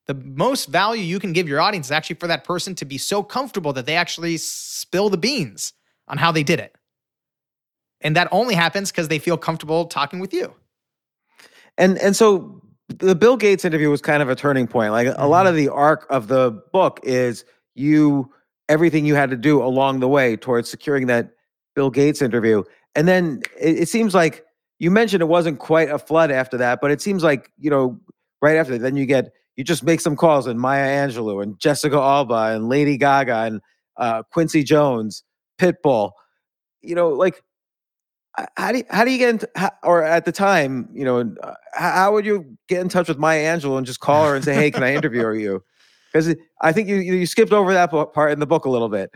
the 0.06 0.14
most 0.14 0.68
value 0.68 1.02
you 1.02 1.18
can 1.18 1.32
give 1.32 1.48
your 1.48 1.60
audience 1.60 1.86
is 1.86 1.92
actually 1.92 2.16
for 2.16 2.26
that 2.26 2.44
person 2.44 2.74
to 2.76 2.84
be 2.84 2.98
so 2.98 3.22
comfortable 3.22 3.72
that 3.74 3.86
they 3.86 3.96
actually 3.96 4.36
spill 4.36 5.08
the 5.08 5.16
beans 5.16 5.72
on 6.08 6.18
how 6.18 6.32
they 6.32 6.42
did 6.42 6.58
it. 6.58 6.74
And 8.00 8.16
that 8.16 8.28
only 8.32 8.54
happens 8.54 8.90
because 8.90 9.08
they 9.08 9.18
feel 9.18 9.36
comfortable 9.36 9.86
talking 9.86 10.18
with 10.18 10.32
you. 10.32 10.54
And 11.78 11.98
and 11.98 12.16
so 12.16 12.61
the 12.99 13.14
Bill 13.14 13.36
Gates 13.36 13.64
interview 13.64 13.90
was 13.90 14.01
kind 14.01 14.22
of 14.22 14.28
a 14.28 14.34
turning 14.34 14.66
point. 14.66 14.93
Like 14.93 15.09
a 15.16 15.26
lot 15.26 15.47
Mhm. 15.47 15.51
of 15.51 15.57
the 15.57 15.68
arc 15.68 16.07
of 16.11 16.28
the 16.28 16.53
book 16.72 17.01
is 17.03 17.45
you 17.74 18.30
everything 18.68 19.05
you 19.05 19.14
had 19.14 19.30
to 19.30 19.36
do 19.36 19.62
along 19.62 20.01
the 20.01 20.09
way 20.09 20.36
towards 20.36 20.68
securing 20.70 21.07
that 21.07 21.30
Bill 21.74 21.90
Gates 21.90 22.22
interview. 22.22 22.62
And 22.95 23.07
then 23.09 23.43
it, 23.61 23.80
it 23.80 23.88
seems 23.88 24.14
like 24.14 24.45
you 24.78 24.90
mentioned 24.90 25.22
it 25.22 25.26
wasn't 25.26 25.59
quite 25.59 25.90
a 25.90 25.99
flood 25.99 26.30
after 26.30 26.57
that, 26.59 26.80
but 26.80 26.90
it 26.90 27.01
seems 27.01 27.22
like, 27.22 27.51
you 27.59 27.70
know, 27.70 27.99
right 28.40 28.57
after 28.57 28.72
that, 28.74 28.80
then 28.80 28.97
you 28.97 29.07
get 29.07 29.32
you 29.57 29.64
just 29.64 29.82
make 29.82 30.01
some 30.01 30.16
calls 30.16 30.47
and 30.47 30.59
Maya 30.59 31.07
Angelou 31.07 31.43
and 31.43 31.59
Jessica 31.59 31.97
Alba 31.97 32.55
and 32.55 32.68
Lady 32.70 32.97
Gaga 32.97 33.36
and 33.43 33.61
uh, 33.99 34.22
Quincy 34.32 34.62
Jones, 34.64 35.22
Pitbull. 35.61 36.12
You 36.80 36.95
know, 36.95 37.11
like 37.11 37.43
how 38.56 38.72
do 38.72 38.78
you, 38.78 38.84
how 38.90 39.04
do 39.04 39.10
you 39.10 39.18
get 39.18 39.28
into 39.30 39.48
how, 39.54 39.70
or 39.82 40.02
at 40.02 40.24
the 40.24 40.32
time, 40.32 40.88
you 40.92 41.04
know, 41.04 41.34
uh, 41.42 41.54
how, 41.74 42.12
would 42.12 42.24
you 42.24 42.56
get 42.68 42.80
in 42.80 42.88
touch 42.88 43.08
with 43.08 43.18
Maya 43.18 43.56
Angelou 43.56 43.76
and 43.76 43.86
just 43.86 44.00
call 44.00 44.26
her 44.26 44.34
and 44.34 44.44
say, 44.44 44.54
"Hey, 44.54 44.70
can 44.70 44.82
I 44.82 44.94
interview 44.94 45.30
you?" 45.32 45.62
Because 46.12 46.34
I 46.60 46.72
think 46.72 46.88
you 46.88 46.96
you 46.96 47.14
you 47.14 47.26
skipped 47.26 47.52
over 47.52 47.72
that 47.74 47.90
part 47.90 48.32
in 48.32 48.40
the 48.40 48.46
book 48.46 48.64
a 48.64 48.70
little 48.70 48.88
bit. 48.88 49.10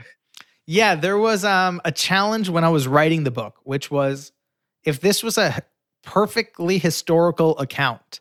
Yeah, 0.66 0.96
there 0.96 1.16
was 1.16 1.44
um, 1.44 1.80
a 1.84 1.92
challenge 1.92 2.48
when 2.48 2.64
I 2.64 2.68
was 2.68 2.88
writing 2.88 3.24
the 3.24 3.30
book, 3.30 3.56
which 3.62 3.90
was 3.90 4.32
if 4.84 5.00
this 5.00 5.22
was 5.22 5.38
a 5.38 5.62
perfectly 6.02 6.78
historical 6.78 7.58
account, 7.58 8.20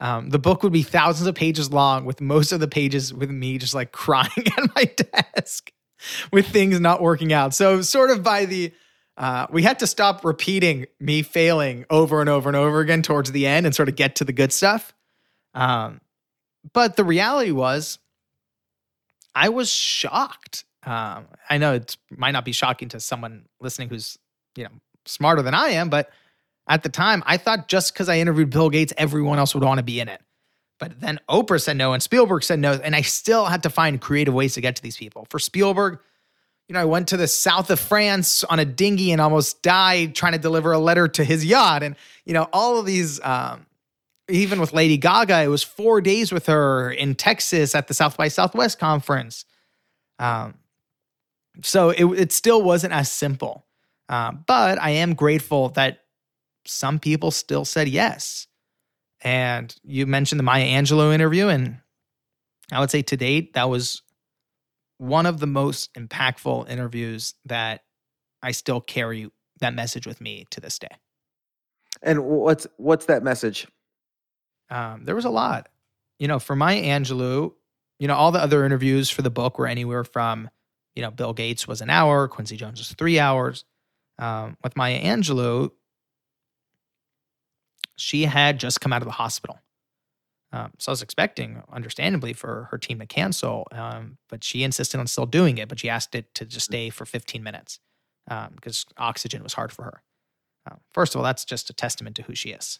um, 0.00 0.30
the 0.30 0.38
book 0.38 0.62
would 0.62 0.72
be 0.72 0.82
thousands 0.82 1.26
of 1.26 1.34
pages 1.34 1.72
long, 1.72 2.04
with 2.04 2.20
most 2.20 2.52
of 2.52 2.60
the 2.60 2.68
pages 2.68 3.14
with 3.14 3.30
me 3.30 3.58
just 3.58 3.74
like 3.74 3.92
crying 3.92 4.28
at 4.58 4.74
my 4.74 4.84
desk 4.84 5.72
with 6.32 6.46
things 6.46 6.78
not 6.80 7.00
working 7.00 7.32
out. 7.32 7.54
So, 7.54 7.80
sort 7.80 8.10
of 8.10 8.22
by 8.22 8.44
the 8.44 8.72
uh, 9.16 9.46
we 9.50 9.62
had 9.62 9.78
to 9.78 9.86
stop 9.86 10.24
repeating 10.24 10.86
me 10.98 11.22
failing 11.22 11.84
over 11.88 12.20
and 12.20 12.28
over 12.28 12.48
and 12.48 12.56
over 12.56 12.80
again 12.80 13.02
towards 13.02 13.30
the 13.32 13.46
end 13.46 13.66
and 13.66 13.74
sort 13.74 13.88
of 13.88 13.96
get 13.96 14.16
to 14.16 14.24
the 14.24 14.32
good 14.32 14.52
stuff. 14.52 14.92
Um, 15.54 16.00
but 16.72 16.96
the 16.96 17.04
reality 17.04 17.52
was, 17.52 17.98
I 19.34 19.50
was 19.50 19.70
shocked. 19.70 20.64
Um, 20.84 21.26
I 21.48 21.58
know 21.58 21.74
it 21.74 21.96
might 22.10 22.32
not 22.32 22.44
be 22.44 22.52
shocking 22.52 22.88
to 22.90 23.00
someone 23.00 23.46
listening 23.60 23.88
who's 23.88 24.18
you 24.56 24.64
know 24.64 24.70
smarter 25.06 25.42
than 25.42 25.54
I 25.54 25.70
am, 25.70 25.90
but 25.90 26.10
at 26.66 26.82
the 26.82 26.88
time, 26.88 27.22
I 27.26 27.36
thought 27.36 27.68
just 27.68 27.92
because 27.92 28.08
I 28.08 28.18
interviewed 28.18 28.50
Bill 28.50 28.70
Gates, 28.70 28.92
everyone 28.96 29.38
else 29.38 29.54
would 29.54 29.64
want 29.64 29.78
to 29.78 29.84
be 29.84 30.00
in 30.00 30.08
it. 30.08 30.20
But 30.80 31.00
then 31.00 31.20
Oprah 31.28 31.60
said 31.60 31.76
no, 31.76 31.92
and 31.92 32.02
Spielberg 32.02 32.42
said 32.42 32.58
no, 32.58 32.72
and 32.72 32.96
I 32.96 33.02
still 33.02 33.44
had 33.44 33.62
to 33.62 33.70
find 33.70 34.00
creative 34.00 34.34
ways 34.34 34.54
to 34.54 34.60
get 34.60 34.76
to 34.76 34.82
these 34.82 34.96
people. 34.96 35.26
For 35.30 35.38
Spielberg, 35.38 35.98
you 36.68 36.72
know, 36.72 36.80
I 36.80 36.84
went 36.84 37.08
to 37.08 37.16
the 37.16 37.28
south 37.28 37.70
of 37.70 37.78
France 37.78 38.42
on 38.44 38.58
a 38.58 38.64
dinghy 38.64 39.12
and 39.12 39.20
almost 39.20 39.62
died 39.62 40.14
trying 40.14 40.32
to 40.32 40.38
deliver 40.38 40.72
a 40.72 40.78
letter 40.78 41.08
to 41.08 41.24
his 41.24 41.44
yacht, 41.44 41.82
and 41.82 41.96
you 42.24 42.34
know, 42.34 42.48
all 42.52 42.78
of 42.78 42.86
these. 42.86 43.20
Um, 43.22 43.66
even 44.30 44.58
with 44.58 44.72
Lady 44.72 44.96
Gaga, 44.96 45.42
it 45.42 45.48
was 45.48 45.62
four 45.62 46.00
days 46.00 46.32
with 46.32 46.46
her 46.46 46.90
in 46.90 47.14
Texas 47.14 47.74
at 47.74 47.88
the 47.88 47.94
South 47.94 48.16
by 48.16 48.28
Southwest 48.28 48.78
conference. 48.78 49.44
Um, 50.18 50.54
so 51.62 51.90
it, 51.90 52.04
it 52.06 52.32
still 52.32 52.62
wasn't 52.62 52.94
as 52.94 53.10
simple. 53.10 53.66
Uh, 54.08 54.32
but 54.32 54.80
I 54.80 54.90
am 54.90 55.14
grateful 55.14 55.70
that 55.70 56.04
some 56.66 56.98
people 56.98 57.30
still 57.30 57.64
said 57.64 57.88
yes. 57.88 58.46
And 59.20 59.74
you 59.82 60.06
mentioned 60.06 60.38
the 60.38 60.44
Maya 60.44 60.64
Angelou 60.64 61.14
interview, 61.14 61.48
and 61.48 61.78
I 62.70 62.80
would 62.80 62.90
say 62.90 63.02
to 63.02 63.16
date, 63.16 63.54
that 63.54 63.70
was 63.70 64.02
one 64.98 65.26
of 65.26 65.40
the 65.40 65.46
most 65.46 65.92
impactful 65.94 66.68
interviews 66.68 67.34
that 67.44 67.82
I 68.42 68.52
still 68.52 68.80
carry 68.80 69.30
that 69.60 69.74
message 69.74 70.06
with 70.06 70.20
me 70.20 70.46
to 70.50 70.60
this 70.60 70.78
day. 70.78 70.88
And 72.02 72.24
what's 72.24 72.66
what's 72.76 73.06
that 73.06 73.22
message? 73.22 73.66
Um, 74.70 75.04
there 75.04 75.14
was 75.14 75.24
a 75.24 75.30
lot. 75.30 75.68
You 76.18 76.28
know, 76.28 76.38
for 76.38 76.54
Maya 76.54 76.82
Angelou, 76.82 77.52
you 77.98 78.08
know, 78.08 78.14
all 78.14 78.32
the 78.32 78.42
other 78.42 78.64
interviews 78.64 79.10
for 79.10 79.22
the 79.22 79.30
book 79.30 79.58
were 79.58 79.66
anywhere 79.66 80.04
from, 80.04 80.50
you 80.94 81.02
know, 81.02 81.10
Bill 81.10 81.32
Gates 81.32 81.66
was 81.66 81.80
an 81.80 81.90
hour, 81.90 82.28
Quincy 82.28 82.56
Jones 82.56 82.78
was 82.78 82.92
three 82.92 83.18
hours. 83.18 83.64
Um, 84.18 84.56
with 84.62 84.76
Maya 84.76 85.00
Angelou, 85.02 85.70
she 87.96 88.24
had 88.24 88.58
just 88.58 88.80
come 88.80 88.92
out 88.92 89.02
of 89.02 89.06
the 89.06 89.12
hospital. 89.12 89.58
Um, 90.54 90.70
so 90.78 90.90
I 90.90 90.92
was 90.92 91.02
expecting, 91.02 91.64
understandably, 91.72 92.32
for 92.32 92.68
her 92.70 92.78
team 92.78 93.00
to 93.00 93.06
cancel, 93.06 93.66
um, 93.72 94.18
but 94.28 94.44
she 94.44 94.62
insisted 94.62 95.00
on 95.00 95.08
still 95.08 95.26
doing 95.26 95.58
it. 95.58 95.68
But 95.68 95.80
she 95.80 95.88
asked 95.88 96.14
it 96.14 96.32
to 96.36 96.44
just 96.44 96.66
stay 96.66 96.90
for 96.90 97.04
15 97.04 97.42
minutes 97.42 97.80
because 98.54 98.86
oxygen 98.96 99.42
was 99.42 99.54
hard 99.54 99.72
for 99.72 99.82
her. 99.82 100.02
Um, 100.70 100.78
first 100.92 101.14
of 101.14 101.18
all, 101.18 101.24
that's 101.24 101.44
just 101.44 101.70
a 101.70 101.72
testament 101.72 102.14
to 102.16 102.22
who 102.22 102.36
she 102.36 102.50
is. 102.50 102.78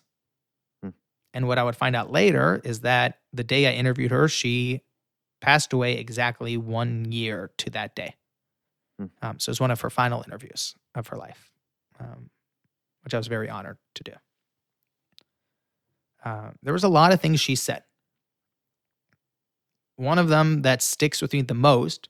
Hmm. 0.85 0.91
And 1.35 1.49
what 1.49 1.59
I 1.59 1.64
would 1.64 1.75
find 1.75 1.97
out 1.97 2.12
later 2.12 2.61
is 2.62 2.81
that 2.81 3.18
the 3.33 3.45
day 3.45 3.66
I 3.66 3.72
interviewed 3.72 4.12
her, 4.12 4.29
she 4.29 4.83
passed 5.41 5.72
away 5.72 5.99
exactly 5.99 6.57
one 6.57 7.11
year 7.11 7.51
to 7.59 7.70
that 7.70 7.97
day. 7.97 8.14
Hmm. 9.01 9.07
Um, 9.20 9.39
so 9.41 9.51
it 9.51 9.55
was 9.55 9.61
one 9.61 9.72
of 9.72 9.81
her 9.81 9.91
final 9.91 10.22
interviews 10.25 10.77
of 10.95 11.09
her 11.09 11.16
life, 11.16 11.51
um, 11.99 12.31
which 13.03 13.14
I 13.14 13.18
was 13.18 13.27
very 13.27 13.51
honored 13.51 13.79
to 13.97 14.05
do. 14.05 14.12
Uh, 16.25 16.51
there 16.62 16.72
was 16.72 16.85
a 16.85 16.89
lot 16.89 17.12
of 17.12 17.20
things 17.20 17.41
she 17.41 17.55
said. 17.55 17.83
One 19.97 20.18
of 20.18 20.29
them 20.29 20.62
that 20.62 20.83
sticks 20.83 21.22
with 21.22 21.33
me 21.33 21.43
the 21.43 21.55
most. 21.55 22.09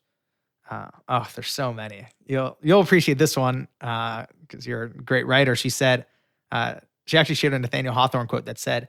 Uh, 0.71 0.89
oh, 1.09 1.29
there's 1.35 1.51
so 1.51 1.75
many. 1.75 2.07
You'll 2.25 2.57
you'll 2.63 2.81
appreciate 2.81 3.19
this 3.19 3.37
one 3.37 3.69
because 3.79 4.67
you're 4.67 4.85
a 4.85 4.89
great 4.89 5.27
writer. 5.27 5.55
She 5.57 5.69
said, 5.69 6.07
uh, 6.51 6.77
she 7.07 7.19
actually 7.19 7.35
shared 7.35 7.53
a 7.53 7.59
Nathaniel 7.59 7.93
Hawthorne 7.93 8.27
quote 8.27 8.47
that 8.47 8.59
said, 8.59 8.89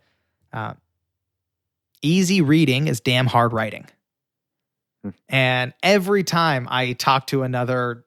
uh, 0.53 0.75
"Easy 2.01 2.41
reading 2.41 2.87
is 2.87 3.01
damn 3.01 3.25
hard 3.25 3.51
writing." 3.51 3.87
Hmm. 5.03 5.09
And 5.27 5.73
every 5.83 6.23
time 6.23 6.67
I 6.69 6.93
talk 6.93 7.27
to 7.27 7.43
another 7.43 8.05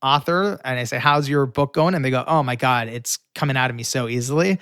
author 0.00 0.60
and 0.64 0.78
I 0.78 0.84
say, 0.84 0.98
"How's 0.98 1.28
your 1.28 1.46
book 1.46 1.74
going?" 1.74 1.94
and 1.94 2.04
they 2.04 2.10
go, 2.10 2.22
"Oh 2.24 2.44
my 2.44 2.54
god, 2.54 2.86
it's 2.86 3.18
coming 3.34 3.56
out 3.56 3.70
of 3.70 3.76
me 3.76 3.82
so 3.82 4.06
easily," 4.06 4.60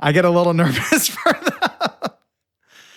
I 0.00 0.12
get 0.12 0.24
a 0.24 0.30
little 0.30 0.54
nervous 0.54 1.08
for 1.08 1.32
them 1.32 2.10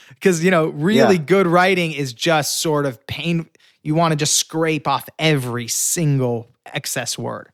because 0.10 0.44
you 0.44 0.52
know, 0.52 0.68
really 0.68 1.16
Yeah. 1.18 1.22
good 1.24 1.48
writing 1.48 1.92
is 1.92 2.14
just 2.14 2.62
sort 2.62 2.86
of 2.86 3.06
pain. 3.08 3.48
You 3.84 3.96
want 3.96 4.14
to 4.14 4.16
just 4.16 4.36
scrape 4.36 4.88
off 4.88 5.08
every 5.20 5.68
single 5.68 6.50
excess 6.66 7.18
word. 7.18 7.50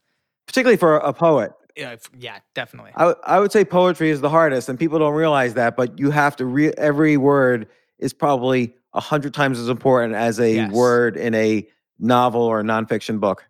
Particularly 0.48 0.78
for 0.78 0.98
a 0.98 1.12
poet. 1.14 1.52
Yeah, 1.76 1.96
yeah, 2.18 2.40
definitely. 2.56 2.92
I, 2.96 3.00
w- 3.06 3.18
I 3.26 3.40
would 3.40 3.52
say 3.52 3.64
poetry 3.64 4.10
is 4.10 4.20
the 4.22 4.30
hardest, 4.30 4.68
and 4.70 4.78
people 4.78 5.00
don't 5.00 5.14
realize 5.14 5.54
that. 5.54 5.76
But 5.78 5.98
you 5.98 6.12
have 6.12 6.36
to 6.38 6.46
re- 6.46 6.74
every 6.78 7.16
word 7.18 7.68
is 8.00 8.12
probably 8.14 8.74
a 8.94 9.00
hundred 9.00 9.34
times 9.34 9.60
as 9.60 9.70
important 9.70 10.14
as 10.16 10.40
a 10.40 10.52
Yes. 10.56 10.72
word 10.74 11.16
in 11.16 11.34
a 11.36 11.68
novel 12.00 12.42
or 12.42 12.60
a 12.60 12.64
nonfiction 12.64 13.20
book. 13.20 13.48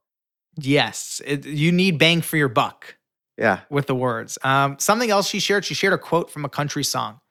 Yes, 0.58 1.22
it, 1.26 1.46
you 1.46 1.72
need 1.72 1.98
bang 1.98 2.22
for 2.22 2.38
your 2.38 2.50
buck. 2.50 2.96
Yeah, 3.40 3.62
with 3.70 3.88
the 3.88 3.96
words. 3.96 4.38
Um, 4.44 4.78
something 4.80 5.10
else 5.10 5.30
she 5.30 5.40
shared, 5.40 5.64
she 5.64 5.74
shared 5.74 5.94
a 5.94 5.98
quote 5.98 6.30
from 6.30 6.44
a 6.44 6.50
country 6.50 6.84
song. 6.84 7.22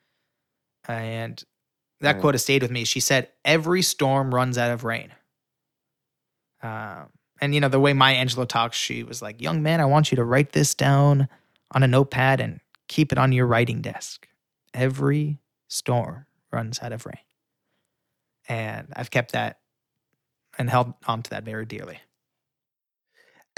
And 0.89 1.43
that 2.01 2.12
Right. 2.14 2.20
quote 2.22 2.35
has 2.35 2.43
stayed 2.43 2.62
with 2.62 2.70
me. 2.70 2.85
She 2.85 3.01
said, 3.01 3.28
Every 3.44 3.82
storm 3.82 4.35
runs 4.35 4.56
out 4.56 4.70
of 4.70 4.85
rain. 4.85 5.12
Um, 6.62 7.10
and, 7.40 7.55
you 7.55 7.60
know, 7.60 7.68
the 7.68 7.78
way 7.80 7.93
Maya 7.93 8.16
Angelou 8.24 8.48
talks, 8.48 8.76
she 8.76 9.02
was 9.02 9.20
like, 9.20 9.43
Young 9.43 9.62
man, 9.62 9.80
I 9.80 9.85
want 9.85 10.10
you 10.10 10.16
to 10.16 10.24
write 10.24 10.52
this 10.52 10.74
down 10.74 11.28
on 11.72 11.82
a 11.82 11.86
notepad 11.89 12.40
and 12.40 12.60
keep 12.89 13.12
it 13.12 13.18
on 13.18 13.32
your 13.32 13.47
writing 13.47 13.82
desk. 13.82 14.26
Every 14.72 15.40
storm 15.68 16.26
runs 16.51 16.80
out 16.82 16.93
of 16.93 17.05
rain. 17.05 17.18
And 18.48 18.89
I've 18.97 19.10
kept 19.10 19.32
that 19.32 19.59
and 20.59 20.70
held 20.70 20.94
on 21.06 21.22
to 21.22 21.30
that 21.30 21.44
very 21.44 21.66
dearly. 21.66 22.01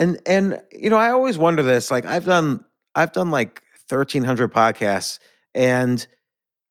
And 0.00 0.20
and 0.26 0.60
you 0.72 0.90
know 0.90 0.96
I 0.96 1.10
always 1.10 1.38
wonder 1.38 1.62
this. 1.62 1.90
Like 1.92 2.04
I've 2.06 2.24
done 2.24 2.64
I've 2.96 3.12
done 3.12 3.30
like 3.30 3.62
thirteen 3.88 4.24
hundred 4.24 4.52
podcasts, 4.52 5.20
and 5.54 6.04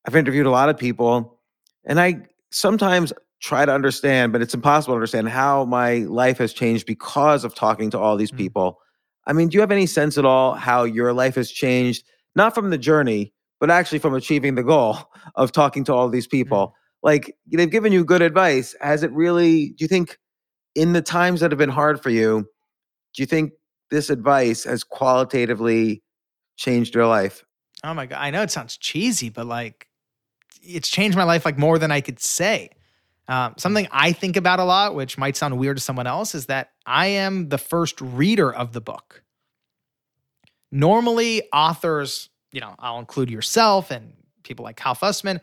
I've 0.07 0.15
interviewed 0.15 0.45
a 0.47 0.51
lot 0.51 0.69
of 0.69 0.77
people, 0.77 1.39
and 1.85 1.99
I 2.01 2.23
sometimes 2.51 3.13
try 3.41 3.65
to 3.65 3.73
understand, 3.73 4.33
but 4.33 4.41
it's 4.41 4.53
impossible 4.53 4.93
to 4.93 4.97
understand 4.97 5.29
how 5.29 5.63
my 5.65 5.99
life 5.99 6.39
has 6.39 6.51
changed 6.51 6.85
because 6.85 7.45
of 7.45 7.55
talking 7.55 7.89
to 7.91 7.99
all 7.99 8.17
these 8.17 8.31
Mm. 8.31 8.37
people. 8.37 8.79
I 9.27 9.33
mean, 9.33 9.47
do 9.47 9.55
you 9.55 9.61
have 9.61 9.71
any 9.71 9.85
sense 9.85 10.17
at 10.17 10.25
all 10.25 10.55
how 10.55 10.83
your 10.83 11.13
life 11.13 11.35
has 11.35 11.51
changed, 11.51 12.03
not 12.35 12.53
from 12.55 12.69
the 12.69 12.77
journey, 12.77 13.33
but 13.61 13.69
actually 13.69 13.99
from 13.99 14.13
achieving 14.15 14.55
the 14.55 14.63
goal 14.63 14.97
of 15.35 15.53
talking 15.53 15.85
to 15.85 15.93
all 15.93 16.09
these 16.09 16.27
people? 16.27 16.73
Like 17.03 17.35
they've 17.49 17.69
given 17.71 17.93
you 17.93 18.03
good 18.03 18.21
advice. 18.21 18.75
Has 18.81 19.03
it 19.03 19.11
really, 19.13 19.69
do 19.69 19.85
you 19.85 19.87
think 19.87 20.17
in 20.75 20.93
the 20.93 21.01
times 21.01 21.39
that 21.39 21.51
have 21.51 21.57
been 21.59 21.69
hard 21.69 22.01
for 22.03 22.09
you, 22.09 22.45
do 23.13 23.21
you 23.21 23.25
think 23.25 23.53
this 23.91 24.09
advice 24.09 24.63
has 24.63 24.83
qualitatively 24.83 26.03
changed 26.57 26.95
your 26.95 27.07
life? 27.07 27.43
Oh 27.83 27.93
my 27.93 28.05
god! 28.05 28.19
I 28.19 28.29
know 28.29 28.41
it 28.41 28.51
sounds 28.51 28.77
cheesy, 28.77 29.29
but 29.29 29.45
like, 29.45 29.87
it's 30.61 30.89
changed 30.89 31.17
my 31.17 31.23
life 31.23 31.45
like 31.45 31.57
more 31.57 31.79
than 31.79 31.91
I 31.91 32.01
could 32.01 32.19
say. 32.19 32.69
Um, 33.27 33.53
something 33.57 33.87
I 33.91 34.11
think 34.11 34.37
about 34.37 34.59
a 34.59 34.63
lot, 34.63 34.95
which 34.95 35.17
might 35.17 35.37
sound 35.37 35.57
weird 35.57 35.77
to 35.77 35.83
someone 35.83 36.07
else, 36.07 36.33
is 36.33 36.47
that 36.47 36.71
I 36.85 37.07
am 37.07 37.49
the 37.49 37.59
first 37.59 38.01
reader 38.01 38.51
of 38.51 38.73
the 38.73 38.81
book. 38.81 39.23
Normally, 40.71 41.43
authors, 41.53 42.29
you 42.51 42.59
know, 42.59 42.75
I'll 42.79 42.99
include 42.99 43.29
yourself 43.29 43.91
and 43.91 44.13
people 44.43 44.65
like 44.65 44.75
Cal 44.75 44.95
Fussman, 44.95 45.39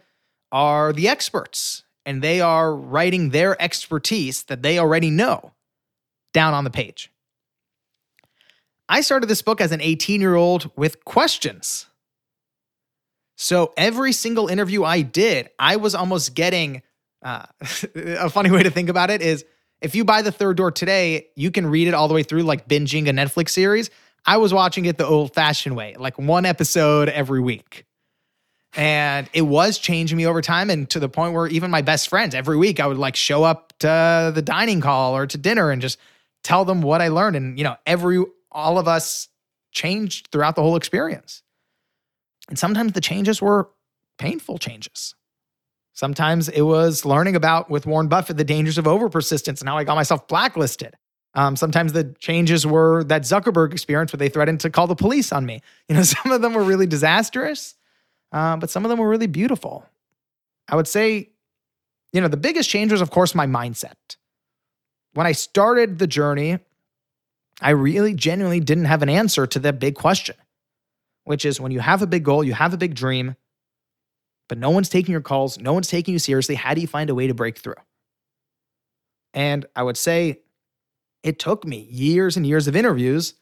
are 0.53 0.93
the 0.93 1.09
experts 1.09 1.85
and 2.05 2.23
they 2.23 2.41
are 2.41 2.75
writing 2.75 3.31
their 3.31 3.61
expertise 3.61 4.45
that 4.45 4.63
they 4.63 4.79
already 4.79 5.11
know 5.11 5.53
down 6.33 6.55
on 6.55 6.65
the 6.65 6.71
page. 6.71 7.11
I 8.89 9.01
started 9.01 9.27
this 9.27 9.43
book 9.43 9.61
as 9.61 9.73
an 9.73 9.81
18 9.81 10.21
year 10.21 10.35
old 10.35 10.71
with 10.77 11.05
questions. 11.05 11.87
So 13.37 13.73
every 13.77 14.13
single 14.13 14.49
interview 14.49 14.85
I 14.85 15.03
did, 15.03 15.51
I 15.59 15.77
was 15.77 15.95
almost 15.95 16.35
getting 16.35 16.83
uh, 17.23 17.47
a 17.95 18.31
funny 18.31 18.51
way 18.51 18.63
to 18.63 18.71
think 18.71 18.89
about 18.89 19.11
it 19.11 19.21
is 19.23 19.45
if 19.81 19.95
you 19.95 20.05
buy 20.05 20.23
the 20.23 20.33
third 20.33 20.57
door 20.57 20.71
today, 20.71 21.29
you 21.37 21.51
can 21.51 21.67
read 21.67 21.89
it 21.89 21.95
all 21.95 22.09
the 22.09 22.15
way 22.15 22.23
through 22.23 22.43
like 22.43 22.67
binging 22.67 23.09
a 23.09 23.13
Netflix 23.13 23.51
series. 23.51 23.91
I 24.25 24.39
was 24.39 24.53
watching 24.53 24.87
it 24.87 24.99
the 24.99 25.07
old 25.07 25.35
fashioned 25.35 25.77
way, 25.77 25.95
like 25.99 26.19
one 26.19 26.47
episode 26.47 27.09
every 27.09 27.41
week. 27.41 27.85
And 28.75 29.29
it 29.33 29.43
was 29.43 29.79
changing 29.79 30.19
me 30.19 30.27
over 30.27 30.43
time 30.43 30.69
and 30.69 30.89
to 30.91 31.01
the 31.01 31.09
point 31.09 31.33
where 31.33 31.47
even 31.47 31.71
my 31.71 31.83
best 31.83 32.09
friends, 32.09 32.35
every 32.35 32.57
week 32.57 32.81
I 32.81 32.87
would 32.87 32.99
like 32.99 33.17
show 33.17 33.43
up 33.45 33.73
to 33.79 34.33
the 34.35 34.43
dining 34.43 34.81
call 34.81 35.17
or 35.17 35.27
to 35.27 35.39
dinner 35.39 35.71
and 35.71 35.81
just 35.81 35.99
tell 36.43 36.65
them 36.65 36.83
what 36.83 37.01
I 37.01 37.09
learned. 37.09 37.37
And, 37.37 37.59
you 37.59 37.65
know, 37.65 37.77
every, 37.87 38.23
all 38.57 38.79
of 38.79 38.89
us 38.89 39.29
changed 39.71 40.29
throughout 40.33 40.57
the 40.57 40.63
whole 40.63 40.75
experience. 40.75 41.43
And 42.49 42.59
sometimes 42.59 42.93
the 42.93 43.01
changes 43.01 43.43
were 43.43 43.69
painful 44.19 44.59
changes. 44.59 45.15
Sometimes 45.93 46.49
it 46.49 46.63
was 46.63 47.05
learning 47.05 47.37
about 47.37 47.71
with 47.71 47.87
Warren 47.87 48.09
Buffett 48.09 48.37
the 48.37 48.45
dangers 48.45 48.79
of 48.79 48.87
over 48.87 49.09
persistence 49.09 49.61
and 49.61 49.69
how 49.69 49.77
I 49.77 49.85
got 49.85 49.95
myself 49.95 50.27
blacklisted. 50.27 50.97
Um, 51.35 51.55
sometimes 51.55 51.93
the 51.93 52.15
changes 52.19 52.67
were 52.67 53.05
that 53.05 53.23
Zuckerberg 53.23 53.73
experience 53.73 54.13
where 54.13 54.19
they 54.19 54.31
threatened 54.31 54.61
to 54.61 54.71
call 54.71 54.87
the 54.87 54.95
police 54.95 55.33
on 55.33 55.45
me. 55.45 55.61
You 55.89 55.97
know, 55.97 56.03
some 56.15 56.33
of 56.33 56.41
them 56.41 56.55
were 56.55 56.65
really 56.65 56.87
disastrous, 56.87 57.75
uh, 58.33 58.57
but 58.57 58.71
some 58.71 58.85
of 58.85 58.89
them 58.89 58.99
were 58.99 59.09
really 59.09 59.27
beautiful. 59.27 59.85
I 60.69 60.77
would 60.77 60.89
say, 60.89 61.31
you 62.13 62.21
know, 62.23 62.29
the 62.29 62.39
biggest 62.39 62.71
change 62.71 62.93
was, 62.93 63.03
of 63.03 63.11
course, 63.11 63.35
my 63.35 63.47
mindset. 63.47 64.17
When 65.13 65.27
I 65.27 65.33
started 65.33 65.99
the 65.99 66.07
journey, 66.07 66.59
I 67.61 67.71
really 67.71 68.15
genuinely 68.15 68.61
didn't 68.61 68.85
have 68.85 69.03
an 69.03 69.09
answer 69.09 69.47
to 69.47 69.59
that 69.61 69.79
big 69.79 69.95
question, 69.95 70.37
which 71.25 71.45
is 71.45 71.61
when 71.61 71.73
you 71.73 71.81
have 71.81 72.03
a 72.03 72.07
big 72.07 72.25
goal, 72.25 72.45
you 72.45 72.55
have 72.55 72.75
a 72.75 72.79
big 72.79 72.95
dream, 72.95 73.37
but 74.49 74.59
no 74.59 74.71
one's 74.71 74.89
taking 74.89 75.13
your 75.13 75.23
calls, 75.23 75.59
no 75.59 75.73
one's 75.73 75.89
taking 75.89 76.13
you 76.13 76.19
seriously. 76.19 76.55
How 76.55 76.75
do 76.75 76.81
you 76.81 76.87
find 76.87 77.11
a 77.11 77.15
way 77.15 77.27
to 77.27 77.35
break 77.35 77.59
through? 77.59 77.75
And 79.33 79.67
I 79.75 79.83
would 79.83 79.97
say 79.97 80.41
it 81.23 81.39
took 81.39 81.65
me 81.65 81.89
years 81.91 82.37
and 82.37 82.47
years 82.47 82.69
of 82.69 82.77
interviews 82.77 83.35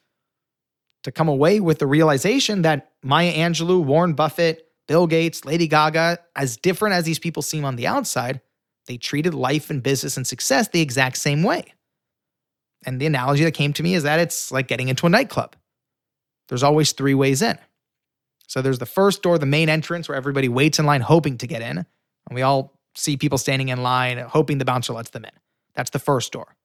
to 1.03 1.11
come 1.11 1.27
away 1.27 1.59
with 1.59 1.79
the 1.79 1.85
realization 1.85 2.63
that 2.63 2.91
Maya 3.03 3.31
Angelou, 3.31 3.83
Warren 3.83 4.13
Buffett, 4.13 4.67
Bill 4.87 5.05
Gates, 5.07 5.45
Lady 5.45 5.67
Gaga, 5.67 6.19
as 6.35 6.57
different 6.57 6.95
as 6.95 7.05
these 7.05 7.19
people 7.19 7.43
seem 7.43 7.63
on 7.63 7.75
the 7.75 7.85
outside, 7.85 8.41
they 8.87 8.97
treated 8.97 9.33
life 9.33 9.69
and 9.69 9.83
business 9.83 10.17
and 10.17 10.25
success 10.25 10.69
the 10.69 10.81
exact 10.81 11.17
same 11.17 11.43
way. 11.43 11.74
And 12.85 13.01
the 13.01 13.05
analogy 13.05 13.43
that 13.43 13.51
came 13.51 13.73
to 13.73 13.83
me 13.83 13.95
is 13.95 14.03
that 14.03 14.19
it's 14.19 14.51
like 14.51 14.67
getting 14.67 14.89
into 14.89 15.05
a 15.05 15.09
nightclub. 15.09 15.55
There's 16.47 16.63
always 16.63 16.91
three 16.91 17.15
ways 17.15 17.41
in. 17.41 17.57
So 18.47 18.61
there's 18.61 18.79
the 18.79 18.85
first 18.85 19.23
door, 19.23 19.39
the 19.39 19.45
main 19.45 19.69
entrance, 19.69 20.07
where 20.07 20.17
everybody 20.17 20.47
waits 20.47 20.77
in 20.77 20.85
line 20.85 21.01
hoping 21.01 21.37
to 21.39 21.47
get 21.47 21.61
in. 21.61 21.77
And 21.77 22.35
we 22.35 22.43
all 22.43 22.79
see 22.95 23.17
people 23.17 23.37
standing 23.37 23.69
in 23.69 23.81
line 23.81 24.17
hoping 24.19 24.59
the 24.59 24.65
bouncer 24.65 24.93
lets 24.93 25.09
them 25.09 25.25
in. 25.25 25.31
That's 25.73 25.89
the 25.89 25.99
first 25.99 26.31
door. 26.31 26.55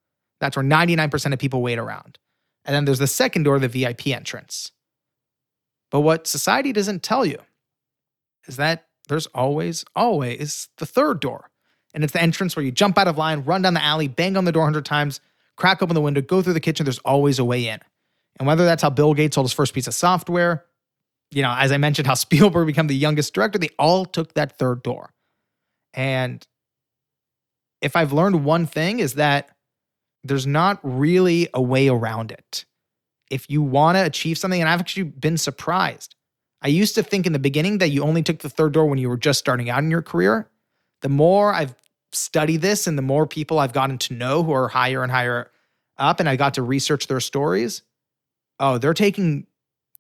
That's 0.41 0.57
where 0.57 0.65
99% 0.65 1.33
of 1.33 1.39
people 1.39 1.63
wait 1.63 1.79
around. 1.79 2.19
And 2.65 2.75
then 2.75 2.85
there's 2.85 2.99
the 2.99 3.07
second 3.07 3.45
door, 3.45 3.59
the 3.59 3.69
VIP 3.69 4.09
entrance. 4.09 4.73
But 5.91 6.01
what 6.01 6.27
society 6.27 6.73
doesn't 6.73 7.03
tell 7.03 7.25
you 7.25 7.39
is 8.47 8.57
that 8.57 8.87
there's 9.09 9.27
always, 9.29 9.85
always 9.97 10.69
the 10.77 10.87
third 10.87 11.21
door. 11.21 11.51
And 11.93 12.05
it's 12.05 12.13
the 12.13 12.23
entrance 12.23 12.55
where 12.55 12.65
you 12.65 12.71
jump 12.71 12.97
out 12.97 13.09
of 13.09 13.19
line, 13.19 13.43
run 13.43 13.63
down 13.63 13.75
the 13.75 13.83
alley, 13.83 14.07
bang 14.07 14.37
on 14.37 14.45
the 14.45 14.53
door 14.53 14.63
100 14.63 14.85
times, 14.85 15.21
crack 15.61 15.83
open 15.83 15.95
the 15.95 16.01
window, 16.01 16.21
go 16.21 16.43
through 16.43 16.55
the 16.55 16.61
kitchen. 16.61 16.85
There's 16.85 16.99
always 17.01 17.39
a 17.39 17.45
way 17.45 17.69
in. 17.69 17.79
And 18.39 18.47
whether 18.47 18.65
that's 18.65 18.83
how 18.83 18.91
Bill 18.91 19.15
Gates 19.15 19.35
sold 19.35 19.45
his 19.45 19.53
first 19.53 19.75
piece 19.75 19.87
of 19.87 19.95
software, 19.95 20.65
you 21.31 21.43
know, 21.43 21.55
as 21.57 21.71
I 21.71 21.77
mentioned, 21.77 22.07
how 22.07 22.15
Spielberg 22.27 22.67
became 22.67 22.87
the 22.87 22.97
youngest 22.97 23.35
director, 23.35 23.59
they 23.59 23.71
all 23.79 24.05
took 24.05 24.35
that 24.35 24.59
third 24.59 24.83
door. 24.83 25.13
And 25.95 26.45
if 27.81 27.97
I've 27.97 28.13
learned 28.13 28.45
one 28.45 28.67
thing 28.67 29.01
is 29.01 29.15
that 29.15 29.51
there's 30.25 30.47
not 30.47 30.81
really 30.83 31.49
a 31.55 31.63
way 31.63 31.89
around 31.89 32.31
it. 32.31 32.65
If 33.31 33.49
you 33.49 33.63
want 33.63 33.97
to 33.97 34.05
achieve 34.05 34.39
something, 34.39 34.61
and 34.61 34.69
I've 34.69 34.81
actually 34.81 35.05
been 35.05 35.39
surprised. 35.39 36.15
I 36.63 36.69
used 36.69 36.95
to 36.97 37.03
think 37.03 37.27
in 37.27 37.33
the 37.33 37.39
beginning 37.39 37.79
that 37.79 37.89
you 37.89 38.03
only 38.03 38.23
took 38.23 38.41
the 38.41 38.51
third 38.51 38.73
door 38.73 38.87
when 38.87 38.99
you 38.99 39.09
were 39.09 39.17
just 39.17 39.39
starting 39.39 39.71
out 39.71 39.83
in 39.83 39.91
your 39.91 40.03
career. 40.03 40.51
The 41.01 41.09
more 41.09 41.55
I've 41.55 41.75
studied 42.13 42.59
this 42.63 42.87
and 42.87 42.99
the 42.99 43.03
more 43.03 43.27
people 43.27 43.59
I've 43.59 43.73
gotten 43.73 43.99
to 43.99 44.15
know 44.15 44.43
who 44.43 44.53
are 44.53 44.69
higher 44.69 45.03
and 45.03 45.11
higher 45.11 45.51
up, 45.99 46.21
and 46.21 46.29
I 46.29 46.37
got 46.37 46.55
to 46.55 46.63
research 46.63 47.07
their 47.07 47.21
stories, 47.21 47.83
oh, 48.59 48.79
they're 48.79 48.95
taking 48.95 49.47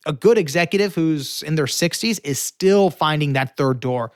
a 0.06 0.12
good 0.12 0.38
executive 0.38 0.94
who's 0.94 1.42
in 1.42 1.54
their 1.54 1.66
60s 1.66 2.20
is 2.24 2.38
still 2.38 2.90
finding 2.90 3.34
that 3.34 3.56
third 3.56 3.80
door, 3.80 4.12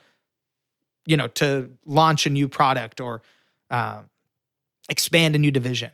you 1.05 1.15
know, 1.15 1.27
to 1.27 1.69
launch 1.85 2.25
a 2.25 2.29
new 2.29 2.47
product 2.47 2.99
or 2.99 3.21
uh, 3.69 4.01
expand 4.89 5.35
a 5.35 5.39
new 5.39 5.51
division. 5.51 5.91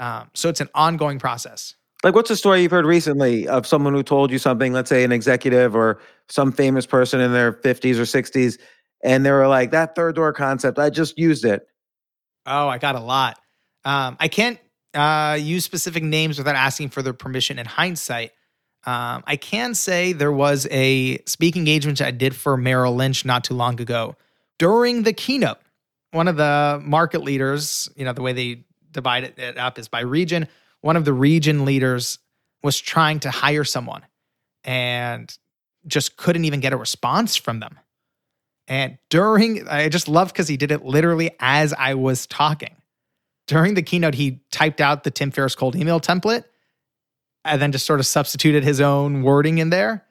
Um, 0.00 0.30
so 0.34 0.48
it's 0.48 0.60
an 0.60 0.70
ongoing 0.74 1.18
process. 1.18 1.74
Like, 2.02 2.14
what's 2.14 2.30
a 2.30 2.36
story 2.36 2.62
you've 2.62 2.70
heard 2.70 2.84
recently 2.84 3.48
of 3.48 3.66
someone 3.66 3.94
who 3.94 4.02
told 4.02 4.30
you 4.30 4.38
something, 4.38 4.74
let's 4.74 4.90
say 4.90 5.04
an 5.04 5.12
executive 5.12 5.74
or 5.74 6.00
some 6.28 6.52
famous 6.52 6.84
person 6.84 7.20
in 7.20 7.32
their 7.32 7.52
50s 7.52 7.96
or 7.96 8.02
60s, 8.02 8.58
and 9.04 9.24
they 9.24 9.30
were 9.30 9.46
like, 9.46 9.70
that 9.72 9.94
third 9.94 10.16
door 10.16 10.32
concept, 10.32 10.78
I 10.78 10.90
just 10.90 11.18
used 11.18 11.44
it. 11.44 11.68
Oh, 12.46 12.68
I 12.68 12.78
got 12.78 12.96
a 12.96 13.00
lot. 13.00 13.38
Um, 13.84 14.16
I 14.18 14.28
can't 14.28 14.58
uh, 14.94 15.38
use 15.40 15.64
specific 15.64 16.02
names 16.02 16.38
without 16.38 16.56
asking 16.56 16.88
for 16.88 17.02
their 17.02 17.12
permission 17.12 17.58
in 17.58 17.66
hindsight. 17.66 18.32
Um, 18.86 19.22
I 19.26 19.36
can 19.36 19.74
say 19.74 20.12
there 20.12 20.32
was 20.32 20.66
a 20.70 21.18
speaking 21.26 21.60
engagement 21.60 22.00
I 22.00 22.10
did 22.10 22.34
for 22.34 22.56
Merrill 22.56 22.94
Lynch 22.94 23.24
not 23.24 23.44
too 23.44 23.54
long 23.54 23.80
ago. 23.80 24.16
During 24.58 25.02
the 25.02 25.12
keynote, 25.12 25.58
one 26.12 26.28
of 26.28 26.36
the 26.36 26.80
market 26.82 27.22
leaders, 27.22 27.88
you 27.96 28.04
know, 28.04 28.12
the 28.12 28.22
way 28.22 28.32
they 28.32 28.64
divide 28.90 29.38
it 29.38 29.58
up 29.58 29.78
is 29.78 29.88
by 29.88 30.00
region. 30.00 30.48
One 30.80 30.96
of 30.96 31.04
the 31.04 31.12
region 31.12 31.64
leaders 31.64 32.18
was 32.62 32.80
trying 32.80 33.20
to 33.20 33.30
hire 33.30 33.64
someone 33.64 34.02
and 34.64 35.36
just 35.86 36.16
couldn't 36.16 36.44
even 36.44 36.60
get 36.60 36.72
a 36.72 36.76
response 36.76 37.36
from 37.36 37.60
them. 37.60 37.78
And 38.66 38.98
during, 39.10 39.68
I 39.68 39.88
just 39.88 40.08
love 40.08 40.28
because 40.28 40.48
he 40.48 40.56
did 40.56 40.72
it 40.72 40.84
literally 40.84 41.30
as 41.38 41.72
I 41.74 41.94
was 41.94 42.26
talking. 42.26 42.76
During 43.46 43.74
the 43.74 43.82
keynote, 43.82 44.14
he 44.14 44.40
typed 44.50 44.80
out 44.80 45.04
the 45.04 45.10
Tim 45.10 45.30
Ferriss 45.30 45.54
cold 45.54 45.76
email 45.76 46.00
template 46.00 46.44
and 47.44 47.60
then 47.60 47.72
just 47.72 47.84
sort 47.84 48.00
of 48.00 48.06
substituted 48.06 48.64
his 48.64 48.80
own 48.80 49.22
wording 49.22 49.58
in 49.58 49.70
there, 49.70 50.04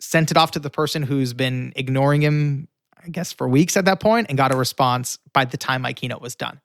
sent 0.00 0.30
it 0.30 0.36
off 0.36 0.50
to 0.52 0.58
the 0.58 0.70
person 0.70 1.04
who's 1.04 1.32
been 1.32 1.72
ignoring 1.76 2.22
him, 2.22 2.66
I 3.04 3.08
guess, 3.08 3.32
for 3.32 3.48
weeks 3.48 3.76
at 3.76 3.84
that 3.84 4.00
point, 4.00 4.26
and 4.28 4.36
got 4.36 4.52
a 4.52 4.56
response 4.56 5.18
by 5.32 5.44
the 5.44 5.56
time 5.56 5.82
my 5.82 5.92
keynote 5.92 6.20
was 6.20 6.34
done. 6.34 6.60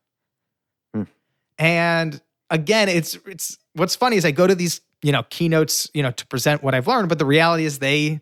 Hmm. 0.96 1.04
And 1.60 2.20
again, 2.50 2.90
it's 2.90 3.18
it's 3.28 3.60
what's 3.74 3.96
funny 3.96 4.16
is 4.16 4.26
I 4.26 4.32
go 4.32 4.48
to 4.48 4.56
these, 4.56 4.82
you 5.04 5.12
know, 5.12 5.24
keynotes, 5.30 5.88
you 5.94 6.02
know, 6.02 6.12
to 6.12 6.26
present 6.26 6.64
what 6.64 6.74
I've 6.74 6.88
learned, 6.88 7.10
but 7.10 7.20
the 7.20 7.26
reality 7.26 7.66
is 7.66 7.78
they 7.78 8.22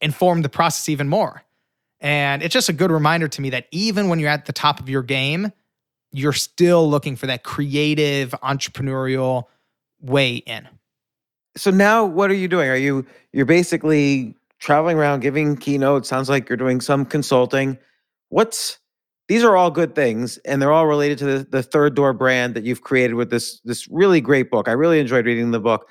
inform 0.00 0.42
the 0.42 0.48
process 0.48 0.88
even 0.88 1.08
more. 1.08 1.44
And 2.00 2.42
it's 2.42 2.52
just 2.52 2.68
a 2.68 2.72
good 2.72 2.90
reminder 2.90 3.28
to 3.28 3.40
me 3.40 3.50
that 3.50 3.66
even 3.70 4.08
when 4.08 4.18
you're 4.18 4.30
at 4.30 4.46
the 4.46 4.52
top 4.52 4.80
of 4.80 4.88
your 4.88 5.02
game, 5.02 5.52
you're 6.12 6.32
still 6.32 6.88
looking 6.88 7.16
for 7.16 7.26
that 7.26 7.42
creative, 7.44 8.30
entrepreneurial 8.42 9.44
way 10.00 10.36
in 10.36 10.68
so 11.56 11.70
now 11.70 12.04
what 12.04 12.30
are 12.30 12.34
you 12.34 12.48
doing? 12.48 12.68
Are 12.68 12.76
you 12.76 13.06
you're 13.32 13.46
basically 13.46 14.34
traveling 14.58 14.98
around 14.98 15.20
giving 15.20 15.56
keynotes? 15.56 16.08
Sounds 16.08 16.28
like 16.28 16.48
you're 16.48 16.56
doing 16.56 16.80
some 16.80 17.04
consulting. 17.04 17.78
What's 18.28 18.78
these 19.28 19.44
are 19.44 19.56
all 19.56 19.70
good 19.70 19.94
things 19.94 20.36
and 20.38 20.60
they're 20.60 20.72
all 20.72 20.86
related 20.86 21.18
to 21.18 21.24
the, 21.24 21.44
the 21.44 21.62
third 21.62 21.94
door 21.94 22.12
brand 22.12 22.54
that 22.54 22.64
you've 22.64 22.82
created 22.82 23.14
with 23.14 23.30
this 23.30 23.60
this 23.64 23.88
really 23.88 24.20
great 24.20 24.50
book. 24.50 24.68
I 24.68 24.72
really 24.72 24.98
enjoyed 24.98 25.26
reading 25.26 25.50
the 25.52 25.60
book. 25.60 25.88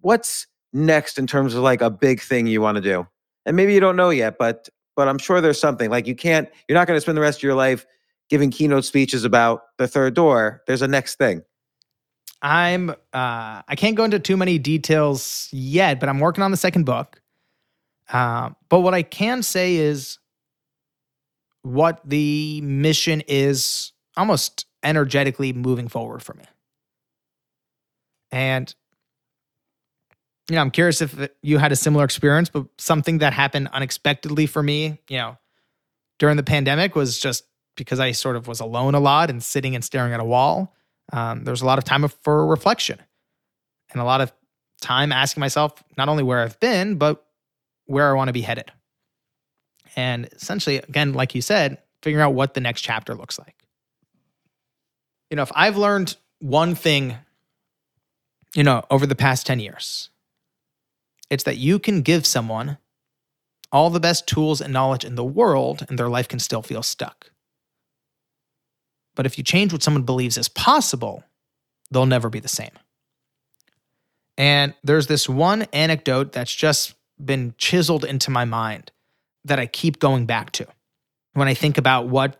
What's 0.00 0.46
next 0.72 1.18
in 1.18 1.26
terms 1.26 1.54
of 1.54 1.62
like 1.62 1.80
a 1.80 1.90
big 1.90 2.20
thing 2.20 2.46
you 2.46 2.60
want 2.60 2.76
to 2.76 2.82
do? 2.82 3.06
And 3.46 3.56
maybe 3.56 3.72
you 3.72 3.80
don't 3.80 3.96
know 3.96 4.10
yet, 4.10 4.36
but 4.38 4.68
but 5.00 5.08
I'm 5.08 5.16
sure 5.16 5.40
there's 5.40 5.58
something. 5.58 5.88
Like 5.88 6.06
you 6.06 6.14
can't 6.14 6.46
you're 6.68 6.76
not 6.76 6.86
going 6.86 6.98
to 6.98 7.00
spend 7.00 7.16
the 7.16 7.22
rest 7.22 7.38
of 7.38 7.42
your 7.42 7.54
life 7.54 7.86
giving 8.28 8.50
keynote 8.50 8.84
speeches 8.84 9.24
about 9.24 9.62
the 9.78 9.88
third 9.88 10.12
door. 10.12 10.62
There's 10.66 10.82
a 10.82 10.88
next 10.88 11.14
thing. 11.14 11.40
I'm 12.42 12.90
uh 12.90 13.62
I 13.66 13.74
can't 13.78 13.96
go 13.96 14.04
into 14.04 14.18
too 14.18 14.36
many 14.36 14.58
details 14.58 15.48
yet, 15.52 16.00
but 16.00 16.10
I'm 16.10 16.18
working 16.18 16.44
on 16.44 16.50
the 16.50 16.58
second 16.58 16.84
book. 16.84 17.22
Uh, 18.12 18.50
but 18.68 18.80
what 18.80 18.92
I 18.92 19.02
can 19.02 19.42
say 19.42 19.76
is 19.76 20.18
what 21.62 22.02
the 22.04 22.60
mission 22.60 23.22
is 23.26 23.92
almost 24.18 24.66
energetically 24.82 25.54
moving 25.54 25.88
forward 25.88 26.22
for 26.22 26.34
me. 26.34 26.44
And 28.30 28.74
you 30.50 30.56
know, 30.56 30.62
I'm 30.62 30.72
curious 30.72 31.00
if 31.00 31.28
you 31.42 31.58
had 31.58 31.70
a 31.70 31.76
similar 31.76 32.04
experience, 32.04 32.48
but 32.48 32.66
something 32.76 33.18
that 33.18 33.32
happened 33.32 33.68
unexpectedly 33.72 34.46
for 34.46 34.60
me, 34.60 34.98
you 35.08 35.16
know, 35.16 35.38
during 36.18 36.36
the 36.36 36.42
pandemic 36.42 36.96
was 36.96 37.20
just 37.20 37.44
because 37.76 38.00
I 38.00 38.10
sort 38.10 38.34
of 38.34 38.48
was 38.48 38.58
alone 38.58 38.96
a 38.96 39.00
lot 39.00 39.30
and 39.30 39.42
sitting 39.42 39.76
and 39.76 39.84
staring 39.84 40.12
at 40.12 40.18
a 40.18 40.24
wall. 40.24 40.74
Um, 41.12 41.44
there 41.44 41.52
was 41.52 41.62
a 41.62 41.66
lot 41.66 41.78
of 41.78 41.84
time 41.84 42.06
for 42.24 42.44
reflection 42.46 43.00
and 43.92 44.00
a 44.00 44.04
lot 44.04 44.20
of 44.20 44.32
time 44.80 45.12
asking 45.12 45.40
myself 45.40 45.84
not 45.96 46.08
only 46.08 46.24
where 46.24 46.40
I've 46.40 46.58
been, 46.58 46.96
but 46.96 47.24
where 47.86 48.10
I 48.10 48.14
want 48.14 48.28
to 48.28 48.32
be 48.32 48.42
headed. 48.42 48.72
And 49.94 50.26
essentially, 50.32 50.78
again, 50.78 51.12
like 51.12 51.34
you 51.36 51.42
said, 51.42 51.78
figuring 52.02 52.24
out 52.24 52.34
what 52.34 52.54
the 52.54 52.60
next 52.60 52.82
chapter 52.82 53.14
looks 53.14 53.38
like. 53.38 53.54
You 55.30 55.36
know, 55.36 55.42
if 55.42 55.52
I've 55.54 55.76
learned 55.76 56.16
one 56.40 56.74
thing, 56.74 57.16
you 58.54 58.64
know, 58.64 58.84
over 58.90 59.06
the 59.06 59.14
past 59.14 59.46
10 59.46 59.60
years, 59.60 60.09
it's 61.30 61.44
that 61.44 61.56
you 61.56 61.78
can 61.78 62.02
give 62.02 62.26
someone 62.26 62.78
all 63.72 63.88
the 63.88 64.00
best 64.00 64.26
tools 64.26 64.60
and 64.60 64.72
knowledge 64.72 65.04
in 65.04 65.14
the 65.14 65.24
world 65.24 65.86
and 65.88 65.98
their 65.98 66.08
life 66.08 66.28
can 66.28 66.40
still 66.40 66.62
feel 66.62 66.82
stuck. 66.82 67.30
But 69.14 69.26
if 69.26 69.38
you 69.38 69.44
change 69.44 69.72
what 69.72 69.82
someone 69.82 70.02
believes 70.02 70.36
is 70.36 70.48
possible, 70.48 71.24
they'll 71.90 72.06
never 72.06 72.28
be 72.28 72.40
the 72.40 72.48
same. 72.48 72.70
And 74.36 74.74
there's 74.82 75.06
this 75.06 75.28
one 75.28 75.62
anecdote 75.72 76.32
that's 76.32 76.54
just 76.54 76.94
been 77.22 77.54
chiseled 77.58 78.04
into 78.04 78.30
my 78.30 78.44
mind 78.44 78.90
that 79.44 79.58
I 79.58 79.66
keep 79.66 79.98
going 79.98 80.26
back 80.26 80.50
to 80.52 80.66
when 81.34 81.48
I 81.48 81.54
think 81.54 81.78
about 81.78 82.08
what 82.08 82.36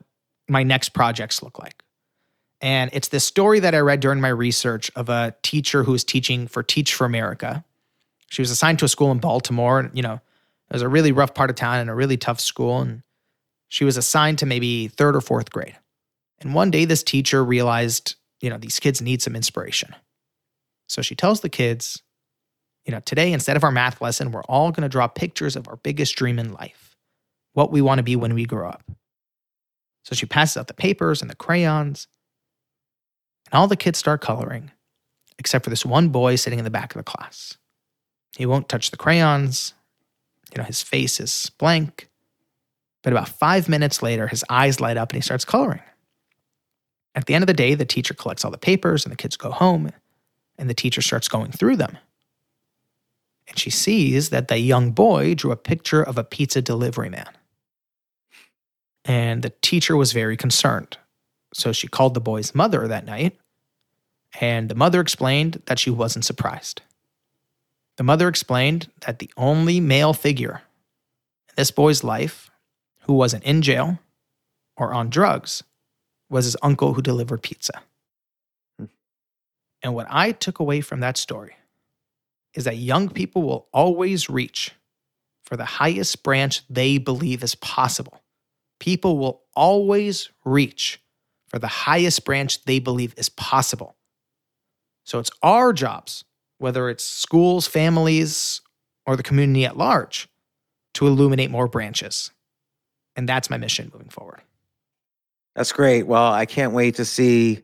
my 0.49 0.63
next 0.63 0.91
projects 0.91 1.43
look 1.43 1.59
like. 1.59 1.83
And 2.61 2.91
it's 2.93 3.09
this 3.09 3.25
story 3.25 3.61
that 3.61 3.75
I 3.75 3.79
read 3.79 4.01
during 4.01 4.21
my 4.21 4.29
research 4.29 4.91
of 4.97 5.09
a 5.09 5.35
teacher 5.43 5.85
who 5.85 5.93
was 5.93 6.05
teaching 6.05 6.47
for 6.47 6.63
Teach 6.63 6.93
for 6.95 7.05
America. 7.05 7.65
She 8.31 8.41
was 8.41 8.51
assigned 8.51 8.79
to 8.79 8.87
a 8.87 8.89
school 8.89 9.11
in 9.11 9.19
Baltimore. 9.19 9.81
And, 9.81 9.91
you 9.95 10.03
know, 10.03 10.15
it 10.15 10.73
was 10.73 10.83
a 10.83 10.89
really 10.89 11.13
rough 11.13 11.35
part 11.35 11.51
of 11.51 11.57
town 11.57 11.79
and 11.79 11.91
a 11.91 11.95
really 11.95 12.17
tough 12.17 12.41
school. 12.41 12.81
And 12.81 13.03
she 13.69 13.85
was 13.85 13.97
assigned 13.97 14.39
to 14.39 14.47
maybe 14.47 14.89
third 14.89 15.15
or 15.15 15.21
fourth 15.21 15.51
grade. 15.51 15.77
And 16.41 16.55
one 16.55 16.71
day, 16.71 16.87
this 16.87 17.03
teacher 17.03 17.45
realized, 17.45 18.15
you 18.41 18.49
know, 18.49 18.57
these 18.57 18.81
kids 18.81 19.03
need 19.03 19.21
some 19.21 19.37
inspiration. 19.37 19.95
So 20.89 21.03
she 21.03 21.15
tells 21.15 21.41
the 21.41 21.49
kids, 21.49 22.03
you 22.85 22.93
know, 22.93 23.01
today, 23.01 23.33
instead 23.33 23.57
of 23.57 23.65
our 23.65 23.71
math 23.71 24.01
lesson, 24.01 24.33
we're 24.33 24.43
all 24.45 24.73
going 24.73 24.83
to 24.83 24.89
draw 24.89 25.07
pictures 25.07 25.55
of 25.55 25.69
our 25.69 25.77
biggest 25.77 26.17
dream 26.17 26.39
in 26.39 26.53
life, 26.53 26.97
what 27.53 27.71
we 27.71 27.83
want 27.83 27.99
to 27.99 28.03
be 28.03 28.17
when 28.17 28.35
we 28.35 28.47
grow 28.47 28.69
up. 28.69 28.83
So 30.05 30.15
she 30.15 30.27
passes 30.27 30.57
out 30.57 30.67
the 30.67 30.75
papers 30.75 31.21
and 31.21 31.31
the 31.31 31.37
crayons, 31.37 32.09
and 33.53 33.59
all 33.59 33.69
the 33.69 33.77
kids 33.77 33.99
start 33.99 34.21
coloring, 34.21 34.71
except 35.39 35.65
for 35.65 35.71
this 35.71 35.85
one 35.85 36.09
boy 36.09 36.37
sitting 36.37 36.59
in 36.59 36.65
the 36.65 36.71
back 36.71 36.95
of 36.95 36.99
the 36.99 37.05
class. 37.05 37.59
He 38.37 38.47
won't 38.47 38.69
touch 38.69 38.91
the 38.91 38.97
crayons. 38.97 39.75
You 40.55 40.63
know, 40.63 40.67
his 40.67 40.83
face 40.83 41.21
is 41.21 41.51
blank. 41.59 42.09
But 43.03 43.13
about 43.13 43.29
five 43.29 43.69
minutes 43.69 44.03
later, 44.03 44.27
his 44.27 44.45
eyes 44.49 44.81
light 44.81 44.97
up 44.97 45.11
and 45.11 45.17
he 45.17 45.23
starts 45.23 45.45
coloring. 45.45 45.83
At 47.15 47.27
the 47.27 47.35
end 47.35 47.43
of 47.43 47.49
the 47.49 47.55
day, 47.55 47.75
the 47.75 47.85
teacher 47.85 48.15
collects 48.15 48.45
all 48.45 48.51
the 48.51 48.59
papers 48.59 49.05
and 49.05 49.13
the 49.13 49.17
kids 49.17 49.37
go 49.37 49.51
home, 49.51 49.91
and 50.59 50.71
the 50.71 50.75
teacher 50.75 51.03
starts 51.03 51.29
going 51.29 51.51
through 51.51 51.77
them. 51.77 51.99
And 53.49 53.59
she 53.59 53.71
sees 53.71 54.31
that 54.31 54.49
the 54.49 54.59
young 54.59 54.93
boy 54.93 55.35
drew 55.35 55.51
a 55.51 55.57
picture 55.57 56.03
of 56.03 56.17
a 56.17 56.25
pizza 56.25 56.63
delivery 56.63 57.09
man. 57.09 57.31
And 59.05 59.43
the 59.43 59.53
teacher 59.61 59.97
was 59.97 60.13
very 60.13 60.37
concerned. 60.37 60.99
So 61.53 61.73
she 61.73 61.89
called 61.89 62.15
the 62.15 62.21
boy's 62.21 62.55
mother 62.55 62.87
that 62.87 63.07
night, 63.07 63.37
and 64.41 64.69
the 64.69 64.77
mother 64.77 65.01
explained 65.01 65.63
that 65.67 65.81
she 65.81 65.91
wasn't 65.91 66.25
surprised. 66.25 66.83
The 68.01 68.05
mother 68.05 68.29
explained 68.29 68.89
that 69.03 69.19
the 69.19 69.31
only 69.37 69.79
male 69.79 70.15
figure 70.15 70.63
in 71.51 71.55
this 71.57 71.71
boy's 71.71 72.03
life 72.03 72.51
who 73.03 73.13
wasn't 73.13 73.45
in 73.45 73.61
jail 73.61 73.99
or 74.75 74.95
on 74.95 75.11
drugs 75.11 75.63
was 76.31 76.47
his 76.47 76.57
uncle 76.63 76.95
who 76.95 77.03
delivered 77.03 77.43
pizza. 77.43 77.83
Hmm. 78.79 78.87
And 79.83 79.95
what 79.95 80.07
I 80.09 80.33
took 80.33 80.61
away 80.61 80.81
from 80.81 81.01
that 81.01 81.19
story 81.19 81.57
is 82.55 82.65
that 82.65 82.79
young 82.79 83.11
people 83.11 83.43
will 83.43 83.69
always 83.71 84.31
reach 84.31 84.73
for 85.45 85.59
the 85.59 85.67
highest 85.67 86.23
branch 86.23 86.63
they 86.71 86.97
believe 86.97 87.45
is 87.45 87.55
possible. 87.55 88.23
People 88.79 89.19
will 89.19 89.43
always 89.55 90.31
reach 90.43 91.03
for 91.49 91.59
the 91.59 91.69
highest 91.69 92.25
branch 92.25 92.65
they 92.65 92.79
believe 92.79 93.13
is 93.19 93.29
possible. 93.29 93.95
So 95.05 95.19
it's 95.19 95.31
our 95.43 95.75
jobs, 95.75 96.25
whether 96.61 96.89
it's 96.89 97.05
schools, 97.05 97.67
families, 97.67 98.61
or 99.07 99.17
the 99.17 99.23
community 99.23 99.65
at 99.65 99.77
large, 99.77 100.29
to 100.95 101.07
illuminate 101.07 101.51
more 101.51 101.67
branches. 101.67 102.31
And 103.17 103.29
that's 103.29 103.51
my 103.51 103.57
mission 103.57 103.91
moving 103.93 104.11
forward. 104.11 104.43
That's 105.57 105.73
great. 105.73 106.07
Well, 106.07 106.33
I 106.33 106.47
can't 106.47 106.73
wait 106.73 106.95
to 106.97 107.05
see 107.05 107.63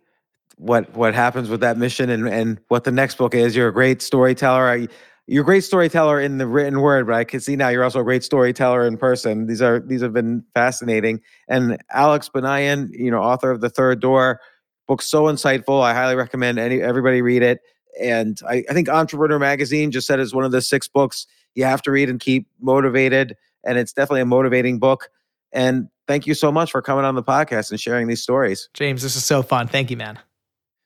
what 0.56 0.94
what 0.94 1.14
happens 1.14 1.50
with 1.50 1.60
that 1.60 1.76
mission 1.76 2.08
and 2.08 2.26
and 2.26 2.58
what 2.68 2.84
the 2.84 2.90
next 2.90 3.18
book 3.18 3.34
is. 3.34 3.54
You're 3.54 3.68
a 3.68 3.72
great 3.72 4.00
storyteller. 4.02 4.88
You're 5.26 5.42
a 5.42 5.44
great 5.44 5.64
storyteller 5.64 6.20
in 6.20 6.38
the 6.38 6.46
written 6.46 6.80
word, 6.80 7.06
but 7.06 7.14
I 7.14 7.24
can 7.24 7.40
see 7.40 7.56
now 7.56 7.68
you're 7.68 7.84
also 7.84 8.00
a 8.00 8.04
great 8.04 8.24
storyteller 8.24 8.86
in 8.86 8.96
person. 8.96 9.46
These 9.46 9.60
are 9.60 9.80
these 9.80 10.00
have 10.00 10.14
been 10.14 10.42
fascinating. 10.54 11.20
And 11.48 11.78
Alex 11.90 12.30
Banayan, 12.32 12.88
you 12.92 13.10
know, 13.10 13.20
author 13.20 13.50
of 13.50 13.60
The 13.60 13.68
Third 13.68 14.00
Door, 14.00 14.40
book 14.88 15.02
so 15.02 15.24
insightful. 15.24 15.82
I 15.82 15.92
highly 15.92 16.16
recommend 16.16 16.58
any 16.58 16.80
everybody 16.80 17.22
read 17.22 17.42
it. 17.42 17.60
And 18.00 18.40
I, 18.48 18.64
I 18.68 18.72
think 18.72 18.88
Entrepreneur 18.88 19.38
Magazine 19.38 19.90
just 19.90 20.06
said 20.06 20.20
it's 20.20 20.34
one 20.34 20.44
of 20.44 20.52
the 20.52 20.62
six 20.62 20.88
books 20.88 21.26
you 21.54 21.64
have 21.64 21.82
to 21.82 21.90
read 21.90 22.08
and 22.08 22.20
keep 22.20 22.46
motivated. 22.60 23.36
And 23.64 23.78
it's 23.78 23.92
definitely 23.92 24.20
a 24.20 24.26
motivating 24.26 24.78
book. 24.78 25.10
And 25.52 25.88
thank 26.06 26.26
you 26.26 26.34
so 26.34 26.52
much 26.52 26.70
for 26.70 26.82
coming 26.82 27.04
on 27.04 27.14
the 27.14 27.22
podcast 27.22 27.70
and 27.70 27.80
sharing 27.80 28.06
these 28.06 28.22
stories. 28.22 28.68
James, 28.74 29.02
this 29.02 29.16
is 29.16 29.24
so 29.24 29.42
fun. 29.42 29.66
Thank 29.68 29.90
you, 29.90 29.96
man. 29.96 30.18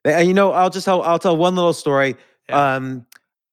And 0.05 0.27
you 0.27 0.35
know, 0.35 0.53
I'll 0.53 0.71
just 0.71 0.85
tell 0.85 1.03
I'll 1.03 1.19
tell 1.19 1.37
one 1.37 1.57
little 1.57 1.73
story. 1.73 2.17
Yeah. 2.49 2.77
Um, 2.77 3.07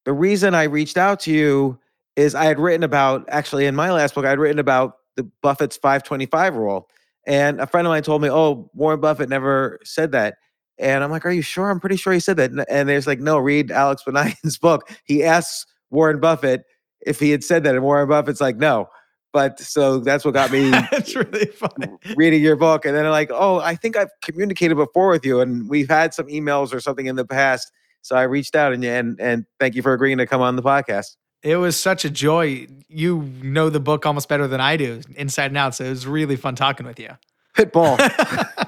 the 0.06 0.14
reason 0.14 0.56
I 0.56 0.64
reached 0.64 0.98
out 0.98 1.20
to 1.22 1.32
you 1.32 1.80
is 2.16 2.34
I 2.36 2.46
had 2.46 2.60
written 2.60 2.84
about 2.84 3.26
actually 3.30 3.66
in 3.66 3.76
my 3.76 3.92
last 3.92 4.16
book 4.16 4.26
I 4.26 4.30
had 4.30 4.40
written 4.40 4.60
about 4.60 4.98
the 5.16 5.24
Buffett's 5.42 5.76
525 5.78 6.56
rule, 6.56 6.90
and 7.26 7.60
a 7.60 7.68
friend 7.68 7.86
of 7.86 7.92
mine 7.92 8.04
told 8.04 8.22
me, 8.22 8.30
"Oh, 8.30 8.70
Warren 8.74 9.02
Buffett 9.02 9.28
never 9.28 9.80
said 9.84 10.14
that." 10.14 10.38
And 10.80 11.04
I'm 11.04 11.12
like, 11.12 11.26
"Are 11.26 11.32
you 11.32 11.42
sure?" 11.42 11.70
I'm 11.70 11.80
pretty 11.80 11.98
sure 11.98 12.14
he 12.14 12.20
said 12.20 12.38
that. 12.38 12.52
And 12.70 12.88
there's 12.90 13.08
like, 13.08 13.20
"No, 13.20 13.38
read 13.38 13.72
Alex 13.72 14.04
Banayan's 14.04 14.58
book. 14.62 14.90
He 15.06 15.24
asks 15.24 15.66
Warren 15.90 16.20
Buffett 16.20 16.64
if 17.06 17.20
he 17.20 17.32
had 17.32 17.44
said 17.44 17.64
that, 17.64 17.76
and 17.76 17.84
Warren 17.84 18.08
Buffett's 18.08 18.42
like, 18.42 18.58
"No." 18.58 18.88
But 19.34 19.60
so 19.60 20.00
that's 20.00 20.26
what 20.26 20.34
got 20.34 20.52
me. 20.52 20.72
it's 20.94 21.16
really 21.16 21.46
funny 21.48 21.92
reading 22.16 22.42
your 22.42 22.56
book, 22.56 22.86
and 22.86 22.96
then 22.96 23.06
I'm 23.06 23.12
like, 23.12 23.30
oh, 23.32 23.60
I 23.60 23.76
think 23.76 23.98
I've 23.98 24.10
communicated 24.24 24.76
before 24.76 25.10
with 25.10 25.26
you, 25.26 25.42
and 25.42 25.70
we've 25.70 25.90
had 25.90 26.14
some 26.14 26.28
emails 26.28 26.74
or 26.74 26.80
something 26.80 27.06
in 27.06 27.16
the 27.16 27.26
past. 27.26 27.72
So 28.02 28.16
I 28.16 28.24
reached 28.24 28.56
out 28.56 28.74
and 28.74 28.84
and 28.86 29.20
and 29.20 29.46
thank 29.60 29.76
you 29.76 29.82
for 29.82 29.94
agreeing 29.94 30.18
to 30.20 30.26
come 30.26 30.42
on 30.42 30.56
the 30.56 30.64
podcast. 30.64 31.18
It 31.44 31.58
was 31.58 31.78
such 31.78 32.04
a 32.04 32.10
joy. 32.10 32.68
You 32.88 33.30
know 33.44 33.70
the 33.70 33.80
book 33.80 34.06
almost 34.06 34.30
better 34.30 34.48
than 34.48 34.62
I 34.62 34.78
do, 34.78 35.02
inside 35.16 35.52
and 35.52 35.58
out. 35.58 35.76
So 35.76 35.84
it 35.84 35.90
was 35.90 36.08
really 36.08 36.36
fun 36.36 36.56
talking 36.56 36.86
with 36.86 37.00
you. 37.00 37.10
Pitbull. 37.56 37.98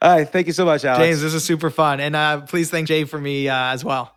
All 0.00 0.16
right. 0.16 0.28
Thank 0.28 0.46
you 0.46 0.52
so 0.52 0.64
much, 0.64 0.84
Alex. 0.84 1.04
James, 1.04 1.22
this 1.22 1.34
is 1.34 1.44
super 1.44 1.70
fun. 1.70 2.00
And 2.00 2.14
uh, 2.14 2.42
please 2.42 2.70
thank 2.70 2.86
Jay 2.86 3.04
for 3.04 3.20
me 3.20 3.48
uh, 3.48 3.72
as 3.72 3.84
well. 3.84 4.14